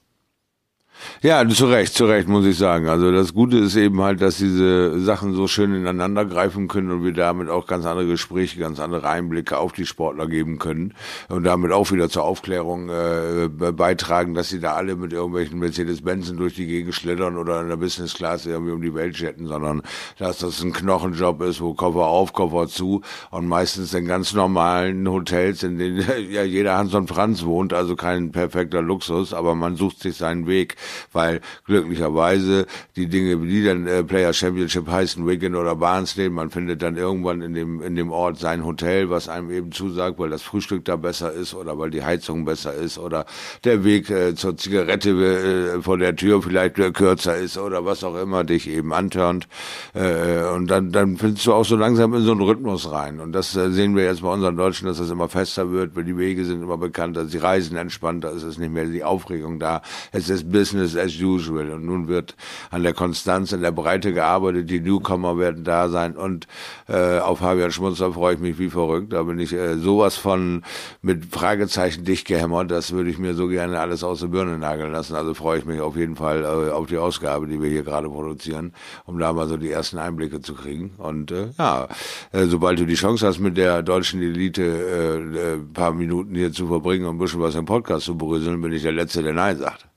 Ja, 1.22 1.48
zu 1.48 1.66
Recht, 1.68 1.94
zu 1.94 2.06
Recht, 2.06 2.28
muss 2.28 2.46
ich 2.46 2.58
sagen. 2.58 2.88
Also 2.88 3.12
das 3.12 3.34
Gute 3.34 3.58
ist 3.58 3.76
eben 3.76 4.02
halt, 4.02 4.22
dass 4.22 4.38
diese 4.38 5.00
Sachen 5.00 5.34
so 5.34 5.48
schön 5.48 5.74
ineinander 5.76 6.26
greifen 6.26 6.68
können 6.68 6.92
und 6.92 7.04
wir 7.04 7.14
damit 7.14 7.50
auch 7.50 7.68
ganz 7.68 7.86
andere 7.86 8.08
Gespräche, 8.08 8.60
ganz 8.60 8.80
andere 8.80 9.08
Einblicke 9.08 9.58
auf 9.58 9.72
die 9.72 9.86
Sportler 9.86 10.28
geben 10.28 10.58
können 10.60 10.94
und 11.30 11.44
damit 11.44 11.72
auch 11.72 11.92
wieder 11.92 12.10
zur 12.10 12.24
Aufklärung 12.24 12.90
äh, 12.90 13.50
be- 13.50 13.74
beitragen, 13.74 14.34
dass 14.34 14.50
sie 14.50 14.60
da 14.60 14.74
alle 14.74 14.96
mit 14.96 15.14
irgendwelchen 15.14 15.60
Mercedes-Benzen 15.60 16.38
durch 16.38 16.56
die 16.56 16.66
Gegend 16.68 16.94
schlittern 16.96 17.38
oder 17.38 17.62
in 17.62 17.70
der 17.70 17.78
Business 17.78 18.14
Class 18.14 18.46
irgendwie 18.46 18.72
um 18.72 18.82
die 18.82 18.94
Welt 18.96 19.18
jetten, 19.20 19.48
sondern 19.48 19.82
dass 20.18 20.40
das 20.40 20.62
ein 20.64 20.74
Knochenjob 20.74 21.42
ist, 21.44 21.62
wo 21.62 21.74
Koffer 21.74 22.08
auf, 22.08 22.34
Koffer 22.34 22.68
zu 22.68 23.02
und 23.30 23.48
meistens 23.48 23.94
in 23.94 24.06
ganz 24.06 24.34
normalen 24.34 25.08
Hotels, 25.10 25.64
in 25.64 25.78
denen 25.78 26.04
ja 26.32 26.44
jeder 26.44 26.78
Hans 26.78 26.94
und 26.94 27.08
Franz 27.08 27.44
wohnt, 27.44 27.74
also 27.74 27.96
kein 27.96 28.32
perfekter 28.32 28.82
Luxus, 28.82 29.34
aber 29.34 29.56
man 29.56 29.76
sucht 29.76 30.00
sich 30.00 30.18
seinen 30.18 30.48
Weg, 30.48 30.76
weil 31.12 31.42
glücklicherweise 31.66 32.66
die 32.96 33.08
Dinge, 33.08 33.38
die 33.38 33.64
dann 33.64 33.88
äh, 33.88 34.04
Player 34.04 34.34
Championship 34.34 34.88
heißen, 34.88 35.26
Wigan 35.28 35.56
oder 35.56 35.76
Barnsley, 35.76 36.30
man 36.30 36.50
findet 36.50 36.82
dann 36.82 36.98
irgendwann 36.98 37.42
in 37.42 37.54
dem, 37.54 37.82
in 37.82 37.96
dem 37.96 38.12
Ort 38.12 38.40
sein 38.40 38.66
Hotel, 38.66 39.10
was 39.10 39.30
einem 39.30 39.52
eben 39.52 39.72
zusagt, 39.72 40.20
weil 40.20 40.30
das 40.30 40.42
Frühstück 40.42 40.86
da 40.86 40.96
besser 40.96 41.32
ist 41.32 41.54
oder 41.54 41.78
weil 41.78 41.90
die 41.90 42.04
Heizung 42.04 42.46
besser 42.46 42.74
ist 42.74 42.98
oder 42.98 43.26
der 43.64 43.84
Weg 43.84 44.10
äh, 44.10 44.36
zur 44.36 44.58
Zigarette 44.58 45.10
äh, 45.12 45.82
vor 45.82 45.98
der 45.98 46.16
Tür 46.16 46.42
vielleicht 46.42 46.80
äh, 46.80 46.92
kürzer 46.92 47.38
ist 47.38 47.58
oder 47.58 47.86
was 47.86 48.04
auch 48.04 48.16
immer 48.16 48.44
dich 48.44 48.70
eben 48.70 48.94
antörnt. 48.94 49.48
Äh, 49.94 50.44
und 50.54 50.68
dann, 50.68 50.92
dann 50.92 51.18
findest 51.18 51.46
du 51.46 51.54
auch 51.54 51.66
so 51.66 51.76
langsam 51.76 52.14
in 52.14 52.24
so 52.24 52.32
einen 52.32 52.42
Rhythmus 52.42 52.92
rein. 52.92 53.20
Und 53.20 53.32
das 53.34 53.56
äh, 53.56 53.72
sehen 53.72 53.96
wir 53.96 54.04
jetzt 54.04 54.22
bei 54.22 54.30
unseren 54.30 54.58
Deutschen, 54.58 54.88
dass 54.88 54.98
das 54.98 55.10
immer 55.10 55.30
fester 55.30 55.72
wird, 55.72 55.96
weil 55.96 56.04
die 56.04 56.18
Wege 56.18 56.46
sind 56.46 56.62
immer 56.62 56.78
bekannter, 56.78 57.26
die 57.26 57.38
Reisen 57.38 57.78
entspannter, 57.78 58.34
es 58.34 58.44
ist 58.44 58.58
nicht 58.58 58.74
mehr 58.74 58.86
die 58.86 59.04
Aufregung 59.04 59.60
da, 59.60 59.82
es 60.12 60.30
ist 60.30 60.52
Business 60.52 60.81
as 60.82 61.20
usual. 61.20 61.70
Und 61.72 61.86
nun 61.86 62.08
wird 62.08 62.36
an 62.70 62.84
der 62.84 62.94
Konstanz, 62.94 63.52
in 63.52 63.62
der 63.62 63.72
Breite 63.72 64.14
gearbeitet, 64.14 64.70
die 64.70 64.80
Newcomer 64.80 65.38
werden 65.38 65.64
da 65.64 65.90
sein 65.90 66.16
und 66.16 66.48
äh, 66.88 67.20
auf 67.20 67.40
Fabian 67.40 67.72
Schmunzer 67.72 68.14
freue 68.14 68.36
ich 68.36 68.40
mich 68.40 68.60
wie 68.60 68.70
verrückt. 68.70 69.14
Da 69.14 69.24
bin 69.24 69.40
ich 69.40 69.54
äh, 69.54 69.78
sowas 69.78 70.16
von 70.16 70.64
mit 71.02 71.26
Fragezeichen 71.26 72.04
dicht 72.04 72.28
gehämmert, 72.28 72.72
das 72.72 72.92
würde 72.92 73.10
ich 73.10 73.18
mir 73.18 73.34
so 73.34 73.48
gerne 73.48 73.80
alles 73.80 74.04
aus 74.04 74.20
der 74.20 74.28
Birne 74.28 74.58
nageln 74.58 74.92
lassen. 74.92 75.16
Also 75.16 75.34
freue 75.34 75.60
ich 75.60 75.66
mich 75.66 75.82
auf 75.82 75.96
jeden 75.96 76.16
Fall 76.16 76.44
äh, 76.44 76.72
auf 76.72 76.88
die 76.88 76.98
Ausgabe, 76.98 77.48
die 77.48 77.62
wir 77.62 77.70
hier 77.70 77.84
gerade 77.84 78.10
produzieren, 78.10 78.74
um 79.06 79.20
da 79.20 79.34
mal 79.34 79.48
so 79.48 79.58
die 79.58 79.72
ersten 79.72 79.98
Einblicke 79.98 80.42
zu 80.42 80.54
kriegen. 80.54 80.92
Und 80.98 81.32
äh, 81.32 81.50
ja, 81.58 81.88
äh, 82.32 82.46
sobald 82.46 82.80
du 82.80 82.86
die 82.86 82.96
Chance 82.96 83.28
hast, 83.28 83.40
mit 83.40 83.58
der 83.58 83.84
deutschen 83.84 84.22
Elite 84.22 84.62
äh, 84.62 85.12
äh, 85.38 85.54
ein 85.56 85.74
paar 85.74 85.94
Minuten 85.94 86.36
hier 86.36 86.52
zu 86.52 86.68
verbringen 86.68 87.06
und 87.06 87.16
ein 87.16 87.20
bisschen 87.20 87.42
was 87.42 87.56
im 87.56 87.66
Podcast 87.66 88.06
zu 88.06 88.18
bröseln, 88.18 88.62
bin 88.62 88.72
ich 88.72 88.84
der 88.84 88.92
Letzte, 88.92 89.24
der 89.24 89.34
Nein 89.34 89.58
sagt. 89.58 89.91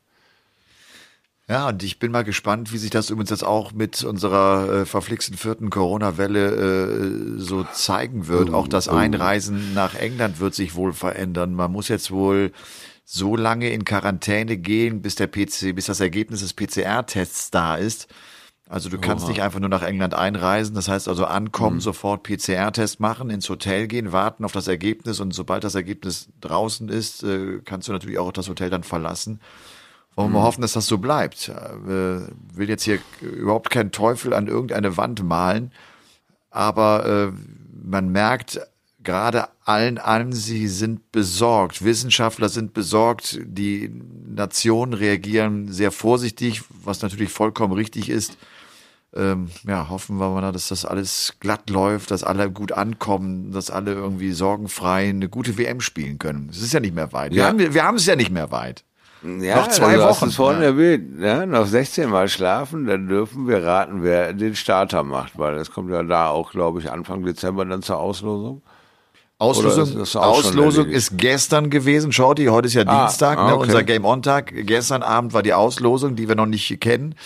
Ja, 1.46 1.68
und 1.68 1.82
ich 1.82 1.98
bin 1.98 2.10
mal 2.10 2.24
gespannt, 2.24 2.72
wie 2.72 2.78
sich 2.78 2.88
das 2.88 3.10
übrigens 3.10 3.28
jetzt 3.28 3.44
auch 3.44 3.72
mit 3.72 4.02
unserer 4.02 4.72
äh, 4.72 4.86
verflixten 4.86 5.36
vierten 5.36 5.68
Corona-Welle 5.68 7.36
äh, 7.36 7.38
so 7.38 7.64
zeigen 7.64 8.28
wird. 8.28 8.48
Auch 8.54 8.66
das 8.66 8.88
Einreisen 8.88 9.74
nach 9.74 9.94
England 9.94 10.40
wird 10.40 10.54
sich 10.54 10.74
wohl 10.74 10.94
verändern. 10.94 11.52
Man 11.52 11.70
muss 11.70 11.88
jetzt 11.88 12.10
wohl 12.10 12.52
so 13.04 13.36
lange 13.36 13.68
in 13.68 13.84
Quarantäne 13.84 14.56
gehen, 14.56 15.02
bis 15.02 15.16
der 15.16 15.26
PC, 15.26 15.74
bis 15.74 15.84
das 15.84 16.00
Ergebnis 16.00 16.40
des 16.40 16.54
PCR-Tests 16.54 17.50
da 17.50 17.76
ist. 17.76 18.08
Also 18.66 18.88
du 18.88 18.98
kannst 18.98 19.28
nicht 19.28 19.42
einfach 19.42 19.60
nur 19.60 19.68
nach 19.68 19.82
England 19.82 20.14
einreisen. 20.14 20.74
Das 20.74 20.88
heißt 20.88 21.08
also 21.08 21.26
ankommen, 21.26 21.80
sofort 21.80 22.22
PCR-Test 22.22 22.98
machen, 23.00 23.28
ins 23.28 23.50
Hotel 23.50 23.86
gehen, 23.86 24.12
warten 24.12 24.46
auf 24.46 24.52
das 24.52 24.68
Ergebnis 24.68 25.20
und 25.20 25.32
sobald 25.32 25.64
das 25.64 25.74
Ergebnis 25.74 26.28
draußen 26.40 26.88
ist, 26.88 27.22
äh, 27.22 27.60
kannst 27.62 27.88
du 27.88 27.92
natürlich 27.92 28.18
auch 28.18 28.32
das 28.32 28.48
Hotel 28.48 28.70
dann 28.70 28.82
verlassen. 28.82 29.40
Wollen 30.16 30.32
wir 30.32 30.42
hoffen, 30.42 30.62
dass 30.62 30.72
das 30.74 30.86
so 30.86 30.98
bleibt. 30.98 31.48
Äh, 31.48 32.20
will 32.54 32.68
jetzt 32.68 32.84
hier 32.84 32.98
überhaupt 33.20 33.70
keinen 33.70 33.90
Teufel 33.90 34.32
an 34.32 34.46
irgendeine 34.46 34.96
Wand 34.96 35.22
malen, 35.24 35.72
aber 36.50 37.32
äh, 37.32 37.32
man 37.84 38.10
merkt 38.10 38.60
gerade 39.02 39.48
allen 39.64 39.98
an, 39.98 40.32
sie 40.32 40.66
sind 40.68 41.12
besorgt. 41.12 41.84
Wissenschaftler 41.84 42.48
sind 42.48 42.72
besorgt, 42.72 43.38
die 43.44 43.90
Nationen 44.26 44.94
reagieren 44.94 45.70
sehr 45.70 45.90
vorsichtig, 45.92 46.62
was 46.82 47.02
natürlich 47.02 47.30
vollkommen 47.30 47.72
richtig 47.74 48.08
ist. 48.08 48.38
ähm, 49.16 49.50
ja, 49.66 49.88
hoffen 49.90 50.16
wir 50.16 50.30
mal, 50.30 50.52
dass 50.52 50.68
das 50.68 50.84
alles 50.84 51.34
glatt 51.38 51.70
läuft, 51.70 52.10
dass 52.10 52.24
alle 52.24 52.50
gut 52.50 52.72
ankommen, 52.72 53.52
dass 53.52 53.70
alle 53.70 53.92
irgendwie 53.92 54.32
sorgenfrei 54.32 55.08
eine 55.08 55.28
gute 55.28 55.56
WM 55.58 55.80
spielen 55.80 56.18
können. 56.18 56.48
Es 56.50 56.60
ist 56.62 56.72
ja 56.72 56.80
nicht 56.80 56.94
mehr 56.94 57.12
weit. 57.12 57.30
Wir, 57.32 57.42
Ja. 57.42 57.48
haben, 57.48 57.58
wir 57.58 57.84
haben 57.84 57.96
es 57.96 58.06
ja 58.06 58.16
nicht 58.16 58.30
mehr 58.32 58.50
weit. 58.50 58.84
Ja, 59.40 59.56
Noch 59.56 59.68
zwei 59.68 59.96
hast 59.98 60.20
Wochen. 60.20 60.28
es 60.28 60.36
vorhin 60.36 60.60
Ja. 60.62 60.68
erwähnt. 60.68 61.20
Ja, 61.20 61.46
noch 61.46 61.66
16 61.66 62.10
Mal 62.10 62.28
schlafen, 62.28 62.86
dann 62.86 63.08
dürfen 63.08 63.48
wir 63.48 63.62
raten, 63.64 64.02
wer 64.02 64.32
den 64.34 64.54
Starter 64.54 65.02
macht, 65.02 65.38
weil 65.38 65.54
das 65.54 65.70
kommt 65.70 65.90
ja 65.90 66.02
da 66.02 66.28
auch, 66.28 66.50
glaube 66.52 66.80
ich, 66.80 66.90
Anfang 66.90 67.24
Dezember 67.24 67.64
dann 67.64 67.82
zur 67.82 67.98
Auslosung. 67.98 68.62
Auslosung, 69.36 70.00
ist 70.00 70.14
Auslosung 70.16 70.86
ist 70.86 71.18
gestern 71.18 71.68
gewesen, 71.68 72.12
Shorty. 72.12 72.46
Heute 72.46 72.68
ist 72.68 72.74
ja 72.74 72.84
Ah, 72.86 73.06
Dienstag, 73.06 73.36
ah, 73.36 73.48
ne, 73.48 73.54
okay. 73.56 73.62
unser 73.66 73.82
Game 73.82 74.04
On 74.04 74.22
Tag. 74.22 74.52
Gestern 74.54 75.02
Abend 75.02 75.32
war 75.32 75.42
die 75.42 75.52
Auslosung, 75.52 76.14
die 76.14 76.28
wir 76.28 76.36
noch 76.36 76.46
nicht 76.46 76.80
kennen 76.80 77.16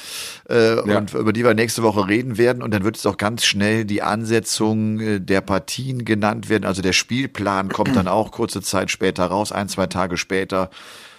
äh, 0.49 0.76
Ja. 0.88 0.99
und 0.99 1.12
über 1.12 1.32
die 1.34 1.44
wir 1.44 1.53
nächste 1.53 1.82
Woche 1.82 2.09
reden 2.09 2.38
werden. 2.38 2.62
Und 2.62 2.72
dann 2.72 2.82
wird 2.82 2.96
es 2.96 3.05
auch 3.07 3.18
ganz 3.18 3.44
schnell 3.44 3.84
die 3.84 4.03
Ansetzung 4.03 4.99
äh, 5.01 5.20
der 5.20 5.42
Partien 5.42 6.05
genannt 6.07 6.49
werden. 6.49 6.64
Also 6.64 6.80
der 6.80 6.94
Spielplan 6.94 7.68
kommt 7.68 7.94
dann 7.94 8.09
auch 8.09 8.32
kurze 8.32 8.62
Zeit 8.62 8.90
später 8.90 9.26
raus, 9.26 9.53
ein 9.53 9.68
zwei 9.68 9.86
Tage 9.86 10.16
später. 10.16 10.70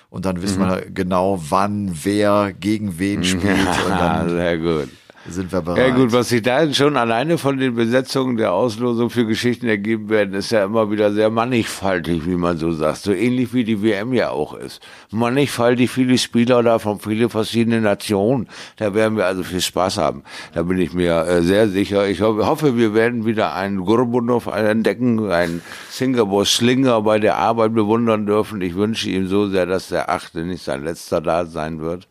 Und 0.10 0.26
dann 0.26 0.41
wissen 0.41 0.64
Mhm. 0.64 0.70
wir 0.70 0.82
genau, 0.91 1.39
wann 1.49 1.91
wer 2.03 2.51
gegen 2.53 2.97
wen 2.99 3.24
spielt. 3.24 3.45
Und 3.45 3.89
Ja, 3.89 4.24
dann 4.24 4.30
sehr 4.36 4.57
gut. 4.57 4.89
Sind 5.28 5.51
wir 5.51 5.61
bereit. 5.61 5.89
Ja 5.89 5.95
gut, 5.95 6.11
was 6.11 6.30
sich 6.30 6.41
da 6.41 6.72
schon 6.74 6.97
alleine 6.97 7.38
von 7.38 7.57
den 7.57 7.76
Besetzungen 7.76 8.38
der 8.38 8.53
Auslosung 8.53 9.09
für 9.09 9.26
Geschichten 9.26 9.67
ergeben 9.67 10.09
werden, 10.09 10.34
ist 10.34 10.51
ja 10.51 10.63
immer 10.63 10.89
wieder 10.91 11.11
sehr 11.11 11.30
mannigfaltig, 11.30 12.26
wie 12.26 12.36
man 12.36 12.57
so 12.57 12.72
sagt. 12.72 12.99
So 12.99 13.11
ähnlich 13.11 13.53
wie 13.53 13.63
die 13.63 13.82
WM 13.82 14.13
ja 14.13 14.30
auch 14.30 14.53
ist. 14.53 14.82
Mannigfaltig, 15.11 15.89
viele 15.89 16.17
Spieler 16.17 16.63
da 16.63 16.80
von 16.80 16.99
viele 16.99 17.30
verschiedene 17.30 17.82
Nationen. 17.82 18.47
Da 18.78 18.93
werden 18.93 19.17
wir 19.17 19.26
also 19.26 19.43
viel 19.43 19.61
Spaß 19.61 19.97
haben. 19.97 20.24
Da 20.53 20.63
bin 20.63 20.80
ich 20.80 20.93
mir 20.93 21.26
äh, 21.26 21.41
sehr 21.41 21.67
sicher. 21.67 22.07
Ich 22.07 22.22
hoffe, 22.22 22.78
wir 22.78 22.93
werden 22.93 23.26
wieder 23.26 23.53
einen 23.55 23.86
Gurbunov 23.86 24.47
entdecken, 24.47 25.30
einen 25.32 25.61
Singapore 25.89 26.45
Slinger 26.45 27.01
bei 27.01 27.20
der 27.20 27.38
Arbeit 27.38 27.74
bewundern 27.74 28.26
dürfen. 28.26 28.61
Ich 28.61 28.76
wünsche 28.76 29.09
ihm 29.09 29.28
so 29.28 29.47
sehr, 29.47 29.65
dass 29.65 29.89
der 29.89 30.09
achte 30.09 30.43
nicht 30.43 30.63
sein 30.63 30.84
letzter 30.84 31.22
da 31.22 31.45
sein 31.45 31.82
wird. 31.82 32.07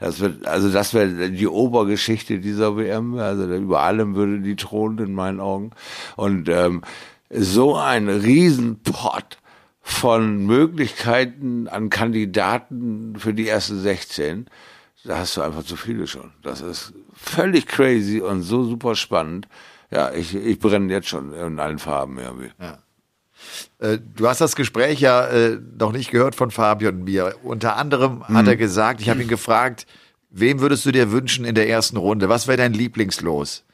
Das 0.00 0.20
wird, 0.20 0.46
also 0.46 0.70
das 0.70 0.94
wäre 0.94 1.30
die 1.30 1.48
Obergeschichte 1.48 2.38
dieser 2.52 2.76
WM. 2.76 3.14
Also 3.18 3.44
über 3.54 3.80
allem 3.80 4.14
würde 4.14 4.40
die 4.40 4.56
thronen 4.56 4.98
in 4.98 5.14
meinen 5.14 5.40
Augen. 5.40 5.70
Und 6.16 6.48
ähm, 6.48 6.82
so 7.30 7.76
ein 7.76 8.08
Riesenpott 8.08 9.38
von 9.80 10.46
Möglichkeiten 10.46 11.66
an 11.68 11.90
Kandidaten 11.90 13.14
für 13.18 13.34
die 13.34 13.46
erste 13.46 13.76
16, 13.76 14.46
da 15.04 15.18
hast 15.18 15.36
du 15.36 15.40
einfach 15.42 15.64
zu 15.64 15.74
viele 15.76 16.06
schon. 16.06 16.30
Das 16.42 16.60
ist 16.60 16.92
völlig 17.14 17.66
crazy 17.66 18.20
und 18.20 18.42
so 18.42 18.62
super 18.64 18.94
spannend. 18.94 19.48
Ja, 19.90 20.12
ich, 20.12 20.34
ich 20.34 20.58
brenne 20.58 20.92
jetzt 20.92 21.08
schon 21.08 21.32
in 21.34 21.58
allen 21.58 21.78
Farben 21.78 22.18
irgendwie. 22.18 22.50
Äh, 23.80 23.98
Du 24.14 24.28
hast 24.28 24.40
das 24.40 24.54
Gespräch 24.56 25.00
ja 25.00 25.26
äh, 25.26 25.58
noch 25.78 25.92
nicht 25.92 26.10
gehört 26.10 26.34
von 26.34 26.50
Fabian 26.50 26.96
und 26.98 27.04
mir. 27.04 27.34
Unter 27.42 27.76
anderem 27.76 28.22
hat 28.28 28.42
Mhm. 28.42 28.48
er 28.48 28.56
gesagt, 28.56 29.00
ich 29.00 29.10
habe 29.10 29.20
ihn 29.22 29.28
gefragt, 29.28 29.86
wem 30.32 30.60
würdest 30.60 30.84
du 30.86 30.92
dir 30.92 31.12
wünschen 31.12 31.44
in 31.44 31.54
der 31.54 31.68
ersten 31.68 31.96
Runde? 31.96 32.28
Was 32.28 32.46
wäre 32.48 32.56
dein 32.58 32.72
Lieblingslos? 32.74 33.64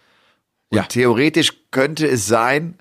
Und 0.71 0.77
Ja. 0.77 0.83
theoretisch 0.85 1.53
könnte 1.71 2.07
es 2.07 2.27
sein, 2.27 2.75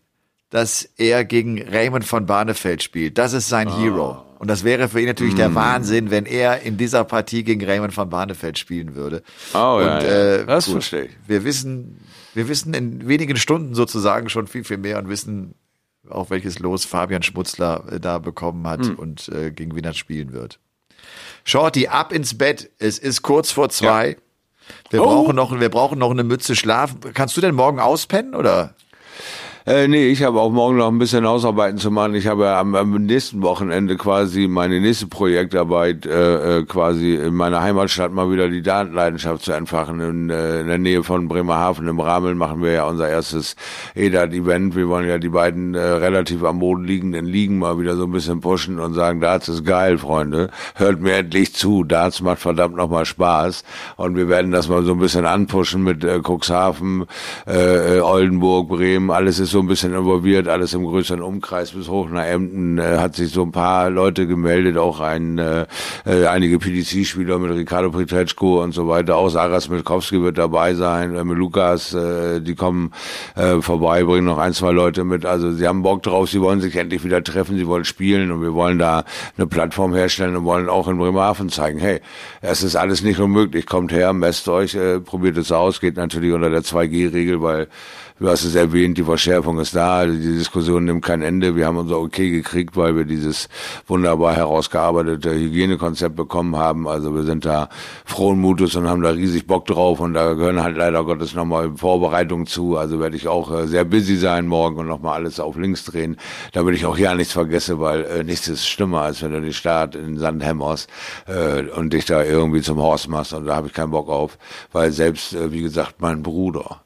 dass 0.50 0.90
er 0.98 1.24
gegen 1.26 1.62
Raymond 1.62 2.06
von 2.06 2.26
Barnefeld 2.26 2.82
spielt. 2.84 3.18
Das 3.18 3.34
ist 3.34 3.50
sein 3.50 3.68
Ah. 3.68 3.80
Hero. 3.80 4.24
Und 4.40 4.50
das 4.50 4.64
wäre 4.64 4.88
für 4.88 5.00
ihn 5.02 5.08
natürlich 5.08 5.34
Mhm. 5.34 5.38
der 5.38 5.56
Wahnsinn, 5.56 6.12
wenn 6.12 6.26
er 6.26 6.62
in 6.62 6.78
dieser 6.78 7.04
Partie 7.04 7.44
gegen 7.44 7.64
Raymond 7.66 7.94
von 7.94 8.10
Barnefeld 8.10 8.58
spielen 8.60 8.94
würde. 8.96 9.24
Oh, 9.54 9.58
ja, 9.58 9.74
und, 9.76 9.84
ja. 9.84 10.00
Äh, 10.02 10.46
Das 10.46 10.66
gut, 10.66 10.74
verstehe 10.74 11.06
ich. 11.06 11.12
Wir 11.26 11.44
wissen, 11.44 12.00
wir 12.34 12.48
wissen 12.48 12.74
in 12.74 13.08
wenigen 13.08 13.36
Stunden 13.38 13.74
sozusagen 13.74 14.30
schon 14.30 14.48
viel, 14.48 14.64
viel 14.64 14.78
mehr 14.78 15.00
und 15.00 15.10
wissen 15.10 15.56
auch 16.10 16.30
welches 16.30 16.60
Los 16.60 16.86
Fabian 16.86 17.24
Schmutzler 17.24 17.84
äh, 17.92 18.00
da 18.00 18.20
bekommen 18.20 18.66
hat 18.68 18.86
Hm. 18.86 18.96
und 18.96 19.28
äh, 19.30 19.52
gegen 19.52 19.76
wen 19.76 19.84
er 19.84 19.94
spielen 19.94 20.32
wird. 20.34 20.60
Shorty, 21.48 21.88
ab 21.88 22.12
ins 22.12 22.38
Bett. 22.38 22.70
Es 22.78 23.00
ist 23.00 23.22
kurz 23.22 23.52
vor 23.52 23.70
zwei. 23.70 24.18
Wir, 24.90 25.02
Oh. 25.02 25.06
brauchen 25.06 25.36
noch, 25.38 25.58
wir 25.58 25.70
brauchen 25.70 25.98
noch 25.98 26.12
eine 26.12 26.26
Mütze 26.26 26.58
Schlaf. 26.58 26.94
Kannst 27.14 27.38
du 27.38 27.42
denn 27.42 27.56
morgen 27.56 27.80
auspennen 27.80 28.36
oder? 28.36 28.76
Äh, 29.68 29.90
nee, 29.90 30.08
ich 30.08 30.24
habe 30.24 30.40
auch 30.40 30.50
morgen 30.50 30.78
noch 30.78 30.88
ein 30.88 30.98
bisschen 30.98 31.28
Hausarbeiten 31.28 31.78
zu 31.78 31.92
machen. 31.92 32.16
Ich 32.16 32.26
habe 32.26 32.46
ja 32.46 32.58
am, 32.58 32.74
am 32.74 32.94
nächsten 33.04 33.42
Wochenende 33.42 33.98
quasi 33.98 34.48
meine 34.48 34.80
nächste 34.80 35.08
Projektarbeit 35.08 36.06
äh, 36.06 36.60
äh, 36.60 36.64
quasi 36.64 37.16
in 37.16 37.34
meiner 37.34 37.62
Heimatstadt 37.62 38.14
mal 38.14 38.32
wieder 38.32 38.48
die 38.48 38.62
Datenleidenschaft 38.62 39.44
zu 39.44 39.52
entfachen. 39.52 40.00
In, 40.00 40.30
äh, 40.30 40.62
in 40.62 40.68
der 40.68 40.78
Nähe 40.78 41.04
von 41.04 41.28
Bremerhaven 41.28 41.86
im 41.90 42.00
Rameln 42.00 42.38
machen 42.38 42.64
wir 42.64 42.72
ja 42.72 42.86
unser 42.86 43.10
erstes 43.10 43.58
EDAT-Event. 43.94 44.78
Wir 44.78 44.88
wollen 44.88 45.06
ja 45.06 45.18
die 45.18 45.28
beiden 45.28 45.76
äh, 45.76 45.82
relativ 45.82 46.46
am 46.46 46.60
Boden 46.60 46.86
liegenden 46.86 47.26
Ligen 47.26 47.60
mal 47.60 47.78
wieder 47.78 47.98
so 47.98 48.06
ein 48.06 48.12
bisschen 48.14 48.40
pushen 48.40 48.80
und 48.80 48.94
sagen, 48.94 49.20
Darts 49.20 49.50
ist 49.50 49.66
geil, 49.66 49.98
Freunde. 49.98 50.50
Hört 50.76 51.02
mir 51.02 51.16
endlich 51.16 51.54
zu. 51.54 51.84
Darts 51.84 52.22
macht 52.22 52.40
verdammt 52.40 52.78
nochmal 52.78 53.04
Spaß. 53.04 53.66
Und 53.98 54.16
wir 54.16 54.30
werden 54.30 54.52
das 54.52 54.70
mal 54.70 54.86
so 54.86 54.94
ein 54.94 55.00
bisschen 55.00 55.26
anpushen 55.26 55.84
mit 55.84 56.06
äh, 56.06 56.22
Cuxhaven, 56.26 57.04
äh, 57.46 57.98
äh, 57.98 58.00
Oldenburg, 58.00 58.70
Bremen. 58.70 59.12
Alles 59.12 59.40
ist 59.40 59.57
so 59.57 59.57
ein 59.60 59.68
bisschen 59.68 59.94
involviert, 59.94 60.48
alles 60.48 60.74
im 60.74 60.86
größeren 60.86 61.22
Umkreis 61.22 61.72
bis 61.72 61.88
hoch 61.88 62.10
nach 62.10 62.26
Emden 62.26 62.78
äh, 62.78 62.98
hat 62.98 63.16
sich 63.16 63.32
so 63.32 63.44
ein 63.44 63.52
paar 63.52 63.90
Leute 63.90 64.28
gemeldet, 64.28 64.78
auch 64.78 65.00
ein, 65.00 65.38
äh, 65.38 65.66
äh, 66.06 66.26
einige 66.28 66.60
PDC-Spieler 66.60 67.40
mit 67.40 67.52
Ricardo 67.52 67.92
Pietreczko 67.92 68.64
und 68.64 68.74
so 68.74 68.88
weiter. 68.88 69.16
Auch 69.18 69.30
Sarah 69.30 69.60
Smitkowski 69.60 70.22
wird 70.22 70.38
dabei 70.38 70.74
sein, 70.74 71.16
äh, 71.16 71.24
mit 71.24 71.38
Lukas, 71.38 71.94
äh, 71.94 72.42
die 72.42 72.56
kommen 72.56 72.92
äh, 73.36 73.62
vorbei, 73.62 74.04
bringen 74.04 74.26
noch 74.26 74.38
ein, 74.38 74.54
zwei 74.54 74.72
Leute 74.72 75.04
mit. 75.04 75.26
Also 75.26 75.52
sie 75.52 75.68
haben 75.68 75.84
Bock 75.84 76.04
drauf, 76.04 76.30
sie 76.30 76.42
wollen 76.42 76.62
sich 76.62 76.76
endlich 76.76 77.04
wieder 77.04 77.24
treffen, 77.24 77.58
sie 77.58 77.68
wollen 77.68 77.86
spielen 77.86 78.32
und 78.32 78.42
wir 78.42 78.54
wollen 78.54 78.80
da 78.80 79.04
eine 79.38 79.48
Plattform 79.48 79.94
herstellen 79.94 80.36
und 80.36 80.46
wollen 80.46 80.70
auch 80.70 80.88
in 80.88 80.98
Bremerhaven 80.98 81.50
zeigen, 81.50 81.80
hey, 81.80 82.02
es 82.42 82.64
ist 82.64 82.76
alles 82.76 83.02
nicht 83.02 83.20
unmöglich, 83.20 83.66
kommt 83.66 83.92
her, 83.92 84.14
messt 84.14 84.48
euch, 84.50 84.76
äh, 84.76 85.00
probiert 85.00 85.38
es 85.38 85.52
aus, 85.52 85.80
geht 85.80 85.98
natürlich 85.98 86.34
unter 86.34 86.50
der 86.50 86.62
2G-Regel, 86.62 87.42
weil 87.42 87.68
Du 88.20 88.28
hast 88.28 88.44
es 88.46 88.56
erwähnt, 88.56 88.98
die 88.98 89.04
Verschärfung 89.04 89.60
ist 89.60 89.76
da, 89.76 90.04
die 90.08 90.18
Diskussion 90.18 90.86
nimmt 90.86 91.06
kein 91.06 91.22
Ende. 91.22 91.56
Wir 91.56 91.68
haben 91.68 91.78
unser 91.78 92.00
Okay 92.00 92.32
gekriegt, 92.32 92.76
weil 92.76 92.96
wir 92.96 93.06
dieses 93.06 93.48
wunderbar 93.86 94.36
herausgearbeitete 94.36 95.36
Hygienekonzept 95.36 96.16
bekommen 96.16 96.56
haben. 96.56 96.88
Also 96.88 97.14
wir 97.14 97.22
sind 97.22 97.46
da 97.46 97.70
frohen 98.06 98.40
Mutes 98.40 98.76
und 98.76 98.90
haben 98.90 99.04
da 99.04 99.12
riesig 99.12 99.46
Bock 99.46 99.68
drauf 99.68 100.00
und 100.00 100.16
da 100.16 100.34
gehören 100.34 100.64
halt 100.64 100.78
leider 100.78 101.04
Gottes 101.04 101.36
nochmal 101.36 101.78
Vorbereitungen 101.78 102.48
zu. 102.48 102.76
Also 102.76 103.00
werde 103.00 103.16
ich 103.16 103.28
auch 103.28 103.52
äh, 103.52 103.68
sehr 103.68 103.86
busy 103.86 104.16
sein 104.16 104.48
morgen 104.48 104.80
und 104.80 104.88
nochmal 104.88 105.14
alles 105.22 105.40
auf 105.40 105.56
links 105.56 105.86
drehen, 105.86 106.18
damit 106.54 106.74
ich 106.74 106.88
auch 106.88 106.98
ja 106.98 107.14
nichts 107.14 107.34
vergesse, 107.34 107.80
weil 107.80 108.04
äh, 108.04 108.24
nichts 108.24 108.48
ist 108.48 108.68
schlimmer, 108.68 109.02
als 109.04 109.22
wenn 109.22 109.32
du 109.32 109.42
den 109.42 109.54
Start 109.54 109.94
in 109.94 110.18
Sand 110.18 110.44
hämmerst 110.44 110.90
äh, 111.28 111.70
und 111.70 111.94
dich 111.94 112.06
da 112.06 112.24
irgendwie 112.24 112.62
zum 112.64 112.82
Horst 112.82 113.10
machst 113.10 113.34
und 113.34 113.46
da 113.46 113.56
habe 113.56 113.68
ich 113.68 113.74
keinen 113.74 113.92
Bock 113.92 114.10
auf, 114.10 114.40
weil 114.72 114.92
selbst, 114.92 115.38
wie 115.52 115.62
gesagt, 115.62 115.98
mein 116.02 116.24
Bruder, 116.24 116.82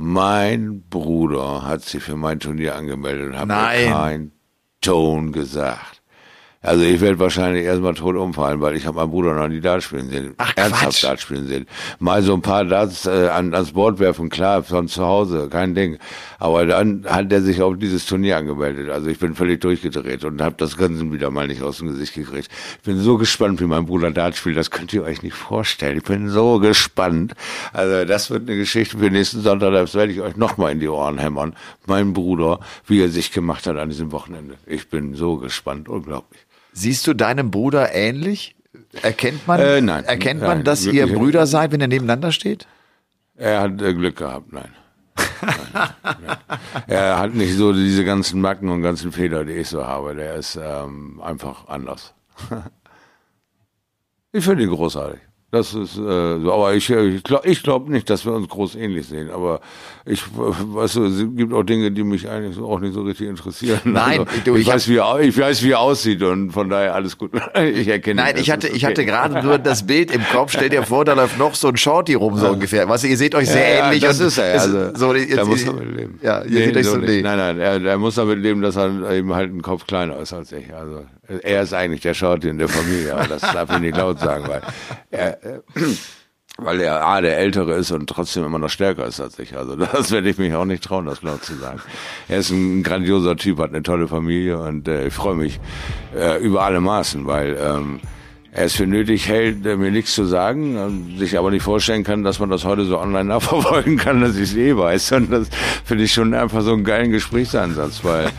mein 0.00 0.84
Bruder 0.88 1.64
hat 1.64 1.82
sich 1.82 2.04
für 2.04 2.14
mein 2.14 2.38
Turnier 2.38 2.76
angemeldet 2.76 3.30
und 3.30 3.36
hat 3.36 3.48
mir 3.48 3.90
keinen 3.90 4.32
Ton 4.80 5.32
gesagt. 5.32 5.97
Also 6.60 6.82
ich 6.82 7.00
werde 7.00 7.20
wahrscheinlich 7.20 7.64
erstmal 7.64 7.94
tot 7.94 8.16
umfallen, 8.16 8.60
weil 8.60 8.74
ich 8.74 8.84
habe 8.84 8.96
meinen 8.96 9.12
Bruder 9.12 9.32
noch 9.32 9.46
nie 9.46 9.60
Dart 9.60 9.80
spielen 9.84 10.10
sehen. 10.10 10.34
Ach, 10.38 10.52
Ernsthaft 10.56 10.82
Quatsch. 10.82 11.04
Dart 11.04 11.20
spielen 11.20 11.46
sehen. 11.46 11.66
Mal 12.00 12.20
so 12.22 12.34
ein 12.34 12.42
paar 12.42 12.64
Darts 12.64 13.06
äh, 13.06 13.28
an, 13.28 13.54
ans 13.54 13.72
Board 13.72 14.00
werfen, 14.00 14.28
klar, 14.28 14.64
von 14.64 14.88
zu 14.88 15.04
Hause, 15.04 15.48
kein 15.48 15.76
Ding. 15.76 15.98
Aber 16.40 16.66
dann 16.66 17.04
hat 17.08 17.30
er 17.30 17.42
sich 17.42 17.62
auf 17.62 17.78
dieses 17.78 18.06
Turnier 18.06 18.38
angemeldet. 18.38 18.90
Also 18.90 19.08
ich 19.08 19.20
bin 19.20 19.36
völlig 19.36 19.60
durchgedreht 19.60 20.24
und 20.24 20.42
habe 20.42 20.56
das 20.58 20.76
Grinsen 20.76 21.12
wieder 21.12 21.30
mal 21.30 21.46
nicht 21.46 21.62
aus 21.62 21.78
dem 21.78 21.88
Gesicht 21.88 22.14
gekriegt. 22.14 22.48
Ich 22.78 22.82
bin 22.82 22.98
so 22.98 23.18
gespannt, 23.18 23.60
wie 23.60 23.66
mein 23.66 23.86
Bruder 23.86 24.10
Dart 24.10 24.34
spielt. 24.34 24.56
Das 24.56 24.72
könnt 24.72 24.92
ihr 24.92 25.04
euch 25.04 25.22
nicht 25.22 25.36
vorstellen. 25.36 25.98
Ich 25.98 26.04
bin 26.04 26.28
so 26.28 26.58
gespannt. 26.58 27.34
Also 27.72 28.04
das 28.04 28.30
wird 28.30 28.48
eine 28.48 28.58
Geschichte 28.58 28.98
für 28.98 29.10
nächsten 29.10 29.42
Sonntag. 29.42 29.72
Das 29.72 29.94
werde 29.94 30.12
ich 30.12 30.20
euch 30.20 30.36
nochmal 30.36 30.72
in 30.72 30.80
die 30.80 30.88
Ohren 30.88 31.18
hämmern. 31.18 31.54
Mein 31.86 32.14
Bruder, 32.14 32.58
wie 32.84 33.00
er 33.00 33.10
sich 33.10 33.30
gemacht 33.30 33.68
hat 33.68 33.76
an 33.76 33.90
diesem 33.90 34.10
Wochenende. 34.10 34.56
Ich 34.66 34.88
bin 34.90 35.14
so 35.14 35.36
gespannt. 35.36 35.88
Unglaublich. 35.88 36.48
Siehst 36.78 37.06
du 37.08 37.14
deinem 37.14 37.50
Bruder 37.50 37.92
ähnlich? 37.92 38.54
Erkennt 39.02 39.46
man, 39.48 39.58
Äh, 39.60 39.80
nein. 39.80 40.04
erkennt 40.04 40.40
man, 40.40 40.58
Nein, 40.58 40.64
dass 40.64 40.86
ihr. 40.86 41.06
Brüder 41.12 41.46
seid, 41.48 41.72
wenn 41.72 41.80
ihr 41.80 41.88
nebeneinander 41.88 42.30
steht? 42.30 42.68
Er 43.34 43.62
hat 43.62 43.82
äh, 43.82 43.94
Glück 43.94 44.16
gehabt, 44.16 44.52
nein. 44.52 44.70
nein, 45.42 45.88
nein. 46.02 46.36
Er 46.86 47.18
hat 47.18 47.34
nicht 47.34 47.54
so 47.56 47.72
diese 47.72 48.04
ganzen 48.04 48.40
Macken 48.40 48.68
und 48.68 48.82
ganzen 48.82 49.10
Fehler, 49.10 49.44
die 49.44 49.54
ich 49.54 49.68
so 49.68 49.84
habe. 49.84 50.14
Der 50.14 50.36
ist 50.36 50.56
ähm, 50.62 51.20
einfach 51.20 51.66
anders. 51.68 52.14
Ich 54.30 54.44
finde 54.44 54.62
ihn 54.64 54.68
großartig. 54.70 55.20
Das 55.50 55.72
ist 55.72 55.96
äh, 55.96 56.40
so, 56.40 56.52
aber 56.52 56.74
ich, 56.74 56.90
ich 56.90 57.22
glaube 57.22 57.48
ich 57.48 57.62
glaub 57.62 57.88
nicht, 57.88 58.10
dass 58.10 58.26
wir 58.26 58.32
uns 58.32 58.48
groß 58.48 58.74
ähnlich 58.74 59.06
sehen. 59.06 59.30
Aber 59.30 59.62
ich, 60.04 60.22
weißt 60.34 60.96
du, 60.96 61.04
es 61.06 61.18
gibt 61.36 61.54
auch 61.54 61.62
Dinge, 61.62 61.90
die 61.90 62.04
mich 62.04 62.28
eigentlich 62.28 62.56
so 62.56 62.68
auch 62.68 62.80
nicht 62.80 62.92
so 62.92 63.00
richtig 63.00 63.28
interessieren. 63.28 63.80
Nein, 63.84 64.20
also, 64.20 64.32
du, 64.44 64.56
ich, 64.56 64.62
ich 64.62 64.66
weiß, 64.66 64.88
wie 64.88 64.96
er, 64.96 65.20
ich 65.20 65.38
weiß, 65.38 65.62
wie 65.62 65.70
er 65.70 65.80
aussieht 65.80 66.22
und 66.22 66.50
von 66.50 66.68
daher 66.68 66.94
alles 66.94 67.16
gut. 67.16 67.30
Ich 67.58 67.88
erkenne. 67.88 68.22
Nein, 68.22 68.36
ihn, 68.36 68.42
ich 68.42 68.50
hatte, 68.50 68.68
ist 68.68 68.76
ich 68.76 68.84
okay. 68.84 68.92
hatte 68.92 69.04
gerade 69.06 69.42
nur 69.42 69.58
das 69.58 69.86
Bild 69.86 70.10
im 70.14 70.22
Kopf. 70.22 70.52
Stell 70.52 70.68
dir 70.68 70.82
vor, 70.82 71.06
da 71.06 71.14
läuft 71.14 71.38
noch 71.38 71.54
so 71.54 71.68
ein 71.68 71.78
Shorty 71.78 72.12
rum, 72.12 72.36
so 72.36 72.50
ungefähr. 72.50 72.86
Was, 72.88 73.02
ihr 73.04 73.16
seht 73.16 73.34
euch 73.34 73.48
sehr 73.48 73.68
ja, 73.68 73.86
ähnlich. 73.86 74.02
Das 74.02 74.20
und 74.20 74.26
ist 74.26 74.36
er. 74.36 74.60
Also, 74.60 74.94
so, 74.94 75.12
da 75.14 75.18
jetzt, 75.18 75.46
muss 75.46 75.62
er 75.62 75.72
mit 75.72 75.96
leben. 75.96 76.20
Ja, 76.22 76.42
ihr 76.42 76.64
seht 76.64 76.76
euch 76.76 76.86
so, 76.86 76.96
nicht. 76.96 77.08
nee. 77.08 77.22
Nein, 77.22 77.38
nein, 77.38 77.58
er, 77.58 77.82
er 77.82 77.98
muss 77.98 78.16
damit 78.16 78.38
leben, 78.38 78.60
dass 78.60 78.76
er 78.76 79.10
eben 79.12 79.34
halt 79.34 79.50
einen 79.50 79.62
Kopf 79.62 79.86
kleiner 79.86 80.18
ist 80.18 80.34
als 80.34 80.52
ich. 80.52 80.74
Also 80.74 81.04
er 81.42 81.62
ist 81.62 81.74
eigentlich 81.74 82.00
der 82.00 82.14
Shorty 82.14 82.48
in 82.48 82.58
der 82.58 82.68
Familie, 82.68 83.14
aber 83.14 83.28
das 83.28 83.40
darf 83.40 83.70
ich 83.70 83.78
nicht 83.80 83.96
laut 83.96 84.18
sagen, 84.18 84.44
weil 84.48 84.62
er, 85.10 85.37
äh, 85.42 85.60
weil 86.58 86.80
er 86.80 87.06
A, 87.06 87.20
der 87.20 87.38
Ältere 87.38 87.74
ist 87.74 87.92
und 87.92 88.08
trotzdem 88.08 88.44
immer 88.44 88.58
noch 88.58 88.68
stärker 88.68 89.06
ist 89.06 89.20
als 89.20 89.38
ich. 89.38 89.56
Also 89.56 89.76
das 89.92 90.10
werde 90.10 90.28
ich 90.28 90.38
mich 90.38 90.54
auch 90.54 90.64
nicht 90.64 90.82
trauen, 90.82 91.06
das 91.06 91.22
laut 91.22 91.44
zu 91.44 91.54
sagen. 91.54 91.80
Er 92.28 92.38
ist 92.38 92.50
ein 92.50 92.82
grandioser 92.82 93.36
Typ, 93.36 93.58
hat 93.58 93.70
eine 93.70 93.82
tolle 93.82 94.08
Familie 94.08 94.58
und 94.58 94.88
äh, 94.88 95.06
ich 95.06 95.14
freue 95.14 95.36
mich 95.36 95.60
äh, 96.16 96.42
über 96.42 96.62
alle 96.64 96.80
Maßen, 96.80 97.26
weil 97.26 97.56
ähm, 97.60 98.00
er 98.50 98.64
es 98.64 98.74
für 98.74 98.86
nötig 98.86 99.28
hält, 99.28 99.64
äh, 99.66 99.76
mir 99.76 99.92
nichts 99.92 100.14
zu 100.14 100.24
sagen, 100.24 101.16
sich 101.18 101.38
aber 101.38 101.50
nicht 101.50 101.62
vorstellen 101.62 102.02
kann, 102.02 102.24
dass 102.24 102.40
man 102.40 102.50
das 102.50 102.64
heute 102.64 102.84
so 102.86 102.98
online 102.98 103.24
nachverfolgen 103.28 103.96
kann, 103.96 104.20
dass 104.20 104.36
ich 104.36 104.50
es 104.50 104.56
eh 104.56 104.76
weiß. 104.76 105.12
Und 105.12 105.30
das 105.30 105.48
finde 105.84 106.04
ich 106.04 106.12
schon 106.12 106.34
einfach 106.34 106.62
so 106.62 106.72
einen 106.72 106.84
geilen 106.84 107.12
Gesprächsansatz, 107.12 108.02
weil 108.02 108.30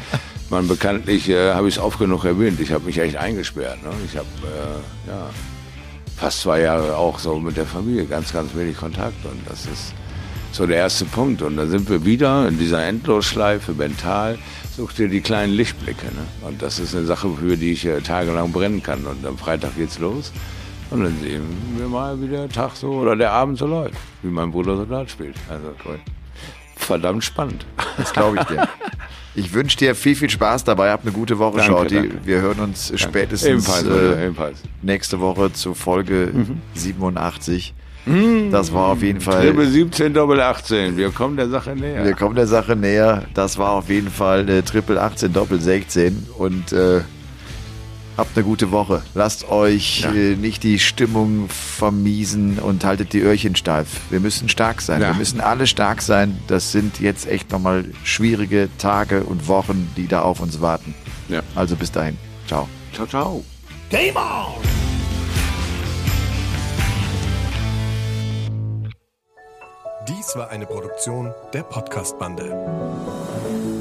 man 0.50 0.68
bekanntlich, 0.68 1.30
äh, 1.30 1.54
habe 1.54 1.70
ich 1.70 1.76
es 1.76 1.82
oft 1.82 2.00
genug 2.00 2.26
erwähnt, 2.26 2.60
ich 2.60 2.72
habe 2.72 2.86
mich 2.86 2.98
echt 2.98 3.16
eingesperrt. 3.16 3.82
Ne? 3.84 3.92
Ich 4.06 4.18
habe, 4.18 4.28
äh, 4.44 5.10
ja, 5.10 5.30
fast 6.20 6.42
zwei 6.42 6.62
Jahre 6.62 6.98
auch 6.98 7.18
so 7.20 7.40
mit 7.40 7.56
der 7.56 7.66
Familie 7.66 8.06
ganz, 8.06 8.34
ganz 8.34 8.54
wenig 8.56 8.78
Kontakt 8.78 9.26
und 9.26 9.40
das 9.48 9.66
ist 9.66 9.94
so 10.52 10.66
der 10.66 10.78
erste 10.78 11.06
Punkt. 11.06 11.42
Und 11.42 11.58
da 11.58 11.66
sind 11.68 11.90
wir 11.90 12.06
wieder 12.06 12.48
in 12.48 12.58
dieser 12.58 12.86
Endlosschleife 12.86 13.74
mental. 13.74 14.38
Such 14.76 14.94
dir 14.94 15.08
die 15.08 15.22
kleinen 15.22 15.54
Lichtblicke. 15.54 16.08
Ne? 16.08 16.26
Und 16.48 16.62
das 16.62 16.80
ist 16.80 16.96
eine 16.96 17.06
Sache, 17.06 17.30
für 17.40 17.58
die 17.58 17.74
ich 17.74 17.86
äh, 17.86 18.02
tagelang 18.02 18.52
brennen 18.52 18.82
kann. 18.82 19.06
Und 19.06 19.26
am 19.26 19.38
Freitag 19.38 19.76
geht's 19.76 20.00
los. 20.00 20.32
Und 20.90 21.04
dann 21.04 21.20
sehen 21.20 21.44
wir 21.78 21.88
mal, 21.88 22.20
wie 22.22 22.28
der 22.28 22.50
Tag 22.50 22.76
so 22.76 22.94
oder 22.94 23.16
der 23.16 23.32
Abend 23.32 23.58
so 23.58 23.68
läuft. 23.68 23.96
Wie 24.24 24.30
mein 24.30 24.52
Bruder 24.52 24.76
Soldat 24.76 25.10
spielt. 25.12 25.36
Also 25.50 25.68
cool. 25.86 26.00
Verdammt 26.80 27.24
spannend. 27.24 27.66
Das 27.98 28.12
glaube 28.14 28.38
ich 28.40 28.44
dir. 28.46 28.68
Ich 29.36 29.54
wünsche 29.54 29.78
dir 29.78 29.96
viel, 29.96 30.16
viel 30.16 30.30
Spaß 30.30 30.64
dabei. 30.66 30.92
Hab 30.92 31.04
eine 31.04 31.12
gute 31.12 31.38
Woche, 31.38 31.58
Danke, 31.58 31.72
Shorty. 31.72 31.96
danke. 31.96 32.18
Wir 32.26 32.42
hören 32.42 32.60
uns 32.60 32.92
spätestens 32.96 33.48
Ebenfalls, 33.48 33.86
äh, 33.86 34.26
ebenfalls. 34.26 34.58
nächste 34.82 35.20
Woche 35.22 35.54
zu 35.54 35.76
Folge 35.76 36.32
Mhm. 36.34 36.62
87. 36.74 37.74
Das 38.52 38.74
war 38.74 38.88
auf 38.88 39.04
jeden 39.04 39.22
Fall. 39.22 39.46
Triple 39.46 39.68
17, 39.68 40.14
Doppel 40.16 40.42
18. 40.42 40.98
Wir 40.98 41.12
kommen 41.12 41.38
der 41.38 41.48
Sache 41.48 41.76
näher. 41.76 42.04
Wir 42.04 42.16
kommen 42.16 42.36
der 42.36 42.48
Sache 42.48 42.76
näher. 42.76 43.24
Das 43.36 43.58
war 43.60 43.70
auf 43.74 43.88
jeden 43.90 44.10
Fall 44.10 44.50
äh, 44.50 44.62
Triple 44.64 45.00
18, 45.00 45.32
Doppel 45.32 45.62
16. 45.62 46.26
Und 46.38 46.74
äh, 46.74 47.02
habt 48.20 48.38
eine 48.38 48.46
gute 48.46 48.72
Woche. 48.72 49.02
Lasst 49.16 49.50
euch 49.50 50.02
Ja. 50.02 50.12
äh, 50.12 50.36
nicht 50.36 50.64
die 50.64 50.80
Stimmung 50.80 51.48
vermiesen 51.50 52.60
und 52.60 52.84
haltet 52.86 53.14
die 53.14 53.22
Öhrchen 53.22 53.56
steif. 53.56 53.88
Wir 54.10 54.20
müssen 54.20 54.50
stark 54.50 54.82
sein. 54.82 55.02
Ja. 55.02 55.10
Wir 55.10 55.16
müssen 55.16 55.42
alle 55.42 55.68
stark 55.68 56.02
sein. 56.02 56.38
Das 56.48 56.72
sind 56.72 57.00
jetzt 57.00 57.28
echt 57.28 57.52
nochmal 57.52 57.86
schwierige 58.04 58.70
Tage 58.78 59.24
und 59.24 59.48
Wochen, 59.48 59.90
die 59.98 60.08
da 60.08 60.22
auf 60.22 60.40
uns 60.42 60.62
warten. 60.62 60.94
Ja. 61.30 61.42
Also 61.56 61.76
bis 61.76 61.92
dahin. 61.92 62.18
Ciao. 62.48 62.68
Ciao, 62.94 63.08
ciao. 63.08 63.44
Dies 70.08 70.36
war 70.36 70.50
eine 70.50 70.66
Produktion 70.66 71.34
der 71.54 71.64
Podcast-Bande. 71.64 73.79